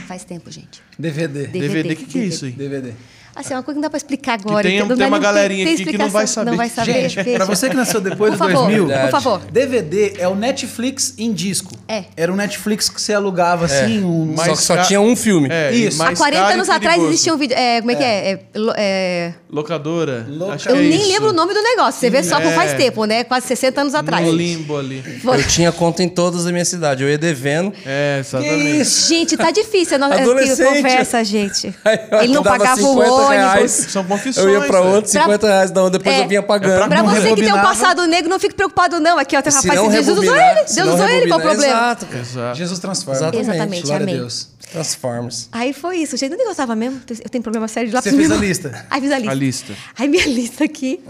Faz 0.06 0.24
tempo, 0.24 0.50
gente. 0.50 0.82
DVD. 0.98 1.46
DVD, 1.46 1.92
o 1.92 1.96
que, 1.96 2.04
que 2.06 2.18
é 2.18 2.24
isso 2.24 2.44
aí? 2.44 2.52
DVD. 2.52 2.92
Assim, 3.34 3.54
é 3.54 3.56
uma 3.56 3.62
coisa 3.62 3.74
que 3.76 3.78
não 3.78 3.82
dá 3.82 3.90
pra 3.90 3.96
explicar 3.96 4.34
agora. 4.34 4.62
tem- 4.62 4.76
então, 4.76 4.88
tem 4.88 4.96
não 4.98 5.06
uma 5.08 5.16
tem- 5.18 5.22
galerinha 5.22 5.64
tem 5.64 5.74
aqui 5.74 5.84
que 5.86 5.98
não 5.98 6.10
vai 6.10 6.26
saber. 6.26 6.50
Não 6.50 6.56
vai 6.56 6.68
saber. 6.68 7.08
Gente, 7.08 7.32
pra 7.34 7.44
você 7.44 7.68
que 7.70 7.76
nasceu 7.76 8.00
depois 8.00 8.32
Por 8.36 8.46
do 8.46 8.52
favor, 8.52 8.66
2000, 8.68 8.88
por 8.88 9.10
favor. 9.10 9.40
DVD 9.50 10.14
é 10.18 10.28
o 10.28 10.34
Netflix 10.34 11.14
em 11.18 11.32
disco. 11.32 11.72
É. 11.88 12.04
Era 12.16 12.32
um 12.32 12.36
Netflix 12.36 12.88
que 12.90 13.00
você 13.00 13.14
alugava 13.14 13.64
assim, 13.66 14.04
um... 14.04 14.34
Mas 14.36 14.46
Só 14.46 14.52
que 14.56 14.62
só 14.62 14.76
ca- 14.76 14.82
tinha 14.82 15.00
um 15.00 15.16
filme. 15.16 15.48
É, 15.50 15.72
Isso. 15.72 15.98
mais 15.98 16.12
Há 16.12 16.16
40 16.22 16.40
caro 16.42 16.52
e 16.52 16.54
anos 16.56 16.68
atrás 16.68 17.02
existia 17.02 17.34
um 17.34 17.38
vídeo. 17.38 17.56
é, 17.56 17.80
como 17.80 17.90
é 17.90 17.94
que 17.94 18.02
é? 18.04 18.30
É, 18.32 18.58
lo- 18.58 18.74
é, 18.76 19.34
Locadora. 19.50 20.26
Loca- 20.28 20.54
eu 20.54 20.58
que 20.58 20.68
é 20.68 20.74
nem 20.88 20.98
isso. 21.00 21.08
lembro 21.08 21.30
o 21.30 21.32
nome 21.32 21.54
do 21.54 21.62
negócio. 21.62 22.00
Você 22.00 22.10
vê 22.10 22.22
só 22.22 22.40
por 22.40 22.50
É. 22.50 22.54
faz 22.54 22.74
tempo, 22.74 23.04
né? 23.04 23.24
Quase 23.24 23.46
60 23.46 23.80
anos 23.80 23.94
atrás. 23.94 24.24
No 24.26 24.32
limbo 24.32 24.76
ali. 24.78 25.02
Eu 25.24 25.42
tinha 25.46 25.70
conta 25.72 26.02
em 26.02 26.08
todas 26.08 26.44
da 26.44 26.52
minha 26.52 26.64
cidade. 26.64 27.02
Eu 27.02 27.08
ia 27.10 27.18
devendo. 27.18 27.72
É, 27.86 28.18
exatamente. 28.20 28.80
isso? 28.80 29.08
Gente, 29.08 29.36
tá 29.36 29.50
difícil 29.50 29.96
a 29.96 29.98
nossa 29.98 30.14
Adolescente. 30.20 30.76
conversa, 30.76 31.24
gente. 31.24 31.74
Ele 32.22 32.32
não 32.34 32.42
pagava 32.42 32.80
o 32.80 32.84
50 32.84 33.21
ônibus. 33.26 33.44
reais, 33.52 33.70
São 33.72 34.04
confissões. 34.04 34.46
Eu 34.46 34.52
ia 34.52 34.60
pra 34.66 34.80
velho. 34.80 34.94
outro, 34.94 35.10
50 35.10 35.46
reais 35.46 35.70
da 35.70 35.82
outra, 35.82 35.98
depois 35.98 36.16
É. 36.16 36.24
eu 36.24 36.28
vinha 36.28 36.42
pagando. 36.42 36.88
Pra 36.88 37.02
Não 37.02 37.08
você 37.10 37.16
que 37.16 37.22
tem 37.22 37.32
um 37.32 37.36
rebobinava. 37.36 37.68
passado 37.68 38.06
negro, 38.06 38.30
não 38.30 38.38
fique 38.38 38.54
preocupado, 38.54 39.00
não. 39.00 39.18
Aqui, 39.18 39.36
ó, 39.36 39.42
tem 39.42 39.52
um 39.52 39.56
rapaz 39.56 39.80
que 39.80 39.88
Deus 39.88 40.08
usou 40.08 40.34
ele. 40.36 40.64
Deus 40.74 40.88
usou 40.94 41.08
ele, 41.08 41.28
qual 41.28 41.40
o 41.40 41.42
problema? 41.42 41.66
Exato, 41.66 42.06
cara. 42.06 42.18
Exato. 42.20 42.58
Jesus 42.58 42.78
transforma. 42.78 43.18
Exatamente. 43.18 43.48
Exatamente, 43.50 43.82
Glória 43.86 44.02
amém. 44.04 44.14
a 44.14 44.18
Deus. 44.18 44.48
Transformers. 44.72 45.48
Aí 45.52 45.72
foi 45.74 45.98
isso. 45.98 46.16
Gente, 46.16 46.32
onde 46.32 46.42
eu 46.42 46.48
gostava 46.48 46.74
mesmo? 46.74 47.00
Eu 47.22 47.28
tenho 47.28 47.42
problema 47.42 47.68
sério 47.68 47.90
de 47.90 47.94
lápis 47.94 48.10
Você 48.10 48.16
fez 48.16 48.30
a 48.30 48.34
mesmo. 48.34 48.44
lista? 48.46 48.86
Aí 48.90 49.00
fiz 49.02 49.12
a 49.12 49.18
lista. 49.18 49.30
A 49.32 49.34
lista. 49.34 49.72
Aí 49.98 50.08
minha 50.08 50.24
lista 50.28 50.64
aqui. 50.64 51.00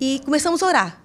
E 0.00 0.20
começamos 0.24 0.62
a 0.62 0.66
orar. 0.66 1.00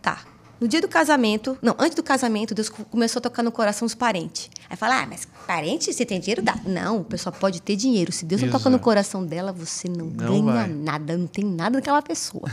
Tá. 0.00 0.18
No 0.58 0.66
dia 0.66 0.80
do 0.80 0.88
casamento, 0.88 1.58
não, 1.60 1.74
antes 1.78 1.94
do 1.94 2.02
casamento, 2.02 2.54
Deus 2.54 2.70
co- 2.70 2.84
começou 2.86 3.20
a 3.20 3.22
tocar 3.22 3.42
no 3.42 3.52
coração 3.52 3.84
dos 3.84 3.94
parentes. 3.94 4.48
Aí 4.68 4.76
fala, 4.76 5.02
ah, 5.02 5.06
mas 5.08 5.26
parente, 5.46 5.92
se 5.92 6.04
tem 6.04 6.18
dinheiro, 6.18 6.42
dá. 6.42 6.56
Não, 6.66 6.98
o 6.98 7.04
pessoal 7.04 7.32
pode 7.38 7.62
ter 7.62 7.76
dinheiro. 7.76 8.10
Se 8.10 8.24
Deus 8.24 8.42
não 8.42 8.48
toca 8.50 8.68
no 8.68 8.78
coração 8.80 9.24
dela, 9.24 9.52
você 9.52 9.88
não, 9.88 10.06
Não 10.06 10.40
ganha 10.42 10.42
vai. 10.42 10.68
nada, 10.68 11.16
não 11.16 11.26
tem 11.28 11.44
nada 11.44 11.78
naquela 11.78 12.02
pessoa. 12.02 12.50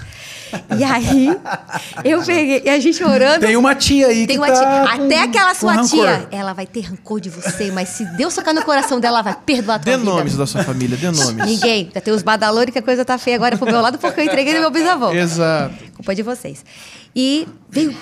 e 0.77 0.83
aí, 0.83 1.27
eu 2.05 2.21
peguei, 2.23 2.61
e 2.65 2.69
a 2.69 2.79
gente 2.79 3.03
orando. 3.03 3.45
Tem 3.45 3.57
uma 3.57 3.73
tia 3.73 4.07
aí 4.07 4.27
Tem 4.27 4.35
que 4.37 4.41
uma 4.43 4.47
tá 4.47 4.59
tia. 4.59 5.05
Até 5.05 5.21
aquela 5.23 5.55
sua 5.55 5.73
rancor. 5.73 5.89
tia, 5.89 6.27
ela 6.31 6.53
vai 6.53 6.67
ter 6.67 6.81
rancor 6.81 7.19
de 7.19 7.29
você, 7.31 7.71
mas 7.71 7.89
se 7.89 8.05
Deus 8.15 8.35
tocar 8.35 8.53
no 8.53 8.63
coração 8.63 8.99
dela, 8.99 9.17
ela 9.17 9.23
vai 9.23 9.35
perdoar 9.43 9.75
a 9.75 9.79
tua 9.79 9.91
Dê 9.93 9.97
vida. 9.97 10.11
nomes 10.11 10.37
da 10.37 10.45
sua 10.45 10.63
família, 10.63 10.95
dê 10.95 11.09
nomes. 11.09 11.45
Ninguém. 11.45 11.85
Tem 11.85 12.13
os 12.13 12.21
badalores 12.21 12.71
que 12.71 12.79
a 12.79 12.83
coisa 12.83 13.03
tá 13.03 13.17
feia 13.17 13.35
agora 13.37 13.57
pro 13.57 13.65
meu 13.65 13.81
lado 13.81 13.97
porque 13.97 14.19
eu 14.21 14.25
entreguei 14.25 14.53
no 14.53 14.59
meu 14.59 14.69
bisavô. 14.71 15.11
Exato. 15.11 15.75
Culpa 15.95 16.13
de 16.13 16.21
vocês. 16.21 16.63
E 17.15 17.47
veio, 17.69 17.95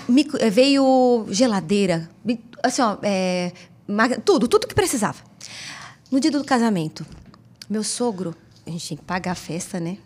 veio 0.52 1.26
geladeira, 1.30 2.10
assim, 2.64 2.82
ó, 2.82 2.96
é, 3.04 3.52
tudo, 4.24 4.48
tudo 4.48 4.68
que 4.68 4.76
precisava. 4.76 5.20
No 6.12 6.20
dia 6.20 6.32
do 6.32 6.44
casamento, 6.44 7.06
meu 7.70 7.84
sogro, 7.84 8.36
a 8.66 8.70
gente 8.70 8.86
tinha 8.86 8.98
que 8.98 9.04
pagar 9.04 9.32
a 9.32 9.36
festa, 9.36 9.80
né? 9.80 9.98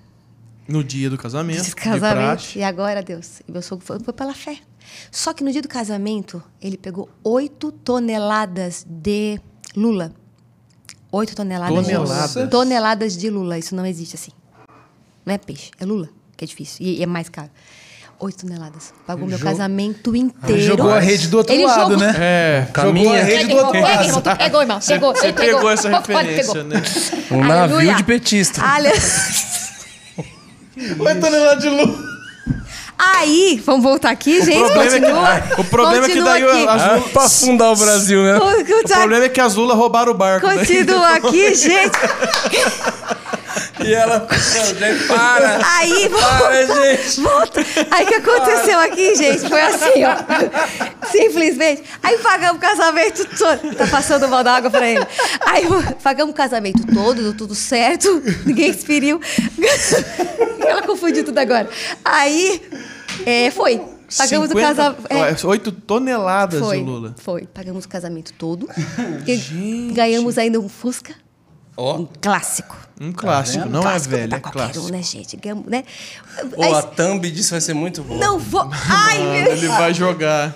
No 0.68 0.84
dia 0.84 1.10
do 1.10 1.18
casamento. 1.18 1.62
Esse 1.62 1.76
casamento. 1.76 2.56
E 2.56 2.64
agora, 2.64 3.02
Deus, 3.02 3.42
e 3.48 3.52
meu 3.52 3.62
sogro 3.62 3.86
foi, 3.86 4.00
foi 4.00 4.14
pela 4.14 4.34
fé. 4.34 4.60
Só 5.12 5.34
que 5.34 5.44
no 5.44 5.52
dia 5.52 5.62
do 5.62 5.68
casamento, 5.68 6.42
ele 6.62 6.78
pegou 6.78 7.10
8 7.24 7.72
toneladas 7.72 8.86
de 8.88 9.40
lula. 9.76 10.14
8 11.12 11.36
toneladas 11.36 11.86
Toneladas? 11.86 12.30
de 12.32 12.38
lula. 12.40 12.48
Toneladas 12.50 13.18
de 13.18 13.30
lula. 13.30 13.58
Isso 13.58 13.76
não 13.76 13.86
existe 13.86 14.16
assim. 14.16 14.32
Não 15.26 15.34
é 15.34 15.38
peixe, 15.38 15.72
é 15.80 15.86
lula, 15.86 16.10
que 16.36 16.44
é 16.44 16.48
difícil. 16.48 16.86
E, 16.86 17.00
e 17.00 17.04
é 17.04 17.06
mais 17.06 17.30
caro. 17.30 17.50
8 18.20 18.46
toneladas. 18.46 18.94
Pagou 19.06 19.28
meu 19.28 19.38
casamento 19.40 20.16
inteiro. 20.16 20.62
Jogou 20.62 20.92
a 20.94 21.00
rede 21.00 21.28
do 21.28 21.38
outro 21.38 21.54
Ele 21.54 21.66
lado, 21.66 21.82
jogou- 21.92 21.98
né? 21.98 22.16
É, 22.18 22.68
Jogou 22.82 23.14
a 23.14 23.18
rede 23.20 23.48
do 23.48 23.56
outro 23.58 23.82
lado. 23.82 24.04
irmão, 24.06 24.22
tu 24.22 24.36
pegou, 24.38 24.62
irmão. 24.62 24.80
Pegou, 24.80 25.16
você 25.16 25.26
ele 25.28 25.34
pegou 25.34 25.70
essa 25.70 25.90
referência, 26.00 26.54
pegou. 26.54 26.64
né? 26.64 26.82
Um 27.32 27.44
navio 27.44 27.76
Aleluia. 27.78 27.96
de 27.96 28.04
petista. 28.04 28.62
Ale- 28.64 28.92
8 31.00 31.22
toneladas 31.22 31.64
de 31.64 31.70
luz. 31.70 32.16
Aí, 32.98 33.62
vamos 33.66 33.84
voltar 33.84 34.10
aqui, 34.12 34.42
gente. 34.42 34.58
problema 34.58 34.84
é 34.84 34.88
que- 34.88 35.00
Continua. 35.02 35.44
o 35.58 35.64
problema 35.66 36.06
é 36.06 36.10
que 36.10 36.16
Continua 36.22 36.32
daí 36.32 36.44
aqui. 36.44 36.68
as- 36.70 36.82
Ah, 36.82 37.02
pra 37.12 37.24
afundar 37.26 37.72
o 37.74 37.76
Brasil, 37.76 38.24
né? 38.24 38.38
O 38.38 38.88
problema 38.88 39.26
é 39.26 39.30
que 39.30 39.42
as 39.42 39.56
Lula 39.56 39.76
roubaram 39.76 40.14
o 40.14 40.16
barco. 40.16 40.48
né? 40.48 40.58
Continua 40.60 41.16
aqui, 41.16 41.52
gente. 41.56 41.92
E 43.84 43.94
ela. 43.94 44.28
Gente, 44.32 45.08
para! 45.08 45.60
Aí, 45.78 46.10
Para, 46.10 46.38
volta, 46.38 46.82
gente! 46.82 47.22
volta. 47.22 47.66
Aí 47.92 48.06
o 48.06 48.08
que 48.08 48.16
aconteceu 48.16 48.80
aqui, 48.80 49.16
gente, 49.16 49.48
foi 49.48 49.62
assim, 49.62 50.04
ó. 50.04 51.08
Simplesmente. 51.12 51.84
Aí 52.02 52.18
pagamos 52.20 52.58
o 52.58 52.60
casamento 52.60 53.26
todo. 53.38 53.76
Tá 53.76 53.88
passando 53.88 54.28
mal 54.28 54.44
da 54.44 54.54
água 54.56 54.70
pra 54.70 54.88
ele. 54.88 55.06
Aí 55.46 55.66
pagamos 56.02 56.34
o 56.34 56.36
casamento 56.36 56.86
todo, 56.94 57.22
deu 57.22 57.36
tudo 57.36 57.56
certo. 57.56 58.22
Ninguém 58.46 58.70
experiu. 58.70 59.20
Ela 60.60 60.82
confundiu 60.82 61.24
tudo 61.24 61.38
agora. 61.38 61.70
Aí, 62.04 62.62
é, 63.26 63.52
foi. 63.52 63.82
Pagamos 64.18 64.50
50 64.50 64.54
o 64.54 64.62
casamento. 64.62 65.08
É, 65.10 65.48
8 65.48 65.72
toneladas 65.72 66.60
foi, 66.60 66.78
de 66.78 66.84
Lula. 66.84 67.16
foi. 67.18 67.48
Pagamos 67.48 67.86
o 67.86 67.90
casamento 67.90 68.34
todo. 68.34 68.68
Ganhamos 69.94 70.38
ainda 70.38 70.60
um 70.60 70.70
Fusca. 70.70 71.14
Ó, 71.78 71.96
Um 71.98 72.08
clássico. 72.22 72.76
Um 73.02 73.12
clássico, 73.12 73.68
não 73.68 73.82
clássico 73.82 74.16
é 74.16 74.18
velho, 74.20 74.36
é 74.36 74.40
clássico. 74.40 74.86
um, 74.86 74.90
né, 74.90 75.04
gente? 75.04 75.38
Né? 75.68 75.84
Ô, 76.56 76.64
Aí- 76.64 76.74
a 76.74 76.82
thumb 76.82 77.30
disso 77.30 77.52
vai 77.52 77.60
ser 77.60 77.74
muito 77.74 78.02
boa. 78.04 78.18
Não 78.18 78.40
vou. 78.40 78.70
Ai, 78.90 79.20
meu 79.20 79.52
Ele 79.52 79.68
vai 79.68 79.94
jogar. 79.94 80.54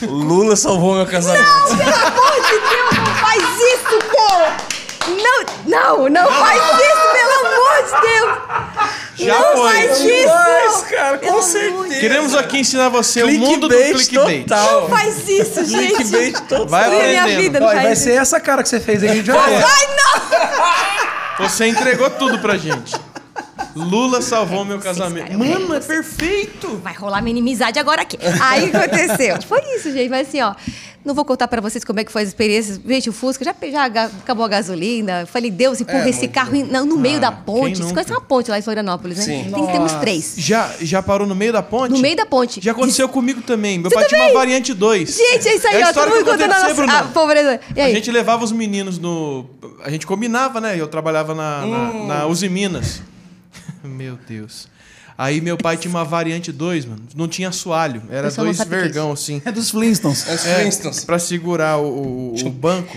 Lula 0.00 0.56
salvou 0.56 0.94
meu 0.96 1.06
casamento. 1.06 1.44
Pelo 1.44 1.82
amor 1.82 2.34
de 2.40 2.58
Deus, 2.70 2.98
não 2.98 3.14
faz 3.16 3.42
isso, 3.42 3.98
pô! 4.10 4.74
Não, 5.06 5.44
não, 5.66 6.08
não 6.08 6.30
faz 6.32 6.62
isso, 6.62 7.12
pelo 7.12 7.34
amor 7.46 7.84
de 7.84 7.90
Deus! 8.08 8.73
Já 9.16 9.38
não 9.38 9.56
foi. 9.56 9.72
faz 9.72 10.00
isso! 10.00 10.84
cara, 10.90 11.18
com 11.18 11.26
Pelo 11.26 11.42
certeza. 11.42 12.00
Queremos 12.00 12.34
aqui 12.34 12.58
ensinar 12.58 12.88
você 12.88 13.22
o 13.22 13.30
mundo 13.38 13.68
do 13.68 13.76
Clickbait 13.76 14.44
total. 14.46 14.80
Não 14.82 14.88
faz 14.88 15.28
isso, 15.28 15.64
gente! 15.64 15.94
Clickbait 15.94 16.40
total. 16.48 16.66
Vai 16.66 16.86
aprendendo. 16.86 17.40
vida, 17.40 17.58
e 17.58 17.60
vai 17.60 17.96
ser 17.96 18.12
essa 18.12 18.40
cara 18.40 18.62
que 18.62 18.68
você 18.68 18.80
fez 18.80 19.02
aí, 19.02 19.10
a 19.10 19.14
gente 19.14 19.30
vai 19.30 19.50
ver. 19.50 19.64
Ai, 19.64 19.86
não! 19.96 21.46
Você 21.46 21.66
entregou 21.66 22.10
tudo 22.10 22.38
pra 22.38 22.56
gente. 22.56 22.94
Lula 23.74 24.20
salvou 24.22 24.64
meu 24.64 24.78
casamento. 24.78 25.26
cara, 25.26 25.38
Mano, 25.38 25.74
é 25.74 25.80
perfeito. 25.80 26.76
Vai 26.82 26.94
rolar 26.94 27.20
minha 27.22 27.32
inimizade 27.32 27.78
agora 27.78 28.02
aqui. 28.02 28.18
Aí 28.40 28.70
aconteceu? 28.74 29.40
Foi 29.42 29.60
isso, 29.76 29.92
gente. 29.92 30.08
Mas 30.08 30.28
assim, 30.28 30.40
ó. 30.40 30.54
Não 31.04 31.14
vou 31.14 31.22
contar 31.22 31.46
pra 31.48 31.60
vocês 31.60 31.84
como 31.84 32.00
é 32.00 32.04
que 32.04 32.10
foi 32.10 32.22
as 32.22 32.28
experiências. 32.28 32.80
Gente, 32.82 33.10
o 33.10 33.12
Fusca 33.12 33.44
já, 33.44 33.54
já 33.70 34.04
acabou 34.06 34.42
a 34.42 34.48
gasolina. 34.48 35.26
Falei, 35.26 35.50
Deus, 35.50 35.78
empurra 35.78 36.06
É, 36.06 36.08
esse 36.08 36.26
carro 36.28 36.52
no 36.86 36.96
meio 36.96 37.20
da 37.20 37.30
ponte. 37.30 37.78
nunca? 37.82 37.92
conhecem 37.92 38.14
uma 38.16 38.22
ponte 38.22 38.50
lá 38.50 38.58
em 38.58 38.62
Florianópolis, 38.62 39.18
né? 39.18 39.22
Sim. 39.24 39.50
Tem 39.54 39.66
que 39.66 39.72
ter 39.72 39.80
uns 39.80 39.92
três. 39.96 40.34
Já, 40.38 40.70
já 40.80 41.02
parou 41.02 41.26
no 41.26 41.34
meio 41.34 41.52
da 41.52 41.62
ponte? 41.62 41.92
No 41.92 41.98
meio 41.98 42.16
da 42.16 42.24
ponte. 42.24 42.58
Já 42.62 42.72
aconteceu 42.72 43.06
comigo 43.06 43.42
também. 43.42 43.78
Meu 43.78 43.90
Você 43.90 43.96
pai 43.96 44.06
tinha 44.06 44.18
uma 44.18 44.28
também? 44.28 44.38
variante 44.38 44.72
2. 44.72 45.14
Gente, 45.14 45.46
é 45.48 45.56
isso 45.56 45.68
aí, 45.68 45.74
é 45.76 45.82
a 45.82 45.86
ó. 45.86 45.88
história 45.90 46.10
Todo 46.10 46.20
mundo 46.20 46.30
contando 46.32 46.52
a 46.52 46.54
você, 46.54 46.68
nossa. 46.80 46.82
Ah, 46.84 46.96
Bruno. 47.02 47.12
pobreza. 47.12 47.60
E 47.76 47.80
aí? 47.82 47.92
A 47.92 47.94
gente 47.94 48.10
levava 48.10 48.42
os 48.42 48.52
meninos 48.52 48.98
no. 48.98 49.44
A 49.82 49.90
gente 49.90 50.06
combinava, 50.06 50.58
né? 50.58 50.74
Eu 50.80 50.86
trabalhava 50.88 51.34
na, 51.34 51.66
na, 51.66 51.76
Hum. 51.90 52.06
na 52.06 52.26
Uzi 52.26 52.48
Minas. 52.48 53.02
Meu 53.84 54.16
Deus. 54.16 54.68
Aí 55.16 55.40
meu 55.40 55.56
pai 55.56 55.76
tinha 55.76 55.90
uma 55.90 56.04
variante 56.04 56.50
2, 56.50 56.86
mano. 56.86 57.02
Não 57.14 57.28
tinha 57.28 57.48
assoalho. 57.48 58.02
Era 58.10 58.30
dois 58.30 58.58
vergão, 58.64 59.12
assim. 59.12 59.40
É 59.44 59.52
dos 59.52 59.70
Flintstones. 59.70 60.26
É 60.28 60.34
os 60.34 60.46
É, 60.46 60.60
Flintstones. 60.60 61.04
pra 61.04 61.18
segurar 61.18 61.78
o, 61.78 62.32
o- 62.34 62.46
o 62.46 62.50
banco. 62.50 62.96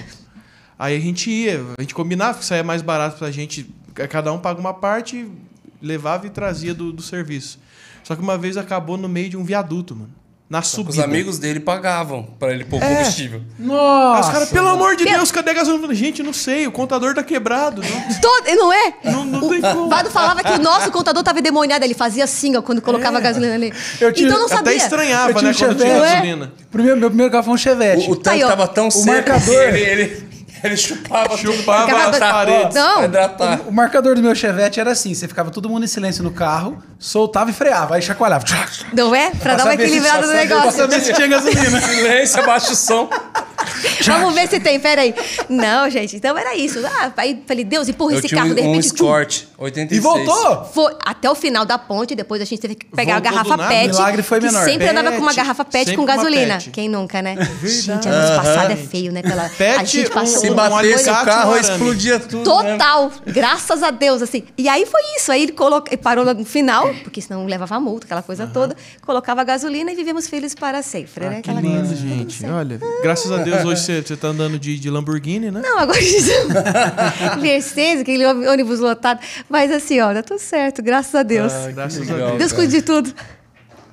Aí 0.79 0.95
a 0.95 0.99
gente 0.99 1.29
ia, 1.29 1.61
a 1.77 1.81
gente 1.81 1.93
combinava 1.93 2.39
que 2.39 2.45
saía 2.45 2.63
mais 2.63 2.81
barato 2.81 3.17
pra 3.17 3.29
gente. 3.29 3.69
Cada 4.09 4.31
um 4.33 4.39
paga 4.39 4.59
uma 4.59 4.73
parte, 4.73 5.27
levava 5.81 6.25
e 6.27 6.29
trazia 6.29 6.73
do, 6.73 6.91
do 6.91 7.01
serviço. 7.01 7.59
Só 8.03 8.15
que 8.15 8.21
uma 8.21 8.37
vez 8.37 8.57
acabou 8.57 8.97
no 8.97 9.09
meio 9.09 9.29
de 9.29 9.37
um 9.37 9.43
viaduto, 9.43 9.95
mano. 9.95 10.11
Na 10.49 10.61
subida. 10.61 10.91
Os 10.91 10.99
amigos 10.99 11.37
dele 11.37 11.59
pagavam 11.59 12.23
pra 12.39 12.53
ele 12.53 12.63
pôr 12.63 12.81
É. 12.81 12.95
combustível. 12.95 13.41
Aí 13.59 13.65
Nossa. 13.65 14.27
os 14.29 14.33
caras, 14.33 14.49
pelo 14.49 14.69
amor 14.69 14.95
de 14.95 15.03
Deus, 15.03 15.29
cadê 15.29 15.51
a 15.51 15.53
gasolina? 15.53 15.93
Gente, 15.93 16.23
não 16.23 16.31
sei, 16.31 16.65
o 16.65 16.71
contador 16.71 17.13
tá 17.13 17.21
quebrado. 17.21 17.81
Não, 17.81 18.15
Todo, 18.21 18.45
não 18.55 18.71
é? 18.71 18.93
não, 19.03 19.25
não 19.25 19.43
O 19.45 19.49
tem 19.49 19.59
como. 19.59 19.89
Vado 19.89 20.09
falava 20.09 20.41
que 20.41 20.51
o 20.53 20.57
nosso 20.59 20.89
contador 20.89 21.21
tava 21.21 21.39
endemoniado. 21.39 21.83
Ele 21.83 21.93
fazia 21.93 22.23
assim, 22.23 22.55
ó, 22.55 22.61
quando 22.61 22.81
colocava 22.81 23.17
a 23.17 23.19
gasolina 23.19 23.55
ali. 23.55 23.73
Eu 23.99 24.13
tinha- 24.13 24.27
então 24.29 24.39
não 24.39 24.45
Até 24.45 24.55
sabia. 24.55 24.75
estranhava, 24.77 25.31
Eu 25.31 25.35
tinha 25.35 25.51
né, 25.51 25.55
um 25.55 25.59
quando 25.59 25.75
tinha 25.77 25.89
Chevette. 25.89 26.11
gasolina. 26.13 26.53
Primeiro, 26.71 26.97
meu 26.97 27.09
primeiro 27.09 27.31
carro 27.31 27.43
foi 27.43 27.53
um 27.53 27.57
Chevette. 27.57 28.09
O, 28.09 28.13
o 28.13 28.15
tanque 28.15 28.37
Aí, 28.37 28.43
ó. 28.45 28.47
tava 28.47 28.67
tão 28.69 28.89
seco 28.89 29.07
marcador. 29.07 29.53
ele, 29.63 29.79
ele, 29.81 30.26
ele 30.63 30.77
chupava, 30.77 31.37
Chupava 31.37 31.87
tudo. 31.87 32.09
as 32.09 32.17
Pra- 32.17 32.31
paredes. 32.33 32.75
Não. 32.75 32.95
Pra 32.97 33.05
hidratar. 33.05 33.59
O 33.67 33.71
marcador 33.71 34.15
do 34.15 34.21
meu 34.21 34.33
Chevette 34.35 34.79
era 34.79 34.91
assim: 34.91 35.13
você 35.13 35.27
ficava 35.27 35.49
todo 35.51 35.69
mundo 35.69 35.83
em 35.83 35.87
silêncio 35.87 36.23
no 36.23 36.31
carro, 36.31 36.81
soltava 36.99 37.49
e 37.49 37.53
freava, 37.53 37.95
aí 37.95 38.01
chacoalhava. 38.01 38.45
Não 38.93 39.13
é? 39.15 39.31
Pra 39.31 39.55
dar 39.55 39.63
uma 39.65 39.73
equilibrada 39.73 40.21
no 40.25 40.31
pra 40.31 40.37
negócio. 40.41 40.63
pra 40.63 40.71
saber 40.71 41.01
se 41.01 41.13
tinha 41.13 41.27
gasolina. 41.27 41.81
Silêncio, 41.81 42.41
abaixa 42.41 42.71
o 42.71 42.75
som. 42.75 43.09
Vamos 44.05 44.33
ver 44.35 44.47
se 44.47 44.59
tem, 44.59 44.79
peraí. 44.79 45.13
Não, 45.49 45.89
gente, 45.89 46.15
então 46.15 46.37
era 46.37 46.55
isso. 46.55 46.79
Ah, 46.85 47.11
aí 47.17 47.43
falei, 47.45 47.63
Deus, 47.63 47.87
empurra 47.87 48.13
Eu 48.13 48.19
esse 48.19 48.27
tinha 48.27 48.41
carro, 48.41 48.51
um, 48.51 48.55
de 48.55 48.61
um 48.61 48.65
repente. 48.71 48.83
tchum. 48.93 48.95
Escort, 49.05 49.43
86. 49.57 49.97
E 49.97 49.99
voltou? 49.99 50.65
Foi 50.65 50.93
até 51.05 51.29
o 51.29 51.35
final 51.35 51.65
da 51.65 51.77
ponte, 51.77 52.15
depois 52.15 52.41
a 52.41 52.45
gente 52.45 52.59
teve 52.59 52.75
que 52.75 52.85
pegar 52.87 53.15
Voltou 53.21 53.39
a 53.39 53.43
garrafa? 53.43 53.67
PET. 53.67 53.89
O 53.89 53.95
milagre 53.95 54.23
foi 54.23 54.39
que 54.39 54.45
menor. 54.45 54.63
sempre 54.65 54.87
andava 54.89 55.11
com 55.11 55.17
uma 55.17 55.27
PET, 55.27 55.35
garrafa 55.37 55.65
PET 55.65 55.95
com 55.95 56.05
gasolina. 56.05 56.55
PET. 56.55 56.69
Quem 56.71 56.89
nunca, 56.89 57.21
né? 57.21 57.35
Gente, 57.63 58.07
anos 58.07 58.29
passado 58.37 58.71
é 58.71 58.75
feio, 58.75 59.11
né? 59.11 59.21
Pela... 59.21 59.49
PET, 59.49 59.79
a 59.79 59.83
gente 59.83 60.09
passou 60.09 60.37
um- 60.37 60.41
Se 60.41 60.49
um 60.51 60.55
batesse 60.55 61.09
o 61.09 61.13
carro, 61.25 61.57
explodia 61.57 62.19
tudo. 62.19 62.37
né? 62.63 62.71
Total, 62.77 63.11
graças 63.25 63.83
a 63.83 63.91
Deus, 63.91 64.21
assim. 64.21 64.43
E 64.57 64.67
aí 64.69 64.85
foi 64.85 65.01
isso. 65.17 65.31
Aí 65.31 65.43
ele 65.43 65.51
coloca, 65.51 65.95
parou 65.97 66.25
no 66.25 66.45
final, 66.45 66.93
porque 67.03 67.21
senão 67.21 67.45
levava 67.45 67.79
multa, 67.79 68.05
aquela 68.05 68.21
coisa 68.21 68.47
toda, 68.47 68.75
colocava 69.05 69.41
a 69.41 69.43
gasolina 69.43 69.91
e 69.91 69.95
vivemos 69.95 70.27
felizes 70.27 70.55
para 70.55 70.81
sempre, 70.81 71.25
né? 71.25 71.37
Ah, 71.39 71.41
Que 71.41 71.49
Aquela 71.49 71.61
lindo, 71.61 71.77
coisa. 71.87 71.95
gente. 71.95 72.45
Olha, 72.45 72.79
graças 73.01 73.31
a 73.31 73.37
Deus 73.37 73.63
hoje 73.67 73.81
você, 73.81 74.01
você 74.01 74.17
tá 74.17 74.29
andando 74.29 74.57
de, 74.59 74.79
de 74.79 74.89
Lamborghini, 74.89 75.51
né? 75.51 75.61
Não, 75.63 75.79
agora 75.79 75.99
Mercedes, 77.41 78.01
aquele 78.01 78.25
ônibus 78.25 78.79
lotado. 78.79 79.19
Mas 79.49 79.71
assim, 79.71 79.99
ó, 79.99 80.13
dá 80.13 80.23
tudo 80.23 80.39
certo, 80.39 80.81
graças 80.81 81.13
a 81.15 81.23
Deus. 81.23 81.51
Ah, 81.53 81.71
Graças 81.71 82.09
a 82.09 82.13
legal, 82.13 82.29
Deus. 82.29 82.39
Deus 82.39 82.51
cara. 82.51 82.63
cuide 82.63 82.75
de 82.77 82.81
tudo. 82.81 83.13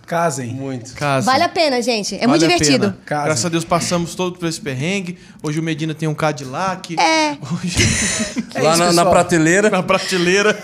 Casem. 0.06 0.48
Muito. 0.52 0.92
Casa. 0.94 1.24
Vale 1.24 1.44
a 1.44 1.48
pena, 1.48 1.80
gente. 1.80 2.14
É 2.14 2.18
Vale 2.18 2.30
muito 2.30 2.44
a 2.44 2.48
divertido. 2.48 2.94
Graças 3.06 3.44
a 3.44 3.48
Deus 3.48 3.64
passamos 3.64 4.14
todo 4.14 4.38
por 4.38 4.46
esse 4.46 4.60
perrengue. 4.60 5.18
Hoje 5.42 5.58
o 5.58 5.62
Medina 5.62 5.94
tem 5.94 6.06
um 6.08 6.14
Cadillac. 6.14 6.94
É. 7.00 7.38
Hoje, 7.40 7.78
É 8.54 8.62
Lá 8.62 8.70
isso, 8.74 8.78
na, 8.84 8.92
na 8.92 9.06
prateleira, 9.06 9.70
na 9.70 9.82
prateleira 9.82 10.56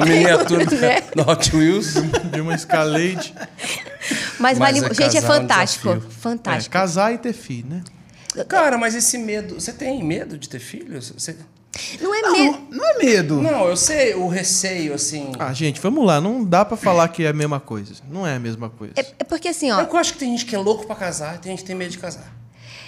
a 0.00 0.04
miniatura 0.06 0.64
né? 0.64 1.02
do 1.14 1.28
Hot 1.28 1.54
Wheels. 1.54 1.94
de 2.32 2.40
uma 2.40 2.54
Escalade. 2.54 3.34
Mas, 4.38 4.58
Mas 4.58 4.58
vale, 4.58 4.78
é 4.78 4.94
gente, 4.94 5.16
é 5.16 5.20
um 5.20 5.22
fantástico. 5.22 5.88
desafio. 5.88 6.08
É, 6.08 6.20
fantástico. 6.20 6.72
casar 6.72 7.12
e 7.12 7.18
ter 7.18 7.32
filho, 7.32 7.66
né? 7.68 7.82
Cara, 8.48 8.76
mas 8.78 8.94
esse 8.94 9.16
medo... 9.18 9.54
Você 9.60 9.72
tem 9.72 10.02
medo 10.02 10.36
de 10.38 10.48
ter 10.48 10.58
filhos? 10.58 11.10
Você- 11.10 11.36
Não 12.00 12.14
é 12.14 12.22
mesmo. 12.32 12.66
Não, 12.70 12.78
não 12.78 12.84
é 12.86 12.98
medo. 13.04 13.40
Não, 13.42 13.68
eu 13.68 13.76
sei 13.76 14.14
o 14.14 14.28
receio, 14.28 14.94
assim... 14.94 15.32
Ah, 15.38 15.52
gente, 15.52 15.80
vamos 15.80 16.04
lá. 16.06 16.20
Não 16.20 16.44
dá 16.44 16.64
pra 16.64 16.76
falar 16.76 17.08
que 17.08 17.24
é 17.24 17.28
a 17.28 17.32
mesma 17.32 17.60
coisa. 17.60 17.94
Não 18.10 18.26
é 18.26 18.34
a 18.36 18.38
mesma 18.40 18.68
coisa. 18.70 18.94
É, 18.96 19.06
é 19.20 19.24
porque 19.24 19.48
assim, 19.48 19.70
É 19.70 19.74
ó. 19.74 19.84
que 19.84 19.94
eu 19.94 19.98
acho 20.00 20.12
que 20.14 20.18
tem 20.18 20.30
gente 20.30 20.46
que 20.46 20.54
é 20.54 20.58
louco 20.58 20.86
pra 20.86 20.96
casar, 20.96 21.38
tem 21.38 21.50
gente 21.52 21.60
que 21.60 21.66
tem 21.66 21.76
medo 21.76 21.90
de 21.90 21.98
casar. 21.98 22.32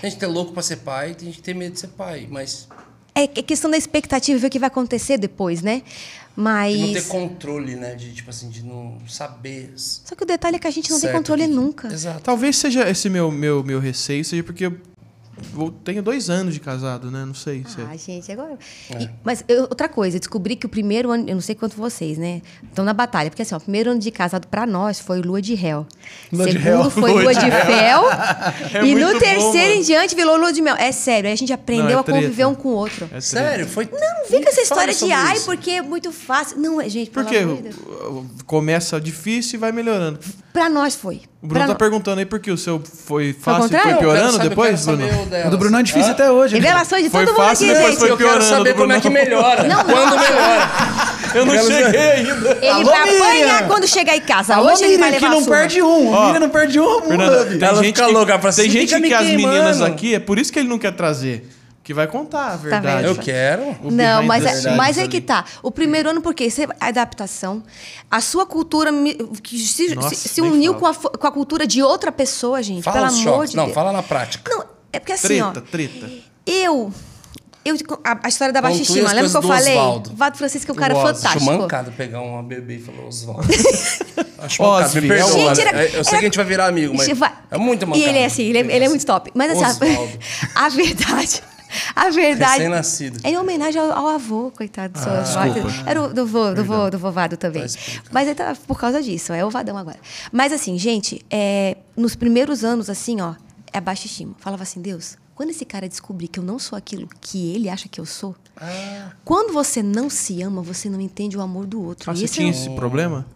Tem 0.01 0.11
gente 0.11 0.18
que 0.18 0.24
é 0.24 0.28
louco 0.28 0.53
pra 0.53 0.62
ser 0.62 0.76
pai, 0.76 1.14
tem 1.14 1.26
gente 1.28 1.36
que 1.36 1.42
tem 1.42 1.55
medo 1.55 1.72
de 1.74 1.80
ser 1.80 1.88
pai, 1.88 2.26
mas 2.30 2.68
É 3.14 3.22
é 3.24 3.26
questão 3.42 3.70
da 3.70 3.76
expectativa, 3.78 4.38
ver 4.38 4.47
o 4.49 4.51
que 4.51 4.59
vai 4.59 4.66
acontecer 4.68 5.16
depois, 5.18 5.62
né? 5.62 5.82
de 6.36 6.42
não 6.42 6.88
ter 6.92 6.94
Mas. 7.01 7.07
controle, 7.07 7.76
né? 7.76 7.94
De, 7.94 8.12
tipo 8.12 8.28
assim, 8.28 8.51
de 8.51 8.62
não 8.62 8.99
saber. 9.09 9.72
Só 9.76 10.14
que 10.14 10.22
o 10.22 10.26
detalhe 10.26 10.57
é 10.57 10.59
que 10.59 10.66
a 10.66 10.70
gente 10.70 10.90
não 10.90 10.99
tem 11.01 11.09
certo 11.09 11.16
controle 11.16 11.44
o 11.44 11.49
que- 11.49 11.55
nunca. 11.55 11.88
Exato. 11.88 12.20
Talvez 12.20 12.57
seja 12.59 12.86
esse 12.90 13.09
meu, 13.09 13.32
meu, 13.32 13.64
meu 13.64 13.80
receio, 13.80 14.22
seja 14.22 14.42
porque 14.44 14.66
eu 14.66 14.76
tenho 15.84 16.03
dois 16.03 16.30
anos 16.30 16.55
de 16.55 16.61
casado, 16.61 17.11
né? 17.11 17.24
Não 17.24 17.34
sei. 17.34 17.64
se 17.68 17.80
é- 17.80 17.84
Ah, 17.91 17.97
gente, 17.97 18.30
agora. 18.32 18.59
É. 18.95 19.03
E- 19.05 19.11
mas 19.24 19.45
eu- 19.49 19.62
outra 19.62 19.89
coisa, 19.89 20.16
eu 20.16 20.20
descobri 20.20 20.57
que 20.57 20.66
o 20.66 20.68
primeiro 20.68 21.11
ano, 21.11 21.24
eu 21.28 21.34
não 21.34 21.41
sei 21.43 21.55
quanto 21.55 21.76
vocês, 21.76 22.16
né? 22.18 22.41
Estão 22.64 22.84
na 22.84 22.93
batalha. 22.93 23.30
Porque 23.30 23.43
assim, 23.43 23.55
ó, 23.55 23.59
o 23.59 23.61
primeiro 23.61 23.91
ano 23.91 24.01
de 24.01 24.11
casado 24.11 24.47
pra 24.49 24.66
nós 24.66 24.99
foi 25.01 25.20
lua 25.20 25.41
de 25.43 25.55
réu. 25.55 25.87
Lua 26.32 26.47
de 26.47 26.53
Segundo 26.53 26.64
réu. 26.82 26.91
foi 26.91 27.11
Lua 27.12 27.22
lua 27.22 27.34
de 27.34 27.41
de 27.45 27.51
fel. 27.51 28.03
É 28.74 28.84
e 28.84 28.95
no 28.95 29.12
bom, 29.12 29.18
terceiro 29.18 29.68
mano. 29.68 29.80
em 29.80 29.82
diante 29.82 30.14
virou 30.14 30.37
lua 30.37 30.53
de 30.53 30.61
mel. 30.62 30.76
É 30.76 30.91
sério, 30.93 31.28
aí 31.28 31.32
a 31.34 31.37
gente 31.37 31.53
aprendeu 31.53 31.84
Não, 31.91 31.99
é 31.99 32.01
a 32.01 32.05
conviver 32.05 32.47
um 32.47 32.55
com 32.55 32.68
o 32.68 32.72
outro. 32.72 33.09
é. 33.12 33.20
Sério? 33.20 33.66
Foi. 33.66 33.84
Não 33.91 34.28
vem 34.30 34.43
com 34.43 34.49
essa 34.49 34.61
história 34.62 34.93
de 34.95 35.12
ai, 35.12 35.37
isso. 35.37 35.45
porque 35.47 35.70
é 35.72 35.82
muito 35.82 36.11
fácil. 36.12 36.59
Não, 36.59 36.80
é, 36.80 36.89
gente, 36.89 37.11
Porque 37.11 37.45
de 37.45 38.45
começa 38.45 39.01
difícil 39.01 39.57
e 39.57 39.61
vai 39.61 39.72
melhorando. 39.72 40.18
Pra 40.53 40.68
nós 40.68 40.95
foi. 40.95 41.22
O 41.47 41.49
Bruno 41.49 41.64
Pra- 41.64 41.74
tá 41.74 41.78
perguntando 41.78 42.18
aí 42.18 42.26
porque 42.26 42.51
o 42.51 42.59
seu 42.59 42.82
foi 43.07 43.32
fácil 43.32 43.76
e 43.76 43.78
foi 43.80 43.94
piorando 43.94 44.36
depois, 44.40 44.84
Bruno? 44.84 45.07
o 45.47 45.51
do 45.51 45.57
Bruno 45.59 45.78
é 45.78 45.82
difícil 45.84 46.09
Ah, 46.09 46.12
até 46.12 46.28
hoje. 46.28 46.57
Revelações 46.57 47.05
de 47.05 47.09
Foi 47.11 47.24
todo 47.24 47.36
mundo 47.36 47.47
fácil, 47.47 47.66
aqui, 47.66 47.74
depois 47.74 47.90
gente. 47.92 47.99
foi 48.01 48.11
Eu 48.11 48.16
quero 48.16 48.30
piorando, 48.30 48.51
saber 48.51 48.74
como 48.74 48.92
é 48.92 49.01
que 49.01 49.09
melhora. 49.09 49.62
Não, 49.62 49.84
Quando 49.84 50.18
melhora. 50.18 50.70
Eu 51.34 51.47
não 51.47 51.55
cheguei 51.57 52.01
ainda. 52.01 52.51
Ele 52.61 52.68
Alô, 52.68 52.84
vai 52.84 53.05
Miriam! 53.05 53.24
apanhar 53.26 53.66
quando 53.68 53.86
chegar 53.86 54.16
em 54.16 54.20
casa. 54.22 54.55
Alô, 54.57 54.72
Hoje 54.72 54.84
ele 54.86 54.99
vai 54.99 55.12
Miriam, 55.12 55.18
que 55.20 55.34
levar 55.36 55.40
não 55.40 55.44
perde 55.57 55.82
um. 55.82 56.12
Ó, 56.12 56.18
O 56.22 56.26
Miriam 56.26 56.40
não 56.40 56.49
perde 56.49 56.80
um. 56.80 57.03
Fernanda, 57.03 57.44
tem 57.44 57.62
Ela 57.68 57.74
gente 57.76 57.86
fica 57.94 58.07
que, 58.07 58.12
louca, 58.12 58.38
fala 58.40 58.40
tem 58.40 58.49
assim, 58.66 58.70
gente 58.70 59.01
que 59.01 59.14
as 59.14 59.22
meninas 59.26 59.80
aqui, 59.82 60.14
é 60.16 60.18
por 60.18 60.36
isso 60.36 60.53
que 60.53 60.59
ele 60.59 60.68
não 60.68 60.78
quer 60.80 60.92
trazer. 60.92 61.49
Que 61.87 61.95
vai 61.95 62.09
contar 62.09 62.49
a 62.49 62.57
verdade. 62.57 62.84
vendo? 62.84 63.07
Eu 63.07 63.14
quero. 63.14 63.76
Não, 63.80 64.24
mas, 64.24 64.64
é, 64.64 64.74
mas 64.74 64.99
é 64.99 65.07
que 65.07 65.20
tá. 65.20 65.45
O 65.62 65.70
primeiro 65.70 66.11
ano, 66.11 66.20
porque 66.20 66.51
você, 66.51 66.66
a 66.80 66.89
adaptação, 66.89 67.62
a 68.11 68.20
sua 68.20 68.45
cultura 68.45 68.91
que 69.41 69.57
se, 69.57 69.95
Nossa, 69.95 70.12
se- 70.16 70.28
se 70.28 70.41
uniu 70.41 70.74
com 70.74 70.84
a, 70.84 70.93
com 70.93 71.26
a 71.28 71.30
cultura 71.30 71.64
de 71.64 71.80
outra 71.84 72.11
pessoa, 72.11 72.61
gente. 72.61 72.82
Fala 72.82 72.97
pelo 73.07 73.07
amor 73.11 73.22
choques. 73.22 73.51
de 73.53 73.57
Não, 73.57 73.64
Deus. 73.66 73.74
fala 73.76 73.93
na 73.93 74.03
prática. 74.03 74.51
Não, 74.53 74.64
é 74.93 74.99
porque 74.99 75.12
assim, 75.12 75.28
Treta, 75.28 75.47
ó. 75.64 75.70
treta. 75.70 76.11
Eu. 76.45 76.93
eu 77.64 77.76
a, 78.03 78.18
a 78.24 78.28
história 78.28 78.53
da 78.53 78.61
baixa 78.61 78.82
estima, 78.82 79.12
lembra 79.12 79.30
que 79.30 79.37
eu 79.37 79.43
falei? 79.43 79.76
Osvaldo. 79.76 80.12
Vado 80.16 80.39
Francisco 80.39 80.68
é 80.72 80.74
um 80.74 80.76
cara 80.76 80.93
Eu 80.93 81.01
fantástico. 81.01 81.37
Acho 81.37 81.45
mancado 81.45 81.93
pegar 81.93 82.20
uma 82.20 82.43
bebê 82.43 82.78
e 82.78 82.80
falar 82.80 83.07
Osvaldo. 83.07 83.47
Acho 84.43 84.61
mancado, 84.61 85.01
me 85.03 85.09
perdoa. 85.09 85.55
Gente, 85.55 85.61
era- 85.68 85.84
eu 85.84 85.91
sei 85.91 85.99
era- 86.01 86.05
que 86.11 86.16
a 86.16 86.20
gente 86.22 86.37
vai 86.37 86.45
virar 86.47 86.66
amigo, 86.66 86.95
mas 86.97 87.16
Vai- 87.16 87.32
é 87.49 87.57
muito 87.57 87.87
mancado. 87.87 88.05
E 88.05 88.09
ele 88.09 88.18
é 88.18 88.24
assim, 88.26 88.43
ele 88.43 88.59
é, 88.59 88.74
ele 88.76 88.84
é 88.87 88.89
muito 88.89 89.07
top. 89.07 89.30
Mas 89.37 89.53
assim, 89.53 89.84
Osvaldo. 89.87 90.18
a 90.53 90.68
verdade. 90.68 91.43
A 91.94 92.10
verdade. 92.10 92.52
Recém-nascido. 92.58 93.20
É 93.24 93.30
em 93.30 93.38
homenagem 93.38 93.80
ao, 93.80 93.90
ao 93.92 94.06
avô, 94.08 94.50
coitado 94.50 94.92
do 94.94 94.98
seu 94.98 95.10
Ah. 95.12 95.84
Era 95.86 96.02
o 96.02 96.12
do 96.14 96.26
vô, 96.26 96.52
do 96.54 96.64
vô, 96.64 96.90
do 96.90 96.98
vovado 96.98 97.36
também. 97.36 97.62
Tá. 97.66 97.78
Mas 98.10 98.26
ele 98.26 98.34
tá 98.34 98.56
por 98.66 98.78
causa 98.78 99.02
disso, 99.02 99.32
é 99.32 99.44
o 99.44 99.50
vadão 99.50 99.76
agora. 99.76 99.98
Mas 100.32 100.52
assim, 100.52 100.78
gente, 100.78 101.24
é, 101.30 101.76
nos 101.96 102.14
primeiros 102.14 102.64
anos, 102.64 102.88
assim, 102.90 103.20
ó, 103.20 103.34
é 103.72 103.78
a 103.78 103.80
baixa 103.80 104.06
estima. 104.06 104.34
Falava 104.38 104.62
assim, 104.62 104.80
Deus, 104.80 105.16
quando 105.34 105.50
esse 105.50 105.64
cara 105.64 105.88
descobrir 105.88 106.28
que 106.28 106.38
eu 106.38 106.44
não 106.44 106.58
sou 106.58 106.76
aquilo 106.78 107.08
que 107.20 107.52
ele 107.54 107.68
acha 107.68 107.88
que 107.88 108.00
eu 108.00 108.06
sou, 108.06 108.34
Ah. 108.56 109.10
quando 109.24 109.52
você 109.52 109.82
não 109.82 110.08
se 110.08 110.40
ama, 110.42 110.62
você 110.62 110.88
não 110.88 111.00
entende 111.00 111.36
o 111.36 111.40
amor 111.40 111.66
do 111.66 111.82
outro. 111.82 112.10
Ah, 112.10 112.14
E 112.14 112.18
você 112.18 112.24
esse 112.24 112.34
tinha 112.34 112.48
é 112.48 112.50
esse 112.50 112.70
problema? 112.70 113.26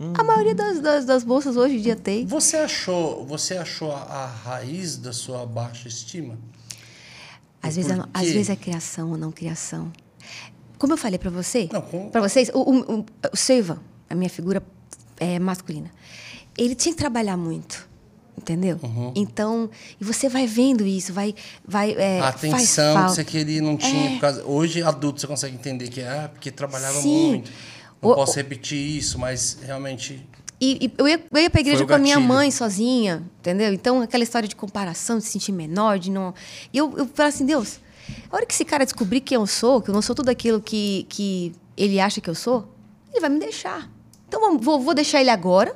um- 0.00 0.12
a 0.18 0.24
maioria 0.24 0.54
das, 0.54 0.80
das, 0.80 1.04
das 1.04 1.22
bolsas 1.22 1.56
hoje 1.56 1.76
em 1.76 1.80
dia 1.80 1.94
tem. 1.94 2.26
Você 2.26 2.56
achou, 2.56 3.24
você 3.24 3.56
achou 3.56 3.92
a, 3.92 4.00
a 4.00 4.26
raiz 4.26 4.96
da 4.96 5.12
sua 5.12 5.46
baixa 5.46 5.86
estima? 5.86 6.36
Às 7.62 7.76
vezes, 7.76 7.90
é, 7.90 8.02
às 8.12 8.22
vezes 8.28 8.50
é 8.50 8.56
criação 8.56 9.10
ou 9.12 9.16
não 9.16 9.30
criação. 9.30 9.92
Como 10.78 10.92
eu 10.92 10.96
falei 10.96 11.18
pra 11.18 11.30
você, 11.30 11.68
com- 11.68 12.10
para 12.10 12.20
vocês, 12.20 12.50
o, 12.52 12.58
o, 12.58 12.80
o, 12.98 13.06
o 13.32 13.36
Seiva, 13.36 13.80
a 14.10 14.14
minha 14.14 14.28
figura 14.30 14.62
é, 15.20 15.38
masculina, 15.38 15.90
ele 16.58 16.74
tinha 16.74 16.92
que 16.92 16.98
trabalhar 16.98 17.36
muito, 17.36 17.88
entendeu? 18.36 18.80
Uhum. 18.82 19.12
Então, 19.14 19.70
e 20.00 20.04
você 20.04 20.28
vai 20.28 20.44
vendo 20.46 20.84
isso, 20.84 21.12
vai, 21.12 21.34
vai 21.64 21.92
é, 21.92 22.18
a 22.20 22.28
atenção 22.28 23.04
que 23.04 23.10
você 23.12 23.24
queria 23.24 23.62
não 23.62 23.76
tinha. 23.76 24.16
É. 24.16 24.18
Causa, 24.18 24.44
hoje, 24.44 24.82
adulto, 24.82 25.20
você 25.20 25.26
consegue 25.28 25.54
entender 25.54 25.88
que 25.88 26.00
é 26.00 26.26
porque 26.28 26.50
trabalhava 26.50 27.00
Sim. 27.00 27.26
muito. 27.28 27.52
Não 28.02 28.10
O- 28.10 28.14
posso 28.16 28.34
repetir 28.34 28.76
isso, 28.98 29.18
mas 29.20 29.58
realmente. 29.62 30.26
E, 30.64 30.86
e 30.86 30.92
eu, 30.96 31.08
ia, 31.08 31.20
eu 31.32 31.40
ia 31.40 31.50
pra 31.50 31.60
igreja 31.60 31.84
com 31.84 31.92
a 31.92 31.98
minha 31.98 32.20
mãe 32.20 32.48
sozinha, 32.52 33.24
entendeu? 33.40 33.72
Então, 33.72 34.00
aquela 34.00 34.22
história 34.22 34.48
de 34.48 34.54
comparação, 34.54 35.18
de 35.18 35.24
se 35.24 35.32
sentir 35.32 35.50
menor, 35.50 35.98
de 35.98 36.08
não. 36.08 36.32
E 36.72 36.78
eu, 36.78 36.94
eu 36.98 37.06
falei 37.12 37.30
assim, 37.30 37.44
Deus, 37.44 37.80
a 38.30 38.36
hora 38.36 38.46
que 38.46 38.54
esse 38.54 38.64
cara 38.64 38.84
descobrir 38.84 39.22
quem 39.22 39.34
eu 39.34 39.44
sou, 39.44 39.82
que 39.82 39.90
eu 39.90 39.94
não 39.94 40.00
sou 40.00 40.14
tudo 40.14 40.28
aquilo 40.28 40.60
que, 40.60 41.04
que 41.08 41.52
ele 41.76 41.98
acha 41.98 42.20
que 42.20 42.30
eu 42.30 42.34
sou, 42.36 42.72
ele 43.10 43.20
vai 43.20 43.28
me 43.28 43.40
deixar. 43.40 43.90
Então, 44.28 44.56
vou, 44.56 44.78
vou 44.80 44.94
deixar 44.94 45.20
ele 45.20 45.30
agora. 45.30 45.74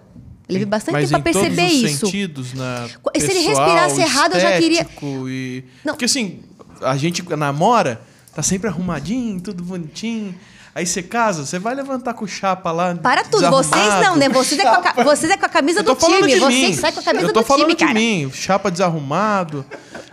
Levei 0.49 0.65
bastante 0.65 0.93
Mas 0.93 1.11
tempo 1.11 1.33
todos 1.33 1.49
perceber 1.49 1.67
os 1.67 1.91
isso. 1.91 2.07
sentidos, 2.07 2.53
na 2.55 2.87
Se 3.17 3.25
ele 3.25 3.41
respirasse 3.41 4.01
errado, 4.01 4.35
eu 4.35 4.41
já 4.41 4.57
queria- 4.57 4.87
E... 5.29 5.65
Não. 5.85 5.95
Porque 5.95 6.05
assim, 6.05 6.45
a 6.81 6.97
gente 6.97 7.25
namora, 7.37 8.01
tá 8.33 8.41
sempre 8.41 8.69
arrumadinho, 8.69 9.41
tudo 9.41 9.65
bonitinho. 9.65 10.33
Aí 10.77 10.85
você 10.85 11.03
casa, 11.03 11.47
você 11.47 11.59
vai 11.59 11.75
levantar 11.75 12.13
com 12.13 12.27
chapa 12.27 12.71
lá. 12.71 12.95
Para 12.97 13.25
tudo, 13.25 13.37
desarrumado. 13.39 13.65
vocês 13.67 14.07
não, 14.07 14.15
né? 14.17 14.29
Vocês 14.29 14.61
é 14.61 14.65
com 14.65 15.01
a, 15.01 15.05
vocês 15.05 15.33
é 15.33 15.37
com 15.39 15.47
a 15.47 15.49
camisa 15.49 15.83
do 15.83 15.95
time. 15.95 16.39
Vocês 16.39 16.77
saem 16.77 16.93
com 16.93 17.01
a 17.01 17.03
camisa 17.03 17.27
Eu 17.29 17.33
tô 17.33 17.41
do 17.41 17.47
falando 17.47 17.63
time, 17.63 17.75
de 17.77 17.81
cara. 17.87 17.95
mim. 17.95 18.31
Chapa 18.31 18.71
desarrumado. 18.71 19.65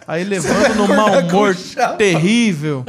Aí 0.07 0.23
levando 0.23 0.75
no 0.75 0.87
mau 0.87 1.19
humor 1.19 1.53
terrível. 1.97 2.85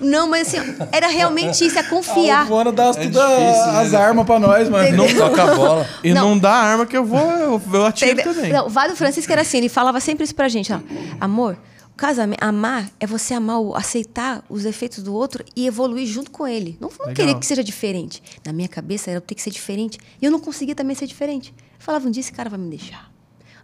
Não, 0.00 0.28
mas 0.28 0.48
assim, 0.48 0.74
era 0.90 1.06
realmente 1.06 1.64
isso, 1.64 1.78
é 1.78 1.84
confiar. 1.84 2.44
O 2.44 2.48
Vona 2.48 2.72
dá 2.72 2.90
as, 2.90 2.96
É 2.96 3.00
difícil, 3.06 3.22
as 3.22 3.92
né? 3.92 3.98
armas 3.98 4.26
pra 4.26 4.38
nós, 4.40 4.68
mano. 4.68 4.96
Não 4.96 5.06
toca 5.14 5.42
a 5.44 5.54
bola. 5.54 5.86
E 6.02 6.12
Não. 6.12 6.30
não, 6.30 6.38
dá 6.38 6.52
arma 6.52 6.84
que 6.84 6.96
eu 6.96 7.04
vou, 7.04 7.30
eu, 7.30 7.62
eu 7.72 7.86
atiro 7.86 8.10
Entendeu? 8.12 8.34
também. 8.34 8.52
Não, 8.52 8.66
o 8.66 8.70
Vado 8.70 8.96
Francisco 8.96 9.30
era 9.32 9.42
assim, 9.42 9.58
ele 9.58 9.68
falava 9.68 10.00
sempre 10.00 10.24
isso 10.24 10.34
pra 10.34 10.48
gente, 10.48 10.72
ó. 10.72 10.78
Amor, 11.20 11.56
casamento, 11.96 12.42
amar 12.42 12.90
é 13.00 13.06
você 13.06 13.34
amar, 13.34 13.60
o, 13.60 13.74
aceitar 13.74 14.44
os 14.48 14.62
defeitos 14.64 15.02
do 15.02 15.14
outro 15.14 15.44
e 15.56 15.66
evoluir 15.66 16.06
junto 16.06 16.30
com 16.30 16.46
ele. 16.46 16.76
Não, 16.80 16.90
não 16.98 17.14
querer 17.14 17.38
que 17.38 17.46
seja 17.46 17.64
diferente. 17.64 18.22
Na 18.44 18.52
minha 18.52 18.68
cabeça 18.68 19.10
era 19.10 19.20
ter 19.20 19.34
que 19.34 19.42
ser 19.42 19.50
diferente. 19.50 19.98
E 20.20 20.24
eu 20.24 20.30
não 20.30 20.38
conseguia 20.40 20.74
também 20.74 20.94
ser 20.94 21.06
diferente. 21.06 21.54
Eu 21.58 21.80
falava, 21.80 22.06
um 22.06 22.10
dia 22.10 22.20
esse 22.20 22.32
cara 22.32 22.50
vai 22.50 22.58
me 22.58 22.68
deixar. 22.68 23.10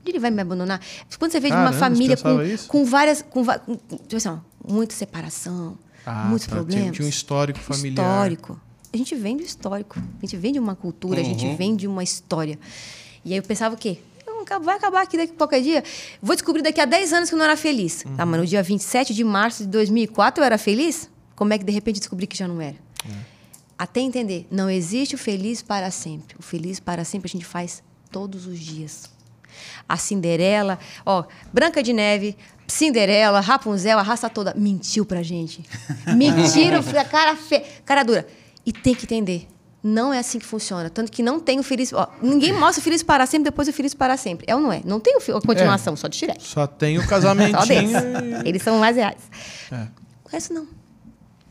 Um 0.01 0.05
dia 0.05 0.12
ele 0.12 0.18
vai 0.18 0.30
me 0.30 0.41
abandonar. 0.41 0.80
Quando 1.18 1.30
você 1.30 1.41
vê 1.41 1.49
de 1.49 1.55
uma 1.57 1.72
família 1.72 2.16
com, 2.16 2.43
isso? 2.43 2.68
com 2.68 2.85
várias. 2.85 3.22
Com, 3.22 3.45
com, 3.45 3.76
tipo 3.76 4.16
assim, 4.16 4.28
ó, 4.28 4.39
muita 4.66 4.95
separação, 4.95 5.76
Ah, 6.07 6.24
muitos 6.24 6.47
tá, 6.47 6.55
tinha- 6.57 6.64
problemas. 6.64 6.97
tinha 6.97 7.07
um 7.07 7.09
histórico 7.11 7.59
familiar. 7.61 8.05
Histórico. 8.33 8.61
A 8.93 8.97
gente 8.97 9.14
vem 9.14 9.37
do 9.37 9.43
histórico. 9.43 9.99
A 9.99 10.20
gente 10.20 10.37
vem 10.37 10.53
de 10.53 10.59
uma 10.59 10.74
cultura, 10.74 11.20
a 11.20 11.24
gente 11.24 11.55
vem 11.57 11.76
de 11.76 11.87
uma 11.87 12.03
história. 12.03 12.59
E 13.24 13.30
aí 13.33 13.39
eu 13.39 13.43
pensava 13.43 13.74
o 13.74 13.78
quê? 13.78 13.99
Vai 14.62 14.76
acabar 14.76 15.03
aqui 15.03 15.16
daqui 15.16 15.32
a 15.32 15.36
qualquer 15.36 15.61
dia. 15.61 15.84
Vou 16.20 16.34
descobrir 16.34 16.62
daqui 16.62 16.80
a 16.80 16.84
10 16.84 17.12
anos 17.12 17.28
que 17.28 17.34
eu 17.34 17.38
não 17.38 17.45
era 17.45 17.57
feliz. 17.57 18.05
Tá, 18.16 18.26
mas 18.26 18.40
no 18.40 18.47
dia 18.47 18.62
27 18.62 19.14
de 19.14 19.24
março 19.24 19.62
de 19.62 19.68
2004 19.68 20.43
eu 20.43 20.47
era 20.47 20.59
feliz? 20.59 21.11
Como 21.34 21.53
é 21.53 21.59
que 21.59 21.64
de 21.64 21.72
repente 21.72 21.99
descobri 21.99 22.26
que 22.26 22.36
já 22.36 22.47
não 22.47 22.61
era? 22.61 22.76
Até 23.78 24.01
entender, 24.01 24.47
não 24.51 24.70
existe 24.70 25.14
o 25.14 25.18
feliz 25.18 25.61
para 25.61 25.90
sempre. 25.90 26.36
O 26.38 26.43
feliz 26.43 26.78
para 26.78 27.05
sempre 27.05 27.28
a 27.28 27.32
gente 27.32 27.45
faz 27.45 27.82
todos 28.11 28.47
os 28.47 28.59
dias. 28.59 29.11
A 29.88 29.97
Cinderela, 29.97 30.78
ó, 31.05 31.24
Branca 31.53 31.82
de 31.82 31.93
Neve, 31.93 32.36
Cinderela, 32.66 33.40
Rapunzel, 33.40 33.99
a 33.99 34.03
raça 34.03 34.30
toda 34.30 34.55
mentiu 34.57 35.05
pra 35.05 35.22
gente. 35.22 35.64
Mentiram, 36.16 36.78
a 36.78 37.05
cara 37.05 37.36
fe... 37.36 37.61
cara 37.84 38.03
dura. 38.03 38.26
E 38.64 38.72
tem 38.72 38.95
que 38.95 39.05
entender. 39.05 39.49
Não 39.83 40.14
é 40.14 40.20
assim 40.20 40.39
que 40.39 40.47
funciona. 40.47 40.89
Tanto 40.89 41.11
que 41.11 41.22
não 41.22 41.41
tem 41.41 41.59
o 41.59 41.62
feliz. 41.62 41.93
Ó, 41.93 42.09
ninguém 42.22 42.53
mostra 42.53 42.80
o 42.80 42.85
feliz 42.85 43.03
para 43.03 43.26
sempre, 43.26 43.51
depois 43.51 43.66
o 43.66 43.72
feliz 43.72 43.95
para 43.95 44.16
sempre. 44.16 44.47
É 44.49 44.55
ou 44.55 44.61
não 44.61 44.72
é? 44.72 44.80
Não 44.85 45.01
tem 45.01 45.16
a 45.16 45.41
continuação, 45.41 45.97
só 45.97 46.07
de 46.07 46.16
Shrek. 46.16 46.43
Só 46.43 46.66
tem 46.66 46.99
o 46.99 47.07
deles. 47.66 47.91
Eles 48.45 48.62
são 48.62 48.78
mais 48.78 48.97
reais. 48.97 49.20
É. 49.72 49.89
O 50.24 50.28
resto 50.28 50.55
não. 50.55 50.68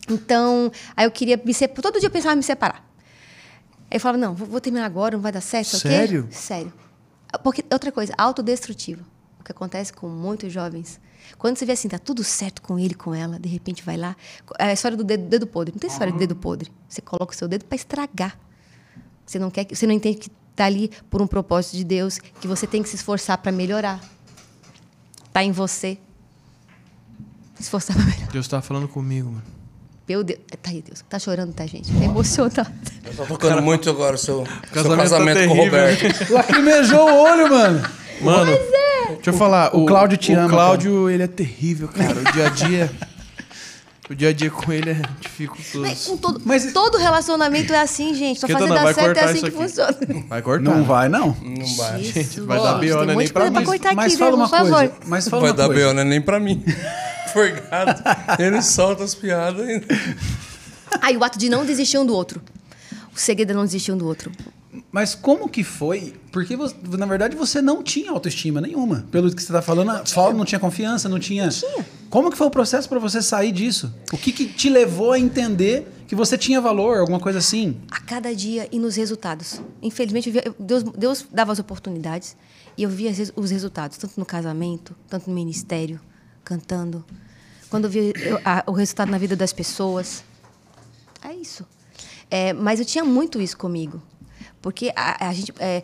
Então, 0.09 0.71
aí 0.95 1.05
eu 1.05 1.11
queria 1.11 1.39
me 1.43 1.53
separar. 1.53 1.81
Todo 1.81 1.99
dia 1.99 2.07
eu 2.07 2.11
pensava 2.11 2.33
em 2.33 2.37
me 2.37 2.43
separar. 2.43 2.85
Aí 3.89 3.97
eu 3.97 3.99
falava, 3.99 4.17
não, 4.17 4.33
vou, 4.33 4.61
terminar 4.61 4.85
agora, 4.85 5.15
não 5.17 5.21
vai 5.21 5.33
dar 5.33 5.41
certo. 5.41 5.77
Sério? 5.77 6.27
Sério. 6.31 6.71
Porque, 7.43 7.63
outra 7.69 7.91
coisa, 7.91 8.13
autodestrutivo. 8.17 9.05
O 9.41 9.43
que 9.43 9.51
acontece 9.51 9.91
com 9.91 10.07
muitos 10.07 10.53
jovens. 10.53 10.99
Quando 11.37 11.57
você 11.57 11.65
vê 11.65 11.71
assim, 11.71 11.87
tá 11.87 11.97
tudo 11.97 12.23
certo 12.23 12.61
com 12.61 12.77
ele, 12.77 12.93
com 12.93 13.13
ela, 13.13 13.39
de 13.39 13.49
repente 13.49 13.83
vai 13.83 13.97
lá. 13.97 14.15
É 14.59 14.65
a 14.65 14.73
história 14.73 14.95
do 14.95 15.03
dedo, 15.03 15.27
dedo 15.27 15.47
podre. 15.47 15.73
Não 15.73 15.79
tem 15.79 15.89
história 15.89 16.13
de 16.13 16.19
dedo 16.19 16.35
podre. 16.35 16.71
Você 16.87 17.01
coloca 17.01 17.33
o 17.33 17.35
seu 17.35 17.47
dedo 17.47 17.65
para 17.65 17.75
estragar. 17.75 18.37
Você 19.25 19.39
não 19.39 19.49
quer 19.49 19.65
que, 19.65 19.75
você 19.75 19.87
não 19.87 19.93
entende 19.93 20.17
que 20.17 20.29
tá 20.55 20.65
ali 20.65 20.91
por 21.09 21.21
um 21.21 21.27
propósito 21.27 21.75
de 21.75 21.83
Deus, 21.83 22.19
que 22.19 22.47
você 22.47 22.67
tem 22.67 22.83
que 22.83 22.89
se 22.89 22.95
esforçar 22.95 23.37
para 23.39 23.51
melhorar. 23.51 23.99
Tá 25.33 25.43
em 25.43 25.51
você. 25.51 25.97
Se 27.55 27.63
esforçar 27.63 27.95
para 27.95 28.05
melhorar. 28.05 28.31
Deus 28.31 28.47
tava 28.47 28.61
falando 28.61 28.87
comigo, 28.87 29.31
mano. 29.31 29.43
Meu 30.07 30.23
Deus. 30.23 30.39
Tá 30.61 30.69
aí, 30.69 30.81
Deus. 30.81 31.03
Tá 31.09 31.17
chorando, 31.17 31.53
tá, 31.53 31.65
gente? 31.65 31.91
Tá 31.91 32.03
emocionado. 32.03 32.71
Eu 33.05 33.15
tô 33.15 33.25
tocando 33.25 33.61
muito 33.61 33.89
agora 33.89 34.15
o 34.15 34.19
seu 34.19 34.45
seu 34.45 34.55
casamento 34.71 34.97
casamento, 34.97 35.39
tá 35.39 35.47
com 35.47 35.53
o. 35.53 35.63
Roberto. 35.63 36.33
Lacrimejou 36.33 37.09
o 37.09 37.23
olho, 37.23 37.49
mano. 37.49 38.01
Mano, 38.19 38.51
deixa 39.15 39.29
eu 39.29 39.33
falar. 39.33 39.75
o 39.75 39.85
Cláudio 39.85 40.17
te 40.17 40.33
o 40.33 40.39
ama, 40.39 40.49
Cláudio, 40.49 41.09
ele 41.09 41.23
é 41.23 41.27
terrível, 41.27 41.87
cara. 41.87 42.13
O 42.19 42.31
dia 42.33 42.45
a 42.47 42.49
dia. 42.49 42.91
o 44.09 44.15
dia 44.15 44.29
a 44.29 44.33
dia 44.33 44.51
com 44.51 44.71
ele 44.73 44.89
é 44.91 45.01
dificultoso. 45.21 45.79
Mas, 45.79 46.05
com 46.05 46.17
todo, 46.17 46.41
Mas- 46.43 46.73
todo 46.73 46.97
relacionamento 46.97 47.73
é 47.73 47.79
assim, 47.79 48.13
gente. 48.13 48.39
Pra 48.39 48.49
fazer 48.49 48.67
não, 48.67 48.75
dar 48.75 48.93
certo 48.93 49.17
é 49.17 49.23
assim 49.23 49.39
que 49.39 49.47
aqui. 49.47 49.57
funciona. 49.57 49.97
Vai 50.27 50.41
cortar. 50.41 50.63
Não 50.63 50.83
vai, 50.83 51.07
não. 51.09 51.35
Não 51.41 51.75
vai. 51.77 52.03
Gente, 52.03 52.41
vai 52.41 52.59
dar 52.61 52.73
B.O., 52.75 52.97
monte 52.97 53.15
Nem 53.15 53.27
pra 53.29 53.49
mim. 53.49 53.79
pra 53.79 53.93
Mas 53.95 54.15
fala 54.17 54.35
uma 54.35 54.49
coisa. 54.49 54.91
Mas 55.05 55.27
fala 55.29 55.41
Vai 55.41 55.51
uma 55.51 55.57
dar 55.57 55.65
coisa. 55.67 55.93
B.O., 55.93 55.99
é 55.99 56.03
nem 56.03 56.21
pra 56.21 56.39
mim. 56.39 56.63
Forgado. 57.31 58.03
Ele 58.39 58.61
solta 58.61 59.03
as 59.05 59.15
piadas 59.15 59.65
ainda. 59.65 59.85
Aí 61.01 61.15
o 61.15 61.23
ato 61.23 61.39
de 61.39 61.49
não 61.49 61.65
desistir 61.65 61.97
um 61.97 62.05
do 62.05 62.13
outro. 62.13 62.41
O 63.15 63.19
segredo 63.19 63.51
é 63.51 63.53
não 63.55 63.63
desistir 63.63 63.91
um 63.93 63.97
do 63.97 64.05
outro. 64.05 64.31
Mas 64.91 65.13
como 65.15 65.49
que 65.49 65.63
foi? 65.63 66.13
Porque, 66.31 66.55
você- 66.55 66.75
na 66.97 67.05
verdade, 67.05 67.35
você 67.35 67.61
não 67.61 67.83
tinha 67.83 68.09
autoestima 68.11 68.61
nenhuma. 68.61 69.05
Pelo 69.11 69.29
que 69.33 69.41
você 69.41 69.47
está 69.49 69.61
falando, 69.61 69.91
a 69.91 70.03
Paulo 70.15 70.37
não 70.37 70.45
tinha 70.45 70.59
confiança, 70.59 71.09
não 71.09 71.19
tinha... 71.19 71.49
Tinha. 71.49 71.85
Como 72.09 72.29
que 72.31 72.37
foi 72.37 72.47
o 72.47 72.51
processo 72.51 72.87
para 72.89 72.99
você 72.99 73.21
sair 73.21 73.51
disso? 73.51 73.93
O 74.13 74.17
que, 74.17 74.31
que 74.31 74.45
te 74.45 74.69
levou 74.69 75.11
a 75.13 75.19
entender 75.19 75.87
que 76.07 76.15
você 76.15 76.37
tinha 76.37 76.59
valor, 76.61 76.99
alguma 76.99 77.19
coisa 77.19 77.39
assim. 77.39 77.77
a 77.89 77.99
cada 78.01 78.33
dia 78.35 78.67
e 78.71 78.79
nos 78.79 78.95
resultados. 78.95 79.61
Infelizmente, 79.81 80.27
eu 80.29 80.33
via- 80.33 80.43
eu- 80.45 80.55
Deus, 80.59 80.83
Deus 80.83 81.25
dava 81.31 81.51
as 81.53 81.59
oportunidades 81.59 82.35
e 82.77 82.83
eu 82.83 82.89
via 82.89 83.11
os 83.35 83.49
resultados, 83.51 83.97
tanto 83.97 84.13
no 84.19 84.25
casamento, 84.25 84.95
tanto 85.09 85.29
no 85.29 85.35
ministério, 85.35 85.99
cantando. 86.43 87.03
Quando 87.69 87.85
eu 87.85 87.89
via 87.89 88.11
eu- 88.17 88.39
a- 88.43 88.63
o 88.67 88.71
resultado 88.73 89.09
na 89.09 89.17
vida 89.17 89.35
das 89.35 89.53
pessoas. 89.53 90.23
É 91.23 91.33
isso. 91.33 91.65
É, 92.29 92.51
mas 92.53 92.79
eu 92.79 92.85
tinha 92.85 93.03
muito 93.05 93.39
isso 93.41 93.57
comigo. 93.57 94.01
Porque 94.61 94.91
a, 94.95 95.29
a 95.29 95.33
gente, 95.33 95.51
é, 95.59 95.81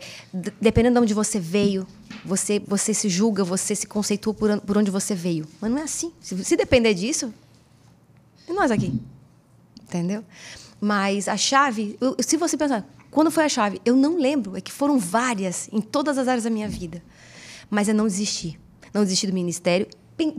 dependendo 0.60 0.94
de 1.00 1.02
onde 1.02 1.14
você 1.14 1.40
veio, 1.40 1.86
você, 2.24 2.62
você 2.66 2.94
se 2.94 3.08
julga, 3.08 3.42
você 3.42 3.74
se 3.74 3.86
conceitua 3.86 4.32
por, 4.32 4.60
por 4.60 4.78
onde 4.78 4.90
você 4.90 5.14
veio. 5.14 5.46
Mas 5.60 5.70
não 5.70 5.78
é 5.78 5.82
assim. 5.82 6.12
Se, 6.20 6.44
se 6.44 6.56
depender 6.56 6.94
disso, 6.94 7.32
e 8.48 8.52
nós 8.52 8.70
aqui? 8.70 9.00
Entendeu? 9.82 10.24
Mas 10.80 11.26
a 11.28 11.36
chave, 11.36 11.98
se 12.20 12.36
você 12.36 12.56
pensar, 12.56 12.86
quando 13.10 13.30
foi 13.30 13.44
a 13.44 13.48
chave? 13.48 13.80
Eu 13.84 13.96
não 13.96 14.16
lembro, 14.18 14.56
é 14.56 14.60
que 14.60 14.70
foram 14.70 14.98
várias 14.98 15.68
em 15.72 15.80
todas 15.80 16.16
as 16.18 16.28
áreas 16.28 16.44
da 16.44 16.50
minha 16.50 16.68
vida. 16.68 17.02
Mas 17.68 17.88
eu 17.88 17.94
não 17.94 18.04
desisti. 18.06 18.58
Não 18.94 19.02
desisti 19.02 19.26
do 19.26 19.32
ministério. 19.32 19.88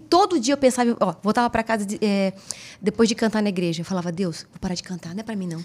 Todo 0.09 0.39
dia 0.39 0.53
eu 0.53 0.57
pensava, 0.57 0.95
ó, 0.99 1.13
voltava 1.21 1.49
para 1.49 1.63
casa 1.63 1.85
de- 1.85 1.99
é, 2.01 2.33
depois 2.81 3.07
de 3.09 3.15
cantar 3.15 3.41
na 3.43 3.49
igreja. 3.49 3.81
Eu 3.81 3.85
falava, 3.85 4.11
Deus, 4.11 4.45
vou 4.49 4.59
parar 4.59 4.75
de 4.75 4.83
cantar, 4.83 5.13
não 5.13 5.19
é 5.19 5.23
para 5.23 5.35
mim 5.35 5.47
não. 5.47 5.63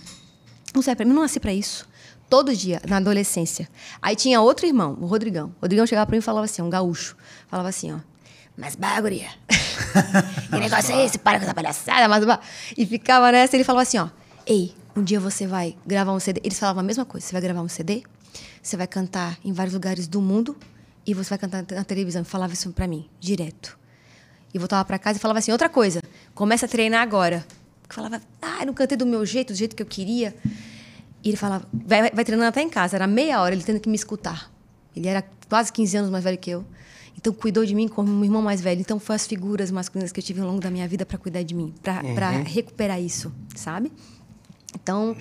Não 0.75 0.83
serve 0.83 0.97
para 0.97 1.07
mim, 1.07 1.13
não 1.13 1.23
nasci 1.23 1.39
para 1.39 1.53
isso. 1.53 1.89
Todo 2.29 2.55
dia, 2.55 2.81
na 2.89 2.97
adolescência. 2.97 3.69
Aí 4.01 4.17
tinha 4.17 4.41
outro 4.41 4.67
irmão, 4.67 4.97
o 5.01 5.07
Rodrigão. 5.07 5.55
O 5.59 5.63
Rodrigão 5.63 5.87
chegava 5.87 6.07
para 6.07 6.15
mim 6.15 6.19
e 6.19 6.23
falava 6.23 6.45
assim, 6.45 6.63
um 6.63 6.71
gaúcho. 6.71 7.17
Falava 7.49 7.69
assim, 7.69 7.93
ó. 7.93 7.99
Mas 8.57 8.77
baguria. 8.77 9.29
que 10.51 10.59
negócio 10.59 10.95
é 10.95 11.05
esse? 11.05 11.19
Para 11.19 11.39
com 11.39 11.45
essa 11.45 11.55
palhaçada. 11.55 12.09
Mas... 12.09 12.25
ba-" 12.25 12.41
E 12.77 12.87
ficava 12.87 13.31
nessa, 13.33 13.57
ele 13.57 13.65
falava 13.65 13.83
assim, 13.83 13.99
ó. 13.99 14.09
Ei, 14.47 14.75
um 14.97 15.03
dia 15.03 15.19
você 15.19 15.47
vai 15.47 15.77
gravar 15.87 16.13
um 16.13 16.21
CD. 16.21 16.41
Eles 16.45 16.59
falavam 16.59 16.81
a 16.81 16.85
mesma 16.85 17.05
coisa. 17.05 17.27
Você 17.27 17.33
vai 17.33 17.43
gravar 17.43 17.63
um 17.63 17.69
CD, 17.69 18.03
você 18.63 18.77
vai 18.77 18.87
cantar 18.87 19.39
em 19.45 19.53
vários 19.53 19.75
lugares 19.75 20.07
do 20.07 20.21
mundo 20.21 20.57
e 21.07 21.13
você 21.13 21.31
vai 21.31 21.39
cantar 21.39 21.65
na 21.71 21.85
televisão. 21.85 22.25
Falava 22.25 22.53
isso 22.53 22.71
pra 22.73 22.87
mim, 22.87 23.09
direto. 23.21 23.79
E 24.53 24.59
voltava 24.59 24.85
pra 24.85 24.99
casa 24.99 25.19
e 25.19 25.21
falava 25.21 25.41
assim, 25.41 25.51
outra 25.51 25.69
coisa. 25.69 26.01
Começa 26.35 26.67
a 26.67 26.69
treinar 26.69 27.03
agora. 27.03 27.45
Eu 27.89 27.95
falava, 27.95 28.21
ah, 28.41 28.59
eu 28.61 28.67
não 28.67 28.75
cantei 28.75 28.97
do 28.97 29.05
meu 29.05 29.27
jeito, 29.27 29.53
do 29.53 29.57
jeito 29.57 29.75
que 29.75 29.83
eu 29.83 29.87
queria. 29.87 30.35
E 31.25 31.31
ele 31.31 31.37
falava, 31.37 31.67
vai, 31.73 32.11
vai, 32.11 32.25
treinando 32.25 32.49
até 32.49 32.61
em 32.61 32.69
casa. 32.69 32.97
Era 32.97 33.07
meia 33.07 33.41
hora 33.41 33.55
ele 33.55 33.65
tendo 33.65 33.81
que 33.81 33.89
me 33.89 33.97
escutar. 33.97 34.51
Ele 34.95 35.09
era 35.09 35.25
quase 35.49 35.73
15 35.73 35.97
anos 35.97 36.11
mais 36.11 36.23
velho 36.23 36.37
que 36.37 36.51
eu. 36.51 36.65
Então 37.17 37.33
cuidou 37.33 37.65
de 37.65 37.75
mim 37.75 37.89
como 37.89 38.13
um 38.13 38.23
irmão 38.23 38.43
mais 38.43 38.61
velho. 38.61 38.81
Então 38.81 39.01
foi 39.01 39.17
as 39.17 39.27
figuras 39.27 39.71
masculinas 39.71 40.13
que 40.13 40.21
eu 40.21 40.25
tive 40.25 40.41
ao 40.41 40.47
longo 40.47 40.61
da 40.61 40.71
minha 40.71 40.87
vida 40.87 41.07
para 41.07 41.17
cuidar 41.17 41.43
de 41.43 41.55
mim, 41.55 41.73
para 41.83 42.31
recuperar 42.43 43.01
isso, 43.01 43.33
sabe? 43.55 43.91
Então, 44.75 45.17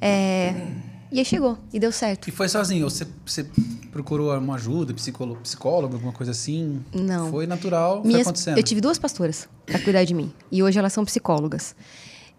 é... 0.00 0.54
e 1.12 1.18
aí 1.18 1.24
chegou 1.24 1.56
e 1.72 1.78
deu 1.78 1.92
certo. 1.92 2.26
E 2.26 2.32
foi 2.32 2.48
sozinho? 2.48 2.88
Você, 2.88 3.06
você 3.24 3.46
procurou 3.92 4.36
uma 4.36 4.54
ajuda, 4.56 4.92
psicólogo, 4.94 5.40
psicólogo, 5.42 5.94
alguma 5.94 6.12
coisa 6.12 6.32
assim? 6.32 6.82
Não. 6.92 7.30
Foi 7.30 7.46
natural, 7.46 8.00
foi 8.00 8.08
Minhas- 8.08 8.26
acontecendo. 8.26 8.56
eu 8.58 8.62
tive 8.62 8.80
duas 8.80 8.98
pastoras 8.98 9.46
para 9.66 9.78
cuidar 9.78 10.02
de 10.04 10.14
mim. 10.14 10.32
E 10.50 10.62
hoje 10.62 10.78
elas 10.78 10.92
são 10.92 11.04
psicólogas. 11.04 11.76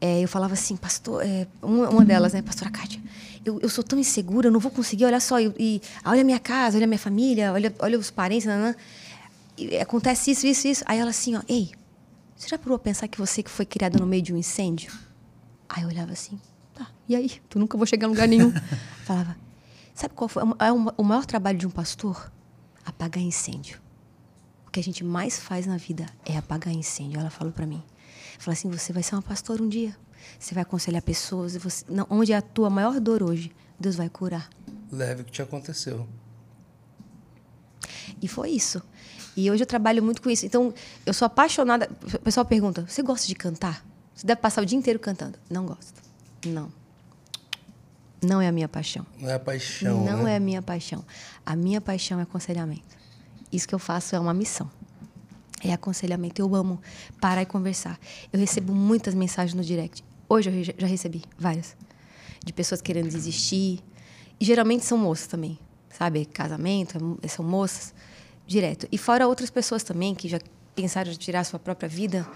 É, 0.02 0.22
eu 0.24 0.28
falava 0.28 0.54
assim, 0.54 0.76
pastor, 0.76 1.24
é, 1.26 1.48
uma, 1.62 1.90
uma 1.90 2.06
delas, 2.06 2.34
né, 2.34 2.42
pastora 2.42 2.70
Kátia, 2.70 3.02
eu, 3.46 3.60
eu 3.62 3.70
sou 3.70 3.84
tão 3.84 3.98
insegura, 3.98 4.48
eu 4.48 4.52
não 4.52 4.60
vou 4.60 4.72
conseguir, 4.72 5.06
olha 5.06 5.20
só, 5.20 5.40
eu- 5.40 5.54
e, 5.58 5.82
olha 6.06 6.22
a 6.22 6.24
minha 6.24 6.40
casa, 6.40 6.78
olha 6.78 6.84
a 6.84 6.88
minha 6.88 7.00
família, 7.00 7.54
olha, 7.54 7.74
olha 7.80 7.98
os 7.98 8.12
parentes, 8.12 8.46
nanã. 8.46 8.76
E 9.58 9.78
acontece 9.78 10.32
isso, 10.32 10.46
isso, 10.46 10.68
isso. 10.68 10.84
Aí 10.86 11.00
ela 11.00 11.12
assim, 11.12 11.36
ó, 11.38 11.42
ei, 11.48 11.72
você 12.36 12.50
já 12.50 12.58
parou 12.58 12.76
a 12.76 12.80
pensar 12.80 13.08
que 13.08 13.18
você 13.18 13.42
que 13.42 13.50
foi 13.50 13.66
criada 13.66 13.98
no 13.98 14.06
meio 14.06 14.22
de 14.22 14.34
um 14.34 14.38
incêndio? 14.38 14.92
Aí 15.70 15.84
eu 15.84 15.88
olhava 15.90 16.12
assim, 16.12 16.40
tá, 16.74 16.88
e 17.08 17.16
aí? 17.16 17.32
Tu 17.50 17.58
nunca 17.58 17.78
vou 17.78 17.88
chegar 17.88 18.08
a 18.08 18.10
lugar 18.10 18.28
nenhum. 18.28 18.52
Falava, 19.06 19.38
sabe 19.94 20.14
qual 20.14 20.28
foi 20.28 20.44
é 20.60 20.72
o- 20.74 20.94
o 20.98 21.04
maior 21.04 21.26
trabalho 21.26 21.58
de 21.58 21.66
um 21.66 21.70
pastor? 21.72 22.32
Apagar 22.86 23.24
incêndio. 23.24 23.80
O 24.68 24.72
que 24.72 24.80
a 24.80 24.84
gente 24.84 25.04
mais 25.06 25.40
faz 25.40 25.66
na 25.66 25.78
vida 25.78 26.06
é 26.26 26.36
apagar 26.38 26.74
incêndio. 26.74 27.20
Ela 27.20 27.30
falou 27.30 27.54
para 27.54 27.66
mim. 27.66 27.82
Falou 28.40 28.54
assim: 28.54 28.70
você 28.70 28.94
vai 28.94 29.04
ser 29.04 29.16
uma 29.16 29.22
pastora 29.22 29.62
um 29.62 29.70
dia. 29.70 29.96
Você 30.40 30.54
vai 30.54 30.64
aconselhar 30.64 31.02
pessoas. 31.02 31.56
Você, 31.56 31.86
não, 31.90 32.06
onde 32.10 32.34
é 32.34 32.38
a 32.38 32.42
tua 32.42 32.70
maior 32.70 33.00
dor 33.00 33.24
hoje, 33.24 33.52
Deus 33.80 33.96
vai 33.96 34.10
curar. 34.10 34.50
Leve 34.92 35.22
o 35.22 35.26
que 35.26 35.32
te 35.32 35.42
aconteceu. 35.42 36.08
E 38.22 38.28
foi 38.28 38.52
isso. 38.52 38.82
E 39.36 39.52
hoje 39.52 39.64
eu 39.64 39.68
trabalho 39.68 40.02
muito 40.02 40.22
com 40.22 40.30
isso. 40.30 40.46
Então, 40.46 40.74
eu 41.06 41.14
sou 41.14 41.26
apaixonada. 41.26 41.90
O 42.02 42.20
pessoal 42.20 42.46
pergunta: 42.46 42.86
você 42.88 43.02
gosta 43.02 43.28
de 43.28 43.36
cantar? 43.36 43.86
Você 44.14 44.26
deve 44.26 44.40
passar 44.40 44.62
o 44.62 44.66
dia 44.66 44.78
inteiro 44.78 45.00
cantando. 45.00 45.38
Não 45.50 45.66
gosto. 45.66 46.02
Não. 46.46 46.72
Não 48.22 48.42
é 48.42 48.48
a 48.48 48.52
minha 48.52 48.68
paixão. 48.68 49.06
Não 49.20 49.30
é 49.30 49.34
a 49.34 49.40
paixão. 49.40 50.04
Não 50.04 50.24
né? 50.24 50.34
é 50.34 50.36
a 50.38 50.40
minha 50.40 50.62
paixão. 50.62 51.04
A 51.46 51.56
minha 51.56 51.82
paixão 51.82 52.20
é 52.20 52.24
aconselhamento. 52.24 52.96
Isso 53.52 53.68
que 53.68 53.76
eu 53.76 53.80
faço 53.80 54.16
é 54.16 54.20
uma 54.20 54.34
missão. 54.34 54.72
É 55.68 55.74
aconselhamento. 55.74 56.40
Eu 56.40 56.54
amo 56.54 56.80
parar 57.20 57.42
e 57.42 57.46
conversar. 57.46 58.00
Eu 58.32 58.40
recebo 58.40 58.74
muitas 58.74 59.16
mensagens 59.16 59.56
no 59.56 59.64
direct. 59.64 60.04
Hoje 60.30 60.50
eu 60.50 60.64
já 60.78 60.88
recebi 60.88 61.24
várias. 61.40 61.76
De 62.44 62.54
pessoas 62.54 62.82
querendo 62.82 63.10
desistir. 63.10 63.80
E 64.40 64.46
geralmente 64.46 64.86
são 64.86 64.98
moças 64.98 65.26
também. 65.26 65.58
Sabe? 65.90 66.26
Casamento, 66.26 67.18
é- 67.24 67.28
são 67.28 67.44
moças. 67.44 67.96
Direto. 68.46 68.88
E 68.92 68.98
fora 68.98 69.28
outras 69.28 69.50
pessoas 69.50 69.82
também 69.82 70.14
que 70.14 70.28
já 70.30 70.40
pensaram 70.76 71.12
em 71.12 71.16
tirar 71.16 71.40
a 71.40 71.44
sua 71.44 71.58
própria 71.58 71.90
vida. 71.90 72.28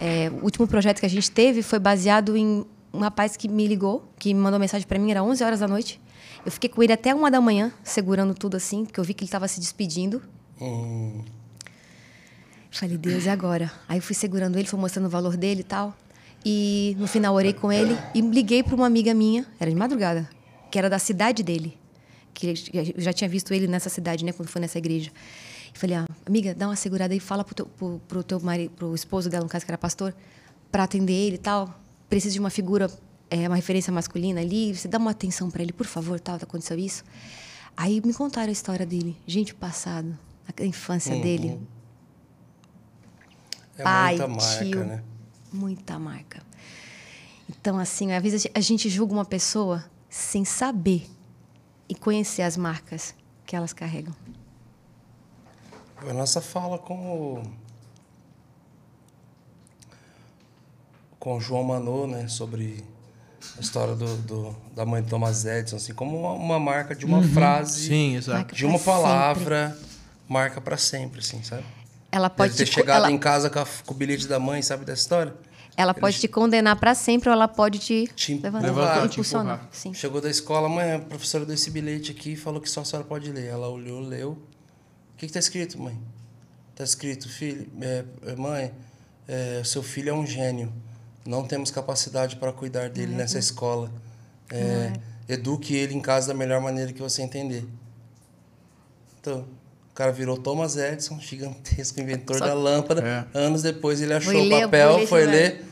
É, 0.00 0.28
o 0.30 0.42
último 0.44 0.66
projeto 0.66 0.98
que 0.98 1.06
a 1.06 1.10
gente 1.10 1.30
teve 1.30 1.62
foi 1.62 1.78
baseado 1.78 2.36
em 2.36 2.64
um 2.92 2.98
rapaz 2.98 3.36
que 3.36 3.46
me 3.46 3.68
ligou, 3.68 4.04
que 4.18 4.34
me 4.34 4.40
mandou 4.40 4.58
mensagem 4.58 4.86
para 4.86 4.98
mim, 4.98 5.12
era 5.12 5.22
11 5.22 5.44
horas 5.44 5.60
da 5.60 5.68
noite. 5.68 6.00
Eu 6.44 6.50
fiquei 6.50 6.68
com 6.68 6.82
ele 6.82 6.92
até 6.92 7.14
uma 7.14 7.30
da 7.30 7.40
manhã, 7.40 7.72
segurando 7.84 8.34
tudo 8.34 8.56
assim, 8.56 8.84
porque 8.84 8.98
eu 8.98 9.04
vi 9.04 9.14
que 9.14 9.22
ele 9.22 9.28
estava 9.28 9.46
se 9.46 9.60
despedindo. 9.60 10.20
Hum, 10.60 11.22
Falei, 12.74 12.98
Deus, 12.98 13.24
e 13.24 13.28
agora? 13.28 13.70
Aí 13.88 13.98
eu 13.98 14.02
fui 14.02 14.16
segurando 14.16 14.58
ele, 14.58 14.66
fui 14.66 14.80
mostrando 14.80 15.06
o 15.06 15.08
valor 15.08 15.36
dele 15.36 15.60
e 15.60 15.64
tal. 15.64 15.96
E 16.44 16.96
no 16.98 17.06
final 17.06 17.32
orei 17.32 17.52
com 17.52 17.70
ele 17.70 17.96
e 18.12 18.20
liguei 18.20 18.64
para 18.64 18.74
uma 18.74 18.84
amiga 18.84 19.14
minha, 19.14 19.46
era 19.60 19.70
de 19.70 19.76
madrugada, 19.76 20.28
que 20.72 20.76
era 20.76 20.90
da 20.90 20.98
cidade 20.98 21.44
dele. 21.44 21.78
Que 22.34 22.48
eu 22.48 22.54
já 23.00 23.12
tinha 23.12 23.30
visto 23.30 23.54
ele 23.54 23.68
nessa 23.68 23.88
cidade, 23.88 24.24
né, 24.24 24.32
quando 24.32 24.48
foi 24.48 24.60
nessa 24.60 24.76
igreja. 24.76 25.12
E 25.72 25.78
falei, 25.78 25.94
ah, 25.94 26.06
amiga, 26.26 26.52
dá 26.52 26.66
uma 26.66 26.74
segurada 26.74 27.14
aí, 27.14 27.20
fala 27.20 27.44
pro 27.44 27.54
teu, 27.54 27.66
pro, 27.66 28.00
pro 28.08 28.24
teu 28.24 28.40
marido, 28.40 28.72
pro 28.72 28.92
esposo 28.92 29.30
dela, 29.30 29.44
no 29.44 29.48
caso 29.48 29.64
que 29.64 29.70
era 29.70 29.78
pastor, 29.78 30.12
para 30.72 30.82
atender 30.82 31.12
ele 31.12 31.36
e 31.36 31.38
tal. 31.38 31.72
Precisa 32.08 32.32
de 32.32 32.40
uma 32.40 32.50
figura, 32.50 32.90
é, 33.30 33.46
uma 33.46 33.56
referência 33.56 33.92
masculina 33.92 34.40
ali, 34.40 34.74
você 34.74 34.88
dá 34.88 34.98
uma 34.98 35.12
atenção 35.12 35.48
para 35.48 35.62
ele, 35.62 35.72
por 35.72 35.86
favor, 35.86 36.18
tal, 36.18 36.34
aconteceu 36.34 36.76
isso. 36.76 37.04
Aí 37.76 38.02
me 38.04 38.12
contaram 38.12 38.48
a 38.48 38.52
história 38.52 38.84
dele, 38.84 39.16
gente, 39.28 39.52
o 39.52 39.56
passado, 39.56 40.18
a 40.58 40.64
infância 40.64 41.14
dele. 41.20 41.60
É 43.78 43.82
pai, 43.82 44.10
muita 44.18 44.28
marca, 44.28 44.64
tio, 44.64 44.84
né? 44.84 45.02
muita 45.52 45.98
marca. 45.98 46.42
Então, 47.48 47.78
assim, 47.78 48.12
às 48.12 48.22
vezes 48.22 48.46
a 48.54 48.60
gente 48.60 48.88
julga 48.88 49.12
uma 49.12 49.24
pessoa 49.24 49.84
sem 50.08 50.44
saber 50.44 51.06
e 51.88 51.94
conhecer 51.94 52.42
as 52.42 52.56
marcas 52.56 53.14
que 53.44 53.54
elas 53.54 53.72
carregam. 53.72 54.14
A 56.08 56.12
nossa 56.12 56.40
fala 56.40 56.78
com 56.78 56.94
o, 57.38 57.42
com 61.18 61.36
o 61.36 61.40
João 61.40 61.64
Manô, 61.64 62.06
né, 62.06 62.28
sobre 62.28 62.84
a 63.56 63.60
história 63.60 63.94
do, 63.94 64.16
do- 64.18 64.56
da 64.74 64.84
mãe 64.84 65.02
de 65.02 65.08
Thomas 65.08 65.44
Edison, 65.44 65.76
assim, 65.76 65.94
como 65.94 66.18
uma, 66.18 66.32
uma 66.32 66.58
marca 66.58 66.94
de 66.94 67.04
uma 67.06 67.22
frase, 67.22 67.86
Sim, 67.88 68.18
de 68.52 68.64
uma 68.66 68.78
palavra, 68.78 69.78
marca 70.28 70.60
para 70.60 70.76
sempre, 70.76 71.20
assim, 71.20 71.42
sabe? 71.42 71.64
Ela 72.14 72.30
pode 72.30 72.52
Deve 72.52 72.64
ter 72.64 72.70
te, 72.70 72.74
chegado 72.74 72.96
ela, 72.98 73.10
em 73.10 73.18
casa 73.18 73.50
com, 73.50 73.58
a- 73.58 73.66
com 73.84 73.92
o 73.92 73.96
bilhete 73.96 74.28
da 74.28 74.38
mãe, 74.38 74.62
sabe 74.62 74.84
dessa 74.84 75.02
história? 75.02 75.34
ela 75.76 75.92
pode 75.92 76.20
te 76.20 76.28
condenar 76.28 76.76
para 76.78 76.94
sempre 76.94 77.28
ou 77.28 77.32
ela 77.32 77.48
pode 77.48 77.80
te, 77.80 78.06
Te 78.14 78.34
levantar, 78.38 79.08
te 79.08 79.14
impulsionar. 79.14 79.68
Sim. 79.72 79.92
Chegou 79.92 80.20
da 80.20 80.30
escola, 80.30 80.68
mãe, 80.68 80.92
a 80.92 80.98
professora 81.00 81.44
deu 81.44 81.56
esse 81.56 81.68
bilhete 81.72 82.12
aqui 82.12 82.34
e 82.34 82.36
falou 82.36 82.60
que 82.60 82.70
só 82.70 82.82
a 82.82 82.84
senhora 82.84 83.04
pode 83.08 83.32
ler. 83.32 83.46
Ela 83.46 83.68
olhou, 83.68 83.98
leu. 84.00 84.30
O 84.30 85.16
que 85.16 85.26
está 85.26 85.40
escrito, 85.40 85.76
mãe? 85.82 85.98
Está 86.70 86.84
escrito, 86.84 87.28
filho, 87.28 87.68
é, 87.80 88.04
é, 88.26 88.36
mãe, 88.36 88.72
é, 89.26 89.62
seu 89.64 89.82
filho 89.82 90.10
é 90.10 90.12
um 90.12 90.24
gênio. 90.24 90.72
Não 91.26 91.44
temos 91.44 91.72
capacidade 91.72 92.36
para 92.36 92.52
cuidar 92.52 92.88
dele 92.90 93.12
nessa 93.16 93.40
escola. 93.40 93.90
É, 94.52 94.92
Eduque 95.28 95.74
ele 95.74 95.94
em 95.94 96.00
casa 96.00 96.28
da 96.28 96.34
melhor 96.34 96.60
maneira 96.60 96.92
que 96.92 97.02
você 97.02 97.20
entender. 97.22 97.66
Então, 99.20 99.44
o 99.94 99.96
cara 99.96 100.10
virou 100.10 100.36
Thomas 100.36 100.76
Edison, 100.76 101.20
gigantesco 101.20 102.00
inventor 102.00 102.36
Só- 102.36 102.46
da 102.46 102.52
lâmpada. 102.52 103.00
É. 103.32 103.38
Anos 103.38 103.62
depois 103.62 104.00
ele 104.00 104.12
achou 104.12 104.34
o 104.34 104.42
ler 104.42 104.56
o 104.56 104.60
papel, 104.62 105.06
foi 105.06 105.24
ler. 105.24 105.64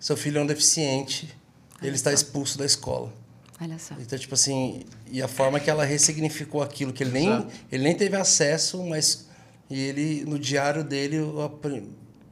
Seu 0.00 0.16
filho 0.16 0.38
é 0.38 0.42
um 0.42 0.46
deficiente. 0.46 1.32
Ele 1.80 1.94
está 1.94 2.12
expulso 2.12 2.58
da 2.58 2.66
escola. 2.66 3.12
Olha 3.60 3.78
só. 3.78 3.94
Então, 4.00 4.18
tipo 4.18 4.34
assim, 4.34 4.82
e 5.08 5.22
a 5.22 5.28
forma 5.28 5.60
que 5.60 5.70
ela 5.70 5.84
ressignificou 5.84 6.60
aquilo, 6.60 6.92
que 6.92 7.04
ele 7.04 7.12
nem, 7.12 7.28
Exato. 7.28 7.52
ele 7.70 7.84
nem 7.84 7.94
teve 7.94 8.16
acesso, 8.16 8.82
mas 8.82 9.28
e 9.70 9.78
ele, 9.80 10.24
no 10.24 10.40
diário 10.40 10.82
dele, 10.82 11.18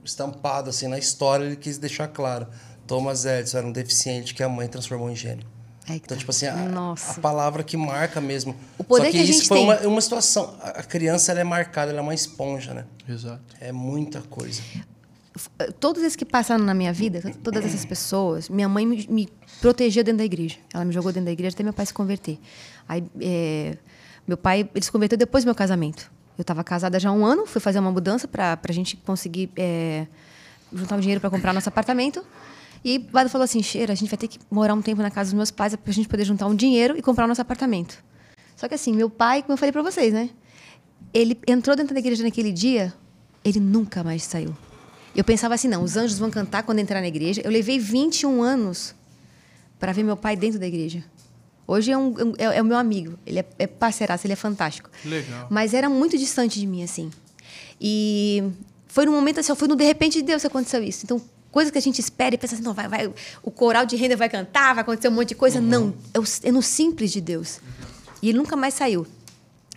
estampado 0.05 0.69
assim, 0.71 0.89
na 0.89 0.99
história, 0.99 1.45
ele 1.45 1.55
quis 1.55 1.79
deixar 1.79 2.09
claro. 2.09 2.49
Thomas 2.89 3.25
Edison 3.25 3.59
era 3.59 3.67
um 3.69 3.73
deficiente 3.73 4.35
que 4.35 4.43
a 4.43 4.49
mãe 4.49 4.67
transformou 4.67 5.09
em 5.09 5.15
gênio. 5.15 5.47
Que 5.87 5.93
Então, 5.95 6.17
tá. 6.17 6.17
tipo 6.17 6.31
assim, 6.31 6.47
a, 6.47 6.57
Nossa. 6.57 7.13
a 7.13 7.23
palavra 7.23 7.63
que 7.63 7.77
marca 7.77 8.21
mesmo. 8.21 8.57
O 8.79 8.85
poder 8.85 9.07
Só 9.07 9.11
que, 9.11 9.17
que 9.17 9.23
a 9.23 9.25
isso 9.25 9.33
gente 9.41 9.49
foi 9.49 9.59
tem. 9.59 9.67
uma, 9.67 9.77
uma 9.81 10.01
situação. 10.01 10.57
A 10.61 10.81
a 10.81 10.83
criança 10.83 11.33
ela 11.33 11.41
é 11.41 11.45
marcada, 11.45 11.91
ela 11.91 12.01
é 12.01 12.03
uma 12.03 12.15
esponja, 12.15 12.75
né? 12.75 12.85
Exato. 13.09 13.41
É 13.61 13.73
muita 13.73 14.21
coisa. 14.23 14.61
Todos 15.79 16.03
esses 16.03 16.17
que 16.17 16.25
passaram 16.25 16.65
na 16.65 16.73
minha 16.73 16.93
vida, 16.93 17.21
todas 17.43 17.65
essas 17.65 17.85
pessoas, 17.85 18.49
minha 18.49 18.69
mãe 18.69 18.87
me, 18.87 19.07
me 19.09 19.29
protegeu 19.61 20.03
dentro 20.03 20.19
da 20.19 20.25
igreja. 20.25 20.57
Ela 20.73 20.85
me 20.85 20.93
jogou 20.93 21.13
dentro 21.13 21.27
da 21.27 21.33
igreja 21.33 21.55
até 21.55 21.63
meu 21.63 21.73
pai 21.75 21.85
se 21.85 21.93
converter. 21.93 22.39
Aí, 22.89 23.05
é, 23.21 23.77
meu 24.27 24.37
pai 24.37 24.69
ele 24.75 24.85
se 24.85 24.91
converteu 24.91 25.19
depois 25.19 25.45
do 25.45 25.49
meu 25.49 25.55
casamento. 25.55 26.11
Eu 26.39 26.43
estava 26.43 26.65
casada 26.65 26.99
já 26.99 27.11
há 27.11 27.13
um 27.13 27.25
ano, 27.25 27.47
fui 27.47 27.61
fazer 27.61 27.79
uma 27.79 27.91
mudança 27.91 28.27
para 28.27 28.59
a 28.63 28.73
gente 28.73 28.97
conseguir 28.97 29.51
é, 29.57 30.07
juntar 30.73 30.97
um 30.97 31.01
dinheiro 31.01 31.21
para 31.21 31.31
comprar 31.31 31.53
nosso 31.53 31.69
apartamento. 31.69 32.25
E 32.87 32.99
o 32.99 33.11
Vado 33.11 33.29
falou 33.29 33.45
assim: 33.45 33.61
Cheira, 33.65 33.93
a 33.93 33.97
gente 33.97 34.09
vai 34.09 34.17
ter 34.17 34.29
que 34.29 34.39
morar 34.49 34.73
um 34.73 34.81
tempo 34.81 35.03
na 35.03 35.11
casa 35.11 35.31
dos 35.31 35.35
meus 35.35 35.51
pais 35.51 35.75
para 35.75 35.91
a 35.91 35.93
gente 35.93 36.09
poder 36.09 36.25
juntar 36.25 36.47
um 36.47 36.55
dinheiro 36.55 36.97
e 36.97 37.03
comprar 37.03 37.25
o 37.25 37.29
nosso 37.29 37.43
apartamento. 37.43 38.01
Só 38.55 38.69
que 38.69 38.75
assim, 38.75 38.95
meu 38.95 39.11
pai, 39.11 39.43
como 39.43 39.55
eu 39.55 39.57
falei 39.57 39.73
para 39.73 39.83
vocês, 39.83 40.15
né? 40.15 40.31
Ele 41.13 41.37
entrou 41.49 41.75
dentro 41.75 41.93
da 41.93 41.99
igreja 41.99 42.23
naquele 42.23 42.53
dia, 42.53 42.95
ele 43.45 43.59
nunca 43.59 44.05
mais 44.05 44.23
saiu. 44.23 44.57
Eu 45.17 45.25
pensava 45.25 45.55
assim, 45.55 45.67
não, 45.67 45.83
os 45.83 45.97
anjos 45.97 46.17
vão 46.17 46.31
cantar 46.31 46.63
quando 46.63 46.79
entrar 46.79 47.01
na 47.01 47.09
igreja. 47.09 47.41
Eu 47.45 47.51
levei 47.51 47.77
21 47.77 48.41
anos 48.41 48.95
para 49.81 49.91
ver 49.91 50.05
meu 50.05 50.17
pai 50.17 50.37
dentro 50.37 50.61
da 50.61 50.67
igreja. 50.67 51.03
Hoje 51.67 51.91
é, 51.91 51.99
um, 51.99 52.15
é, 52.39 52.59
é 52.59 52.63
o 52.63 52.65
meu 52.65 52.77
amigo, 52.77 53.19
ele 53.27 53.41
é, 53.41 53.47
é 53.59 53.67
parceiraço, 53.67 54.25
ele 54.27 54.35
é 54.35 54.37
fantástico. 54.37 54.89
Legal. 55.05 55.49
Mas 55.51 55.75
era 55.75 55.89
muito 55.89 56.17
distante 56.17 56.61
de 56.61 56.67
mim, 56.69 56.85
assim. 56.85 57.11
E 57.81 58.45
foi 58.87 59.07
num 59.07 59.13
momento 59.13 59.41
assim, 59.41 59.53
foi 59.57 59.67
no 59.67 59.75
de 59.75 59.85
repente 59.85 60.19
de 60.19 60.23
Deus 60.23 60.43
que 60.43 60.47
aconteceu 60.47 60.81
isso. 60.85 61.05
Então, 61.05 61.21
coisa 61.57 61.73
que 61.73 61.79
a 61.79 61.81
gente 61.81 61.99
espera 62.01 62.35
e 62.35 62.39
pensa 62.39 62.55
assim, 62.55 62.63
não, 62.63 62.75
vai, 62.75 62.87
vai, 62.87 63.11
o 63.43 63.51
coral 63.51 63.87
de 63.87 63.97
renda 63.97 64.15
vai 64.15 64.29
cantar, 64.29 64.75
vai 64.75 64.83
acontecer 64.83 65.09
um 65.09 65.13
monte 65.13 65.29
de 65.31 65.35
coisa. 65.37 65.59
Não, 65.59 65.95
é, 66.13 66.19
o- 66.21 66.25
é 66.43 66.53
no 66.53 66.61
simples 66.61 67.11
de 67.11 67.21
Deus. 67.23 67.61
E 68.21 68.29
ele 68.29 68.37
nunca 68.37 68.55
mais 68.57 68.75
saiu. 68.75 69.07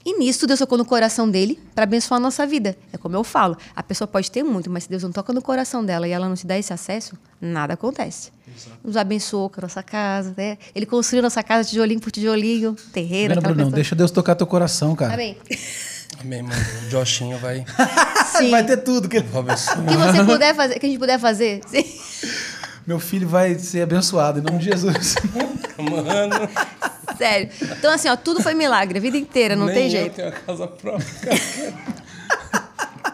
E 0.05 0.17
nisso 0.17 0.45
Deus 0.45 0.59
tocou 0.59 0.77
no 0.77 0.83
coração 0.83 1.29
dele 1.29 1.57
para 1.73 1.83
abençoar 1.85 2.17
a 2.17 2.21
nossa 2.21 2.45
vida. 2.45 2.75
É 2.91 2.97
como 2.97 3.15
eu 3.15 3.23
falo, 3.23 3.55
a 3.73 3.81
pessoa 3.83 4.07
pode 4.07 4.29
ter 4.29 4.43
muito, 4.43 4.69
mas 4.69 4.83
se 4.83 4.89
Deus 4.89 5.03
não 5.03 5.11
toca 5.11 5.31
no 5.31 5.41
coração 5.41 5.83
dela 5.85 6.05
e 6.05 6.11
ela 6.11 6.27
não 6.27 6.35
te 6.35 6.45
dá 6.45 6.57
esse 6.57 6.73
acesso, 6.73 7.15
nada 7.39 7.73
acontece. 7.75 8.31
Nos 8.83 8.97
abençoou 8.97 9.49
com 9.49 9.61
a 9.61 9.63
nossa 9.63 9.81
casa, 9.81 10.33
né? 10.35 10.57
Ele 10.75 10.85
construiu 10.85 11.21
nossa 11.23 11.41
casa 11.43 11.69
tijolinho 11.69 11.99
por 12.01 12.11
tijolinho, 12.11 12.75
terreiro, 12.91 13.35
Brunão? 13.41 13.55
coisa. 13.65 13.75
Deixa 13.75 13.95
Deus 13.95 14.11
tocar 14.11 14.35
teu 14.35 14.47
coração, 14.47 14.95
cara. 14.95 15.13
Amém. 15.13 15.37
Amém, 16.21 16.41
mano. 16.41 16.55
O 16.87 16.89
Joshinho 16.89 17.37
vai. 17.37 17.65
Sim. 18.37 18.51
Vai 18.51 18.63
ter 18.65 18.77
tudo. 18.77 19.07
Que... 19.07 19.19
O 19.19 19.23
que 19.23 19.97
você 19.97 20.23
puder 20.23 20.55
fazer, 20.55 20.79
que 20.79 20.85
a 20.85 20.89
gente 20.89 20.99
puder 20.99 21.19
fazer. 21.19 21.61
Sim. 21.67 21.85
Meu 22.85 22.99
filho 22.99 23.27
vai 23.27 23.57
ser 23.59 23.83
abençoado 23.83 24.39
em 24.39 24.41
nome 24.41 24.57
de 24.59 24.65
Jesus. 24.65 25.15
Mano, 25.77 26.49
Sério. 27.17 27.49
Então, 27.61 27.93
assim, 27.93 28.09
ó, 28.09 28.15
tudo 28.15 28.41
foi 28.41 28.53
milagre, 28.53 28.97
a 28.97 29.01
vida 29.01 29.17
inteira, 29.17 29.55
não 29.55 29.65
nem 29.67 29.75
tem 29.75 29.85
eu 29.85 29.89
jeito. 29.91 30.15
tenho 30.15 30.27
a 30.29 30.31
casa 30.31 30.67
própria. 30.67 31.07
cara. 31.21 31.39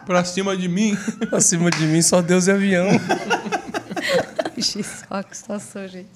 Pra 0.05 0.23
cima 0.23 0.55
de 0.55 0.67
mim. 0.67 0.97
Acima 1.31 1.69
de 1.71 1.85
mim, 1.85 2.01
só 2.01 2.21
Deus 2.21 2.47
e 2.47 2.51
avião. 2.51 2.87
Ixi, 4.57 4.83
só 4.83 5.21
que 5.23 5.35
situação, 5.35 5.87
gente. 5.87 6.09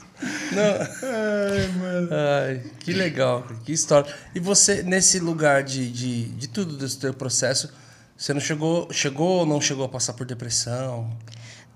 Ai, 2.12 2.62
que 2.80 2.94
legal, 2.94 3.46
que 3.66 3.72
história. 3.72 4.14
E 4.34 4.40
você, 4.40 4.84
nesse 4.84 5.20
lugar 5.20 5.64
de, 5.64 5.90
de, 5.92 6.26
de 6.30 6.48
tudo 6.48 6.78
desse 6.78 6.98
teu 7.00 7.14
processo, 7.14 7.72
você 8.18 8.34
não 8.34 8.42
chegou, 8.42 8.92
chegou 8.92 9.40
ou 9.40 9.46
não 9.46 9.60
chegou 9.62 9.86
a 9.86 9.90
passar 9.90 10.14
por 10.14 10.26
depressão? 10.26 11.10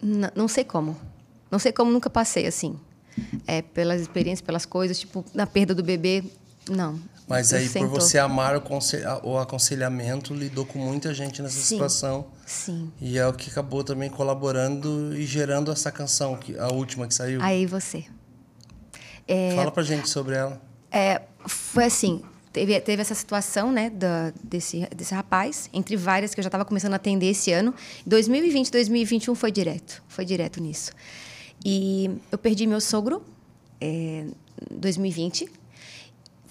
N- 0.02 0.32
não 0.36 0.48
sei 0.48 0.64
como. 0.64 0.96
Não 1.52 1.60
sei 1.60 1.72
como 1.72 1.92
nunca 1.92 2.10
passei 2.10 2.48
assim. 2.48 2.80
É, 3.46 3.62
pelas 3.62 4.02
experiências, 4.02 4.42
pelas 4.42 4.66
coisas, 4.66 5.00
tipo, 5.00 5.24
na 5.34 5.46
perda 5.46 5.76
do 5.76 5.84
bebê, 5.84 6.24
não. 6.70 7.00
Mas 7.28 7.54
aí, 7.54 7.70
por 7.70 7.88
você 7.88 8.20
amar 8.20 8.56
o, 8.56 8.62
conse- 8.62 9.02
o 9.24 9.38
aconselhamento, 9.38 10.34
lidou 10.34 10.66
com 10.66 10.78
muita 10.78 11.14
gente 11.14 11.42
nessa 11.42 11.56
Sim. 11.56 11.76
situação. 11.76 12.28
Sim. 12.46 12.92
E 13.00 13.18
é 13.18 13.26
o 13.28 13.34
que 13.34 13.50
acabou 13.50 13.84
também 13.84 14.10
colaborando 14.10 15.16
e 15.16 15.26
gerando 15.26 15.72
essa 15.72 15.92
canção, 15.92 16.36
que, 16.36 16.58
a 16.58 16.68
última 16.68 17.08
que 17.08 17.14
saiu. 17.14 17.42
Aí 17.42 17.66
você. 17.66 18.04
Fala 19.56 19.72
pra 19.72 19.84
gente 19.84 20.10
sobre 20.10 20.36
ela. 20.36 20.62
É, 20.92 21.22
foi 21.48 21.86
assim, 21.86 22.22
teve, 22.52 22.80
teve 22.82 23.02
essa 23.02 23.16
situação, 23.16 23.72
né, 23.72 23.90
da, 23.90 24.32
desse, 24.44 24.86
desse 24.96 25.14
rapaz, 25.14 25.70
entre 25.74 25.96
várias 25.96 26.34
que 26.36 26.40
eu 26.40 26.44
já 26.44 26.50
estava 26.50 26.66
começando 26.66 26.94
a 26.94 26.98
atender 26.98 27.28
esse 27.28 27.52
ano. 27.52 27.74
2020, 28.06 28.70
2021 28.72 29.34
foi 29.34 29.52
direto, 29.52 30.04
foi 30.08 30.26
direto 30.26 30.62
nisso. 30.62 30.92
E 31.66 32.12
eu 32.32 32.38
perdi 32.38 32.68
meu 32.68 32.82
sogro 32.82 33.24
é, 33.80 34.26
em 34.70 34.78
2020, 34.78 35.50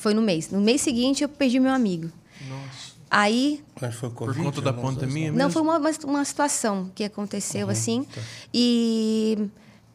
foi 0.03 0.15
no 0.15 0.21
mês. 0.21 0.51
No 0.51 0.61
mês 0.61 0.81
seguinte 0.81 1.23
eu 1.23 1.29
perdi 1.29 1.61
meu 1.61 1.73
amigo. 1.73 2.11
Nossa. 2.49 2.93
Aí 3.09 3.63
Mas 3.81 3.95
foi 3.95 4.11
Por 4.11 4.27
Covid, 4.27 4.43
conta 4.43 4.61
da 4.61 4.73
pandemia 4.73 5.31
não, 5.31 5.47
mesmo? 5.47 5.51
foi 5.51 5.63
uma, 5.63 5.79
uma, 6.05 6.25
situação 6.25 6.91
que 6.95 7.05
aconteceu 7.05 7.71
assim. 7.71 8.07
E 8.53 9.39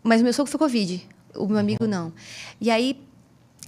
mas 0.04 0.22
meu 0.22 0.32
sogro 0.32 0.50
foi 0.50 0.60
covid, 0.60 1.06
o 1.36 1.48
meu 1.48 1.58
amigo 1.58 1.86
não. 1.86 2.14
E 2.62 2.72
aí 2.72 3.02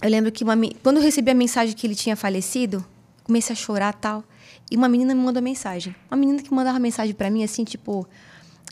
eu 0.00 0.08
lembro 0.08 0.32
que 0.32 0.42
uma, 0.42 0.54
quando 0.82 0.96
eu 0.96 1.02
recebi 1.02 1.30
a 1.30 1.34
mensagem 1.34 1.74
que 1.74 1.86
ele 1.86 1.94
tinha 1.94 2.16
falecido, 2.16 2.84
comecei 3.24 3.52
a 3.52 3.56
chorar 3.56 3.92
tal. 3.92 4.24
E 4.70 4.76
uma 4.76 4.88
menina 4.88 5.14
me 5.14 5.20
mandou 5.20 5.42
mensagem. 5.42 5.94
Uma 6.10 6.16
menina 6.16 6.42
que 6.42 6.54
mandava 6.54 6.78
mensagem 6.78 7.14
para 7.14 7.28
mim 7.28 7.42
assim, 7.42 7.64
tipo, 7.64 8.08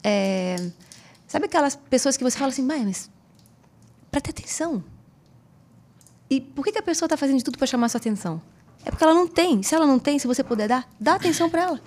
é, 0.03 0.71
sabe 1.27 1.47
aquelas 1.47 1.75
pessoas 1.77 2.17
que 2.17 2.23
você 2.23 2.39
fala 2.39 2.51
assim, 2.51 2.63
"Mãe, 2.63 2.85
mas 2.85 3.11
para 4.11 4.21
ter 4.21 4.31
atenção. 4.31 4.83
E 6.31 6.41
por 6.41 6.65
que, 6.65 6.73
que 6.73 6.79
a 6.79 6.83
pessoa 6.83 7.07
está 7.07 7.17
fazendo 7.17 7.39
de 7.39 7.45
tudo 7.45 7.57
para 7.59 7.67
chamar 7.67 7.89
sua 7.89 7.99
atenção? 7.99 8.41
É 8.85 8.91
porque 8.91 9.03
ela 9.05 9.15
não 9.15 9.27
tem. 9.27 9.63
Se 9.63 9.75
ela 9.75 9.87
não 9.87 9.99
tem, 9.99 10.19
se 10.19 10.27
você 10.27 10.43
puder 10.45 10.69
dar, 10.69 10.89
dá 11.01 11.15
atenção 11.15 11.49
para 11.51 11.63
ela. 11.63 11.81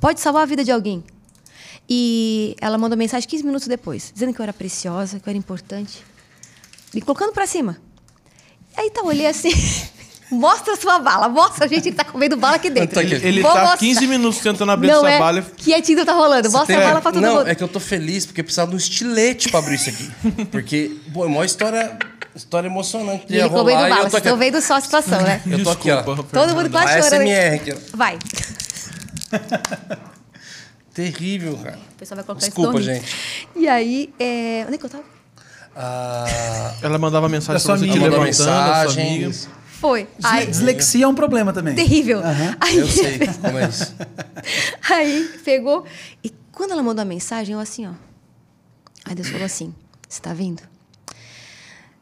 Pode 0.00 0.20
salvar 0.20 0.42
a 0.42 0.46
vida 0.46 0.62
de 0.64 0.70
alguém. 0.70 1.02
E 1.88 2.56
ela 2.60 2.78
mandou 2.78 2.96
mensagem 2.96 3.28
15 3.28 3.44
minutos 3.44 3.66
depois, 3.66 4.10
dizendo 4.14 4.32
que 4.32 4.40
eu 4.40 4.42
era 4.42 4.52
preciosa, 4.52 5.18
que 5.20 5.28
eu 5.28 5.30
era 5.30 5.38
importante. 5.38 6.02
Me 6.94 7.00
colocando 7.00 7.32
para 7.32 7.46
cima. 7.46 7.76
Aí 8.76 8.90
tá, 8.90 9.00
eu 9.00 9.06
olhei 9.06 9.26
assim. 9.26 9.50
mostra 10.30 10.72
a 10.72 10.76
sua 10.76 10.98
bala, 10.98 11.28
mostra, 11.28 11.68
gente, 11.68 11.88
ele 11.88 11.96
tá 11.96 12.04
comendo 12.04 12.36
bala 12.36 12.56
aqui 12.56 12.70
dentro. 12.70 12.94
Tá 12.94 13.00
aqui. 13.02 13.14
Ele 13.14 13.42
Vou 13.42 13.52
tá 13.52 13.60
mostrar. 13.60 13.78
15 13.78 14.06
minutos 14.06 14.40
tentando 14.40 14.72
abrir 14.72 14.88
Não 14.88 15.06
essa 15.06 15.10
é 15.10 15.18
bala. 15.18 15.42
quietinho 15.42 16.04
tá 16.04 16.12
rolando. 16.14 16.48
Você 16.50 16.56
Mostra 16.56 16.74
tem- 16.76 16.84
a 16.84 16.88
bala 16.88 17.00
pra 17.00 17.12
todo 17.12 17.22
não, 17.22 17.36
mundo. 17.36 17.48
é 17.48 17.54
que 17.54 17.62
eu 17.62 17.68
tô 17.68 17.78
feliz 17.80 18.24
porque 18.26 18.42
precisava 18.42 18.70
de 18.70 18.74
um 18.76 18.78
estilete 18.78 19.48
pra 19.50 19.58
abrir 19.60 19.74
isso 19.74 19.90
aqui. 19.90 20.10
Porque, 20.46 20.96
pô, 21.12 21.24
é 21.24 21.26
uma 21.28 21.44
história, 21.44 21.98
história 22.34 22.68
emocionante. 22.68 23.26
E 23.28 23.36
ele 23.36 23.48
comendo 23.48 23.80
e 23.80 23.84
eu 23.84 23.88
bala, 23.88 24.04
tô 24.04 24.10
vocês 24.10 24.22
estão 24.24 24.36
vendo 24.36 24.60
só 24.60 24.74
a 24.76 24.80
situação, 24.80 25.20
né? 25.22 25.40
Eu 25.46 25.62
tô 25.62 25.70
aqui, 25.70 25.90
ó. 25.90 26.02
Todo 26.02 26.54
mundo 26.54 26.70
quase 26.70 26.92
A 26.94 27.02
chorando. 27.02 27.22
aqui. 27.22 27.30
SMR 27.30 27.54
aqui, 27.54 27.72
ó. 27.72 27.96
Vai. 27.96 28.18
Terrível, 30.94 31.56
cara. 31.58 31.76
O 31.76 31.94
pessoal 31.98 32.16
vai 32.16 32.24
colocar 32.24 32.46
Desculpa, 32.46 32.78
isso 32.78 32.82
gente. 32.84 33.16
E 33.56 33.66
aí, 33.68 34.14
é... 34.18 34.64
onde 34.66 34.76
é 34.76 34.78
que 34.78 34.84
eu 34.86 34.90
tava? 34.90 35.04
Ah, 35.76 36.72
Ela 36.82 36.98
mandava 36.98 37.28
mensagem 37.28 37.60
pra 37.60 37.76
você 37.76 37.88
te 37.88 37.98
levantando, 37.98 38.24
mensagem. 38.24 39.32
Foi. 39.80 40.06
Aí, 40.22 40.46
Dislexia 40.46 41.04
é 41.04 41.08
um 41.08 41.14
problema 41.14 41.52
também. 41.52 41.74
terrível. 41.74 42.22
Aí, 42.60 42.78
eu 42.78 42.86
sei 42.86 43.18
como 43.42 43.58
é 43.58 43.68
isso. 43.68 43.94
Aí 44.88 45.28
pegou. 45.44 45.84
E 46.22 46.32
quando 46.52 46.70
ela 46.70 46.82
mandou 46.82 47.02
a 47.02 47.04
mensagem, 47.04 47.54
eu 47.54 47.60
assim, 47.60 47.86
ó. 47.86 47.92
Aí 49.04 49.14
Deus 49.14 49.28
falou 49.28 49.44
assim: 49.44 49.74
Você 50.08 50.22
tá 50.22 50.32
vendo? 50.32 50.62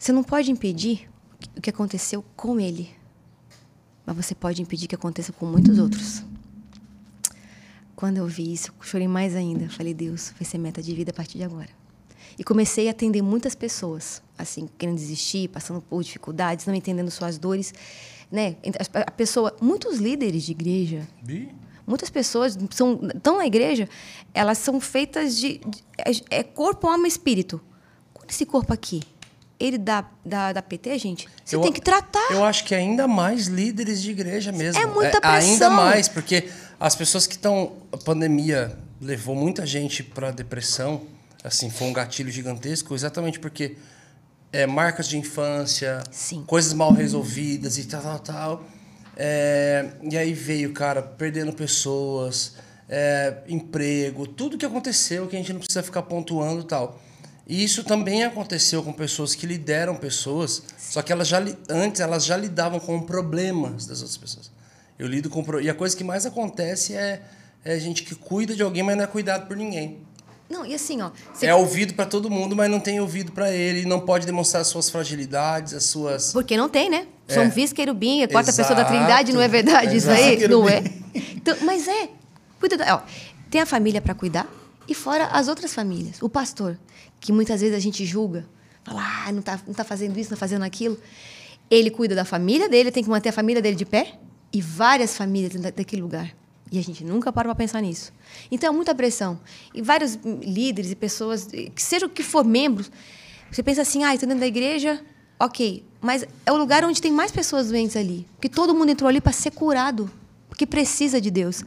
Você 0.03 0.11
não 0.11 0.25
pode 0.25 0.51
impedir 0.51 1.09
o 1.57 1.61
que 1.61 1.71
aconteceu 1.71 2.25
com 2.35 2.59
ele. 2.59 2.91
Mas 4.05 4.17
você 4.17 4.35
pode 4.35 4.61
impedir 4.61 4.89
que 4.89 4.97
aconteça 4.97 5.33
com 5.33 5.47
muitos 5.47 5.79
outros. 5.79 6.25
Quando 7.95 8.17
eu 8.17 8.27
vi 8.27 8.53
isso, 8.53 8.73
eu 8.77 8.85
chorei 8.85 9.07
mais 9.07 9.37
ainda. 9.37 9.71
Falei, 9.71 9.95
Deus, 9.95 10.33
vai 10.37 10.45
ser 10.45 10.59
meta 10.59 10.83
de 10.83 10.93
vida 10.93 11.13
a 11.13 11.15
partir 11.15 11.39
de 11.39 11.45
agora. 11.45 11.69
E 12.37 12.43
comecei 12.43 12.89
a 12.89 12.91
atender 12.91 13.23
muitas 13.23 13.55
pessoas, 13.55 14.21
assim, 14.37 14.69
querendo 14.77 14.97
desistir, 14.97 15.47
passando 15.47 15.81
por 15.81 16.03
dificuldades, 16.03 16.67
não 16.67 16.75
entendendo 16.75 17.09
suas 17.09 17.39
dores, 17.39 17.73
né? 18.29 18.57
A 19.07 19.11
pessoa, 19.13 19.57
muitos 19.61 19.99
líderes 19.99 20.43
de 20.43 20.51
igreja, 20.51 21.07
Bi? 21.23 21.49
Muitas 21.87 22.11
pessoas 22.11 22.59
são, 22.73 22.99
estão 23.15 23.37
na 23.39 23.47
igreja, 23.47 23.89
elas 24.35 24.59
são 24.59 24.81
feitas 24.81 25.37
de. 25.37 25.59
de- 25.59 25.85
é, 26.29 26.39
é 26.41 26.43
corpo, 26.43 26.89
alma 26.89 27.07
espírito. 27.07 27.61
Quando 28.13 28.31
esse 28.31 28.45
corpo 28.45 28.73
aqui, 28.73 29.01
ele 29.65 29.79
dá, 29.79 30.05
dá, 30.25 30.53
dá 30.53 30.63
PT, 30.63 30.99
gente, 30.99 31.29
você 31.45 31.57
Eu- 31.57 31.61
tem 31.61 31.73
que 31.73 31.81
tratar. 31.81 32.31
Eu 32.33 32.45
acho 32.45 32.65
que 32.65 32.75
ainda 32.75 33.07
mais 33.07 33.47
líderes 33.47 34.03
de 34.03 34.11
igreja 34.11 34.51
mesmo. 34.53 34.81
É 34.81 34.87
muita 34.87 35.19
Ainda 35.23 35.39
pressão. 35.59 35.71
mais, 35.71 36.09
porque 36.09 36.49
as 36.81 36.95
pessoas 36.97 37.27
que 37.27 37.35
estão. 37.35 37.73
A 37.93 37.97
pandemia 37.97 38.77
levou 39.01 39.35
muita 39.35 39.65
gente 39.67 40.03
para 40.03 40.31
depressão. 40.31 41.03
Assim, 41.45 41.71
foi 41.71 41.89
um 41.89 41.93
gatilho 41.93 42.31
gigantesco, 42.31 42.95
exatamente 42.95 43.41
porque 43.41 43.77
é, 44.53 44.67
marcas 44.67 45.09
de 45.09 45.17
infância, 45.19 46.03
Sim. 46.11 46.45
coisas 46.47 46.73
mal 46.73 46.93
resolvidas 46.93 47.79
e 47.79 47.85
tal, 47.85 48.01
tal, 48.03 48.19
tal. 48.21 48.65
É, 49.17 49.91
e 50.11 50.17
aí 50.17 50.33
veio, 50.33 50.73
cara, 50.73 51.03
perdendo 51.03 51.53
pessoas, 51.53 52.55
é, 52.89 53.39
emprego, 53.49 54.27
tudo 54.27 54.57
que 54.57 54.65
aconteceu 54.65 55.27
que 55.27 55.37
a 55.37 55.39
gente 55.39 55.53
não 55.53 55.61
precisa 55.61 55.83
ficar 55.83 56.03
pontuando 56.03 56.61
e 56.63 56.65
tal. 56.67 57.01
E 57.53 57.63
isso 57.63 57.85
também 57.85 58.25
aconteceu 58.25 58.83
com 58.83 58.95
pessoas 58.95 59.35
que 59.35 59.47
lideram 59.47 59.95
pessoas, 59.95 60.63
só 60.79 61.03
que 61.03 61.13
elas 61.13 61.29
já 61.29 61.39
antes 61.69 62.01
elas 62.01 62.25
já 62.25 62.35
lidavam 62.35 62.81
com 62.81 62.99
problemas 63.03 63.85
das 63.85 63.99
outras 64.01 64.17
pessoas. 64.17 64.51
Eu 64.99 65.07
lido 65.07 65.29
com 65.29 65.45
e 65.61 65.69
a 65.69 65.75
coisa 65.75 65.95
que 65.95 66.03
mais 66.03 66.25
acontece 66.25 66.95
é, 66.95 67.21
é 67.63 67.79
gente 67.79 68.05
que 68.05 68.15
cuida 68.15 68.55
de 68.55 68.63
alguém, 68.63 68.83
mas 68.83 68.97
não 68.97 69.05
é 69.05 69.07
cuidado 69.07 69.47
por 69.47 69.55
ninguém. 69.55 69.99
Não, 70.49 70.65
e 70.65 70.75
assim, 70.75 71.03
ó. 71.03 71.11
você- 71.31 71.45
É 71.47 71.55
ouvido 71.55 71.93
para 71.93 72.07
todo 72.07 72.31
mundo, 72.31 72.57
mas 72.57 72.71
não 72.71 72.81
tem 72.81 73.01
ouvido 73.01 73.33
para 73.33 73.51
ele, 73.53 73.85
não 73.85 74.01
pode 74.01 74.25
demonstrar 74.25 74.63
as 74.63 74.69
suas 74.69 74.89
fragilidades, 74.89 75.75
as 75.75 75.85
suas 75.85 76.33
Porque 76.33 76.57
não 76.57 76.71
tem, 76.71 76.89
né? 76.89 77.07
São 77.29 77.43
É. 77.43 77.49
vice-querubim, 77.51 78.23
é 78.23 78.25
a 78.25 78.29
quarta 78.29 78.51
Exato. 78.51 78.69
pessoa 78.69 78.83
da 78.83 78.89
trindade, 78.91 79.31
não 79.31 79.43
é 79.43 79.49
verdade 79.49 79.95
isso 79.97 80.09
aí? 80.11 80.37
Exato. 80.37 80.51
Não 80.51 80.67
é? 80.69 80.83
Então, 81.15 81.55
mas 81.65 81.87
é. 81.87 82.09
Cuida 82.59 82.79
da, 82.79 82.97
ó, 82.97 83.03
tem 83.51 83.61
a 83.61 83.67
família 83.67 84.01
para 84.01 84.15
cuidar 84.15 84.47
e 84.89 84.95
fora 84.95 85.27
as 85.27 85.49
outras 85.49 85.75
famílias. 85.75 86.17
O 86.23 86.29
pastor, 86.31 86.79
que 87.23 87.33
muitas 87.33 87.61
vezes 87.61 87.77
a 87.77 87.79
gente 87.79 88.05
julga, 88.05 88.45
fala, 88.83 89.01
ah, 89.27 89.33
não 89.33 89.41
tá, 89.41 89.59
não 89.65 89.73
tá 89.73 89.85
fazendo 89.85 90.19
isso, 90.19 90.29
não 90.31 90.37
tá 90.37 90.41
fazendo 90.41 90.63
aquilo. 90.63 90.99
Ele 91.71 91.89
cuida 91.89 92.15
da 92.17 92.25
família 92.25 92.69
dele, 92.69 92.91
tem 92.91 93.03
que 93.05 93.09
manter 93.09 93.29
a 93.29 93.33
família 93.33 93.63
dele 93.63 93.77
de 93.77 93.85
pé 93.87 94.19
e 94.53 94.61
várias 94.61 95.17
famílias 95.17 95.53
dentro 95.53 95.71
da- 95.71 95.77
daquele 95.77 96.03
lugar. 96.03 96.35
E 96.71 96.79
a 96.79 96.83
gente 96.83 97.05
nunca 97.05 97.33
para 97.33 97.49
para 97.49 97.55
pensar 97.55 97.81
nisso. 97.81 98.13
Então 98.51 98.73
é 98.73 98.77
muita 98.77 98.93
pressão. 98.95 99.39
E 99.73 99.81
vários 99.81 100.19
líderes 100.43 100.91
e 100.91 100.97
pessoas, 100.97 101.47
que 101.47 101.83
seja 101.83 102.07
o 102.07 102.09
que 102.09 102.23
for 102.25 102.45
membros, 102.45 102.91
você 103.51 103.63
pensa 103.63 103.83
assim, 103.83 104.03
ah, 104.03 104.13
estou 104.15 104.27
dentro 104.27 104.41
da 104.41 104.47
igreja, 104.47 105.01
ok. 105.39 105.85
Mas 106.01 106.27
é 106.45 106.51
o 106.51 106.57
lugar 106.57 106.85
onde 106.85 107.01
tem 107.01 107.13
mais 107.13 107.31
pessoas 107.31 107.69
doentes 107.69 107.95
ali. 107.97 108.27
Porque 108.35 108.49
todo 108.49 108.75
mundo 108.75 108.91
entrou 108.91 109.09
ali 109.09 109.21
para 109.21 109.33
ser 109.33 109.53
curado. 109.53 110.11
Porque 110.49 110.67
precisa 110.67 111.21
de 111.21 111.31
Deus. 111.31 111.63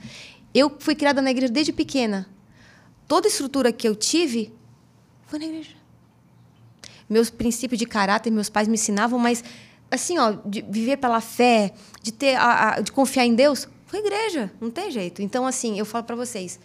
Eu 0.53 0.75
fui 0.79 0.95
criada 0.95 1.21
na 1.21 1.31
igreja 1.31 1.53
desde 1.53 1.71
pequena. 1.71 2.27
Toda 3.07 3.27
estrutura 3.27 3.71
que 3.71 3.87
eu 3.87 3.95
tive 3.95 4.51
foi 5.25 5.39
na 5.39 5.45
igreja. 5.45 5.71
Meus 7.09 7.29
princípios 7.29 7.77
de 7.79 7.85
caráter, 7.85 8.31
meus 8.31 8.49
pais 8.49 8.67
me 8.67 8.73
ensinavam, 8.75 9.19
mas 9.19 9.43
assim, 9.91 10.17
ó, 10.17 10.31
de 10.45 10.61
viver 10.63 10.97
pela 10.97 11.21
fé, 11.21 11.73
de 12.01 12.11
ter 12.11 12.35
a, 12.35 12.75
a- 12.75 12.79
de 12.81 12.91
confiar 12.91 13.25
em 13.25 13.35
Deus, 13.35 13.67
foi 13.85 13.99
igreja, 13.99 14.51
não 14.59 14.71
tem 14.71 14.89
jeito. 14.91 15.21
Então, 15.21 15.45
assim, 15.45 15.77
eu 15.77 15.85
falo 15.85 16.03
para 16.03 16.15
vocês, 16.15 16.59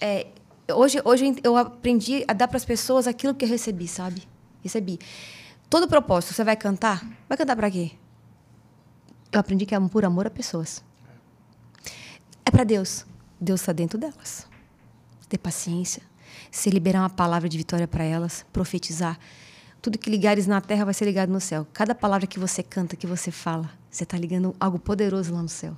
é, 0.00 0.26
hoje, 0.70 1.00
hoje 1.04 1.36
eu 1.42 1.56
aprendi 1.56 2.24
a 2.28 2.32
dar 2.32 2.46
para 2.48 2.58
as 2.58 2.64
pessoas 2.64 3.06
aquilo 3.06 3.34
que 3.34 3.44
eu 3.44 3.48
recebi, 3.48 3.88
sabe? 3.88 4.22
Recebi. 4.62 4.98
Todo 5.70 5.88
propósito, 5.88 6.34
você 6.34 6.44
vai 6.44 6.56
cantar? 6.56 7.04
Vai 7.28 7.36
cantar 7.36 7.56
para 7.56 7.70
quê? 7.70 7.92
Eu 9.32 9.40
aprendi 9.40 9.66
que 9.66 9.74
é 9.74 9.80
por 9.80 10.04
amor 10.04 10.26
a 10.26 10.30
pessoas. 10.30 10.84
É 12.44 12.50
para 12.50 12.64
Deus. 12.64 13.04
Deus 13.40 13.60
está 13.60 13.72
dentro 13.72 13.98
delas. 13.98 14.46
Ter 15.28 15.38
paciência. 15.38 16.02
Se 16.56 16.70
liberar 16.70 17.00
uma 17.00 17.10
palavra 17.10 17.50
de 17.50 17.58
vitória 17.58 17.86
para 17.86 18.02
elas, 18.02 18.46
profetizar. 18.50 19.18
Tudo 19.82 19.98
que 19.98 20.08
ligares 20.08 20.46
na 20.46 20.58
terra 20.58 20.86
vai 20.86 20.94
ser 20.94 21.04
ligado 21.04 21.30
no 21.30 21.38
céu. 21.38 21.66
Cada 21.70 21.94
palavra 21.94 22.26
que 22.26 22.38
você 22.38 22.62
canta, 22.62 22.96
que 22.96 23.06
você 23.06 23.30
fala, 23.30 23.70
você 23.90 24.04
está 24.04 24.16
ligando 24.16 24.56
algo 24.58 24.78
poderoso 24.78 25.34
lá 25.34 25.42
no 25.42 25.50
céu. 25.50 25.76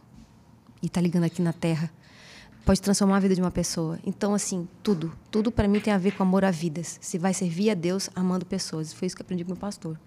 E 0.80 0.86
está 0.86 1.00
ligando 1.00 1.24
aqui 1.24 1.42
na 1.42 1.52
terra. 1.52 1.90
Pode 2.64 2.80
transformar 2.80 3.16
a 3.16 3.18
vida 3.18 3.34
de 3.34 3.40
uma 3.40 3.50
pessoa. 3.50 3.98
Então, 4.06 4.32
assim, 4.32 4.68
tudo. 4.80 5.12
Tudo 5.32 5.50
para 5.50 5.66
mim 5.66 5.80
tem 5.80 5.92
a 5.92 5.98
ver 5.98 6.12
com 6.12 6.22
amor 6.22 6.44
a 6.44 6.50
vidas. 6.52 6.96
Se 7.02 7.18
vai 7.18 7.34
servir 7.34 7.70
a 7.70 7.74
Deus 7.74 8.08
amando 8.14 8.46
pessoas. 8.46 8.92
Foi 8.92 9.06
isso 9.06 9.16
que 9.16 9.22
eu 9.22 9.24
aprendi 9.24 9.42
com 9.42 9.50
meu 9.50 9.60
pastor. 9.60 9.98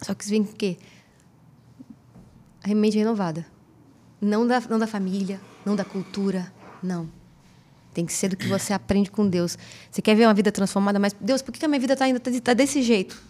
Só 0.00 0.12
que 0.12 0.24
isso 0.24 0.30
vem 0.32 0.42
com 0.42 0.50
o 0.50 0.56
quê? 0.56 0.76
A 2.64 2.74
mente 2.74 2.98
renovada. 2.98 3.46
Não 4.20 4.44
da, 4.44 4.58
não 4.62 4.80
da 4.80 4.88
família, 4.88 5.40
não 5.64 5.76
da 5.76 5.84
cultura, 5.84 6.52
não. 6.82 7.21
Tem 7.92 8.06
que 8.06 8.12
ser 8.12 8.28
do 8.28 8.36
que 8.36 8.46
você 8.48 8.72
aprende 8.72 9.10
com 9.10 9.28
Deus. 9.28 9.58
Você 9.90 10.00
quer 10.00 10.14
ver 10.14 10.26
uma 10.26 10.34
vida 10.34 10.50
transformada, 10.50 10.98
mas 10.98 11.14
Deus, 11.20 11.42
por 11.42 11.52
que 11.52 11.64
a 11.64 11.68
minha 11.68 11.80
vida 11.80 11.92
está 11.92 12.06
ainda 12.06 12.20
tá 12.20 12.54
desse 12.54 12.82
jeito? 12.82 13.20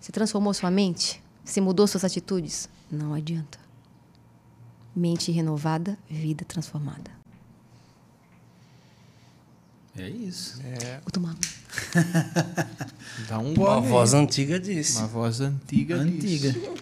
Você 0.00 0.12
transformou 0.12 0.54
sua 0.54 0.70
mente? 0.70 1.22
Você 1.44 1.60
mudou 1.60 1.86
suas 1.86 2.04
atitudes? 2.04 2.68
Não 2.90 3.12
adianta. 3.12 3.58
Mente 4.94 5.32
renovada, 5.32 5.98
vida 6.08 6.44
transformada. 6.44 7.10
É 9.96 10.08
isso. 10.08 10.60
É, 10.64 11.00
Vou 11.00 11.10
tomar. 11.12 11.34
dá 13.28 13.38
um 13.38 13.54
Uma 13.54 13.80
aí. 13.80 13.88
voz 13.88 14.14
antiga 14.14 14.58
disse. 14.58 14.98
Uma 14.98 15.06
voz 15.06 15.40
antiga. 15.40 15.96
Antiga. 15.96 16.52
disso. 16.52 16.72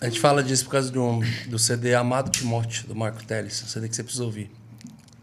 A 0.00 0.08
gente 0.08 0.20
fala 0.20 0.42
disso 0.42 0.64
por 0.64 0.72
causa 0.72 0.90
do, 0.90 1.20
do 1.48 1.58
CD 1.58 1.94
Amado 1.94 2.30
Timóteo, 2.30 2.86
do 2.86 2.94
Marco 2.94 3.24
Teles. 3.24 3.62
Um 3.62 3.66
CD 3.66 3.88
que 3.88 3.96
você 3.96 4.02
precisa 4.02 4.24
ouvir. 4.24 4.50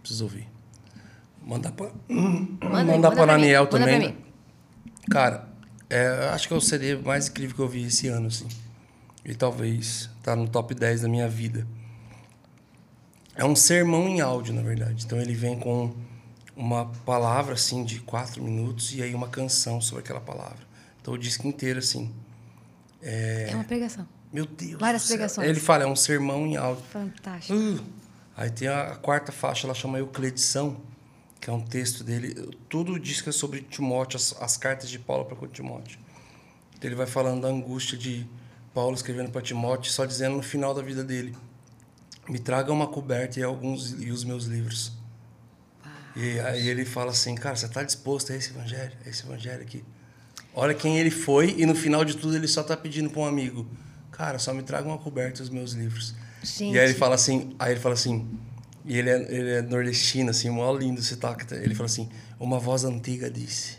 Precisa 0.01 0.23
ouvir. 0.23 0.47
Mandar 1.45 1.71
pra, 1.71 1.91
Manda, 2.07 2.57
mandar 2.61 2.85
manda 2.85 3.11
pra 3.11 3.23
pra 3.25 3.35
mim, 3.35 3.41
Daniel 3.41 3.63
manda 3.63 3.79
também. 3.79 3.99
pra 3.99 4.09
mim. 4.09 4.17
Cara, 5.11 5.49
é, 5.89 6.29
acho 6.33 6.47
que 6.47 6.53
é 6.53 6.57
o 6.57 6.61
CD 6.61 6.95
mais 6.95 7.27
incrível 7.27 7.55
que 7.55 7.61
eu 7.61 7.67
vi 7.67 7.83
esse 7.83 8.07
ano, 8.07 8.27
assim. 8.27 8.47
E 9.25 9.35
talvez 9.35 10.09
tá 10.21 10.35
no 10.35 10.47
top 10.47 10.73
10 10.73 11.01
da 11.01 11.07
minha 11.09 11.27
vida. 11.27 11.67
É 13.35 13.43
um 13.43 13.55
sermão 13.55 14.07
em 14.07 14.21
áudio, 14.21 14.53
na 14.53 14.61
verdade. 14.61 15.05
Então 15.05 15.19
ele 15.19 15.33
vem 15.33 15.59
com 15.59 15.93
uma 16.55 16.85
palavra, 17.05 17.53
assim, 17.55 17.83
de 17.83 17.99
quatro 17.99 18.41
minutos 18.41 18.93
e 18.93 19.01
aí 19.01 19.13
uma 19.13 19.27
canção 19.27 19.81
sobre 19.81 20.03
aquela 20.03 20.21
palavra. 20.21 20.59
Então 21.01 21.13
o 21.13 21.17
disco 21.17 21.47
inteiro, 21.47 21.79
assim. 21.79 22.13
É 23.01 23.51
uma 23.53 23.63
pregação. 23.63 24.07
Meu 24.31 24.45
Deus. 24.45 24.79
Várias 24.79 25.05
pregações. 25.05 25.47
Ele 25.47 25.59
fala, 25.59 25.83
é 25.83 25.87
um 25.87 25.95
sermão 25.95 26.45
em 26.47 26.57
áudio. 26.57 26.83
Fantástico. 26.91 27.53
Uh, 27.53 27.83
aí 28.35 28.49
tem 28.49 28.67
a, 28.67 28.93
a 28.93 28.95
quarta 28.95 29.31
faixa, 29.31 29.67
ela 29.67 29.75
chama 29.75 29.99
Euclidição, 29.99 30.81
que 31.43 31.49
é 31.49 31.53
um 31.53 31.59
texto 31.59 32.05
dele. 32.05 32.57
Tudo 32.69 32.97
diz 32.97 33.19
que 33.19 33.27
é 33.27 33.31
sobre 33.33 33.61
Timóteo, 33.61 34.15
as, 34.15 34.33
as 34.39 34.55
cartas 34.55 34.89
de 34.89 34.97
Paulo 34.97 35.25
para 35.25 35.45
Timóteo. 35.49 35.99
Então 36.69 36.89
ele 36.89 36.95
vai 36.95 37.05
falando 37.05 37.41
da 37.41 37.49
angústia 37.49 37.97
de 37.97 38.25
Paulo 38.73 38.95
escrevendo 38.95 39.29
para 39.29 39.41
Timóteo, 39.41 39.91
só 39.91 40.05
dizendo 40.05 40.37
no 40.37 40.41
final 40.41 40.73
da 40.73 40.81
vida 40.81 41.03
dele: 41.03 41.35
Me 42.29 42.39
traga 42.39 42.71
uma 42.71 42.87
coberta 42.87 43.41
e 43.41 43.43
alguns 43.43 43.91
e 44.01 44.09
os 44.09 44.23
meus 44.23 44.45
livros. 44.45 44.93
E 46.15 46.39
aí 46.39 46.65
ele 46.65 46.85
fala 46.85 47.11
assim, 47.11 47.35
cara, 47.35 47.57
você 47.57 47.65
está 47.65 47.83
disposto 47.83 48.31
a 48.31 48.37
esse 48.37 48.51
evangelho, 48.51 48.93
a 49.05 49.09
esse 49.09 49.23
evangelho 49.23 49.63
aqui? 49.63 49.83
Olha 50.53 50.73
quem 50.73 50.97
ele 50.97 51.11
foi 51.11 51.55
e 51.57 51.65
no 51.65 51.75
final 51.75 52.05
de 52.05 52.15
tudo 52.15 52.37
ele 52.37 52.47
só 52.47 52.61
está 52.61 52.77
pedindo 52.77 53.09
para 53.09 53.21
um 53.21 53.25
amigo, 53.25 53.67
cara, 54.11 54.39
só 54.39 54.53
me 54.53 54.63
traga 54.63 54.87
uma 54.87 54.97
coberta 54.97 55.41
e 55.41 55.43
os 55.43 55.49
meus 55.49 55.73
livros. 55.73 56.13
Gente. 56.41 56.75
E 56.75 56.79
aí 56.79 56.85
ele 56.85 56.93
fala 56.93 57.15
assim, 57.15 57.53
aí 57.59 57.73
ele 57.73 57.79
fala 57.81 57.95
assim, 57.95 58.29
e 58.85 58.97
ele 58.97 59.09
é, 59.09 59.33
ele 59.33 59.51
é 59.51 59.61
nordestino, 59.61 60.29
assim, 60.29 60.49
mó 60.49 60.71
lindo 60.73 60.99
esse 60.99 61.15
toque. 61.15 61.51
Ele 61.53 61.73
fala 61.73 61.85
assim, 61.85 62.09
uma 62.39 62.59
voz 62.59 62.83
antiga 62.83 63.29
disse, 63.29 63.77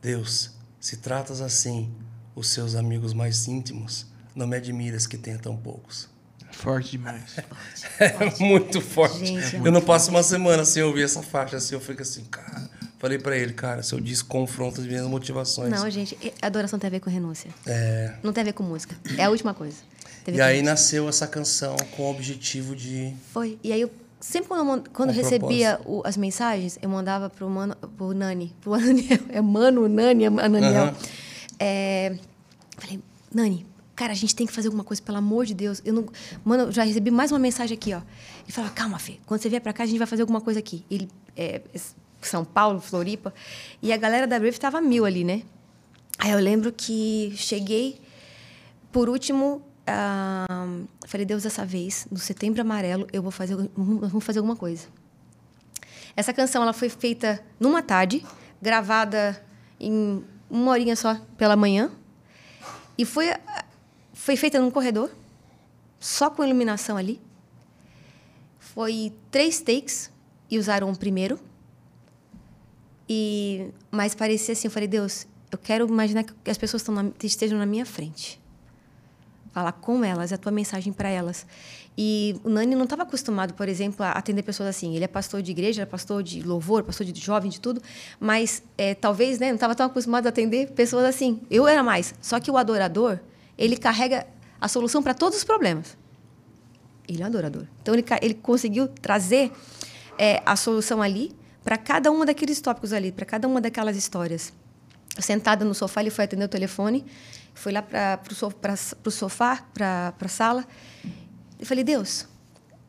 Deus, 0.00 0.52
se 0.80 0.98
tratas 0.98 1.40
assim 1.40 1.92
os 2.34 2.48
seus 2.48 2.74
amigos 2.74 3.12
mais 3.12 3.48
íntimos, 3.48 4.06
não 4.34 4.46
me 4.46 4.56
admiras 4.56 5.06
que 5.06 5.16
tenha 5.16 5.38
tão 5.38 5.56
poucos. 5.56 6.08
Forte 6.52 6.92
demais. 6.92 7.36
É 7.98 8.40
muito 8.40 8.80
forte. 8.80 9.18
Gente, 9.18 9.42
é 9.42 9.58
eu 9.58 9.60
muito 9.60 9.72
não 9.72 9.80
passo 9.80 10.10
uma 10.10 10.22
semana 10.22 10.64
sem 10.64 10.82
ouvir 10.82 11.02
essa 11.02 11.22
faixa, 11.22 11.56
assim, 11.56 11.74
eu 11.74 11.80
fico 11.80 12.02
assim, 12.02 12.24
cara. 12.24 12.70
Falei 12.98 13.18
pra 13.18 13.36
ele, 13.36 13.52
cara, 13.52 13.82
seu 13.82 14.00
disco 14.00 14.28
confronta 14.28 14.80
as 14.80 14.86
minhas 14.86 15.06
motivações. 15.06 15.70
Não, 15.70 15.90
gente, 15.90 16.16
adoração 16.40 16.78
tem 16.78 16.88
a 16.88 16.90
ver 16.90 17.00
com 17.00 17.10
renúncia. 17.10 17.50
É. 17.66 18.14
Não 18.22 18.32
tem 18.32 18.42
a 18.42 18.44
ver 18.44 18.52
com 18.52 18.62
música. 18.62 18.96
É 19.18 19.24
a 19.24 19.30
última 19.30 19.52
coisa. 19.52 19.76
E 20.26 20.40
aí 20.40 20.56
renúncia. 20.56 20.62
nasceu 20.62 21.08
essa 21.08 21.26
canção 21.26 21.76
com 21.96 22.04
o 22.04 22.10
objetivo 22.10 22.74
de. 22.74 23.14
Foi. 23.32 23.58
E 23.62 23.72
aí 23.72 23.80
eu 23.82 23.90
sempre 24.24 24.48
quando 24.48 24.68
eu, 24.78 24.84
quando 24.92 25.10
eu 25.10 25.14
recebia 25.16 25.80
o- 25.84 26.02
as 26.04 26.16
mensagens, 26.16 26.78
eu 26.80 26.88
mandava 26.88 27.28
pro 27.28 27.48
mano, 27.48 27.76
pro 27.96 28.12
Nani, 28.14 28.54
pro 28.60 28.72
Ananiel, 28.74 29.18
é 29.28 29.40
mano, 29.40 29.86
Nani, 29.88 30.26
Ananiel. 30.26 30.84
Aham. 30.84 30.94
É, 31.58 32.16
falei, 32.78 33.00
Nani, 33.32 33.66
cara, 33.94 34.12
a 34.12 34.16
gente 34.16 34.34
tem 34.34 34.46
que 34.46 34.52
fazer 34.52 34.68
alguma 34.68 34.82
coisa, 34.84 35.02
pelo 35.02 35.18
amor 35.18 35.44
de 35.46 35.54
Deus. 35.54 35.80
Eu 35.84 35.92
não, 35.94 36.06
mano, 36.44 36.64
eu 36.64 36.72
já 36.72 36.82
recebi 36.84 37.10
mais 37.10 37.30
uma 37.32 37.38
mensagem 37.38 37.76
aqui, 37.76 37.92
ó. 37.92 37.98
Ele 38.44 38.52
fala, 38.52 38.70
calma, 38.70 38.98
Fê, 38.98 39.18
quando 39.26 39.40
você 39.42 39.48
vier 39.48 39.60
pra 39.60 39.72
cá, 39.72 39.82
a 39.84 39.86
gente 39.86 39.98
vai 39.98 40.06
fazer 40.06 40.22
alguma 40.22 40.40
coisa 40.40 40.58
aqui. 40.58 40.84
Ele, 40.90 41.08
é, 41.36 41.60
São 42.22 42.44
Paulo, 42.44 42.80
Floripa, 42.80 43.32
e 43.82 43.92
a 43.92 43.96
galera 43.96 44.26
da 44.26 44.38
Brave 44.38 44.58
tava 44.58 44.80
mil 44.80 45.04
ali, 45.04 45.22
né? 45.24 45.42
Aí 46.18 46.30
eu 46.30 46.38
lembro 46.38 46.72
que 46.72 47.32
cheguei, 47.36 48.00
por 48.90 49.08
último, 49.08 49.62
ah, 49.86 50.46
falei, 51.06 51.26
Deus, 51.26 51.42
dessa 51.42 51.64
vez, 51.64 52.06
no 52.10 52.18
Setembro 52.18 52.60
Amarelo, 52.60 53.06
eu 53.12 53.22
vou 53.22 53.30
fazer, 53.30 53.56
vamos 53.76 54.24
fazer 54.24 54.38
alguma 54.38 54.56
coisa. 54.56 54.86
Essa 56.16 56.32
canção 56.32 56.62
ela 56.62 56.72
foi 56.72 56.88
feita 56.88 57.42
numa 57.58 57.82
tarde, 57.82 58.24
gravada 58.62 59.44
em 59.80 60.24
uma 60.48 60.70
horinha 60.70 60.94
só 60.96 61.16
pela 61.36 61.56
manhã, 61.56 61.90
e 62.96 63.04
foi, 63.04 63.26
foi 64.12 64.36
feita 64.36 64.60
num 64.60 64.70
corredor, 64.70 65.10
só 65.98 66.30
com 66.30 66.44
iluminação 66.44 66.96
ali. 66.96 67.20
Foi 68.58 69.12
três 69.30 69.60
takes 69.60 70.10
e 70.50 70.58
usaram 70.58 70.90
o 70.90 70.96
primeiro. 70.96 71.38
E 73.08 73.70
mas 73.90 74.14
parecia 74.14 74.52
assim, 74.52 74.68
eu 74.68 74.70
falei, 74.70 74.88
Deus, 74.88 75.26
eu 75.50 75.58
quero 75.58 75.86
imaginar 75.86 76.24
que 76.24 76.50
as 76.50 76.56
pessoas 76.58 76.84
na- 76.86 77.10
estejam 77.22 77.58
na 77.58 77.66
minha 77.66 77.84
frente 77.84 78.40
falar 79.54 79.72
com 79.72 80.04
elas, 80.04 80.32
é 80.32 80.34
a 80.34 80.38
tua 80.38 80.50
mensagem 80.50 80.92
para 80.92 81.08
elas. 81.08 81.46
E 81.96 82.34
o 82.42 82.50
Nani 82.50 82.74
não 82.74 82.82
estava 82.82 83.04
acostumado, 83.04 83.54
por 83.54 83.68
exemplo, 83.68 84.04
a 84.04 84.10
atender 84.10 84.42
pessoas 84.42 84.68
assim. 84.68 84.96
Ele 84.96 85.04
é 85.04 85.08
pastor 85.08 85.40
de 85.40 85.52
igreja, 85.52 85.82
é 85.82 85.86
pastor 85.86 86.24
de 86.24 86.42
louvor, 86.42 86.82
pastor 86.82 87.06
de 87.06 87.20
jovem, 87.20 87.48
de 87.48 87.60
tudo, 87.60 87.80
mas 88.18 88.64
é, 88.76 88.96
talvez 88.96 89.38
né, 89.38 89.46
não 89.46 89.54
estava 89.54 89.76
tão 89.76 89.86
acostumado 89.86 90.26
a 90.26 90.30
atender 90.30 90.72
pessoas 90.72 91.04
assim. 91.04 91.40
Eu 91.48 91.68
era 91.68 91.84
mais. 91.84 92.16
Só 92.20 92.40
que 92.40 92.50
o 92.50 92.56
adorador, 92.56 93.20
ele 93.56 93.76
carrega 93.76 94.26
a 94.60 94.66
solução 94.66 95.00
para 95.04 95.14
todos 95.14 95.38
os 95.38 95.44
problemas. 95.44 95.96
Ele 97.06 97.22
é 97.22 97.24
um 97.24 97.28
adorador. 97.28 97.64
Então, 97.80 97.94
ele, 97.94 98.04
ele 98.22 98.34
conseguiu 98.34 98.88
trazer 98.88 99.52
é, 100.18 100.42
a 100.44 100.56
solução 100.56 101.00
ali 101.00 101.32
para 101.62 101.78
cada 101.78 102.10
um 102.10 102.24
daqueles 102.24 102.60
tópicos 102.60 102.92
ali, 102.92 103.12
para 103.12 103.24
cada 103.24 103.46
uma 103.46 103.60
daquelas 103.60 103.96
histórias. 103.96 104.52
Sentada 105.20 105.64
no 105.64 105.74
sofá, 105.74 106.00
ele 106.00 106.10
foi 106.10 106.24
atender 106.24 106.44
o 106.44 106.48
telefone, 106.48 107.04
foi 107.54 107.72
lá 107.72 107.80
para 107.80 108.20
o 109.06 109.10
sofá, 109.10 109.64
para 109.72 110.14
a 110.20 110.28
sala. 110.28 110.66
Eu 111.58 111.64
falei, 111.64 111.84
Deus, 111.84 112.26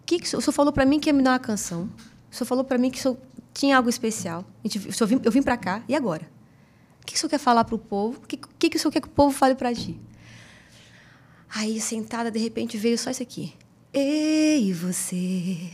que 0.05 0.19
que 0.19 0.25
o 0.25 0.41
senhor 0.41 0.51
falou 0.51 0.73
para 0.73 0.85
mim 0.85 0.99
que 0.99 1.09
ia 1.09 1.13
me 1.13 1.23
dar 1.23 1.31
uma 1.31 1.39
canção? 1.39 1.89
O 2.31 2.35
senhor 2.35 2.47
falou 2.47 2.63
para 2.63 2.77
mim 2.77 2.89
que 2.89 2.99
o 2.99 3.01
senhor 3.01 3.17
tinha 3.53 3.77
algo 3.77 3.89
especial. 3.89 4.45
Eu 4.63 5.07
vim, 5.07 5.17
vim 5.17 5.41
para 5.41 5.57
cá, 5.57 5.83
e 5.87 5.95
agora? 5.95 6.29
O 7.01 7.05
que, 7.05 7.13
que 7.13 7.17
o 7.17 7.19
senhor 7.19 7.29
quer 7.29 7.39
falar 7.39 7.63
para 7.63 7.75
o 7.75 7.79
povo? 7.79 8.19
O 8.23 8.27
que, 8.27 8.37
que, 8.37 8.69
que 8.69 8.77
o 8.77 8.79
senhor 8.79 8.91
quer 8.91 9.01
que 9.01 9.07
o 9.07 9.11
povo 9.11 9.35
fale 9.35 9.55
para 9.55 9.73
ti? 9.73 9.99
Aí, 11.49 11.79
sentada, 11.79 12.29
de 12.29 12.39
repente, 12.39 12.77
veio 12.77 12.97
só 12.97 13.09
isso 13.11 13.23
aqui. 13.23 13.53
Ei, 13.93 14.73
você. 14.73 15.71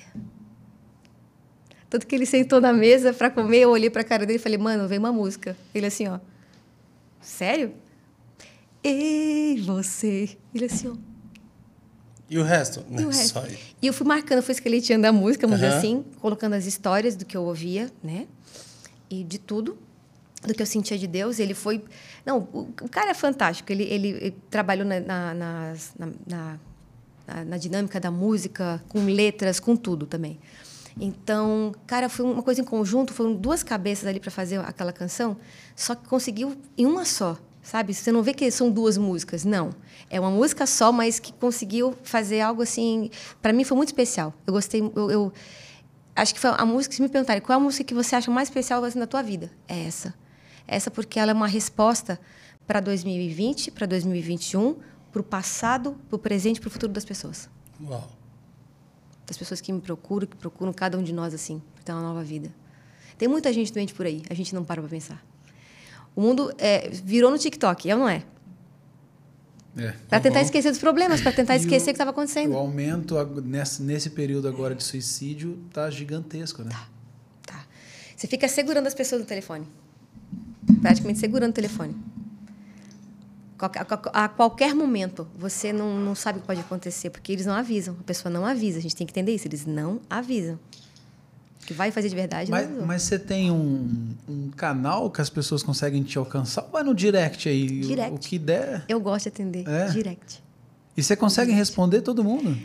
Tanto 1.89 2.05
que 2.05 2.13
ele 2.13 2.25
sentou 2.25 2.61
na 2.61 2.71
mesa 2.71 3.13
para 3.13 3.29
comer, 3.29 3.59
eu 3.61 3.69
olhei 3.69 3.89
para 3.89 4.01
a 4.01 4.05
cara 4.05 4.25
dele 4.25 4.37
e 4.37 4.41
falei, 4.41 4.57
mano, 4.57 4.87
vem 4.87 4.99
uma 4.99 5.11
música. 5.11 5.57
Ele 5.73 5.87
assim, 5.87 6.07
ó. 6.07 6.19
Sério? 7.19 7.73
Ei, 8.83 9.61
você. 9.61 10.37
Ele 10.53 10.65
assim, 10.65 10.89
ó. 10.89 10.95
E 12.29 12.37
o 12.37 12.43
resto? 12.43 12.85
E, 12.89 13.03
o 13.03 13.09
resto. 13.11 13.39
E 13.81 13.87
eu 13.87 13.93
fui 13.93 14.07
marcando, 14.07 14.41
fui 14.41 14.53
esqueleteando 14.53 15.05
a 15.05 15.11
música, 15.11 15.45
vamos 15.45 15.61
uhum. 15.61 15.67
dizer 15.67 15.77
assim, 15.79 16.05
colocando 16.19 16.53
as 16.53 16.65
histórias 16.65 17.15
do 17.15 17.25
que 17.25 17.35
eu 17.35 17.43
ouvia, 17.43 17.91
né? 18.03 18.27
E 19.09 19.23
de 19.23 19.37
tudo, 19.37 19.77
do 20.41 20.53
que 20.53 20.61
eu 20.61 20.65
sentia 20.65 20.97
de 20.97 21.07
Deus. 21.07 21.39
Ele 21.39 21.53
foi. 21.53 21.83
Não, 22.25 22.47
o, 22.53 22.69
o 22.81 22.89
cara 22.89 23.11
é 23.11 23.13
fantástico. 23.13 23.71
Ele, 23.71 23.83
ele, 23.83 24.07
ele 24.09 24.35
trabalhou 24.49 24.85
na, 24.85 24.99
na, 24.99 25.33
na, 25.33 25.73
na 26.27 26.59
na 27.45 27.57
dinâmica 27.57 27.99
da 27.99 28.11
música, 28.11 28.83
com 28.89 29.05
letras, 29.05 29.59
com 29.59 29.75
tudo 29.75 30.05
também. 30.05 30.39
Então, 30.99 31.73
cara, 31.87 32.09
foi 32.09 32.25
uma 32.25 32.43
coisa 32.43 32.61
em 32.61 32.65
conjunto, 32.65 33.13
foram 33.13 33.33
duas 33.33 33.63
cabeças 33.63 34.05
ali 34.05 34.19
para 34.19 34.31
fazer 34.31 34.59
aquela 34.59 34.91
canção, 34.91 35.37
só 35.75 35.95
que 35.95 36.05
conseguiu 36.07 36.57
em 36.77 36.85
uma 36.85 37.05
só, 37.05 37.37
sabe? 37.61 37.93
Você 37.93 38.11
não 38.11 38.23
vê 38.23 38.33
que 38.33 38.49
são 38.51 38.69
duas 38.69 38.97
músicas, 38.97 39.45
não. 39.45 39.71
É 40.09 40.19
uma 40.19 40.29
música 40.29 40.65
só, 40.65 40.91
mas 40.91 41.19
que 41.19 41.31
conseguiu 41.33 41.95
fazer 42.03 42.41
algo 42.41 42.61
assim, 42.61 43.09
para 43.41 43.53
mim 43.53 43.63
foi 43.63 43.77
muito 43.77 43.89
especial. 43.89 44.33
Eu 44.45 44.53
gostei, 44.53 44.81
eu, 44.81 45.11
eu, 45.11 45.33
acho 46.15 46.33
que 46.33 46.39
foi 46.39 46.51
a 46.57 46.65
música 46.65 46.95
se 46.95 47.01
me 47.01 47.09
perguntarem 47.09 47.41
qual 47.41 47.57
é 47.57 47.61
a 47.61 47.63
música 47.63 47.83
que 47.83 47.93
você 47.93 48.15
acha 48.15 48.29
mais 48.31 48.49
especial 48.49 48.83
assim, 48.83 48.99
na 48.99 49.07
tua 49.07 49.21
vida? 49.21 49.51
É 49.67 49.85
essa. 49.85 50.13
Essa 50.67 50.89
porque 50.91 51.19
ela 51.19 51.31
é 51.31 51.33
uma 51.33 51.47
resposta 51.47 52.19
para 52.65 52.79
2020, 52.79 53.71
para 53.71 53.85
2021 53.85 54.75
para 55.11 55.21
o 55.21 55.23
passado, 55.23 55.95
para 56.07 56.15
o 56.15 56.19
presente 56.19 56.57
e 56.57 56.59
para 56.61 56.69
o 56.69 56.71
futuro 56.71 56.91
das 56.91 57.03
pessoas. 57.03 57.49
Uau. 57.83 58.09
Das 59.27 59.37
pessoas 59.37 59.61
que 59.61 59.71
me 59.71 59.81
procuram, 59.81 60.25
que 60.25 60.35
procuram 60.37 60.73
cada 60.73 60.97
um 60.97 61.03
de 61.03 61.13
nós 61.13 61.33
assim, 61.33 61.61
para 61.75 61.83
ter 61.83 61.91
uma 61.91 62.01
nova 62.01 62.23
vida. 62.23 62.53
Tem 63.17 63.27
muita 63.27 63.51
gente 63.53 63.71
doente 63.71 63.93
por 63.93 64.05
aí, 64.05 64.23
a 64.29 64.33
gente 64.33 64.55
não 64.55 64.63
para 64.63 64.81
para 64.81 64.89
pensar. 64.89 65.23
O 66.15 66.21
mundo 66.21 66.53
é, 66.57 66.89
virou 66.89 67.31
no 67.31 67.37
TikTok, 67.37 67.89
é 67.89 67.93
ou 67.93 68.01
não 68.01 68.09
é? 68.09 68.23
É. 69.77 69.93
Para 70.09 70.19
tentar 70.19 70.39
uhum. 70.39 70.45
esquecer 70.45 70.69
dos 70.69 70.79
problemas, 70.79 71.21
para 71.21 71.31
tentar 71.31 71.55
esquecer 71.57 71.83
o, 71.83 71.85
que 71.85 71.91
estava 71.91 72.11
acontecendo. 72.11 72.53
O 72.53 72.57
aumento 72.57 73.15
nesse, 73.41 73.81
nesse 73.81 74.09
período 74.09 74.47
agora 74.47 74.75
de 74.75 74.83
suicídio 74.83 75.57
tá 75.71 75.89
gigantesco, 75.89 76.63
né? 76.63 76.71
Tá, 76.71 76.87
tá. 77.45 77.65
Você 78.15 78.27
fica 78.27 78.47
segurando 78.47 78.87
as 78.87 78.93
pessoas 78.93 79.21
no 79.21 79.27
telefone. 79.27 79.65
Praticamente 80.81 81.19
segurando 81.19 81.51
o 81.51 81.53
telefone. 81.53 81.95
A 84.11 84.27
qualquer 84.27 84.73
momento, 84.73 85.27
você 85.37 85.71
não, 85.71 85.99
não 85.99 86.15
sabe 86.15 86.39
o 86.39 86.41
que 86.41 86.47
pode 86.47 86.59
acontecer, 86.59 87.11
porque 87.11 87.31
eles 87.31 87.45
não 87.45 87.53
avisam. 87.53 87.95
A 87.99 88.03
pessoa 88.03 88.31
não 88.31 88.43
avisa. 88.43 88.79
A 88.79 88.81
gente 88.81 88.95
tem 88.95 89.05
que 89.05 89.13
entender 89.13 89.35
isso. 89.35 89.47
Eles 89.47 89.67
não 89.67 90.01
avisam. 90.09 90.59
Que 91.65 91.73
vai 91.73 91.91
fazer 91.91 92.09
de 92.09 92.15
verdade 92.15 92.49
mas, 92.49 92.69
não 92.69 92.85
Mas 92.85 93.03
você 93.03 93.19
tem 93.19 93.51
um, 93.51 94.15
um 94.27 94.49
canal 94.49 95.09
que 95.11 95.21
as 95.21 95.29
pessoas 95.29 95.61
conseguem 95.61 96.03
te 96.03 96.17
alcançar? 96.17 96.63
Ou 96.63 96.69
vai 96.69 96.83
no 96.83 96.93
direct 96.93 97.47
aí? 97.47 97.81
Direct. 97.81 98.11
O, 98.11 98.15
o 98.15 98.19
que 98.19 98.39
der? 98.39 98.83
Eu 98.87 98.99
gosto 98.99 99.23
de 99.23 99.29
atender. 99.29 99.67
É? 99.67 99.87
Direct. 99.89 100.43
E 100.97 101.03
você 101.03 101.15
consegue 101.15 101.51
direct. 101.51 101.59
responder 101.59 102.01
todo 102.01 102.23
mundo? 102.23 102.57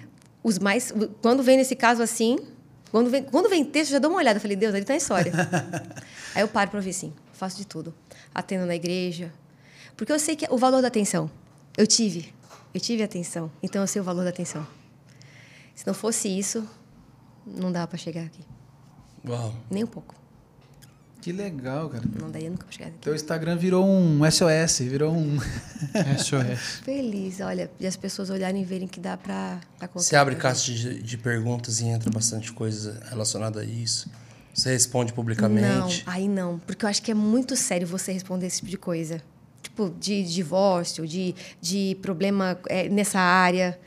Os 0.43 0.59
mais... 0.59 0.93
Quando 1.21 1.43
vem 1.43 1.57
nesse 1.57 1.77
caso 1.77 2.03
assim... 2.03 2.39
Quando 2.91 3.11
vem, 3.11 3.25
quando 3.25 3.49
vem 3.49 3.65
texto, 3.65 3.91
eu 3.91 3.95
já 3.95 3.99
dou 3.99 4.11
uma 4.11 4.19
olhada. 4.19 4.39
Eu 4.39 4.41
falei, 4.41 4.57
Deus, 4.57 4.75
ali 4.75 4.85
tá 4.85 4.97
história. 4.97 5.33
aí 6.35 6.41
eu 6.41 6.49
paro 6.49 6.71
para 6.71 6.79
ouvir, 6.79 6.93
sim. 6.93 7.13
Faço 7.33 7.57
de 7.59 7.67
tudo. 7.67 7.93
Atendo 8.35 8.65
na 8.65 8.75
igreja, 8.75 9.33
porque 9.97 10.13
eu 10.13 10.19
sei 10.19 10.37
que 10.37 10.47
o 10.51 10.59
valor 10.59 10.83
da 10.83 10.89
atenção. 10.89 11.31
Eu 11.77 11.87
tive. 11.87 12.33
Eu 12.75 12.81
tive 12.81 13.03
atenção. 13.03 13.51
Então 13.63 13.83
eu 13.83 13.87
sei 13.87 14.01
o 14.01 14.05
valor 14.05 14.25
da 14.25 14.31
atenção. 14.31 14.67
Se 15.75 15.87
não 15.87 15.95
fosse 15.95 16.29
isso, 16.29 16.67
não 17.47 17.73
dava 17.73 17.87
para 17.87 17.99
chegar 17.99 18.23
aqui. 18.23 18.43
Uau. 19.27 19.55
Nem 19.71 19.85
um 19.85 19.87
pouco. 19.87 20.15
Que 21.21 21.33
legal, 21.33 21.89
cara. 21.89 22.05
Não 22.21 22.31
daria 22.31 22.49
nunca 22.49 22.65
pra 22.65 22.73
chegar 22.73 22.87
aqui. 22.89 22.99
Teu 23.01 23.15
Instagram 23.15 23.57
virou 23.57 23.85
um 23.85 24.21
SOS, 24.31 24.79
virou 24.81 25.13
um. 25.13 25.39
SOS. 26.19 26.83
Feliz, 26.85 27.41
olha, 27.41 27.71
e 27.81 27.87
as 27.87 27.97
pessoas 27.97 28.31
olharem 28.31 28.63
e 28.63 28.65
verem 28.65 28.87
que 28.87 29.01
dá 29.01 29.17
pra, 29.17 29.61
pra 29.79 29.89
Você 29.95 30.15
abre 30.15 30.37
caixa 30.37 30.73
de, 30.73 31.03
de 31.03 31.19
perguntas 31.19 31.81
e 31.81 31.87
entra 31.87 32.11
bastante 32.11 32.53
coisa 32.53 33.01
relacionada 33.09 33.61
a 33.61 33.65
isso. 33.65 34.09
Você 34.55 34.71
responde 34.71 35.13
publicamente? 35.13 36.05
Não, 36.07 36.13
aí 36.13 36.29
não, 36.29 36.59
porque 36.61 36.85
eu 36.85 36.89
acho 36.89 37.03
que 37.03 37.11
é 37.11 37.15
muito 37.15 37.57
sério 37.57 37.87
você 37.87 38.13
responder 38.13 38.47
esse 38.47 38.59
tipo 38.59 38.71
de 38.71 38.79
coisa 38.79 39.21
tipo, 39.77 39.95
de 39.99 40.23
divórcio, 40.23 41.07
de, 41.07 41.35
de 41.61 41.97
problema 42.01 42.59
é, 42.69 42.89
nessa 42.89 43.21
área, 43.21 43.79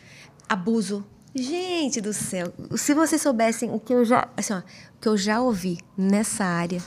abuso. 0.47 1.05
Gente 1.33 2.01
do 2.01 2.11
céu, 2.11 2.51
se 2.75 2.93
vocês 2.93 3.21
soubessem 3.21 3.69
o 3.71 3.79
que 3.79 3.93
eu 3.93 4.03
já, 4.03 4.27
assim, 4.35 4.53
ó, 4.53 4.61
que 4.99 5.07
eu 5.07 5.17
já 5.17 5.41
ouvi 5.41 5.79
nessa 5.97 6.43
área, 6.45 6.81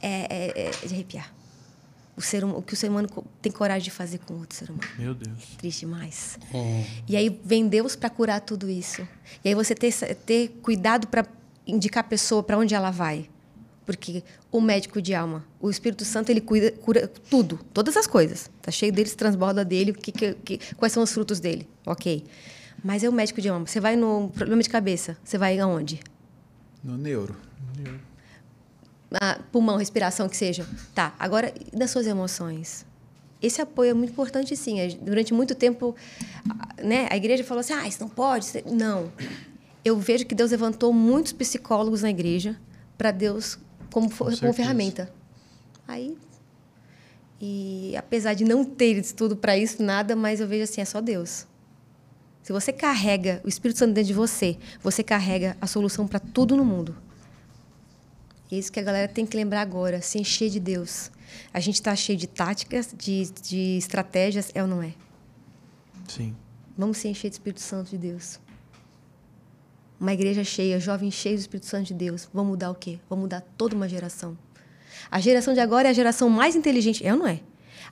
é, 0.00 0.52
é, 0.56 0.70
é 0.70 0.86
de 0.86 0.94
arrepiar. 0.94 1.32
O, 2.16 2.20
ser, 2.20 2.44
o 2.44 2.60
que 2.60 2.74
o 2.74 2.76
ser 2.76 2.90
humano 2.90 3.08
tem 3.40 3.50
coragem 3.50 3.84
de 3.84 3.90
fazer 3.90 4.18
com 4.18 4.34
outro 4.34 4.56
ser 4.56 4.70
humano. 4.70 4.86
Meu 4.98 5.14
Deus. 5.14 5.38
É 5.54 5.56
triste 5.56 5.80
demais. 5.80 6.38
Uhum. 6.52 6.84
E 7.08 7.16
aí 7.16 7.40
vem 7.44 7.66
Deus 7.66 7.96
para 7.96 8.10
curar 8.10 8.40
tudo 8.40 8.68
isso. 8.68 9.06
E 9.42 9.48
aí 9.48 9.54
você 9.54 9.74
ter, 9.74 9.92
ter 10.16 10.48
cuidado 10.62 11.06
para 11.06 11.26
indicar 11.66 12.04
a 12.04 12.06
pessoa 12.06 12.42
para 12.42 12.58
onde 12.58 12.74
ela 12.74 12.90
vai. 12.90 13.28
Porque 13.86 14.22
o 14.50 14.60
médico 14.60 15.00
de 15.00 15.14
alma, 15.14 15.44
o 15.58 15.70
Espírito 15.70 16.04
Santo, 16.04 16.30
ele 16.30 16.40
cuida, 16.40 16.70
cura 16.70 17.08
tudo, 17.08 17.58
todas 17.72 17.96
as 17.96 18.06
coisas. 18.06 18.50
Tá 18.60 18.70
cheio 18.70 18.92
deles, 18.92 19.14
transborda 19.14 19.64
dele, 19.64 19.92
que, 19.92 20.12
que, 20.12 20.34
que, 20.34 20.60
quais 20.76 20.92
são 20.92 21.02
os 21.02 21.12
frutos 21.12 21.40
dele. 21.40 21.66
Ok. 21.84 22.24
Mas 22.84 23.02
é 23.02 23.08
o 23.08 23.12
médico 23.12 23.40
de 23.40 23.48
alma. 23.48 23.66
Você 23.66 23.80
vai 23.80 23.96
no 23.96 24.30
problema 24.34 24.62
de 24.62 24.68
cabeça, 24.68 25.16
você 25.24 25.38
vai 25.38 25.58
aonde? 25.58 26.00
No 26.82 26.96
neuro. 26.96 27.36
Ah, 29.14 29.38
pulmão, 29.52 29.76
respiração, 29.76 30.28
que 30.28 30.36
seja. 30.36 30.66
Tá, 30.94 31.14
agora, 31.18 31.52
e 31.72 31.76
das 31.76 31.90
suas 31.90 32.06
emoções? 32.06 32.86
Esse 33.40 33.60
apoio 33.60 33.90
é 33.90 33.94
muito 33.94 34.10
importante, 34.10 34.56
sim. 34.56 34.76
Durante 35.02 35.34
muito 35.34 35.54
tempo, 35.54 35.94
né, 36.82 37.08
a 37.10 37.16
igreja 37.16 37.44
falou 37.44 37.60
assim, 37.60 37.72
ah, 37.72 37.86
isso 37.86 38.00
não 38.00 38.08
pode. 38.08 38.46
Não. 38.66 39.12
Eu 39.84 39.98
vejo 39.98 40.24
que 40.24 40.34
Deus 40.34 40.52
levantou 40.52 40.92
muitos 40.92 41.32
psicólogos 41.32 42.02
na 42.02 42.10
igreja 42.10 42.58
para 42.96 43.10
Deus 43.10 43.58
como, 43.90 44.08
Com 44.08 44.36
como 44.36 44.52
ferramenta. 44.52 45.12
Aí. 45.86 46.16
E 47.40 47.94
apesar 47.96 48.34
de 48.34 48.44
não 48.44 48.64
ter 48.64 48.96
estudo 48.96 49.36
para 49.36 49.58
isso, 49.58 49.82
nada, 49.82 50.14
mas 50.14 50.40
eu 50.40 50.46
vejo 50.46 50.62
assim: 50.62 50.80
é 50.80 50.84
só 50.84 51.00
Deus. 51.00 51.46
Se 52.42 52.52
você 52.52 52.72
carrega 52.72 53.40
o 53.44 53.48
Espírito 53.48 53.78
Santo 53.78 53.94
dentro 53.94 54.08
de 54.08 54.14
você, 54.14 54.58
você 54.82 55.02
carrega 55.02 55.56
a 55.60 55.66
solução 55.66 56.06
para 56.06 56.18
tudo 56.18 56.56
no 56.56 56.64
mundo. 56.64 56.96
É 58.50 58.56
isso 58.56 58.70
que 58.70 58.80
a 58.80 58.82
galera 58.82 59.08
tem 59.08 59.24
que 59.24 59.36
lembrar 59.36 59.62
agora, 59.62 60.02
se 60.02 60.18
encher 60.18 60.50
de 60.50 60.60
Deus. 60.60 61.10
A 61.54 61.60
gente 61.60 61.76
está 61.76 61.94
cheio 61.96 62.18
de 62.18 62.26
táticas, 62.26 62.94
de, 62.96 63.30
de 63.42 63.78
estratégias, 63.78 64.50
é 64.54 64.62
ou 64.62 64.68
não 64.68 64.82
é? 64.82 64.92
Sim. 66.08 66.36
Vamos 66.76 66.98
se 66.98 67.08
encher 67.08 67.30
do 67.30 67.34
Espírito 67.34 67.60
Santo 67.60 67.90
de 67.90 67.98
Deus 67.98 68.38
uma 70.02 70.12
igreja 70.12 70.42
cheia, 70.42 70.80
jovens 70.80 71.14
cheios 71.14 71.40
do 71.40 71.42
Espírito 71.42 71.66
Santo 71.66 71.86
de 71.86 71.94
Deus, 71.94 72.28
vão 72.34 72.44
mudar 72.44 72.72
o 72.72 72.74
quê? 72.74 72.98
Vão 73.08 73.16
mudar 73.16 73.40
toda 73.56 73.76
uma 73.76 73.88
geração. 73.88 74.36
A 75.08 75.20
geração 75.20 75.54
de 75.54 75.60
agora 75.60 75.86
é 75.86 75.90
a 75.92 75.94
geração 75.94 76.28
mais 76.28 76.56
inteligente, 76.56 77.06
é 77.06 77.12
ou 77.12 77.20
não 77.20 77.26
é? 77.26 77.38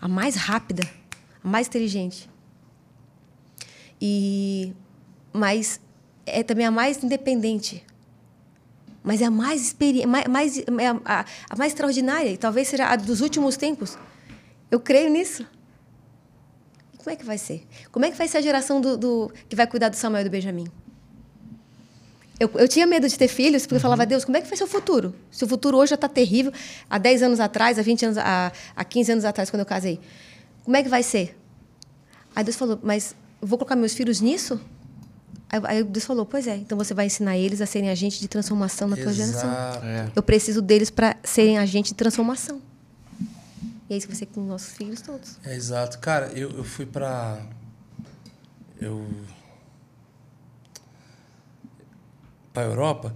A 0.00 0.08
mais 0.08 0.34
rápida, 0.34 0.82
a 1.42 1.48
mais 1.48 1.68
inteligente. 1.68 2.28
E 4.00 4.72
mas 5.32 5.80
é 6.26 6.42
também 6.42 6.66
a 6.66 6.70
mais 6.70 7.02
independente. 7.02 7.84
Mas 9.02 9.22
é 9.22 9.26
a 9.26 9.30
mais 9.30 9.62
experiente, 9.62 10.06
mais, 10.06 10.26
mais, 10.26 10.58
é 10.58 10.88
a, 11.04 11.24
a 11.48 11.56
mais 11.56 11.72
extraordinária, 11.72 12.30
e 12.30 12.36
talvez 12.36 12.68
seja 12.68 12.86
a 12.86 12.96
dos 12.96 13.20
últimos 13.20 13.56
tempos. 13.56 13.96
Eu 14.70 14.78
creio 14.78 15.10
nisso. 15.10 15.46
como 16.98 17.10
é 17.10 17.16
que 17.16 17.24
vai 17.24 17.38
ser? 17.38 17.66
Como 17.90 18.04
é 18.04 18.10
que 18.10 18.16
vai 18.16 18.28
ser 18.28 18.38
a 18.38 18.40
geração 18.42 18.80
do, 18.80 18.96
do 18.96 19.32
que 19.48 19.56
vai 19.56 19.66
cuidar 19.66 19.88
do 19.88 19.96
Samuel 19.96 20.20
e 20.20 20.24
do 20.24 20.30
Benjamin? 20.30 20.68
Eu, 22.38 22.50
eu 22.54 22.68
tinha 22.68 22.86
medo 22.86 23.08
de 23.08 23.18
ter 23.18 23.28
filhos, 23.28 23.62
porque 23.62 23.76
eu 23.76 23.80
falava, 23.80 24.06
Deus, 24.06 24.24
como 24.24 24.36
é 24.36 24.40
que 24.40 24.48
vai 24.48 24.56
ser 24.56 24.64
o 24.64 24.66
futuro? 24.66 25.14
Se 25.30 25.44
o 25.44 25.48
futuro 25.48 25.76
hoje 25.76 25.90
já 25.90 25.94
está 25.94 26.08
terrível, 26.08 26.52
há 26.88 26.98
10 26.98 27.22
anos 27.22 27.40
atrás, 27.40 27.78
há 27.78 27.82
20 27.82 28.04
anos, 28.06 28.18
há, 28.18 28.52
há 28.76 28.84
15 28.84 29.12
anos 29.12 29.24
atrás, 29.24 29.50
quando 29.50 29.60
eu 29.60 29.66
casei. 29.66 30.00
Como 30.64 30.76
é 30.76 30.82
que 30.82 30.88
vai 30.88 31.02
ser? 31.02 31.38
Aí 32.34 32.44
Deus 32.44 32.56
falou, 32.56 32.78
mas 32.82 33.14
vou 33.40 33.58
colocar 33.58 33.76
meus 33.76 33.94
filhos 33.94 34.20
nisso? 34.20 34.60
Aí, 35.48 35.82
Deus 35.82 36.04
falou, 36.04 36.24
pois 36.24 36.46
é, 36.46 36.56
então 36.56 36.78
você 36.78 36.94
vai 36.94 37.06
ensinar 37.06 37.36
eles 37.36 37.60
a 37.60 37.66
serem 37.66 37.90
agentes 37.90 38.20
de 38.20 38.28
transformação 38.28 38.86
na 38.86 38.96
tua 38.96 39.12
geração. 39.12 39.50
Exato. 39.50 39.84
É. 39.84 40.08
Eu 40.14 40.22
preciso 40.22 40.62
deles 40.62 40.90
para 40.90 41.16
serem 41.24 41.58
agentes 41.58 41.90
de 41.90 41.96
transformação. 41.96 42.62
E 43.88 43.94
é 43.94 43.96
isso 43.96 44.06
que 44.06 44.12
vai 44.12 44.18
ser 44.20 44.26
com 44.26 44.42
nossos 44.42 44.72
filhos 44.74 45.00
todos. 45.00 45.36
É, 45.44 45.56
exato. 45.56 45.98
Cara, 45.98 46.26
eu, 46.26 46.50
eu 46.50 46.62
fui 46.62 46.86
pra. 46.86 47.40
Eu. 48.80 49.04
Pra 52.52 52.62
Europa. 52.62 53.12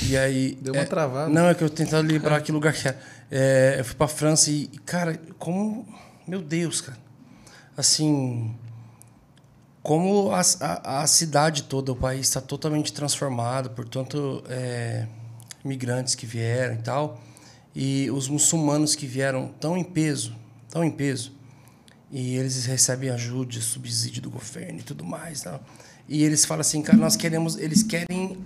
E 0.00 0.16
aí. 0.16 0.56
Deu 0.62 0.72
uma 0.72 0.82
é, 0.82 0.86
travada. 0.86 1.28
Não, 1.28 1.48
é 1.48 1.54
que 1.56 1.64
eu 1.64 1.68
tentando 1.68 2.08
lembrar 2.08 2.40
que 2.42 2.52
lugar 2.52 2.72
que 2.72 2.86
era. 2.86 3.00
É, 3.28 3.74
eu 3.80 3.84
fui 3.84 3.96
pra 3.96 4.06
França 4.06 4.48
e, 4.48 4.68
cara, 4.86 5.20
como. 5.36 5.84
Meu 6.28 6.40
Deus, 6.40 6.80
cara. 6.80 6.98
Assim. 7.76 8.54
Como 9.82 10.30
a, 10.30 10.42
a, 10.60 11.02
a 11.02 11.06
cidade 11.06 11.64
toda, 11.64 11.90
o 11.90 11.96
país 11.96 12.28
está 12.28 12.40
totalmente 12.40 12.92
transformado 12.92 13.70
por 13.70 13.88
tanto 13.88 14.44
é, 14.48 15.08
imigrantes 15.64 16.14
que 16.14 16.24
vieram 16.24 16.74
e 16.74 16.78
tal. 16.78 17.20
E 17.74 18.10
os 18.10 18.28
muçulmanos 18.28 18.94
que 18.94 19.06
vieram 19.06 19.48
tão 19.60 19.76
em 19.76 19.82
peso, 19.82 20.36
tão 20.68 20.84
em 20.84 20.90
peso, 20.90 21.32
e 22.10 22.36
eles 22.36 22.66
recebem 22.66 23.08
ajuda, 23.10 23.60
subsídio 23.60 24.22
do 24.22 24.30
governo 24.30 24.80
e 24.80 24.82
tudo 24.82 25.04
mais. 25.04 25.42
E 26.08 26.22
eles 26.22 26.44
falam 26.44 26.60
assim, 26.60 26.82
cara, 26.82 26.98
nós 26.98 27.16
queremos, 27.16 27.56
eles 27.56 27.82
querem 27.82 28.38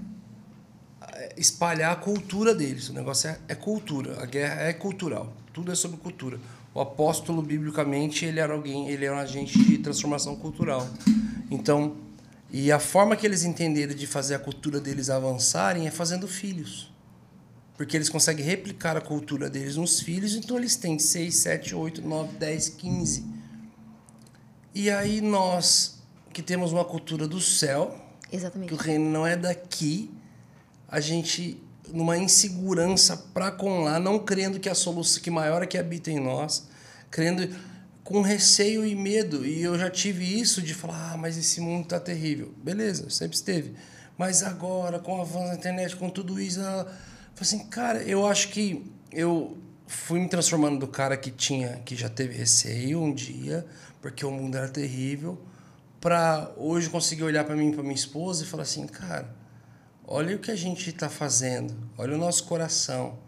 eh, 1.02 1.34
espalhar 1.36 1.92
a 1.92 1.96
cultura 1.96 2.54
deles. 2.54 2.88
O 2.88 2.92
negócio 2.92 3.28
é, 3.28 3.38
é 3.48 3.54
cultura, 3.56 4.22
a 4.22 4.26
guerra 4.26 4.62
é 4.62 4.72
cultural, 4.72 5.36
tudo 5.52 5.72
é 5.72 5.74
sobre 5.74 5.96
cultura. 5.96 6.38
O 6.76 6.80
apóstolo, 6.82 7.40
biblicamente, 7.40 8.26
ele 8.26 8.38
era 8.38 8.52
alguém, 8.52 8.90
ele 8.90 9.06
era 9.06 9.16
um 9.16 9.18
agente 9.18 9.58
de 9.58 9.78
transformação 9.78 10.36
cultural. 10.36 10.86
Então, 11.50 11.96
e 12.50 12.70
a 12.70 12.78
forma 12.78 13.16
que 13.16 13.24
eles 13.26 13.44
entenderam 13.44 13.94
de 13.94 14.06
fazer 14.06 14.34
a 14.34 14.38
cultura 14.38 14.78
deles 14.78 15.08
avançarem 15.08 15.86
é 15.86 15.90
fazendo 15.90 16.28
filhos. 16.28 16.92
Porque 17.78 17.96
eles 17.96 18.10
conseguem 18.10 18.44
replicar 18.44 18.94
a 18.94 19.00
cultura 19.00 19.48
deles 19.48 19.76
nos 19.76 20.00
filhos, 20.00 20.34
então 20.34 20.58
eles 20.58 20.76
têm 20.76 20.98
6, 20.98 21.34
7, 21.34 21.74
8, 21.74 22.02
9, 22.06 22.36
10, 22.36 22.68
15. 22.68 23.24
E 24.74 24.90
aí 24.90 25.22
nós, 25.22 26.02
que 26.30 26.42
temos 26.42 26.74
uma 26.74 26.84
cultura 26.84 27.26
do 27.26 27.40
céu, 27.40 27.98
Exatamente. 28.30 28.68
que 28.68 28.74
o 28.74 28.76
reino 28.76 29.08
não 29.08 29.26
é 29.26 29.34
daqui, 29.34 30.10
a 30.86 31.00
gente 31.00 31.58
numa 31.92 32.16
insegurança 32.18 33.16
para 33.16 33.50
com 33.50 33.82
lá, 33.82 33.98
não 33.98 34.18
crendo 34.18 34.60
que 34.60 34.68
a 34.68 34.74
solução 34.74 35.22
que 35.22 35.30
maior 35.30 35.62
é 35.62 35.66
que 35.66 35.78
habita 35.78 36.10
em 36.10 36.20
nós, 36.20 36.68
crendo 37.10 37.48
com 38.04 38.20
receio 38.20 38.84
e 38.84 38.94
medo. 38.94 39.44
E 39.44 39.62
eu 39.62 39.78
já 39.78 39.90
tive 39.90 40.24
isso 40.38 40.62
de 40.62 40.74
falar: 40.74 41.12
"Ah, 41.12 41.16
mas 41.16 41.36
esse 41.36 41.60
mundo 41.60 41.88
tá 41.88 41.98
terrível". 41.98 42.52
Beleza, 42.62 43.10
sempre 43.10 43.36
esteve. 43.36 43.74
Mas 44.16 44.42
agora, 44.42 44.98
com 44.98 45.18
o 45.18 45.20
avanço 45.20 45.48
da 45.48 45.54
internet, 45.54 45.96
com 45.96 46.08
tudo 46.08 46.40
isso, 46.40 46.60
ela... 46.60 46.90
assim, 47.38 47.66
cara, 47.66 48.02
eu 48.02 48.26
acho 48.26 48.48
que 48.48 48.90
eu 49.12 49.58
fui 49.86 50.20
me 50.20 50.28
transformando 50.28 50.78
do 50.78 50.88
cara 50.88 51.16
que 51.16 51.30
tinha, 51.30 51.80
que 51.84 51.94
já 51.94 52.08
teve 52.08 52.34
receio 52.34 53.02
um 53.02 53.12
dia, 53.12 53.66
porque 54.00 54.24
o 54.24 54.30
mundo 54.30 54.56
era 54.56 54.68
terrível, 54.68 55.38
para 56.00 56.50
hoje 56.56 56.88
conseguir 56.88 57.24
olhar 57.24 57.44
para 57.44 57.56
mim, 57.56 57.72
para 57.72 57.82
minha 57.82 57.94
esposa 57.94 58.44
e 58.44 58.46
falar 58.46 58.62
assim, 58.62 58.86
cara, 58.86 59.28
olha 60.06 60.36
o 60.36 60.38
que 60.38 60.50
a 60.50 60.56
gente 60.56 60.90
está 60.90 61.08
fazendo, 61.08 61.74
olha 61.98 62.14
o 62.14 62.18
nosso 62.18 62.44
coração, 62.44 63.18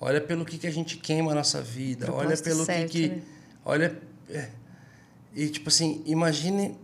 olha 0.00 0.20
pelo 0.20 0.44
que, 0.44 0.56
que 0.56 0.66
a 0.66 0.70
gente 0.70 0.96
queima 0.96 1.32
a 1.32 1.34
nossa 1.34 1.60
vida, 1.60 2.12
olha 2.12 2.36
pelo 2.36 2.64
certo, 2.64 2.92
que 2.92 3.08
que, 3.08 3.14
né? 3.16 3.22
olha 3.64 3.98
é. 4.30 4.48
e 5.34 5.48
tipo 5.48 5.68
assim, 5.68 6.02
imagine 6.06 6.76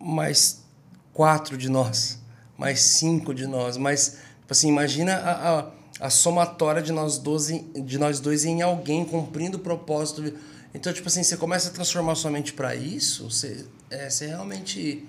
mais 0.00 0.64
quatro 1.12 1.56
de 1.56 1.68
nós, 1.68 2.18
mais 2.58 2.80
cinco 2.80 3.32
de 3.32 3.46
nós, 3.46 3.76
mais 3.76 4.18
tipo 4.40 4.50
assim, 4.50 4.68
imagina 4.68 5.14
a, 5.14 5.60
a, 5.60 5.70
a 6.00 6.10
somatória 6.10 6.82
de 6.82 6.90
nós, 6.90 7.18
12, 7.18 7.60
de 7.84 7.98
nós 7.98 8.18
dois 8.18 8.44
em 8.44 8.62
alguém 8.62 9.04
cumprindo 9.04 9.58
o 9.58 9.60
propósito. 9.60 10.34
Então, 10.74 10.92
tipo 10.92 11.06
assim, 11.06 11.22
você 11.22 11.36
começa 11.36 11.68
a 11.68 11.72
transformar 11.72 12.14
sua 12.14 12.30
mente 12.30 12.52
para 12.52 12.74
isso, 12.74 13.30
você, 13.30 13.64
é, 13.90 14.08
você 14.08 14.26
realmente 14.26 15.06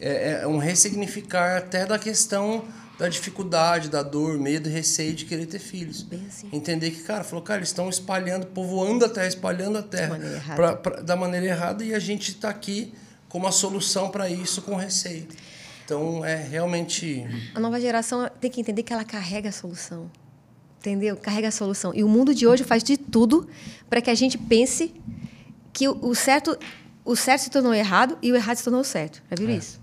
é, 0.00 0.40
é 0.42 0.46
um 0.46 0.58
ressignificar 0.58 1.58
até 1.58 1.86
da 1.86 1.98
questão 1.98 2.64
da 2.98 3.08
dificuldade, 3.08 3.88
da 3.88 4.02
dor, 4.02 4.38
medo 4.38 4.68
e 4.68 4.72
receio 4.72 5.14
de 5.14 5.24
querer 5.24 5.46
ter 5.46 5.58
filhos. 5.58 6.02
Bem 6.02 6.24
assim. 6.28 6.48
Entender 6.52 6.90
que, 6.90 7.02
cara, 7.02 7.24
falou, 7.24 7.42
cara, 7.42 7.58
eles 7.58 7.70
estão 7.70 7.88
espalhando, 7.88 8.46
povoando 8.46 9.04
a 9.04 9.08
terra, 9.08 9.26
espalhando 9.26 9.78
a 9.78 9.82
terra 9.82 10.08
maneira 10.10 10.34
errada. 10.36 10.54
pra- 10.56 10.76
pra- 10.76 11.02
da 11.02 11.16
maneira 11.16 11.46
errada 11.46 11.84
e 11.84 11.94
a 11.94 11.98
gente 11.98 12.30
está 12.30 12.48
aqui 12.50 12.92
com 13.28 13.38
uma 13.38 13.50
solução 13.50 14.10
para 14.10 14.28
isso 14.28 14.62
com 14.62 14.76
receio. 14.76 15.26
Então, 15.84 16.24
é 16.24 16.36
realmente. 16.36 17.26
A 17.54 17.60
nova 17.60 17.80
geração 17.80 18.30
tem 18.40 18.50
que 18.50 18.60
entender 18.60 18.82
que 18.82 18.92
ela 18.92 19.04
carrega 19.04 19.48
a 19.48 19.52
solução. 19.52 20.10
Entendeu? 20.78 21.16
Carrega 21.16 21.48
a 21.48 21.50
solução. 21.52 21.92
E 21.94 22.02
o 22.04 22.08
mundo 22.08 22.34
de 22.34 22.46
hoje 22.46 22.62
faz 22.64 22.82
de 22.82 22.96
tudo 22.96 23.48
para 23.88 24.00
que 24.00 24.10
a 24.10 24.14
gente 24.14 24.36
pense 24.36 24.92
que 25.72 25.88
o 25.88 26.14
certo, 26.14 26.56
o 27.04 27.14
certo 27.16 27.42
se 27.42 27.50
tornou 27.50 27.72
errado 27.72 28.18
e 28.20 28.30
o 28.32 28.36
errado 28.36 28.56
se 28.56 28.64
tornou 28.64 28.82
certo. 28.84 29.22
Já 29.30 29.36
viram 29.36 29.54
isso? 29.56 29.80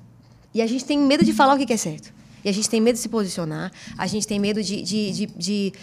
E 0.54 0.62
a 0.62 0.68
gente 0.68 0.84
tem 0.86 0.98
medo 1.00 1.24
de 1.24 1.32
falar 1.34 1.56
o 1.56 1.66
que 1.66 1.72
é 1.74 1.78
certo. 1.78 2.14
E 2.44 2.50
a 2.50 2.52
gente 2.52 2.70
tem 2.70 2.80
medo 2.82 2.96
de 2.96 3.02
se 3.02 3.10
posicionar. 3.10 3.72
A 3.98 4.08
gente 4.08 4.28
tem 4.28 4.40
medo 4.40 4.62
de. 4.64 4.82
de, 4.82 5.12
de, 5.12 5.26
de- 5.26 5.74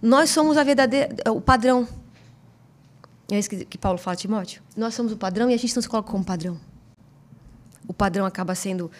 Nós 0.00 0.30
somos 0.30 0.56
a 0.56 0.64
verdadeira, 0.64 1.14
o 1.30 1.40
padrão. 1.40 1.86
É 3.30 3.38
isso 3.38 3.48
que, 3.48 3.64
que 3.64 3.78
Paulo 3.78 3.98
fala, 3.98 4.16
Timóteo. 4.16 4.62
Nós 4.76 4.94
somos 4.94 5.12
o 5.12 5.16
padrão 5.16 5.50
e 5.50 5.54
a 5.54 5.56
gente 5.56 5.74
não 5.74 5.82
se 5.82 5.88
coloca 5.88 6.10
como 6.10 6.24
padrão 6.24 6.58
o 7.86 7.92
padrão 7.92 8.24
acaba 8.24 8.54
sendo 8.54 8.90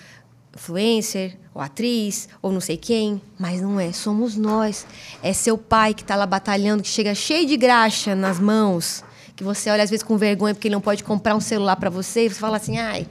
influencer, 0.55 1.39
ou 1.55 1.63
atriz, 1.63 2.29
ou 2.43 2.53
não 2.53 2.61
sei 2.61 2.77
quem, 2.77 3.23
mas 3.39 3.61
não 3.63 3.81
é, 3.81 3.91
somos 3.93 4.37
nós. 4.37 4.85
É 5.23 5.33
seu 5.33 5.57
pai 5.57 5.95
que 5.95 6.03
está 6.03 6.15
lá 6.15 6.27
batalhando, 6.27 6.83
que 6.83 6.89
chega 6.89 7.15
cheio 7.15 7.47
de 7.47 7.57
graxa 7.57 8.15
nas 8.15 8.39
mãos, 8.39 9.03
que 9.35 9.43
você 9.43 9.71
olha 9.71 9.83
às 9.83 9.89
vezes 9.89 10.03
com 10.03 10.19
vergonha 10.19 10.53
porque 10.55 10.69
ele 10.69 10.75
não 10.75 10.81
pode 10.81 11.03
comprar 11.05 11.35
um 11.35 11.41
celular 11.41 11.77
para 11.77 11.89
você, 11.89 12.27
e 12.27 12.29
você 12.29 12.39
fala 12.39 12.57
assim, 12.59 12.77
ai. 12.79 13.07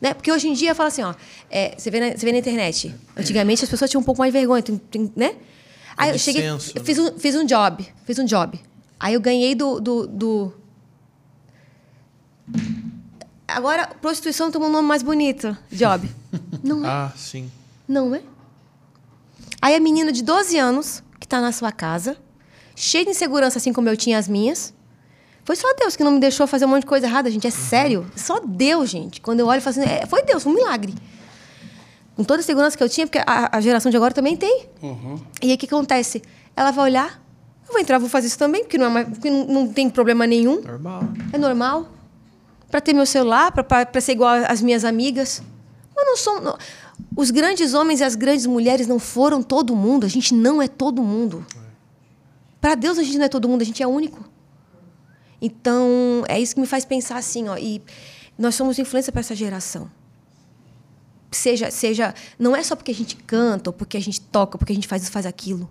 Né? 0.00 0.12
Porque 0.14 0.30
hoje 0.30 0.48
em 0.48 0.52
dia 0.52 0.74
fala 0.74 0.88
assim, 0.88 1.02
ó, 1.02 1.14
é, 1.50 1.74
você, 1.76 1.90
vê 1.90 2.00
na, 2.00 2.16
você 2.16 2.24
vê 2.26 2.32
na 2.32 2.38
internet. 2.38 2.94
Antigamente 3.16 3.64
as 3.64 3.70
pessoas 3.70 3.90
tinham 3.90 4.00
um 4.00 4.04
pouco 4.04 4.20
mais 4.20 4.32
de 4.32 4.38
vergonha, 4.38 4.62
tem- 4.62 4.76
tem- 4.78 5.12
né? 5.16 5.34
Aí 5.96 6.10
eu 6.10 6.18
cheguei, 6.18 6.42
licença, 6.42 6.72
eu 6.78 6.84
fiz 6.84 6.98
um, 6.98 7.18
fiz 7.18 7.34
um 7.34 7.44
job, 7.46 7.86
fiz 8.04 8.18
um 8.18 8.24
job. 8.24 8.60
Aí 9.00 9.14
eu 9.14 9.20
ganhei 9.20 9.54
do- 9.54 9.80
do- 9.80 10.06
do 10.06 10.54
Agora, 13.48 13.86
prostituição 14.02 14.50
tem 14.50 14.60
um 14.60 14.68
nome 14.68 14.86
mais 14.88 15.02
bonito. 15.02 15.56
Job. 15.70 16.08
Não 16.62 16.84
é. 16.84 16.88
Ah, 16.88 17.12
sim. 17.16 17.50
Não 17.86 18.14
é. 18.14 18.22
Aí 19.62 19.74
a 19.74 19.80
menina 19.80 20.10
de 20.12 20.22
12 20.22 20.58
anos, 20.58 21.02
que 21.20 21.26
tá 21.28 21.40
na 21.40 21.52
sua 21.52 21.70
casa, 21.72 22.16
cheia 22.74 23.04
de 23.04 23.10
insegurança, 23.12 23.58
assim 23.58 23.72
como 23.72 23.88
eu 23.88 23.96
tinha 23.96 24.18
as 24.18 24.28
minhas. 24.28 24.74
Foi 25.46 25.56
só 25.56 25.72
Deus 25.78 25.96
que 25.96 26.02
não 26.04 26.10
me 26.10 26.18
deixou 26.20 26.46
fazer 26.46 26.64
um 26.66 26.68
monte 26.68 26.80
de 26.80 26.86
coisa 26.86 27.06
errada, 27.06 27.30
gente. 27.30 27.46
É 27.46 27.50
sério. 27.50 28.04
Só 28.16 28.40
Deus, 28.44 28.90
gente. 28.90 29.20
Quando 29.20 29.40
eu 29.40 29.46
olho 29.46 29.58
e 29.58 29.60
falo 29.62 29.78
assim, 29.80 29.88
é, 29.88 30.04
foi 30.04 30.22
Deus, 30.24 30.44
um 30.44 30.52
milagre. 30.52 30.92
Com 32.16 32.24
toda 32.24 32.40
a 32.40 32.42
segurança 32.42 32.76
que 32.76 32.82
eu 32.82 32.88
tinha, 32.88 33.06
porque 33.06 33.18
a, 33.24 33.56
a 33.56 33.60
geração 33.60 33.88
de 33.90 33.96
agora 33.96 34.12
também 34.12 34.36
tem. 34.36 34.66
E 35.42 35.48
aí 35.50 35.54
o 35.54 35.58
que 35.58 35.66
acontece? 35.66 36.20
Ela 36.56 36.70
vai 36.72 36.84
olhar, 36.86 37.22
eu 37.66 37.72
vou 37.72 37.80
entrar, 37.80 37.98
vou 37.98 38.08
fazer 38.08 38.26
isso 38.26 38.38
também, 38.38 38.64
porque 38.64 38.76
não, 38.76 38.86
é 38.86 38.88
mais- 38.88 39.08
porque 39.08 39.30
não, 39.30 39.44
não 39.46 39.68
tem 39.68 39.88
problema 39.88 40.26
nenhum. 40.26 40.60
Normal. 40.62 41.02
É 41.32 41.38
normal. 41.38 41.88
Para 42.70 42.80
ter 42.80 42.92
meu 42.92 43.06
celular, 43.06 43.52
para 43.52 44.00
ser 44.00 44.12
igual 44.12 44.34
às 44.48 44.60
minhas 44.60 44.84
amigas. 44.84 45.40
Mas 45.94 46.06
não 46.06 46.16
somos. 46.16 46.42
não- 46.42 46.58
Os 47.16 47.30
grandes 47.30 47.72
homens 47.72 48.00
e 48.00 48.04
as 48.04 48.16
grandes 48.16 48.46
mulheres 48.46 48.86
não 48.88 48.98
foram 48.98 49.42
todo 49.42 49.76
mundo. 49.76 50.04
A 50.04 50.08
gente 50.08 50.34
não 50.34 50.60
é 50.60 50.66
todo 50.66 51.02
mundo. 51.02 51.46
Para 52.60 52.74
Deus 52.74 52.98
a 52.98 53.02
gente 53.04 53.16
não 53.18 53.26
é 53.26 53.28
todo 53.28 53.48
mundo, 53.48 53.62
a 53.62 53.64
gente 53.64 53.80
é 53.82 53.86
único. 53.86 54.24
Então, 55.40 56.24
é 56.28 56.40
isso 56.40 56.54
que 56.54 56.60
me 56.60 56.66
faz 56.66 56.84
pensar 56.84 57.16
assim, 57.16 57.48
ó. 57.48 57.56
E 57.56 57.82
nós 58.38 58.54
somos 58.54 58.78
influência 58.78 59.12
para 59.12 59.20
essa 59.20 59.34
geração. 59.34 59.90
Seja, 61.30 61.70
seja, 61.70 62.14
não 62.38 62.56
é 62.56 62.62
só 62.62 62.74
porque 62.74 62.90
a 62.90 62.94
gente 62.94 63.16
canta, 63.16 63.70
ou 63.70 63.74
porque 63.74 63.96
a 63.96 64.00
gente 64.00 64.20
toca, 64.20 64.56
porque 64.56 64.72
a 64.72 64.74
gente 64.74 64.88
faz 64.88 65.02
isso, 65.02 65.12
faz 65.12 65.26
aquilo. 65.26 65.68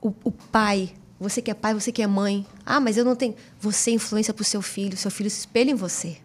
O, 0.00 0.12
o 0.24 0.30
pai, 0.30 0.92
você 1.18 1.40
que 1.40 1.50
é 1.50 1.54
pai, 1.54 1.72
você 1.72 1.90
que 1.90 2.02
é 2.02 2.06
mãe. 2.06 2.46
Ah, 2.66 2.80
mas 2.80 2.96
eu 2.96 3.04
não 3.04 3.16
tenho. 3.16 3.34
Você 3.60 3.90
é 3.90 3.94
influência 3.94 4.34
para 4.34 4.42
o 4.42 4.44
seu 4.44 4.60
filho, 4.60 4.96
seu 4.96 5.10
filho 5.10 5.30
se 5.30 5.40
espelha 5.40 5.70
em 5.70 5.74
você. 5.74 6.18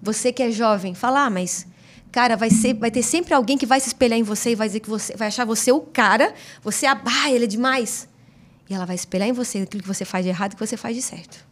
Você 0.00 0.32
que 0.32 0.42
é 0.42 0.50
jovem, 0.50 0.94
fala, 0.94 1.24
ah, 1.24 1.30
mas 1.30 1.66
cara, 2.12 2.34
vai 2.34 2.48
ser, 2.48 2.72
vai 2.72 2.90
ter 2.90 3.02
sempre 3.02 3.34
alguém 3.34 3.58
que 3.58 3.66
vai 3.66 3.78
se 3.78 3.88
espelhar 3.88 4.18
em 4.18 4.22
você 4.22 4.52
e 4.52 4.54
vai 4.54 4.66
dizer 4.68 4.80
que 4.80 4.88
você 4.88 5.14
vai 5.14 5.28
achar 5.28 5.44
você 5.44 5.70
o 5.70 5.80
cara, 5.80 6.32
você 6.62 6.86
ah, 6.86 6.98
ah, 7.04 7.30
ele 7.30 7.44
é 7.44 7.48
demais. 7.48 8.08
E 8.68 8.74
ela 8.74 8.84
vai 8.84 8.96
espelhar 8.96 9.28
em 9.28 9.32
você 9.32 9.58
aquilo 9.58 9.82
que 9.82 9.88
você 9.88 10.04
faz 10.04 10.24
de 10.24 10.28
errado 10.30 10.52
e 10.52 10.56
que 10.56 10.66
você 10.66 10.76
faz 10.76 10.94
de 10.96 11.02
certo. 11.02 11.44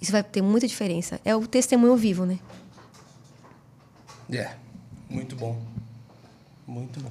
Isso 0.00 0.10
vai 0.12 0.22
ter 0.22 0.40
muita 0.42 0.66
diferença. 0.66 1.20
É 1.24 1.36
o 1.36 1.46
testemunho 1.46 1.94
vivo, 1.96 2.24
né? 2.24 2.38
É. 4.32 4.50
Muito 5.08 5.36
bom. 5.36 5.60
Muito 6.66 7.00
bom. 7.00 7.10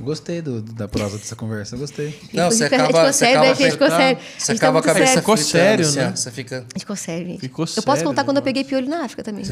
Gostei 0.00 0.42
do, 0.42 0.60
do- 0.60 0.72
da 0.72 0.88
prosa 0.88 1.16
dessa 1.18 1.36
conversa, 1.36 1.76
gostei. 1.76 2.18
Não, 2.32 2.50
você 2.50 2.64
a 2.64 2.68
gente 2.68 2.74
acaba, 2.74 2.86
ficou 2.88 3.02
você 3.04 3.12
sério, 3.12 3.36
acaba, 3.40 3.44
né? 3.46 3.50
A 3.52 3.54
gente 3.54 3.78
sério. 3.78 3.78
você 3.78 4.02
A 4.50 4.52
gente 4.52 4.56
acaba 4.58 4.78
a 4.78 4.82
cabeça 4.82 5.06
sério. 5.06 5.20
Ficou 5.20 5.36
fritando, 5.36 5.52
sério, 5.64 5.86
assim, 5.86 5.98
né? 5.98 6.12
Você 6.16 6.30
fica... 6.30 6.56
A 6.56 6.60
gente 6.60 6.78
ficou 6.80 6.96
sério, 6.96 7.26
gente. 7.26 7.40
Ficou 7.40 7.64
eu 7.64 7.68
posso 7.82 7.84
sério 7.84 8.04
contar 8.04 8.24
quando 8.24 8.36
eu 8.36 8.42
negócio. 8.42 8.44
peguei 8.44 8.64
piolho 8.64 8.88
na 8.88 9.04
África 9.04 9.22
também. 9.22 9.44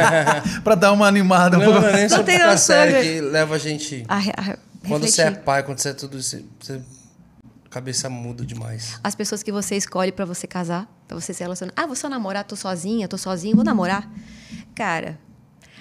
pra 0.64 0.74
dar 0.74 0.92
uma 0.92 1.06
animada 1.06 1.56
Não, 1.56 1.72
não 1.72 1.92
nem 1.92 2.08
Não 2.08 2.24
ficar 2.24 2.38
noção, 2.46 2.56
sério 2.58 2.92
né? 2.94 3.02
que 3.02 3.20
leva 3.20 3.54
a 3.54 3.58
gente... 3.58 4.04
A 4.08 4.16
a 4.18 4.56
Quando 4.88 5.06
você 5.06 5.22
é 5.22 5.24
refletir. 5.24 5.44
pai, 5.44 5.62
quando 5.62 5.78
você 5.78 5.88
é 5.90 5.92
tudo 5.94 6.18
isso, 6.18 6.42
você... 6.60 6.80
a 7.64 7.68
cabeça 7.68 8.08
muda 8.08 8.44
demais. 8.44 8.98
As 9.02 9.14
pessoas 9.14 9.42
que 9.42 9.52
você 9.52 9.76
escolhe 9.76 10.12
pra 10.12 10.24
você 10.24 10.46
casar, 10.46 10.86
pra 11.06 11.18
você 11.18 11.32
se 11.32 11.42
relacionar. 11.42 11.72
Ah, 11.76 11.86
vou 11.86 11.96
só 11.96 12.08
namorar, 12.08 12.44
tô 12.44 12.56
sozinha, 12.56 13.08
tô 13.08 13.18
sozinho, 13.18 13.54
vou 13.56 13.64
namorar. 13.64 14.10
Cara, 14.74 15.18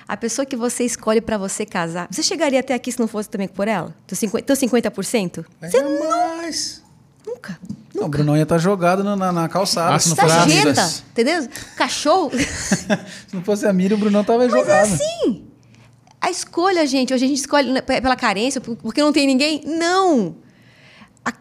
a 0.08 0.16
pessoa 0.16 0.46
que 0.46 0.56
você 0.56 0.84
escolhe 0.84 1.20
pra 1.20 1.38
você 1.38 1.66
casar, 1.66 2.08
você 2.12 2.22
chegaria 2.22 2.60
até 2.60 2.74
aqui 2.74 2.92
se 2.92 3.00
não 3.00 3.08
fosse 3.08 3.30
também 3.30 3.48
por 3.48 3.68
ela? 3.68 3.96
Teu 4.06 4.16
50%? 4.18 4.44
Teu 4.44 4.56
50%? 4.56 5.46
Mas 5.60 5.72
Você 5.72 5.80
jamais. 5.80 6.84
nunca. 7.26 7.60
Não, 7.94 8.06
o 8.06 8.10
Brunão 8.10 8.36
ia 8.36 8.44
estar 8.44 8.58
jogado 8.58 9.04
na, 9.04 9.16
na, 9.16 9.32
na 9.32 9.50
calçada. 9.50 9.96
Ah, 9.96 10.00
se, 10.00 10.10
não 10.10 10.16
se 10.16 10.22
fosse 10.22 10.36
a 10.36 11.10
entendeu? 11.10 11.48
Cachorro. 11.78 12.32
se 12.38 13.34
não 13.34 13.42
fosse 13.42 13.66
a 13.66 13.74
Miriam, 13.74 13.96
o 13.96 14.00
Brunão 14.00 14.24
tava 14.24 14.40
Mas 14.40 14.52
jogado. 14.52 14.94
assim, 14.94 15.48
a 16.26 16.32
escolha, 16.32 16.86
gente, 16.86 17.14
hoje 17.14 17.26
a 17.26 17.28
gente 17.28 17.38
escolhe 17.40 17.72
né, 17.72 17.82
pe- 17.82 18.02
pela 18.02 18.16
carência, 18.16 18.60
por- 18.62 18.76
porque 18.78 19.02
não 19.02 19.12
tem 19.14 19.26
ninguém. 19.28 19.62
Não! 19.66 20.36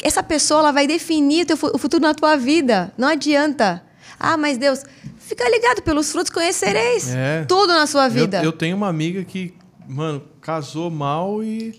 Essa 0.03 0.23
pessoa 0.23 0.61
ela 0.61 0.73
vai 0.73 0.87
definir 0.87 1.47
o 1.51 1.79
futuro 1.79 2.03
na 2.03 2.15
tua 2.15 2.37
vida. 2.37 2.93
Não 2.97 3.09
adianta. 3.09 3.83
Ah, 4.19 4.37
mas 4.37 4.57
Deus, 4.57 4.83
fica 5.19 5.47
ligado, 5.49 5.83
pelos 5.83 6.11
frutos 6.11 6.31
conhecereis 6.31 7.15
É. 7.15 7.45
tudo 7.47 7.73
na 7.73 7.87
sua 7.87 8.07
Eu, 8.07 8.11
vida. 8.11 8.43
eu 8.43 8.53
tenho 8.53 8.77
uma 8.77 8.89
amiga 8.89 9.23
que, 9.25 9.55
mano, 9.87 10.23
casou 10.41 10.91
mal 10.91 11.43
e. 11.45 11.79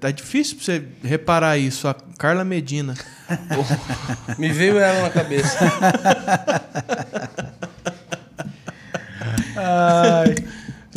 Tá 0.00 0.12
difícil 0.12 0.56
pra 0.56 0.64
você 0.64 0.84
reparar 1.02 1.58
isso. 1.58 1.88
A 1.88 1.94
Carla 2.16 2.44
Medina. 2.44 2.94
Me 4.38 4.48
veio 4.52 4.78
ela 4.78 5.02
na 5.02 5.10
cabeça. 5.10 5.58
Ai, 9.56 10.34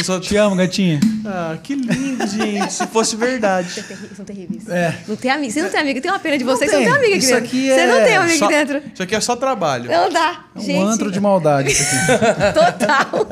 Pessoal, 0.05 0.19
te 0.19 0.37
amo, 0.37 0.55
gatinha. 0.55 0.99
ah, 1.25 1.57
que 1.63 1.73
lindo, 1.73 2.27
gente. 2.27 2.71
Se 2.71 2.85
fosse 2.85 3.15
verdade. 3.15 3.71
São 3.71 3.83
terri- 3.83 4.09
São 4.15 4.25
terríveis. 4.25 4.69
É. 4.69 4.95
Não 5.07 5.15
tem 5.15 5.31
amigo. 5.31 5.51
Você 5.51 5.61
não 5.63 5.69
tem 5.71 5.79
amigo. 5.79 5.99
Tem 5.99 6.11
uma 6.11 6.19
pena 6.19 6.37
de 6.37 6.43
vocês. 6.43 6.69
Você 6.69 6.77
tem. 6.77 6.85
não 6.87 6.93
tem 6.93 7.03
amigo 7.03 7.15
aqui 7.15 7.23
Isso 7.25 7.33
dentro. 7.33 7.45
aqui 7.47 7.67
Você 7.69 7.85
não 7.87 7.95
é 7.95 8.03
tem 8.05 8.15
amigo 8.17 8.37
Só- 8.37 8.45
aqui 8.45 8.53
dentro. 8.53 8.83
Isso 8.93 9.01
aqui 9.03 9.15
é 9.15 9.19
só 9.19 9.35
trabalho. 9.35 9.89
Não 9.89 10.11
dá. 10.11 10.45
É 10.55 10.59
um 10.59 10.61
gente. 10.61 10.79
antro 10.85 11.11
de 11.11 11.19
maldade 11.19 11.71
isso 11.71 11.83
aqui. 11.83 12.53
Total. 12.53 13.27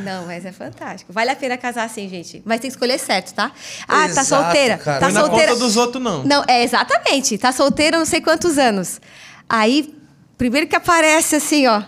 Não, 0.00 0.26
mas 0.26 0.44
é 0.44 0.50
fantástico. 0.50 1.12
Vale 1.12 1.30
a 1.30 1.36
pena 1.36 1.56
casar 1.56 1.84
assim, 1.84 2.08
gente. 2.08 2.42
Mas 2.44 2.58
tem 2.58 2.68
que 2.68 2.74
escolher 2.74 2.98
certo, 2.98 3.32
tá? 3.32 3.52
Ah, 3.86 4.00
tá 4.00 4.06
Exato, 4.06 4.26
solteira. 4.26 4.76
cara. 4.76 4.98
Tá 4.98 5.08
na 5.12 5.20
solteira. 5.20 5.52
conta 5.52 5.64
dos 5.64 5.76
outros, 5.76 6.02
não. 6.02 6.24
Não, 6.24 6.44
é 6.48 6.64
exatamente. 6.64 7.38
Tá 7.38 7.52
solteira 7.52 7.96
não 7.96 8.04
sei 8.04 8.20
quantos 8.20 8.58
anos. 8.58 9.00
Aí, 9.48 9.94
primeiro 10.36 10.66
que 10.66 10.74
aparece 10.74 11.36
assim, 11.36 11.68
ó. 11.68 11.80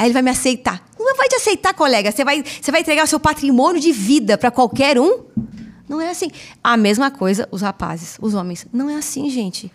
Aí 0.00 0.06
ele 0.06 0.14
vai 0.14 0.22
me 0.22 0.30
aceitar. 0.30 0.82
Não 0.98 1.14
vai 1.14 1.28
te 1.28 1.34
aceitar, 1.34 1.74
colega. 1.74 2.10
Você 2.10 2.24
vai, 2.24 2.42
você 2.42 2.70
vai 2.72 2.80
entregar 2.80 3.04
o 3.04 3.06
seu 3.06 3.20
patrimônio 3.20 3.78
de 3.78 3.92
vida 3.92 4.38
para 4.38 4.50
qualquer 4.50 4.98
um? 4.98 5.24
Não 5.86 6.00
é 6.00 6.08
assim. 6.08 6.30
A 6.64 6.74
mesma 6.74 7.10
coisa, 7.10 7.46
os 7.50 7.60
rapazes, 7.60 8.16
os 8.18 8.32
homens. 8.32 8.66
Não 8.72 8.88
é 8.88 8.94
assim, 8.96 9.28
gente. 9.28 9.70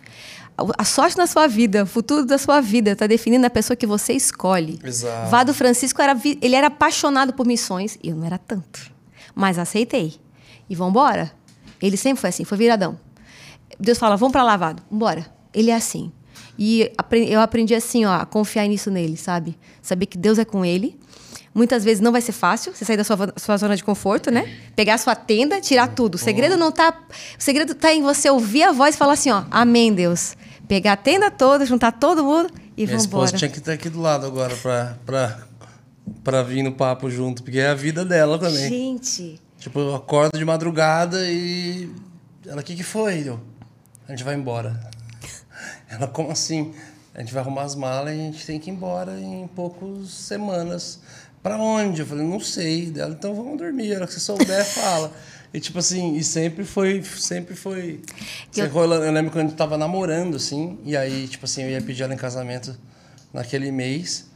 A- 0.76 0.84
sorte 0.84 1.16
na 1.16 1.28
sua 1.28 1.46
vida, 1.46 1.84
o 1.84 1.86
futuro 1.86 2.24
da 2.26 2.38
sua 2.38 2.60
vida, 2.60 2.90
está 2.90 3.06
definindo 3.06 3.46
a 3.46 3.50
pessoa 3.50 3.76
que 3.76 3.86
você 3.86 4.14
escolhe. 4.14 4.80
Exato. 4.82 5.30
Vado 5.30 5.54
Francisco 5.54 6.02
era, 6.02 6.20
ele 6.42 6.56
era 6.56 6.66
apaixonado 6.66 7.32
por 7.32 7.46
missões 7.46 7.96
e 8.02 8.08
eu 8.08 8.16
não 8.16 8.26
era 8.26 8.36
tanto. 8.36 8.90
Mas 9.32 9.60
aceitei. 9.60 10.14
E 10.68 10.74
vambora. 10.74 11.30
Ele 11.80 11.96
sempre 11.96 12.20
foi 12.20 12.30
assim, 12.30 12.44
foi 12.44 12.58
viradão. 12.58 12.98
Deus 13.78 13.96
fala, 13.96 14.16
vamos 14.16 14.32
para 14.32 14.42
lavado, 14.42 14.82
vambora. 14.90 15.24
Ele 15.54 15.70
é 15.70 15.74
assim. 15.76 16.10
E 16.58 16.90
eu 17.28 17.40
aprendi 17.40 17.74
assim, 17.74 18.04
ó, 18.04 18.14
a 18.14 18.26
confiar 18.26 18.66
nisso 18.66 18.90
nele, 18.90 19.16
sabe? 19.16 19.56
Saber 19.82 20.06
que 20.06 20.16
Deus 20.16 20.38
é 20.38 20.44
com 20.44 20.64
ele. 20.64 20.98
Muitas 21.54 21.84
vezes 21.84 22.00
não 22.02 22.12
vai 22.12 22.20
ser 22.20 22.32
fácil 22.32 22.74
você 22.74 22.84
sair 22.84 22.96
da 22.98 23.04
sua, 23.04 23.32
sua 23.36 23.56
zona 23.56 23.74
de 23.76 23.82
conforto, 23.82 24.30
né? 24.30 24.46
Pegar 24.74 24.94
a 24.94 24.98
sua 24.98 25.14
tenda, 25.14 25.58
tirar 25.60 25.88
tudo. 25.88 26.16
O 26.16 26.18
segredo 26.18 26.56
não 26.56 26.70
tá. 26.70 26.94
O 27.38 27.42
segredo 27.42 27.74
tá 27.74 27.92
em 27.94 28.02
você 28.02 28.28
ouvir 28.28 28.62
a 28.64 28.72
voz 28.72 28.94
e 28.94 28.98
falar 28.98 29.14
assim, 29.14 29.30
ó, 29.30 29.44
amém, 29.50 29.92
Deus. 29.94 30.36
Pegar 30.68 30.92
a 30.92 30.96
tenda 30.96 31.30
toda, 31.30 31.64
juntar 31.64 31.92
todo 31.92 32.22
mundo 32.24 32.50
e 32.76 32.84
Minha 32.84 32.98
vambora. 32.98 33.24
esposa 33.26 33.36
tinha 33.38 33.50
que 33.50 33.58
estar 33.58 33.72
aqui 33.72 33.88
do 33.88 34.00
lado 34.00 34.26
agora 34.26 34.54
pra, 34.56 34.98
pra, 35.06 35.38
pra 36.22 36.42
vir 36.42 36.62
no 36.62 36.72
papo 36.72 37.08
junto, 37.10 37.42
porque 37.42 37.58
é 37.58 37.68
a 37.68 37.74
vida 37.74 38.04
dela 38.04 38.38
também. 38.38 38.68
Gente, 38.68 39.40
Tipo, 39.58 39.80
eu 39.80 39.94
acordo 39.94 40.36
de 40.38 40.44
madrugada 40.44 41.26
e. 41.26 41.90
Ela, 42.46 42.60
o 42.60 42.64
que, 42.64 42.76
que 42.76 42.82
foi? 42.84 43.26
Eu, 43.26 43.40
a 44.06 44.12
gente 44.12 44.22
vai 44.22 44.34
embora. 44.34 44.78
Ela, 45.88 46.06
como 46.08 46.30
assim? 46.30 46.74
A 47.14 47.20
gente 47.20 47.32
vai 47.32 47.42
arrumar 47.42 47.62
as 47.62 47.74
malas 47.74 48.12
e 48.14 48.20
a 48.20 48.22
gente 48.22 48.44
tem 48.46 48.58
que 48.60 48.70
ir 48.70 48.74
embora 48.74 49.18
em 49.18 49.46
poucas 49.48 50.10
semanas. 50.10 51.00
Pra 51.42 51.56
onde? 51.56 52.00
Eu 52.00 52.06
falei, 52.06 52.26
não 52.26 52.40
sei. 52.40 52.90
Dela, 52.90 53.14
então 53.18 53.34
vamos 53.34 53.56
dormir. 53.58 53.92
A 53.92 53.96
hora 53.98 54.06
que 54.06 54.12
você 54.12 54.20
souber, 54.20 54.64
fala. 54.66 55.12
E 55.54 55.60
tipo 55.60 55.78
assim, 55.78 56.16
e 56.16 56.24
sempre 56.24 56.64
foi, 56.64 57.02
sempre 57.02 57.54
foi. 57.54 58.02
Eu- 58.54 58.64
Eu, 58.66 58.70
rolando. 58.70 59.04
eu 59.04 59.12
lembro 59.12 59.30
quando 59.32 59.46
a 59.46 59.48
gente 59.48 59.56
tava 59.56 59.78
namorando, 59.78 60.36
assim, 60.36 60.78
e 60.84 60.96
aí, 60.96 61.28
tipo 61.28 61.44
assim, 61.46 61.62
eu 61.62 61.70
ia 61.70 61.80
pedir 61.80 62.02
ela 62.02 62.12
em 62.12 62.16
casamento 62.18 62.76
naquele 63.32 63.70
mês. 63.70 64.26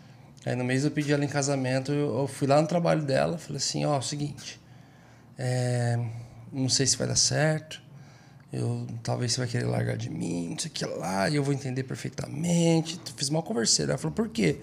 Aí 0.46 0.54
no 0.56 0.64
mês 0.64 0.84
eu 0.84 0.90
pedi 0.90 1.12
ela 1.12 1.22
em 1.24 1.28
casamento, 1.28 1.92
eu, 1.92 2.20
eu 2.20 2.26
fui 2.26 2.46
lá 2.48 2.62
no 2.62 2.66
trabalho 2.66 3.02
dela, 3.02 3.36
falei 3.36 3.58
assim, 3.58 3.84
ó, 3.84 3.96
é 3.96 3.98
o 3.98 4.02
seguinte, 4.02 4.58
é, 5.38 5.98
não 6.50 6.68
sei 6.68 6.86
se 6.86 6.96
vai 6.96 7.06
dar 7.06 7.16
certo. 7.16 7.82
Eu, 8.52 8.86
talvez 9.02 9.32
você 9.32 9.38
vai 9.38 9.48
querer 9.48 9.64
largar 9.64 9.96
de 9.96 10.10
mim, 10.10 10.50
não 10.50 10.58
sei 10.58 10.70
o 10.70 10.74
que 10.74 10.84
lá, 10.84 11.28
e 11.28 11.36
eu 11.36 11.44
vou 11.44 11.54
entender 11.54 11.84
perfeitamente. 11.84 13.00
Fiz 13.16 13.28
uma 13.28 13.42
converseira. 13.42 13.92
Ela 13.92 13.98
falou, 13.98 14.14
por 14.14 14.28
quê? 14.28 14.58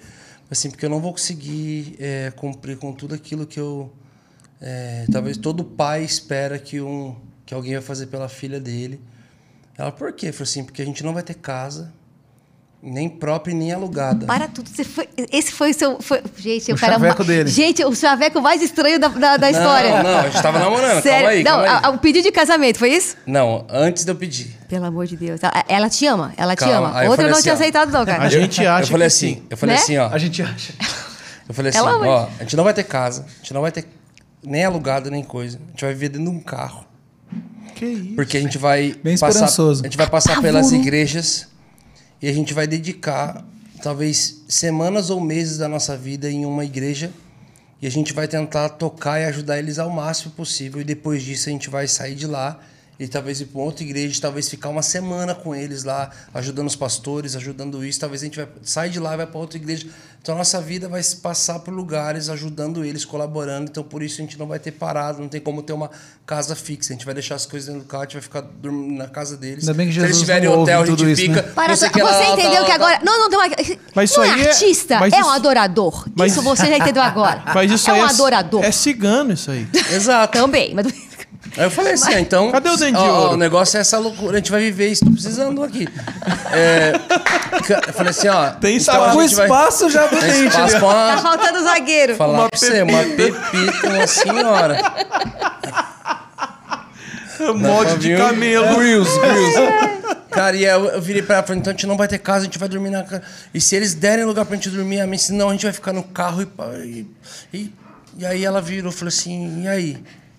Assim, 0.50 0.70
porque 0.70 0.86
eu 0.86 0.90
não 0.90 1.00
vou 1.00 1.12
conseguir 1.12 1.96
é, 2.00 2.32
cumprir 2.32 2.78
com 2.78 2.94
tudo 2.94 3.16
aquilo 3.16 3.46
que 3.46 3.60
eu. 3.60 3.92
é, 4.62 5.06
talvez 5.12 5.38
todo 5.38 5.64
pai 5.64 6.04
espera 6.04 6.60
que, 6.60 6.82
um, 6.82 7.16
que 7.46 7.54
alguém 7.54 7.74
vai 7.74 7.82
fazer 7.82 8.08
pela 8.08 8.28
filha 8.28 8.60
dele. 8.60 9.00
Ela, 9.78 9.92
por 9.92 10.12
quê? 10.14 10.28
Eu 10.28 10.44
assim, 10.44 10.64
porque 10.64 10.82
a 10.82 10.86
gente 10.86 11.04
não 11.04 11.14
vai 11.14 11.24
ter 11.24 11.36
casa, 11.36 11.94
nem 12.82 13.10
própria 13.10 13.52
e 13.52 13.56
nem 13.56 13.72
alugada. 13.74 14.26
para 14.26 14.48
tudo. 14.48 14.70
Você 14.70 14.84
foi, 14.84 15.10
esse 15.32 15.52
foi 15.52 15.72
o 15.72 15.74
seu. 15.74 16.00
Foi, 16.02 16.22
gente, 16.38 16.72
O 16.72 16.74
eu 16.74 16.78
chaveco 16.78 17.20
ma- 17.24 17.28
dele. 17.28 17.50
Gente, 17.50 17.84
o 17.84 17.94
chaveco 17.96 18.40
mais 18.40 18.62
estranho 18.62 19.00
da, 19.00 19.08
da, 19.08 19.38
da 19.38 19.50
história. 19.52 20.04
Não, 20.04 20.04
não, 20.12 20.20
a 20.20 20.30
gente 20.30 20.42
tava 20.42 20.60
namorando, 20.60 21.02
Sério? 21.02 21.20
calma 21.20 21.30
aí, 21.30 21.44
não, 21.44 21.52
calma 21.52 21.80
aí. 21.80 21.86
a- 21.86 21.90
o 21.90 21.98
pedido 21.98 22.24
de 22.24 22.32
casamento, 22.32 22.78
foi 22.78 22.92
isso? 22.92 23.16
Não, 23.26 23.66
antes 23.70 24.06
de 24.06 24.12
eu 24.12 24.16
pedir. 24.16 24.56
Pelo 24.70 24.86
amor 24.86 25.06
de 25.08 25.18
Deus. 25.18 25.40
Ela, 25.42 25.66
ela 25.68 25.90
te 25.90 26.06
ama, 26.06 26.34
ela 26.38 26.56
te 26.56 26.60
Calma, 26.60 26.90
ama. 26.90 27.00
aí 27.00 27.06
eu 27.06 27.12
Outra 27.12 27.26
não 27.26 27.34
assim, 27.34 27.44
tinha 27.44 27.54
ó. 27.54 27.58
aceitado, 27.58 27.92
não, 27.92 28.06
cara. 28.06 28.24
A 28.24 28.30
gente 28.30 28.62
eu, 28.64 28.72
acha 28.72 28.84
eu 28.84 28.88
falei 28.88 29.08
que 29.08 29.14
assim, 29.14 29.34
sim. 29.36 29.44
eu 29.50 29.58
falei 29.58 29.76
Né? 29.76 29.82
assim, 29.82 29.98
ó. 29.98 30.10
A 30.10 30.18
gente 30.18 30.42
acha. 30.42 30.74
Eu 31.50 31.54
falei 31.56 31.70
assim, 31.70 31.80
Ela 31.80 31.92
ama. 31.92 32.08
ó, 32.08 32.28
a 32.40 32.44
gente 32.44 32.56
não 32.58 32.64
vai 32.64 32.74
ter 32.74 32.84
casa, 32.84 33.26
a 33.26 33.38
gente 33.42 33.54
não 33.54 33.62
vai 33.62 33.72
ter 33.72 33.86
nem 34.46 34.66
alugado 34.66 35.10
nem 35.10 35.24
coisa. 35.24 35.58
A 35.68 35.72
gente 35.72 35.82
vai 35.86 35.94
viver 35.94 36.10
dentro 36.10 36.30
de 36.30 36.38
um 36.38 36.40
carro. 36.42 36.86
Que 37.76 37.86
isso? 37.86 38.16
Porque 38.16 38.38
a 38.38 38.42
gente 38.42 38.58
vai 38.58 38.94
Bem 39.04 39.14
passar, 39.18 39.30
esperançoso. 39.30 39.82
a 39.84 39.88
gente 39.88 39.98
vai 39.98 40.08
passar 40.08 40.36
Tá 40.36 40.42
pelas 40.42 40.72
igrejas 40.72 41.48
e 42.22 42.28
a 42.28 42.34
gente 42.34 42.54
vai 42.54 42.66
dedicar 42.66 43.46
talvez 43.82 44.44
semanas 44.48 45.10
ou 45.10 45.22
meses 45.22 45.58
da 45.58 45.68
nossa 45.68 45.96
vida 45.96 46.30
em 46.30 46.46
uma 46.46 46.66
igreja. 46.66 47.12
E 47.82 47.86
a 47.86 47.92
gente 47.92 48.12
vai 48.12 48.28
tentar 48.28 48.70
tocar 48.70 49.20
e 49.20 49.26
ajudar 49.26 49.60
eles 49.60 49.78
ao 49.78 49.90
máximo 49.90 50.34
possível. 50.34 50.82
E 50.82 50.84
depois 50.84 51.22
disso 51.22 51.50
a 51.50 51.52
gente 51.52 51.70
vai 51.70 51.88
sair 51.88 52.16
de 52.16 52.26
lá 52.26 52.60
e 53.00 53.08
talvez 53.08 53.40
ir 53.42 53.46
para 53.46 53.62
outra 53.62 53.84
igreja, 53.84 54.20
talvez 54.22 54.50
ficar 54.50 54.70
uma 54.70 54.82
semana 54.82 55.36
com 55.36 55.54
eles 55.56 55.84
lá, 55.84 56.10
ajudando 56.34 56.68
os 56.68 56.76
pastores, 56.76 57.36
ajudando 57.36 57.86
isso, 57.86 58.00
talvez 58.00 58.22
a 58.22 58.26
gente 58.26 58.38
vai 58.38 58.48
sair 58.64 58.90
de 58.90 59.00
lá 59.00 59.14
e 59.14 59.18
vai 59.18 59.28
para 59.28 59.40
outra 59.40 59.58
igreja. 59.58 59.88
Então 60.22 60.34
a 60.36 60.40
nossa 60.40 60.60
vida 60.60 60.90
vai 60.90 61.02
se 61.04 61.18
passar 61.18 61.60
por 61.60 61.74
lugares, 61.74 62.28
ajudando 62.28 62.84
eles, 62.84 63.06
colaborando. 63.06 63.70
Então 63.70 63.84
por 63.84 64.02
isso 64.04 64.16
a 64.20 64.24
gente 64.24 64.38
não 64.38 64.48
vai 64.48 64.60
ter 64.60 64.72
parado, 64.72 65.22
não 65.22 65.30
tem 65.30 65.40
como 65.40 65.62
ter 65.62 65.74
uma 65.74 65.90
casa 66.26 66.56
fixa. 66.56 66.92
A 66.92 66.96
gente 66.96 67.06
vai 67.06 67.14
deixar 67.14 67.36
as 67.36 67.46
coisas 67.46 67.68
dentro 67.70 67.84
do 67.84 67.88
carro, 67.88 68.02
a 68.04 68.06
gente 68.08 68.14
vai 68.14 68.22
ficar 68.24 68.42
dormindo 68.42 68.98
na 68.98 69.08
casa 69.08 69.38
deles. 69.38 69.64
Ainda 69.68 69.74
bem 69.78 69.88
que 69.88 69.94
Se 69.94 70.00
eles 70.00 70.10
Jesus 70.10 70.22
tiverem 70.28 70.50
não 70.50 70.58
ouve 70.60 70.72
hotel, 70.72 70.82
a 70.82 70.86
gente 70.86 71.12
isso, 71.12 71.22
fica. 71.22 71.42
né? 71.44 71.52
Para 71.54 71.68
não 71.70 71.76
você 71.78 71.86
lá, 72.02 72.34
entendeu 72.34 72.62
lá, 72.62 72.66
que 72.66 72.72
agora. 72.72 73.00
Não, 73.04 73.20
não, 73.20 73.30
tem 73.30 73.40
uma. 73.40 73.78
Mas 73.96 74.16
não 74.18 74.24
é 74.24 74.30
aí 74.32 74.42
é- 74.42 74.50
artista, 74.50 75.00
mas 75.00 75.14
é 75.14 75.20
isso- 75.20 75.28
um 75.30 75.32
adorador. 75.32 76.08
Mas- 76.16 76.32
Isso 76.34 76.42
você 76.42 76.66
já 76.66 76.78
entendeu 76.78 77.04
agora. 77.04 77.44
Mas 77.54 77.72
isso 77.72 77.90
é 77.90 77.94
um 77.94 77.98
é, 78.06 78.10
adorador. 78.10 78.64
é 78.66 78.72
cigano 78.72 79.32
isso 79.34 79.50
aí. 79.52 79.68
Exato. 79.94 80.38
Também, 80.38 80.74
mas. 80.74 80.88
Aí 81.56 81.64
eu 81.64 81.72
falei 81.72 81.94
assim, 81.94 82.14
ah, 82.14 82.20
então. 82.20 82.52
Cadê 82.52 82.70
o 82.70 82.78
dente 82.78 82.92
de 82.92 82.98
ó, 82.98 83.06
ó, 83.12 83.20
ouro? 83.22 83.34
O 83.34 83.38
negócio 83.38 83.78
é 83.78 83.82
essa 83.82 83.98
loucura, 83.98 84.34
a 84.34 84.38
gente 84.38 84.52
vai 84.52 84.62
viver 84.62 84.90
isso, 84.90 85.06
tô 85.06 85.12
precisando 85.12 85.64
aqui. 85.64 85.88
É, 86.52 86.94
eu 87.88 87.94
falei 87.94 88.10
assim, 88.12 88.28
ó. 88.28 88.50
Tem 88.52 88.78
então 88.78 88.94
salário. 88.94 89.14
a 89.14 89.18
O 89.18 89.22
gente 89.28 89.36
vai- 89.36 89.46
espaço 89.46 89.90
já 89.90 90.06
do 90.08 90.18
Tem 90.20 90.30
dente. 90.32 90.48
espaço 90.48 90.74
né? 90.74 90.80
pra 90.80 90.90
Tá 90.90 91.12
uma, 91.14 91.18
faltando 91.22 91.64
zagueiro. 91.64 92.16
falar 92.16 92.34
Uma 92.34 92.50
pra 92.50 92.60
você, 92.60 92.82
uma 92.82 93.04
pepita, 93.04 93.88
uma 93.90 94.08
senhora. 94.08 94.78
Molde 97.56 97.98
de 97.98 98.08
Viu? 98.10 98.18
camelo. 98.18 98.76
Grills, 98.78 99.20
grills. 99.20 100.18
Cara, 100.32 100.56
e 100.56 100.66
eu, 100.66 100.86
eu 100.86 101.02
virei 101.02 101.22
pra 101.22 101.36
ela 101.38 101.44
e 101.44 101.48
falei, 101.48 101.60
então 101.62 101.72
a 101.72 101.74
gente 101.74 101.88
não 101.88 101.98
vai 101.98 102.08
ter 102.08 102.18
casa, 102.20 102.42
a 102.42 102.44
gente 102.44 102.60
vai 102.60 102.68
dormir 102.70 102.90
na 102.90 103.04
casa. 103.04 103.24
E 103.54 103.62
se 103.62 103.76
eles 103.76 103.94
derem 103.94 104.26
lugar 104.26 104.46
pra 104.46 104.56
gente 104.56 104.70
dormir, 104.70 105.00
amém. 105.00 105.18
Senão 105.18 105.50
a 105.50 105.52
gente 105.52 105.64
vai 105.64 105.74
ficar 105.74 105.94
no 105.94 106.04
carro 106.04 106.42
e. 106.44 106.48
E, 106.84 107.08
e, 107.54 107.74
e 108.20 108.26
aí 108.26 108.44
ela 108.46 108.62
virou 108.62 108.92
e 108.92 108.96
falou 108.96 109.10
assim, 109.10 109.64
e 109.64 109.68
aí? 109.68 109.98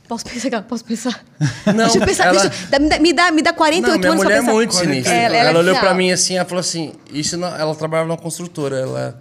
Posso 0.08 0.24
pensar, 0.24 0.50
cara? 0.50 0.62
Posso 0.62 0.84
pensar? 0.84 1.22
Não, 1.66 1.74
deixa 1.84 1.98
eu 1.98 2.04
pensar, 2.06 2.26
ela- 2.28 2.40
deixa, 2.40 2.66
dá- 2.70 2.78
me, 2.78 2.88
dá, 2.88 2.98
me, 2.98 3.12
dá, 3.12 3.30
me 3.30 3.42
dá 3.42 3.52
48 3.52 3.92
Não, 3.92 3.98
minha 3.98 4.10
anos 4.12 4.24
mulher 4.24 4.34
é 4.34 4.36
pra 4.38 4.42
pensar. 4.46 4.54
muito 4.54 4.74
sinistra. 4.74 5.12
Ela- 5.14 5.36
Ela, 5.36 5.48
ela 5.50 5.58
é 5.58 5.60
olhou 5.62 5.72
assim, 5.72 5.80
pra 5.80 5.90
ó. 5.90 5.94
mim 5.94 6.10
assim, 6.10 6.36
ela 6.36 6.44
falou 6.48 6.60
assim, 6.60 6.92
isso 7.12 7.36
não- 7.36 7.54
ela 7.54 7.74
trabalhava 7.74 8.08
numa 8.08 8.16
construtora, 8.18 8.78
ela 8.78 9.20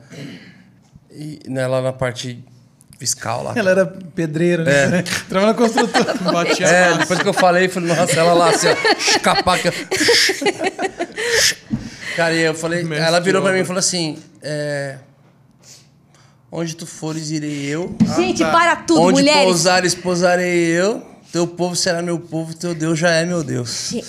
e, 1.11 1.39
né, 1.47 1.67
lá 1.67 1.81
na 1.81 1.91
parte 1.91 2.43
fiscal 2.97 3.43
lá. 3.43 3.53
Ela 3.55 3.71
era 3.71 3.85
pedreira, 3.85 4.63
né? 4.63 5.03
Trabalhava 5.27 5.59
na 5.61 5.67
construtora. 5.67 6.13
Batia 6.31 6.65
É, 6.67 6.85
massa. 6.89 6.99
depois 6.99 7.19
que 7.19 7.27
eu 7.27 7.33
falei, 7.33 7.65
eu 7.65 7.69
falei, 7.69 7.93
nossa, 7.95 8.19
ela 8.19 8.33
lá 8.33 8.49
assim, 8.49 8.67
ó, 8.67 8.73
escapaca. 8.97 9.73
Cara, 12.15 12.33
e 12.33 12.41
eu 12.41 12.55
falei, 12.55 12.83
Mestre 12.83 13.05
ela 13.07 13.19
virou 13.19 13.41
pra 13.41 13.51
mim 13.51 13.59
e 13.59 13.65
falou 13.65 13.79
assim, 13.79 14.17
é, 14.41 14.97
onde 16.51 16.75
tu 16.75 16.85
fores, 16.85 17.31
irei 17.31 17.65
eu. 17.65 17.95
Gente, 18.15 18.39
tá. 18.39 18.51
para 18.51 18.75
tudo, 18.77 19.01
onde 19.01 19.19
mulheres. 19.19 19.43
pousares, 19.43 19.95
pousarei 19.95 20.65
eu. 20.71 21.05
Teu 21.31 21.45
povo 21.45 21.75
será 21.75 22.01
meu 22.01 22.17
povo, 22.19 22.53
teu 22.55 22.73
Deus 22.73 22.97
já 22.97 23.11
é 23.11 23.25
meu 23.25 23.43
Deus. 23.43 23.91
E- 23.91 24.03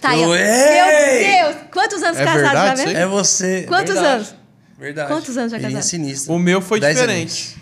Tá. 0.00 0.16
Eu-! 0.16 0.28
Meu 0.28 0.36
Deus! 0.38 1.56
Quantos 1.72 2.02
anos 2.02 2.18
É 2.18 2.24
casados 2.24 2.42
verdade 2.42 2.66
já 2.68 2.74
isso 2.74 2.84
vem? 2.86 2.96
É 2.96 3.06
você. 3.06 3.62
Quantos 3.68 3.92
verdade. 3.94 4.14
anos? 4.14 4.34
Verdade. 4.78 5.08
Quantos 5.12 5.36
anos 5.36 5.50
já 5.50 5.58
Menina 5.58 5.74
casado? 5.78 5.90
sinistra. 5.90 6.32
O 6.32 6.38
meu 6.38 6.62
foi 6.62 6.80
Dez 6.80 6.96
diferente. 6.96 7.56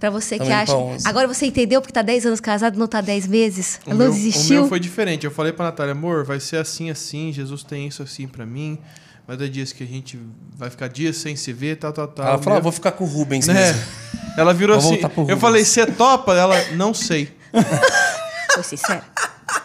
Pra 0.00 0.10
você 0.10 0.34
que 0.34 0.38
Também 0.40 0.54
acha. 0.54 0.72
pra 0.72 0.76
onze. 0.76 1.06
Agora 1.08 1.28
você 1.28 1.46
entendeu 1.46 1.80
porque 1.80 1.92
tá 1.92 2.02
10 2.02 2.26
anos 2.26 2.40
casado 2.40 2.74
e 2.74 2.78
não 2.78 2.88
tá 2.88 3.00
10 3.00 3.26
meses? 3.28 3.78
O 3.86 3.94
meu, 3.94 4.10
o 4.12 4.44
meu 4.48 4.68
foi 4.68 4.80
diferente. 4.80 5.24
Eu 5.24 5.30
falei 5.30 5.52
pra 5.52 5.66
Natália, 5.66 5.92
amor, 5.92 6.24
vai 6.24 6.40
ser 6.40 6.56
assim, 6.56 6.90
assim. 6.90 7.32
Jesus 7.32 7.62
tem 7.62 7.86
isso 7.86 8.02
assim 8.02 8.26
pra 8.26 8.44
mim. 8.44 8.76
Vai 9.26 9.36
ter 9.38 9.48
dias 9.48 9.72
que 9.72 9.82
a 9.82 9.86
gente 9.86 10.18
vai 10.56 10.68
ficar 10.68 10.88
dias 10.88 11.16
sem 11.16 11.34
se 11.34 11.52
ver, 11.52 11.76
tal, 11.76 11.92
tal, 11.92 12.08
tal. 12.08 12.26
Ela 12.26 12.38
falou, 12.38 12.58
ah, 12.58 12.62
vou 12.62 12.72
ficar 12.72 12.92
com 12.92 13.04
o 13.04 13.06
Rubens 13.06 13.46
né? 13.46 13.54
mesmo. 13.54 13.80
Ela 14.36 14.52
virou 14.52 14.78
Vou 14.80 14.92
assim. 14.92 15.02
Eu 15.28 15.36
falei, 15.38 15.64
você 15.64 15.86
topa? 15.86 16.34
Ela, 16.34 16.56
não 16.72 16.92
sei. 16.92 17.32
Foi 18.54 18.62
sincera. 18.62 19.02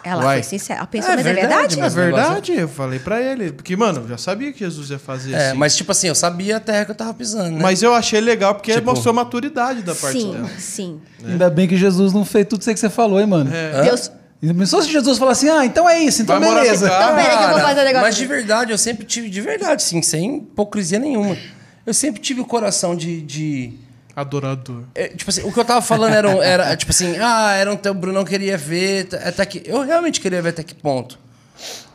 Ela 0.02 0.24
Uai. 0.24 0.42
foi 0.42 0.42
sincera. 0.58 0.78
Ela 0.80 0.86
pensou, 0.86 1.10
É 1.12 1.16
mas 1.16 1.26
é 1.26 1.32
verdade, 1.32 1.50
verdade? 1.50 1.78
É 1.78 1.82
Mas 1.82 1.92
o 1.92 1.96
verdade, 1.96 2.52
eu 2.52 2.68
falei 2.68 2.98
pra 2.98 3.20
ele. 3.20 3.52
Porque, 3.52 3.76
mano, 3.76 4.00
eu 4.02 4.08
já 4.08 4.18
sabia 4.18 4.52
que 4.52 4.58
Jesus 4.60 4.90
ia 4.90 4.98
fazer 4.98 5.32
É, 5.32 5.48
assim. 5.50 5.58
mas 5.58 5.76
tipo 5.76 5.92
assim, 5.92 6.08
eu 6.08 6.14
sabia 6.14 6.56
a 6.56 6.60
terra 6.60 6.84
que 6.86 6.90
eu 6.90 6.94
tava 6.94 7.12
pisando, 7.14 7.50
né? 7.56 7.58
Mas 7.62 7.82
eu 7.82 7.94
achei 7.94 8.20
legal 8.20 8.54
porque 8.54 8.72
Tipo- 8.72 8.86
mostrou 8.90 9.12
maturidade 9.14 9.82
da 9.82 9.94
parte 9.94 10.20
Sim, 10.20 10.32
dela. 10.32 10.50
sim. 10.58 11.00
Ainda 11.24 11.50
bem 11.50 11.68
que 11.68 11.76
Jesus 11.76 12.12
não 12.12 12.24
fez 12.24 12.46
tudo 12.46 12.60
isso 12.60 12.70
aí 12.70 12.74
que 12.74 12.80
você 12.80 12.90
falou, 12.90 13.20
hein, 13.20 13.26
mano? 13.26 13.52
É. 13.54 13.82
Deus. 13.82 14.10
E 14.42 14.54
Pensou 14.54 14.80
se 14.82 14.90
Jesus 14.90 15.18
falar 15.18 15.32
assim, 15.32 15.48
ah, 15.50 15.64
então 15.66 15.88
é 15.88 15.98
isso, 16.00 16.22
então 16.22 16.40
Vai 16.40 16.48
beleza. 16.54 16.84
o. 16.84 16.88
Então, 16.88 17.14
peraí 17.14 17.36
que 17.38 17.44
eu 17.44 17.50
vou 17.50 17.60
fazer 17.60 17.80
um 17.80 17.84
negócio. 17.84 18.06
Mas 18.06 18.16
de 18.16 18.26
verdade, 18.26 18.72
eu 18.72 18.78
sempre 18.78 19.04
tive, 19.04 19.28
de 19.28 19.40
verdade, 19.40 19.82
sim, 19.82 20.00
sem 20.00 20.36
hipocrisia 20.38 20.98
nenhuma. 20.98 21.36
Eu 21.84 21.92
sempre 21.92 22.20
tive 22.20 22.40
o 22.40 22.44
coração 22.46 22.96
de. 22.96 23.20
de 23.20 23.72
Adorador. 24.16 24.82
é, 24.94 25.08
tipo 25.08 25.30
assim, 25.30 25.42
o 25.42 25.52
que 25.52 25.58
eu 25.60 25.64
tava 25.64 25.80
falando 25.82 26.14
era, 26.14 26.28
um- 26.28 26.42
era 26.42 26.76
tipo 26.76 26.90
assim, 26.90 27.16
ah, 27.20 27.52
era 27.54 27.70
um 27.72 27.76
teu 27.76 27.94
Brunão 27.94 28.24
queria 28.24 28.56
ver, 28.56 29.08
até 29.24 29.44
que. 29.46 29.62
Eu 29.64 29.82
realmente 29.82 30.20
queria 30.20 30.40
ver 30.42 30.50
até 30.50 30.62
que 30.62 30.74
ponto. 30.74 31.18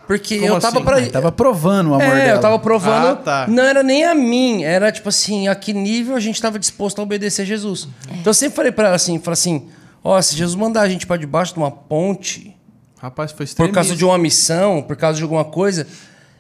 Porque 0.07 0.37
Como 0.39 0.53
eu 0.53 0.59
tava 0.59 0.77
assim? 0.77 0.85
pra. 0.85 0.97
Ele 0.99 1.09
tava 1.09 1.31
provando 1.31 1.89
o 1.91 1.93
amor 1.95 2.15
é, 2.15 2.25
dela. 2.25 2.37
eu 2.37 2.41
tava 2.41 2.59
provando. 2.59 3.07
Ah, 3.07 3.15
tá. 3.15 3.45
Não 3.47 3.63
era 3.63 3.81
nem 3.81 4.05
a 4.05 4.13
mim, 4.13 4.63
era 4.63 4.91
tipo 4.91 5.09
assim, 5.09 5.47
a 5.47 5.55
que 5.55 5.73
nível 5.73 6.15
a 6.15 6.19
gente 6.19 6.39
tava 6.39 6.59
disposto 6.59 6.99
a 6.99 7.03
obedecer 7.03 7.41
a 7.41 7.45
Jesus. 7.45 7.87
Então 8.11 8.29
eu 8.29 8.33
sempre 8.35 8.55
falei 8.55 8.71
pra 8.71 8.85
ela 8.87 8.95
assim, 8.95 9.17
falei 9.19 9.33
assim, 9.33 9.67
ó, 10.05 10.21
se 10.21 10.35
Jesus 10.35 10.55
mandar 10.55 10.81
a 10.81 10.89
gente 10.89 11.05
pra 11.07 11.17
debaixo 11.17 11.53
de 11.53 11.59
uma 11.59 11.71
ponte, 11.71 12.55
Rapaz, 12.97 13.31
foi 13.31 13.37
por 13.37 13.43
extremista. 13.43 13.73
causa 13.75 13.95
de 13.95 14.05
uma 14.05 14.17
missão, 14.17 14.81
por 14.81 14.95
causa 14.95 15.17
de 15.17 15.23
alguma 15.23 15.43
coisa, 15.45 15.85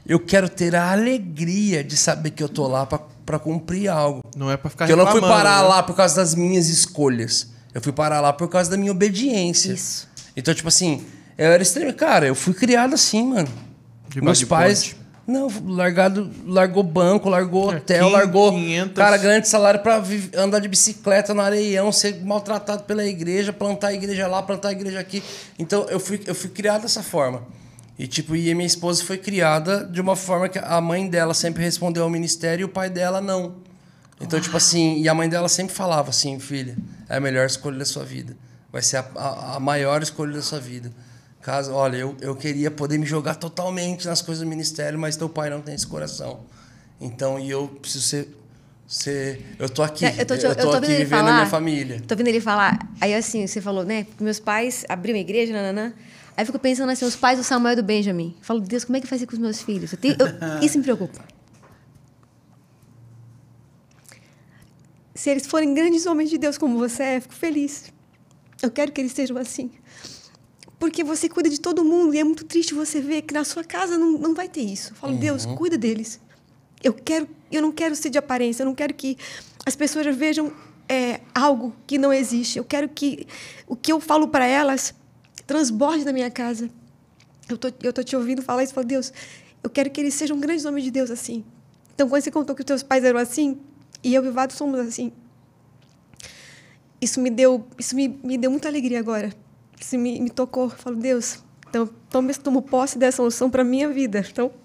eu 0.05 0.19
quero 0.19 0.47
ter 0.47 0.75
a 0.75 0.91
alegria 0.91 1.83
de 1.83 1.97
saber 1.97 2.31
que 2.31 2.41
eu 2.43 2.47
tô 2.49 2.67
lá 2.67 2.85
pra, 2.85 2.99
pra 3.25 3.39
cumprir 3.39 3.87
algo. 3.89 4.21
Não 4.37 4.49
é 4.51 4.55
pra 4.57 4.69
ficar 4.69 4.85
Que 4.85 4.93
eu 4.93 4.97
não 4.97 5.07
fui 5.07 5.21
parar 5.21 5.63
né? 5.63 5.67
lá 5.67 5.83
por 5.83 5.95
causa 5.95 6.15
das 6.15 6.35
minhas 6.35 6.67
escolhas. 6.69 7.49
Eu 7.73 7.81
fui 7.81 7.91
parar 7.91 8.21
lá 8.21 8.31
por 8.31 8.47
causa 8.47 8.69
da 8.71 8.77
minha 8.77 8.91
obediência. 8.91 9.73
Isso. 9.73 10.07
Então, 10.37 10.53
tipo 10.53 10.67
assim, 10.69 11.03
eu 11.37 11.51
era 11.51 11.61
extremo. 11.61 11.93
Cara, 11.93 12.25
eu 12.27 12.35
fui 12.35 12.53
criado 12.53 12.93
assim, 12.93 13.27
mano. 13.29 13.49
Debaixo 14.07 14.23
Meus 14.25 14.37
de 14.39 14.45
pais. 14.45 14.83
ponte. 14.93 15.04
Não, 15.27 15.47
largado, 15.67 16.29
largou 16.45 16.83
banco, 16.83 17.27
largou 17.29 17.73
É, 17.73 17.77
hotel, 17.77 18.05
quin- 18.07 18.13
largou 18.13 18.51
500. 18.51 18.93
cara 18.95 19.17
grande 19.17 19.47
salário 19.47 19.79
pra 19.79 19.97
vi- 19.99 20.29
andar 20.35 20.59
de 20.59 20.67
bicicleta 20.67 21.33
no 21.33 21.41
areião, 21.41 21.91
ser 21.91 22.23
maltratado 22.23 22.83
pela 22.83 23.03
igreja, 23.03 23.51
plantar 23.51 23.87
a 23.87 23.93
igreja 23.93 24.27
lá, 24.27 24.43
plantar 24.43 24.69
a 24.69 24.71
igreja 24.71 24.99
aqui. 24.99 25.23
Então 25.57 25.85
eu 25.89 25.99
fui, 25.99 26.21
eu 26.27 26.35
fui 26.35 26.49
criado 26.51 26.83
dessa 26.83 27.01
forma. 27.01 27.41
E 27.97 28.05
tipo, 28.07 28.35
e 28.35 28.53
minha 28.53 28.67
esposa 28.67 29.03
foi 29.03 29.17
criada 29.17 29.83
de 29.85 29.99
uma 29.99 30.15
forma 30.15 30.47
que 30.47 30.59
a 30.59 30.79
mãe 30.79 31.09
dela 31.09 31.33
sempre 31.33 31.63
respondeu 31.63 32.03
ao 32.03 32.09
ministério 32.09 32.61
e 32.63 32.65
o 32.65 32.69
pai 32.69 32.89
dela 32.89 33.19
não. 33.19 33.55
Então, 34.21 34.39
tipo 34.39 34.55
assim, 34.55 35.01
e 35.01 35.09
a 35.09 35.13
mãe 35.13 35.27
dela 35.27 35.49
sempre 35.49 35.73
falava 35.75 36.09
assim, 36.09 36.39
filha, 36.39 36.77
é 37.09 37.17
a 37.17 37.19
melhor 37.19 37.45
escolha 37.47 37.77
da 37.79 37.85
sua 37.85 38.03
vida. 38.05 38.35
Vai 38.71 38.81
ser 38.81 38.97
a, 38.97 39.05
a, 39.15 39.55
a 39.55 39.59
maior 39.59 40.01
escolha 40.03 40.33
da 40.33 40.41
sua 40.41 40.59
vida. 40.59 40.91
Caso, 41.45 41.71
olha, 41.73 41.97
eu, 41.97 42.17
eu 42.21 42.35
queria 42.35 42.71
poder 42.71 42.97
me 42.97 43.05
jogar 43.05 43.35
totalmente 43.35 44.07
nas 44.07 44.19
coisas 44.19 44.43
do 44.43 44.49
ministério, 44.49 44.97
mas 44.97 45.15
teu 45.15 45.29
pai 45.29 45.47
não 45.47 45.61
tem 45.61 45.75
esse 45.75 45.85
coração. 45.85 46.39
Então, 46.99 47.39
e 47.39 47.51
eu 47.51 47.67
preciso 47.67 48.03
ser. 48.03 48.35
ser 48.87 49.45
eu 49.59 49.69
tô 49.69 49.83
aqui. 49.83 50.05
Eu 50.05 50.25
tô, 50.25 50.35
te- 50.35 50.43
eu 50.43 50.49
eu 50.49 50.55
tô 50.55 50.71
tô 50.71 50.77
aqui 50.77 50.87
vivendo 50.87 51.09
falar. 51.19 51.29
a 51.29 51.33
minha 51.35 51.45
família. 51.45 52.01
Tô 52.07 52.15
vendo 52.15 52.29
ele 52.29 52.41
falar. 52.41 52.79
Aí 52.99 53.13
assim, 53.13 53.45
você 53.45 53.61
falou, 53.61 53.83
né? 53.85 54.07
Meus 54.19 54.39
pais 54.39 54.85
abriram 54.89 55.19
a 55.19 55.21
igreja, 55.21 55.53
nananã. 55.53 55.93
Aí 56.35 56.41
eu 56.41 56.47
fico 56.47 56.57
pensando 56.57 56.89
assim, 56.91 57.05
os 57.05 57.15
pais 57.15 57.37
do 57.37 57.43
Samuel 57.43 57.73
e 57.73 57.75
do 57.75 57.83
Benjamin. 57.83 58.33
Eu 58.39 58.43
falo, 58.43 58.59
Deus, 58.59 58.83
como 58.83 58.97
é 58.97 59.01
que 59.01 59.05
vai 59.05 59.19
ser 59.19 59.27
com 59.27 59.33
os 59.33 59.39
meus 59.39 59.61
filhos? 59.61 59.91
Eu 59.93 59.99
tenho- 59.99 60.15
eu- 60.19 60.27
isso 60.65 60.79
me 60.79 60.83
preocupa. 60.83 61.23
Se 65.13 65.29
eles 65.29 65.45
forem 65.45 65.75
grandes 65.75 66.07
homens 66.07 66.31
de 66.31 66.39
Deus 66.39 66.57
como 66.57 66.79
você 66.79 67.03
é, 67.03 67.17
eu 67.17 67.21
fico 67.21 67.35
feliz. 67.35 67.93
Eu 68.63 68.71
quero 68.71 68.91
que 68.91 68.99
eles 68.99 69.11
sejam 69.11 69.37
assim. 69.37 69.69
Porque 70.79 71.03
você 71.03 71.29
cuida 71.29 71.49
de 71.49 71.59
todo 71.59 71.83
mundo 71.83 72.13
e 72.13 72.19
é 72.19 72.23
muito 72.23 72.43
triste 72.43 72.73
você 72.73 72.99
ver 72.99 73.21
que 73.21 73.33
na 73.33 73.43
sua 73.43 73.63
casa 73.63 73.97
não, 73.97 74.17
não 74.17 74.33
vai 74.33 74.47
ter 74.47 74.61
isso. 74.61 74.91
Eu 74.91 74.95
falo, 74.95 75.17
Deus, 75.17 75.45
cuida 75.45 75.77
deles. 75.77 76.19
Eu 76.83 76.93
quero, 76.93 77.27
eu 77.51 77.61
não 77.61 77.71
quero 77.71 77.95
ser 77.95 78.09
de 78.09 78.17
aparência, 78.17 78.63
eu 78.63 78.65
não 78.65 78.75
quero 78.75 78.93
que 78.93 79.17
as 79.65 79.75
pessoas 79.75 80.15
vejam 80.15 80.51
é, 80.87 81.21
algo 81.33 81.73
que 81.87 81.97
não 81.97 82.13
existe. 82.13 82.57
Eu 82.57 82.63
quero 82.63 82.89
que 82.89 83.25
o 83.67 83.75
que 83.75 83.91
eu 83.91 83.99
falo 83.99 84.27
para 84.27 84.45
elas 84.45 84.93
transborde 85.47 86.03
na 86.03 86.11
minha 86.11 86.29
casa. 86.29 86.69
Eu 87.47 87.57
tô, 87.57 87.71
eu 87.81 87.93
tô 87.93 88.03
te 88.03 88.15
ouvindo 88.15 88.41
falar 88.41 88.63
isso, 88.63 88.71
eu 88.71 88.75
falo, 88.75 88.87
Deus, 88.87 89.13
eu 89.63 89.69
quero 89.69 89.89
que 89.89 90.01
eles 90.01 90.13
sejam 90.13 90.39
grandes 90.39 90.65
homens 90.65 90.83
de 90.83 90.91
Deus 90.91 91.11
assim. 91.11 91.43
Então, 91.93 92.09
quando 92.09 92.21
você 92.21 92.31
contou 92.31 92.55
que 92.55 92.61
os 92.61 92.65
teus 92.65 92.83
pais 92.83 93.03
eram 93.03 93.19
assim, 93.19 93.57
e 94.03 94.13
eu 94.13 94.25
e 94.25 94.27
o 94.27 94.33
Vado 94.33 94.53
somos 94.53 94.79
assim, 94.79 95.11
isso 96.99 97.21
me 97.21 97.29
deu, 97.29 97.65
isso 97.77 97.95
me, 97.95 98.07
me 98.23 98.37
deu 98.37 98.51
muita 98.51 98.67
alegria 98.67 98.99
agora. 98.99 99.33
Isso 99.79 99.97
me, 99.97 100.19
me 100.19 100.29
tocou. 100.29 100.65
Eu 100.65 100.69
falo, 100.69 100.95
Deus, 100.95 101.39
então 101.69 101.89
tomo, 102.09 102.31
tomo 102.37 102.61
posse 102.61 102.97
dessa 102.97 103.21
unção 103.21 103.49
para 103.49 103.63
minha 103.63 103.89
vida. 103.89 104.23
Então. 104.31 104.51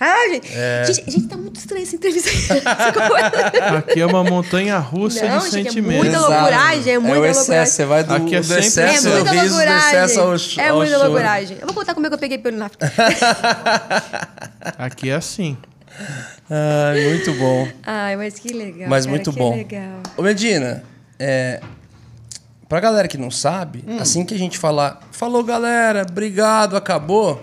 ah, 0.00 0.28
gente, 0.30 0.48
gente, 0.86 1.10
gente, 1.10 1.28
tá 1.28 1.36
muito 1.36 1.56
estranha 1.56 1.82
essa 1.84 1.96
entrevista. 1.96 2.30
Aqui 3.78 4.00
é 4.00 4.06
uma 4.06 4.24
montanha 4.24 4.78
russa 4.78 5.26
Não, 5.28 5.38
de 5.38 5.44
gente, 5.44 5.68
é 5.68 5.70
sentimentos. 5.70 6.04
muita 6.04 6.16
Exato. 6.16 6.32
loucuragem, 6.32 6.92
é 6.92 6.98
muita 6.98 7.20
o 7.20 7.24
excesso, 7.26 7.38
loucuragem. 7.38 7.72
Você 7.72 7.84
vai 7.84 8.04
do, 8.04 8.14
Aqui 8.14 8.36
é 8.36 8.40
do 8.40 8.58
excesso 8.58 9.08
É 9.08 9.10
do 9.10 9.16
muita 9.16 9.30
riso, 9.30 9.54
do 9.54 9.60
excesso 9.62 10.20
ao, 10.20 10.34
é 10.64 10.68
ao 10.68 10.76
muita 10.76 10.92
choro. 10.92 11.04
loucuragem. 11.04 11.58
Eu 11.60 11.66
vou 11.66 11.74
contar 11.74 11.94
como 11.94 12.06
é 12.06 12.08
que 12.08 12.14
eu 12.14 12.18
peguei 12.18 12.38
pelo 12.38 12.56
Náfrica. 12.56 12.90
Aqui 14.78 15.10
é 15.10 15.14
assim. 15.14 15.56
Ai, 16.50 17.04
muito 17.08 17.32
bom. 17.34 17.68
Ai, 17.84 18.16
mas 18.16 18.38
que 18.38 18.52
legal. 18.52 18.88
Mas 18.88 19.04
cara, 19.04 19.16
muito 19.16 19.32
que 19.32 19.38
bom. 19.38 19.56
legal. 19.56 20.00
Ô 20.16 20.22
Medina, 20.22 20.82
é, 21.18 21.60
pra 22.68 22.80
galera 22.80 23.08
que 23.08 23.16
não 23.18 23.30
sabe, 23.30 23.84
Hum. 23.86 23.98
assim 24.00 24.24
que 24.24 24.34
a 24.34 24.38
gente 24.38 24.58
falar, 24.58 25.00
falou 25.10 25.42
galera, 25.42 26.06
obrigado, 26.08 26.76
acabou, 26.76 27.42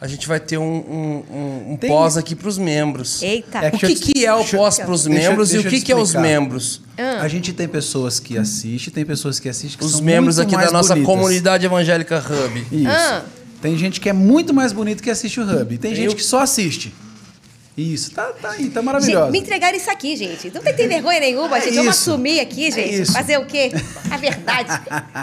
a 0.00 0.06
gente 0.06 0.26
vai 0.26 0.40
ter 0.40 0.58
um, 0.58 0.62
um, 0.64 1.24
um- 1.36 1.72
um 1.72 1.76
pós 1.76 2.16
aqui 2.16 2.34
pros 2.34 2.58
membros. 2.58 3.22
Eita. 3.22 3.58
É 3.58 3.68
O 3.68 3.72
que, 3.72 3.94
te- 3.94 4.12
que 4.12 4.26
é 4.26 4.34
o 4.34 4.38
deixa 4.38 4.56
eu- 4.56 4.60
pós 4.60 4.78
pros 4.78 5.04
deixa 5.04 5.28
membros 5.28 5.50
deixa 5.50 5.64
e 5.64 5.68
o 5.68 5.70
que, 5.70 5.80
que 5.80 5.92
é 5.92 5.96
os 5.96 6.14
membros? 6.14 6.80
A 7.20 7.28
gente 7.28 7.52
tem 7.52 7.68
pessoas 7.68 8.18
que 8.20 8.36
assistem, 8.38 8.92
tem 8.92 9.04
pessoas 9.04 9.38
que 9.40 9.48
assistem 9.48 9.78
que 9.78 9.84
Os 9.84 9.92
são 9.92 10.02
membros 10.02 10.36
muito 10.36 10.46
aqui 10.48 10.52
da 10.56 10.58
mais 10.62 10.72
nossa 10.72 10.94
bonitas. 10.94 11.06
comunidade 11.14 11.66
evangélica 11.66 12.18
Hub. 12.18 12.66
Isso. 12.72 12.88
Ah. 12.88 13.22
Tem 13.60 13.76
gente 13.78 14.00
que 14.00 14.08
é 14.08 14.12
muito 14.12 14.52
mais 14.52 14.72
bonito 14.72 15.00
que 15.02 15.08
assiste 15.10 15.38
o 15.38 15.44
Hub. 15.44 15.78
Tem 15.78 15.94
gente 15.94 16.06
Eu- 16.10 16.16
que 16.16 16.22
só 16.24 16.40
assiste. 16.40 16.92
Isso, 17.76 18.10
tá, 18.10 18.24
tá 18.40 18.50
aí, 18.50 18.68
tá 18.68 18.80
Gente, 18.80 18.84
maravilhoso. 18.84 19.30
me 19.30 19.38
entregaram 19.38 19.76
isso 19.76 19.90
aqui, 19.90 20.14
gente. 20.14 20.50
Não 20.52 20.60
tem, 20.60 20.74
tem 20.74 20.88
vergonha 20.88 21.20
nenhuma, 21.20 21.56
É 21.56 21.60
gente. 21.62 21.76
Vamos 21.76 21.96
isso. 21.96 22.10
assumir 22.10 22.38
aqui, 22.40 22.70
gente. 22.70 23.02
isso. 23.02 23.12
Fazer 23.12 23.38
o 23.38 23.46
quê? 23.46 23.72
A 24.10 24.16
verdade. 24.18 24.68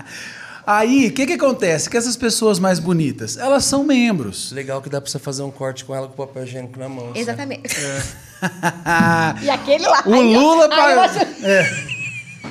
Aí, 0.66 1.08
o 1.08 1.12
que 1.12 1.26
que 1.26 1.34
acontece? 1.34 1.90
Que 1.90 1.98
essas 1.98 2.16
pessoas 2.16 2.60
mais 2.60 2.78
bonitas, 2.80 3.38
elas 3.38 3.66
são 3.66 3.84
membros. 3.84 4.52
Legal 4.52 4.82
que 4.82 4.90
dá 4.90 5.02
pra 5.02 5.10
você 5.10 5.18
fazer 5.18 5.42
um 5.42 5.50
corte 5.50 5.84
com 5.84 5.96
ela 5.96 6.08
com 6.08 6.14
o 6.14 6.28
papel 6.28 6.44
higiênico 6.44 6.78
na 6.80 6.88
mão. 6.90 7.12
Exatamente. 7.16 7.76
o 7.76 9.44
E 9.46 9.50
aquele 9.50 9.86
lá. 9.88 10.04
ó. 10.06 10.10
Lula 10.10 10.70
pagou. 10.70 11.04
É. 11.44 11.90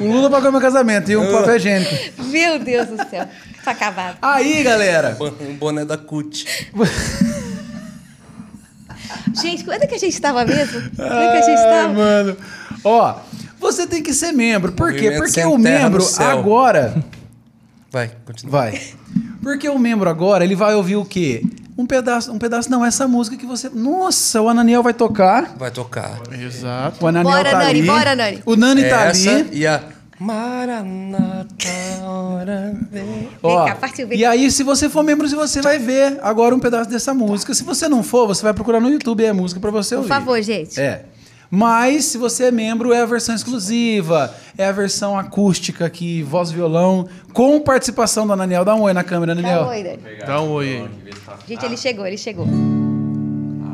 O 0.00 0.04
Lula 0.12 0.30
pagou 0.30 0.50
meu 0.50 0.60
casamento 0.60 1.10
e 1.10 1.16
o 1.16 1.30
papel 1.30 1.56
higiênico. 1.56 1.94
Meu 2.24 2.58
Deus 2.58 2.88
do 2.88 2.96
céu. 3.08 3.28
Tá 3.64 3.70
acabado. 3.72 4.18
Aí, 4.22 4.62
galera. 4.64 5.16
Um 5.40 5.54
boné 5.54 5.84
da 5.84 5.96
CUT. 5.96 6.44
Gente, 9.40 9.64
quando 9.64 9.82
é 9.82 9.86
que 9.86 9.94
a 9.94 9.98
gente 9.98 10.20
tava 10.20 10.44
mesmo? 10.44 10.80
Quando 10.96 11.12
é 11.12 11.30
que 11.32 11.38
a 11.38 11.42
gente 11.42 11.58
Ai, 11.60 11.82
tava? 11.82 11.94
mano. 11.94 12.36
Ó, 12.84 13.14
você 13.60 13.86
tem 13.86 14.02
que 14.02 14.12
ser 14.14 14.32
membro. 14.32 14.72
Por 14.72 14.90
quê? 14.92 14.96
Movimento 15.10 15.18
Porque 15.18 15.32
sem 15.32 15.46
o 15.46 15.62
terra 15.62 15.84
membro 15.84 15.98
no 16.00 16.04
céu. 16.04 16.30
agora. 16.30 17.02
Vai, 17.90 18.10
continua. 18.24 18.52
Vai. 18.52 18.80
Porque 19.42 19.68
o 19.68 19.78
membro 19.78 20.08
agora, 20.10 20.44
ele 20.44 20.54
vai 20.54 20.74
ouvir 20.74 20.96
o 20.96 21.04
quê? 21.04 21.42
Um 21.76 21.86
pedaço, 21.86 22.32
um 22.32 22.38
pedaço 22.38 22.68
não, 22.70 22.84
essa 22.84 23.06
música 23.06 23.36
que 23.36 23.46
você. 23.46 23.68
Nossa, 23.72 24.42
o 24.42 24.48
Ananiel 24.48 24.82
vai 24.82 24.92
tocar. 24.92 25.54
Vai 25.56 25.70
tocar. 25.70 26.18
Exato. 26.32 27.04
O 27.04 27.08
Ananiel 27.08 27.36
Bora, 27.36 27.50
tá 27.50 27.58
Nani, 27.58 27.70
ali. 27.70 27.82
bora, 27.86 28.16
Nani. 28.16 28.42
O 28.44 28.56
Nani 28.56 28.82
tá 28.88 29.04
Essa 29.06 29.30
ali. 29.30 29.48
e 29.52 29.66
a 29.66 29.80
Maranata, 30.20 31.46
hora 32.04 32.76
vem. 32.90 33.28
Ó, 33.42 33.66
cá, 33.66 33.74
partiu, 33.76 34.08
vem 34.08 34.18
e 34.18 34.24
aí, 34.24 34.50
se 34.50 34.64
você 34.64 34.88
for 34.88 35.02
membro, 35.04 35.28
você 35.28 35.62
vai 35.62 35.78
ver 35.78 36.18
agora 36.22 36.54
um 36.54 36.58
pedaço 36.58 36.90
dessa 36.90 37.14
música. 37.14 37.54
Se 37.54 37.62
você 37.62 37.88
não 37.88 38.02
for, 38.02 38.26
você 38.26 38.42
vai 38.42 38.52
procurar 38.52 38.80
no 38.80 38.90
YouTube 38.90 39.24
é 39.24 39.28
a 39.28 39.34
música 39.34 39.60
pra 39.60 39.70
você 39.70 39.94
Por 39.94 39.98
ouvir. 40.02 40.08
favor, 40.08 40.42
gente. 40.42 40.80
É. 40.80 41.04
Mas, 41.50 42.06
se 42.06 42.18
você 42.18 42.44
é 42.44 42.50
membro, 42.50 42.92
é 42.92 43.00
a 43.00 43.06
versão 43.06 43.34
exclusiva. 43.34 44.34
É 44.56 44.66
a 44.66 44.72
versão 44.72 45.18
acústica 45.18 45.86
aqui, 45.86 46.22
voz 46.22 46.50
e 46.50 46.54
violão, 46.54 47.08
com 47.32 47.58
participação 47.60 48.26
do 48.26 48.32
Ananiel. 48.32 48.64
Dá 48.64 48.74
um 48.74 48.82
oi 48.82 48.92
na 48.92 49.02
câmera, 49.04 49.32
Ananiel. 49.32 49.64
Tá 49.64 49.70
oi, 49.70 49.82
Nani. 49.82 49.98
Dá 50.26 50.42
um 50.42 50.50
oi 50.50 50.66
aí. 50.66 50.88
Gente, 51.48 51.64
ele 51.64 51.76
chegou, 51.76 52.06
ele 52.06 52.18
chegou. 52.18 52.46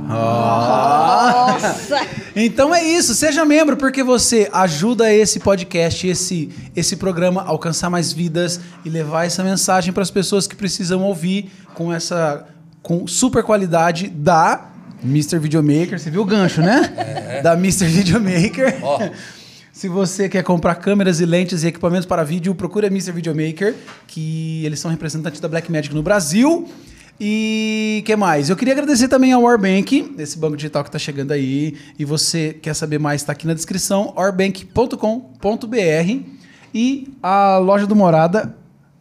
Ah. 0.09 1.57
Nossa! 1.61 2.24
Então 2.37 2.75
é 2.75 2.83
isso, 2.83 3.15
seja 3.15 3.45
membro, 3.45 3.77
porque 3.77 4.03
você 4.03 4.49
ajuda 4.53 5.13
esse 5.13 5.39
podcast, 5.39 6.07
esse, 6.07 6.51
esse 6.75 6.97
programa 6.97 7.43
a 7.43 7.49
alcançar 7.49 7.89
mais 7.89 8.13
vidas 8.13 8.61
e 8.85 8.91
levar 8.91 9.25
essa 9.25 9.45
mensagem 9.45 9.93
para 9.93 10.03
as 10.03 10.11
pessoas 10.11 10.47
que 10.47 10.57
precisam 10.57 11.03
ouvir 11.03 11.51
com 11.75 11.93
essa 11.93 12.47
com 12.83 13.07
super 13.07 13.43
qualidade 13.43 14.09
da 14.09 14.71
Mr. 15.03 15.39
Videomaker. 15.39 15.99
Você 15.99 16.11
viu 16.11 16.23
o 16.23 16.25
gancho, 16.25 16.61
né? 16.61 17.41
Da 17.43 17.55
Mr. 17.55 17.87
Videomaker. 17.87 18.79
Ó. 18.83 18.99
Se 19.73 19.89
você 19.89 20.29
quer 20.29 20.45
comprar 20.45 20.77
câmeras 20.77 21.19
e 21.19 21.27
lentes 21.27 21.65
e 21.65 21.67
equipamentos 21.67 22.07
para 22.07 22.23
vídeo, 22.23 22.55
procure 22.55 22.87
a 22.87 22.89
Mr. 22.89 23.11
Videomaker, 23.11 23.75
que 24.07 24.65
eles 24.65 24.79
são 24.79 24.89
representantes 24.89 25.41
da 25.41 25.49
Blackmagic 25.49 25.93
no 25.93 26.03
Brasil. 26.03 26.69
E 27.21 28.03
que 28.05 28.17
mais? 28.17 28.51
Eu 28.51 28.57
queria 28.57 28.73
agradecer 28.75 29.09
também 29.09 29.33
ao 29.33 29.43
Orbank, 29.43 30.15
esse 30.19 30.37
banco 30.37 30.57
digital 30.57 30.83
que 30.83 30.89
está 30.89 30.99
chegando 30.99 31.33
aí. 31.33 31.77
E 31.99 32.05
você 32.05 32.59
quer 32.61 32.75
saber 32.75 32.99
mais, 32.99 33.21
está 33.23 33.33
aqui 33.33 33.47
na 33.47 33.55
descrição, 33.55 34.13
orbank.com.br. 34.17 36.21
E 36.75 37.15
a 37.23 37.59
loja 37.59 37.87
do 37.87 37.95
Morada. 37.95 38.55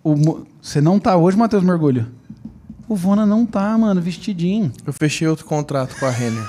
o 0.04 0.16
Mo- 0.16 0.46
você 0.62 0.80
não 0.80 1.00
tá 1.00 1.18
hoje, 1.18 1.36
Matheus 1.38 1.64
Mergulho? 1.64 2.08
O 2.88 2.96
Vona 2.96 3.26
não 3.26 3.46
tá, 3.46 3.76
mano, 3.78 4.00
vestidinho. 4.02 4.72
Eu 4.86 4.94
fechei 4.94 5.28
outro 5.28 5.46
contrato 5.46 5.96
com 6.00 6.06
a 6.06 6.12
Renner. 6.12 6.44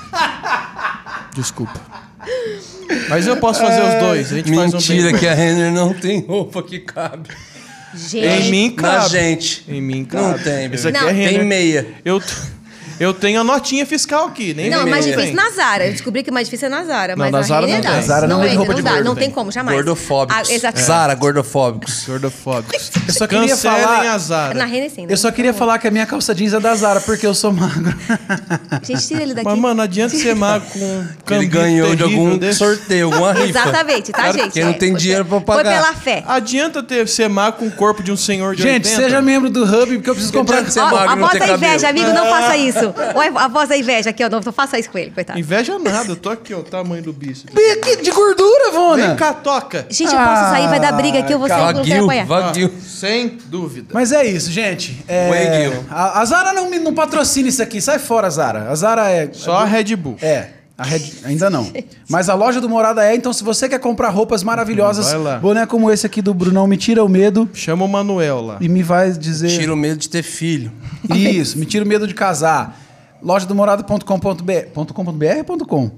Desculpa. 1.33 1.79
Mas 3.09 3.25
eu 3.27 3.37
posso 3.37 3.59
fazer 3.61 3.81
os 3.81 3.99
dois. 4.03 4.31
A 4.31 4.35
gente 4.37 4.53
faz 4.53 4.73
um 4.73 4.77
Mentira 4.77 5.11
bem- 5.11 5.19
que 5.19 5.27
a 5.27 5.33
Renner 5.33 5.71
não 5.73 5.93
tem 5.93 6.21
roupa 6.25 6.61
que 6.61 6.79
cabe. 6.79 7.29
Gente. 7.95 8.25
Em 8.47 8.51
mim 8.51 8.73
Na 8.75 8.81
cabe. 8.81 9.09
gente. 9.09 9.63
Em 9.67 9.81
mim 9.81 9.99
Não 9.99 10.05
cabe. 10.05 10.43
tem, 10.43 10.65
Esse 10.73 10.87
aqui 10.87 10.99
Não. 10.99 11.07
é 11.07 11.11
Renner. 11.11 11.39
Tem 11.39 11.45
meia. 11.47 11.87
Eu, 12.03 12.19
t- 12.19 12.33
eu 12.99 13.13
tenho 13.13 13.41
a 13.41 13.43
notinha 13.43 13.85
fiscal 13.85 14.27
aqui. 14.27 14.53
Nem 14.53 14.69
Não, 14.69 14.85
mais 14.87 15.05
tem. 15.05 15.13
difícil 15.15 15.35
na 15.35 15.49
Zara. 15.51 15.85
Eu 15.87 15.91
descobri 15.91 16.23
que 16.23 16.31
mais 16.31 16.47
difícil 16.47 16.67
é 16.67 16.69
na 16.69 16.83
Zara. 16.83 17.15
Não, 17.15 17.23
mas 17.25 17.31
na 17.31 17.41
Zara 17.41 17.67
não 17.67 17.81
tem. 17.81 18.01
Zara 18.01 18.27
não 18.27 18.37
vende 18.37 18.47
entra, 18.53 18.57
roupa 18.59 18.73
de 18.75 18.81
não 18.81 18.85
dá. 18.89 18.95
gordo, 18.95 19.05
Não 19.05 19.15
tem. 19.15 19.23
tem 19.25 19.31
como, 19.33 19.51
jamais. 19.51 19.75
Gordofóbicos. 19.77 20.49
Ah, 20.49 20.53
exato. 20.53 20.79
Zara, 20.79 21.13
gordofóbicos. 21.15 22.03
Gordofóbicos. 22.07 22.91
Eu 23.07 23.13
só 23.13 23.27
queria 23.27 23.47
Cancelem 23.49 23.81
falar- 23.83 24.11
a 24.13 24.17
Zara. 24.17 24.53
Na 24.53 24.65
Renner 24.65 24.89
sim. 24.91 25.01
né? 25.05 25.13
Eu 25.13 25.17
só 25.17 25.31
queria 25.31 25.53
falar 25.53 25.77
que 25.79 25.87
a 25.87 25.91
minha 25.91 26.05
calça 26.05 26.33
jeans 26.33 26.53
é 26.53 26.59
da 26.59 26.75
Zara, 26.75 26.99
porque 27.01 27.25
eu 27.25 27.33
sou 27.33 27.51
magro. 27.51 27.93
Gente, 28.83 29.07
tira 29.07 29.23
ele 29.23 29.33
daqui. 29.33 29.47
Mas, 29.47 29.59
mano, 29.59 29.75
não 29.75 29.83
adianta 29.83 30.15
ser 30.15 30.35
magro 30.35 30.67
com 30.69 30.79
um 30.79 31.35
Ele 31.35 31.45
ganhou 31.47 31.89
de 31.95 31.97
terrível 32.03 32.19
algum 32.25 32.37
desse. 32.37 32.59
sorteio, 32.59 33.05
alguma 33.07 33.33
rifa. 33.33 33.47
Exatamente, 33.49 34.11
tá, 34.11 34.17
Claro, 34.23 34.37
gente? 34.37 34.51
Quem 34.53 34.63
não 34.63 34.71
É, 34.71 34.73
tem 34.73 34.91
foi- 34.91 34.99
dinheiro 34.99 35.25
pra 35.25 35.37
Foi 35.41 35.45
pagar. 35.55 35.73
pela 35.81 35.93
fé. 35.93 36.23
Adianta 36.27 36.81
ter, 36.83 37.07
ser 37.07 37.29
magro 37.29 37.59
com 37.59 37.67
o 37.67 37.71
corpo 37.71 38.01
de 38.03 38.11
um 38.11 38.17
senhor 38.17 38.55
de 38.55 38.61
Gente, 38.63 38.87
80? 38.87 39.03
seja 39.03 39.21
membro 39.21 39.49
do 39.49 39.63
Hub, 39.63 39.95
porque 39.95 40.09
eu 40.09 40.13
preciso 40.13 40.31
Que 40.31 40.37
comprar. 40.37 40.57
adianta 40.57 40.71
ser 40.71 40.79
Ó, 40.81 40.89
magro 40.91 41.09
a 41.09 41.13
e 41.13 41.19
não 41.19 41.29
ter 41.29 41.39
da 41.39 41.47
inveja, 41.53 41.87
cabelo. 41.87 42.05
amigo, 42.07 42.13
não 42.19 42.29
faça 42.29 42.57
isso. 42.57 42.84
Ó, 43.15 43.39
a 43.39 43.47
voz 43.47 43.69
da 43.69 43.77
inveja 43.77 44.09
aqui, 44.09 44.23
ó. 44.23 44.29
Não, 44.29 44.39
não 44.39 44.51
faça 44.53 44.77
isso 44.77 44.89
com 44.89 44.97
ele, 44.97 45.11
coitado. 45.11 45.39
Inveja 45.39 45.77
nada, 45.79 46.11
eu 46.11 46.15
tô 46.15 46.29
aqui, 46.29 46.53
ó, 46.53 46.59
o 46.59 46.63
tamanho 46.63 47.01
do 47.03 47.13
aqui 47.71 48.01
de 48.01 48.11
gordura, 48.11 48.71
Vona. 48.71 49.07
Vem 49.07 49.15
cá, 49.15 49.33
toca. 49.33 49.85
Gente, 49.89 50.11
eu 50.13 50.17
posso 50.19 50.41
sair, 50.51 50.67
vai 50.67 50.79
dar 50.79 50.91
briga 50.93 51.19
aqui, 51.19 51.33
eu 51.33 51.39
vou 51.39 51.47
sair, 51.47 51.59
eu 51.69 51.73
não 51.73 51.83
quero 51.83 52.05
Vaguio, 52.05 52.23
apanhar. 52.23 52.25
vaguio. 52.25 52.73
Sem 52.81 53.37
dúvida. 53.45 53.89
Mas 53.93 54.11
é 54.11 54.25
isso, 54.25 54.51
gente. 54.51 55.03
É, 55.07 55.71
a, 55.89 56.21
a 56.21 56.25
Zara 56.25 56.53
não, 56.53 56.69
me- 56.69 56.79
não 56.79 56.93
patrocina 56.93 57.49
isso 57.49 57.61
aqui. 57.61 57.81
Sai 57.81 57.99
fora, 57.99 58.29
Zara. 58.29 58.69
A 58.69 58.75
Zara 58.75 59.09
é. 59.09 59.29
Só 59.33 59.57
a 59.57 59.65
Red 59.65 59.95
Bull. 59.95 60.17
É. 60.21 60.47
A 60.77 60.83
Red- 60.83 61.11
ainda 61.23 61.49
não. 61.49 61.71
Mas 62.09 62.27
a 62.29 62.33
loja 62.33 62.59
do 62.59 62.67
Morada 62.67 63.03
é, 63.05 63.15
então 63.15 63.31
se 63.31 63.43
você 63.43 63.69
quer 63.69 63.79
comprar 63.79 64.09
roupas 64.09 64.43
maravilhosas, 64.43 65.07
boné 65.41 65.65
como 65.65 65.89
esse 65.89 66.05
aqui 66.05 66.21
do 66.21 66.33
Brunão, 66.33 66.67
me 66.67 66.75
tira 66.77 67.03
o 67.03 67.07
medo 67.09 67.49
Chama 67.53 67.85
o 67.85 67.87
Manuel 67.87 68.41
lá. 68.41 68.57
e 68.59 68.67
me 68.67 68.83
vai 68.83 69.11
dizer. 69.11 69.47
Tira 69.57 69.73
o 69.73 69.77
medo 69.77 69.97
de 69.99 70.09
ter 70.09 70.21
filho. 70.23 70.71
Isso, 71.15 71.57
me 71.57 71.65
tira 71.65 71.85
o 71.85 71.87
medo 71.87 72.07
de 72.07 72.13
casar. 72.13 72.81
Loja 73.21 73.45
do 73.47 73.55
morada.com.br. 73.55 74.03
.com.br 74.93 75.65
.com? 75.67 75.91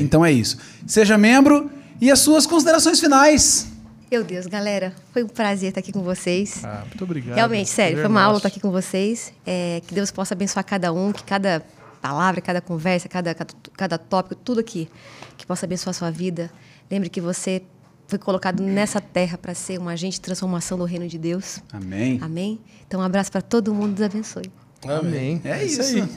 Então 0.00 0.24
é 0.24 0.32
isso. 0.32 0.58
Seja 0.86 1.16
membro 1.16 1.70
e 2.00 2.10
as 2.10 2.18
suas 2.18 2.46
considerações 2.46 3.00
finais. 3.00 3.68
Meu 4.10 4.24
Deus, 4.24 4.46
galera, 4.46 4.92
foi 5.12 5.22
um 5.22 5.28
prazer 5.28 5.68
estar 5.70 5.80
aqui 5.80 5.92
com 5.92 6.02
vocês. 6.02 6.62
Ah, 6.64 6.82
muito 6.86 7.04
obrigado. 7.04 7.36
Realmente, 7.36 7.68
sério, 7.68 7.92
Prazer 7.96 8.06
foi 8.06 8.10
uma 8.10 8.20
aula 8.22 8.32
nosso. 8.34 8.38
estar 8.46 8.48
aqui 8.48 8.60
com 8.60 8.70
vocês. 8.70 9.32
É, 9.46 9.80
que 9.86 9.94
Deus 9.94 10.10
possa 10.10 10.34
abençoar 10.34 10.64
cada 10.64 10.92
um, 10.92 11.12
que 11.12 11.22
cada 11.24 11.62
palavra, 11.98 12.40
cada 12.40 12.60
conversa, 12.60 13.08
cada, 13.08 13.34
cada, 13.34 13.54
cada 13.76 13.98
tópico, 13.98 14.34
tudo 14.34 14.60
aqui, 14.60 14.88
que 15.36 15.46
possa 15.46 15.66
abençoar 15.66 15.90
a 15.90 15.98
sua 15.98 16.10
vida. 16.10 16.50
Lembre 16.90 17.08
que 17.08 17.20
você 17.20 17.62
foi 18.06 18.18
colocado 18.18 18.62
nessa 18.62 19.00
terra 19.00 19.36
para 19.36 19.54
ser 19.54 19.78
um 19.78 19.88
agente 19.88 20.14
de 20.14 20.22
transformação 20.22 20.78
do 20.78 20.84
reino 20.84 21.06
de 21.06 21.18
Deus. 21.18 21.60
Amém. 21.72 22.18
Amém? 22.22 22.60
Então, 22.86 23.00
um 23.00 23.02
abraço 23.02 23.30
para 23.30 23.42
todo 23.42 23.74
mundo. 23.74 23.94
Deus 23.94 24.10
abençoe. 24.10 24.50
Amém. 24.86 25.40
É 25.44 25.62
isso. 25.64 26.08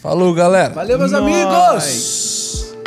Falou, 0.00 0.34
galera. 0.34 0.74
Valeu, 0.74 0.98
meus 0.98 1.12
Nós. 1.12 1.22
amigos! 1.22 2.77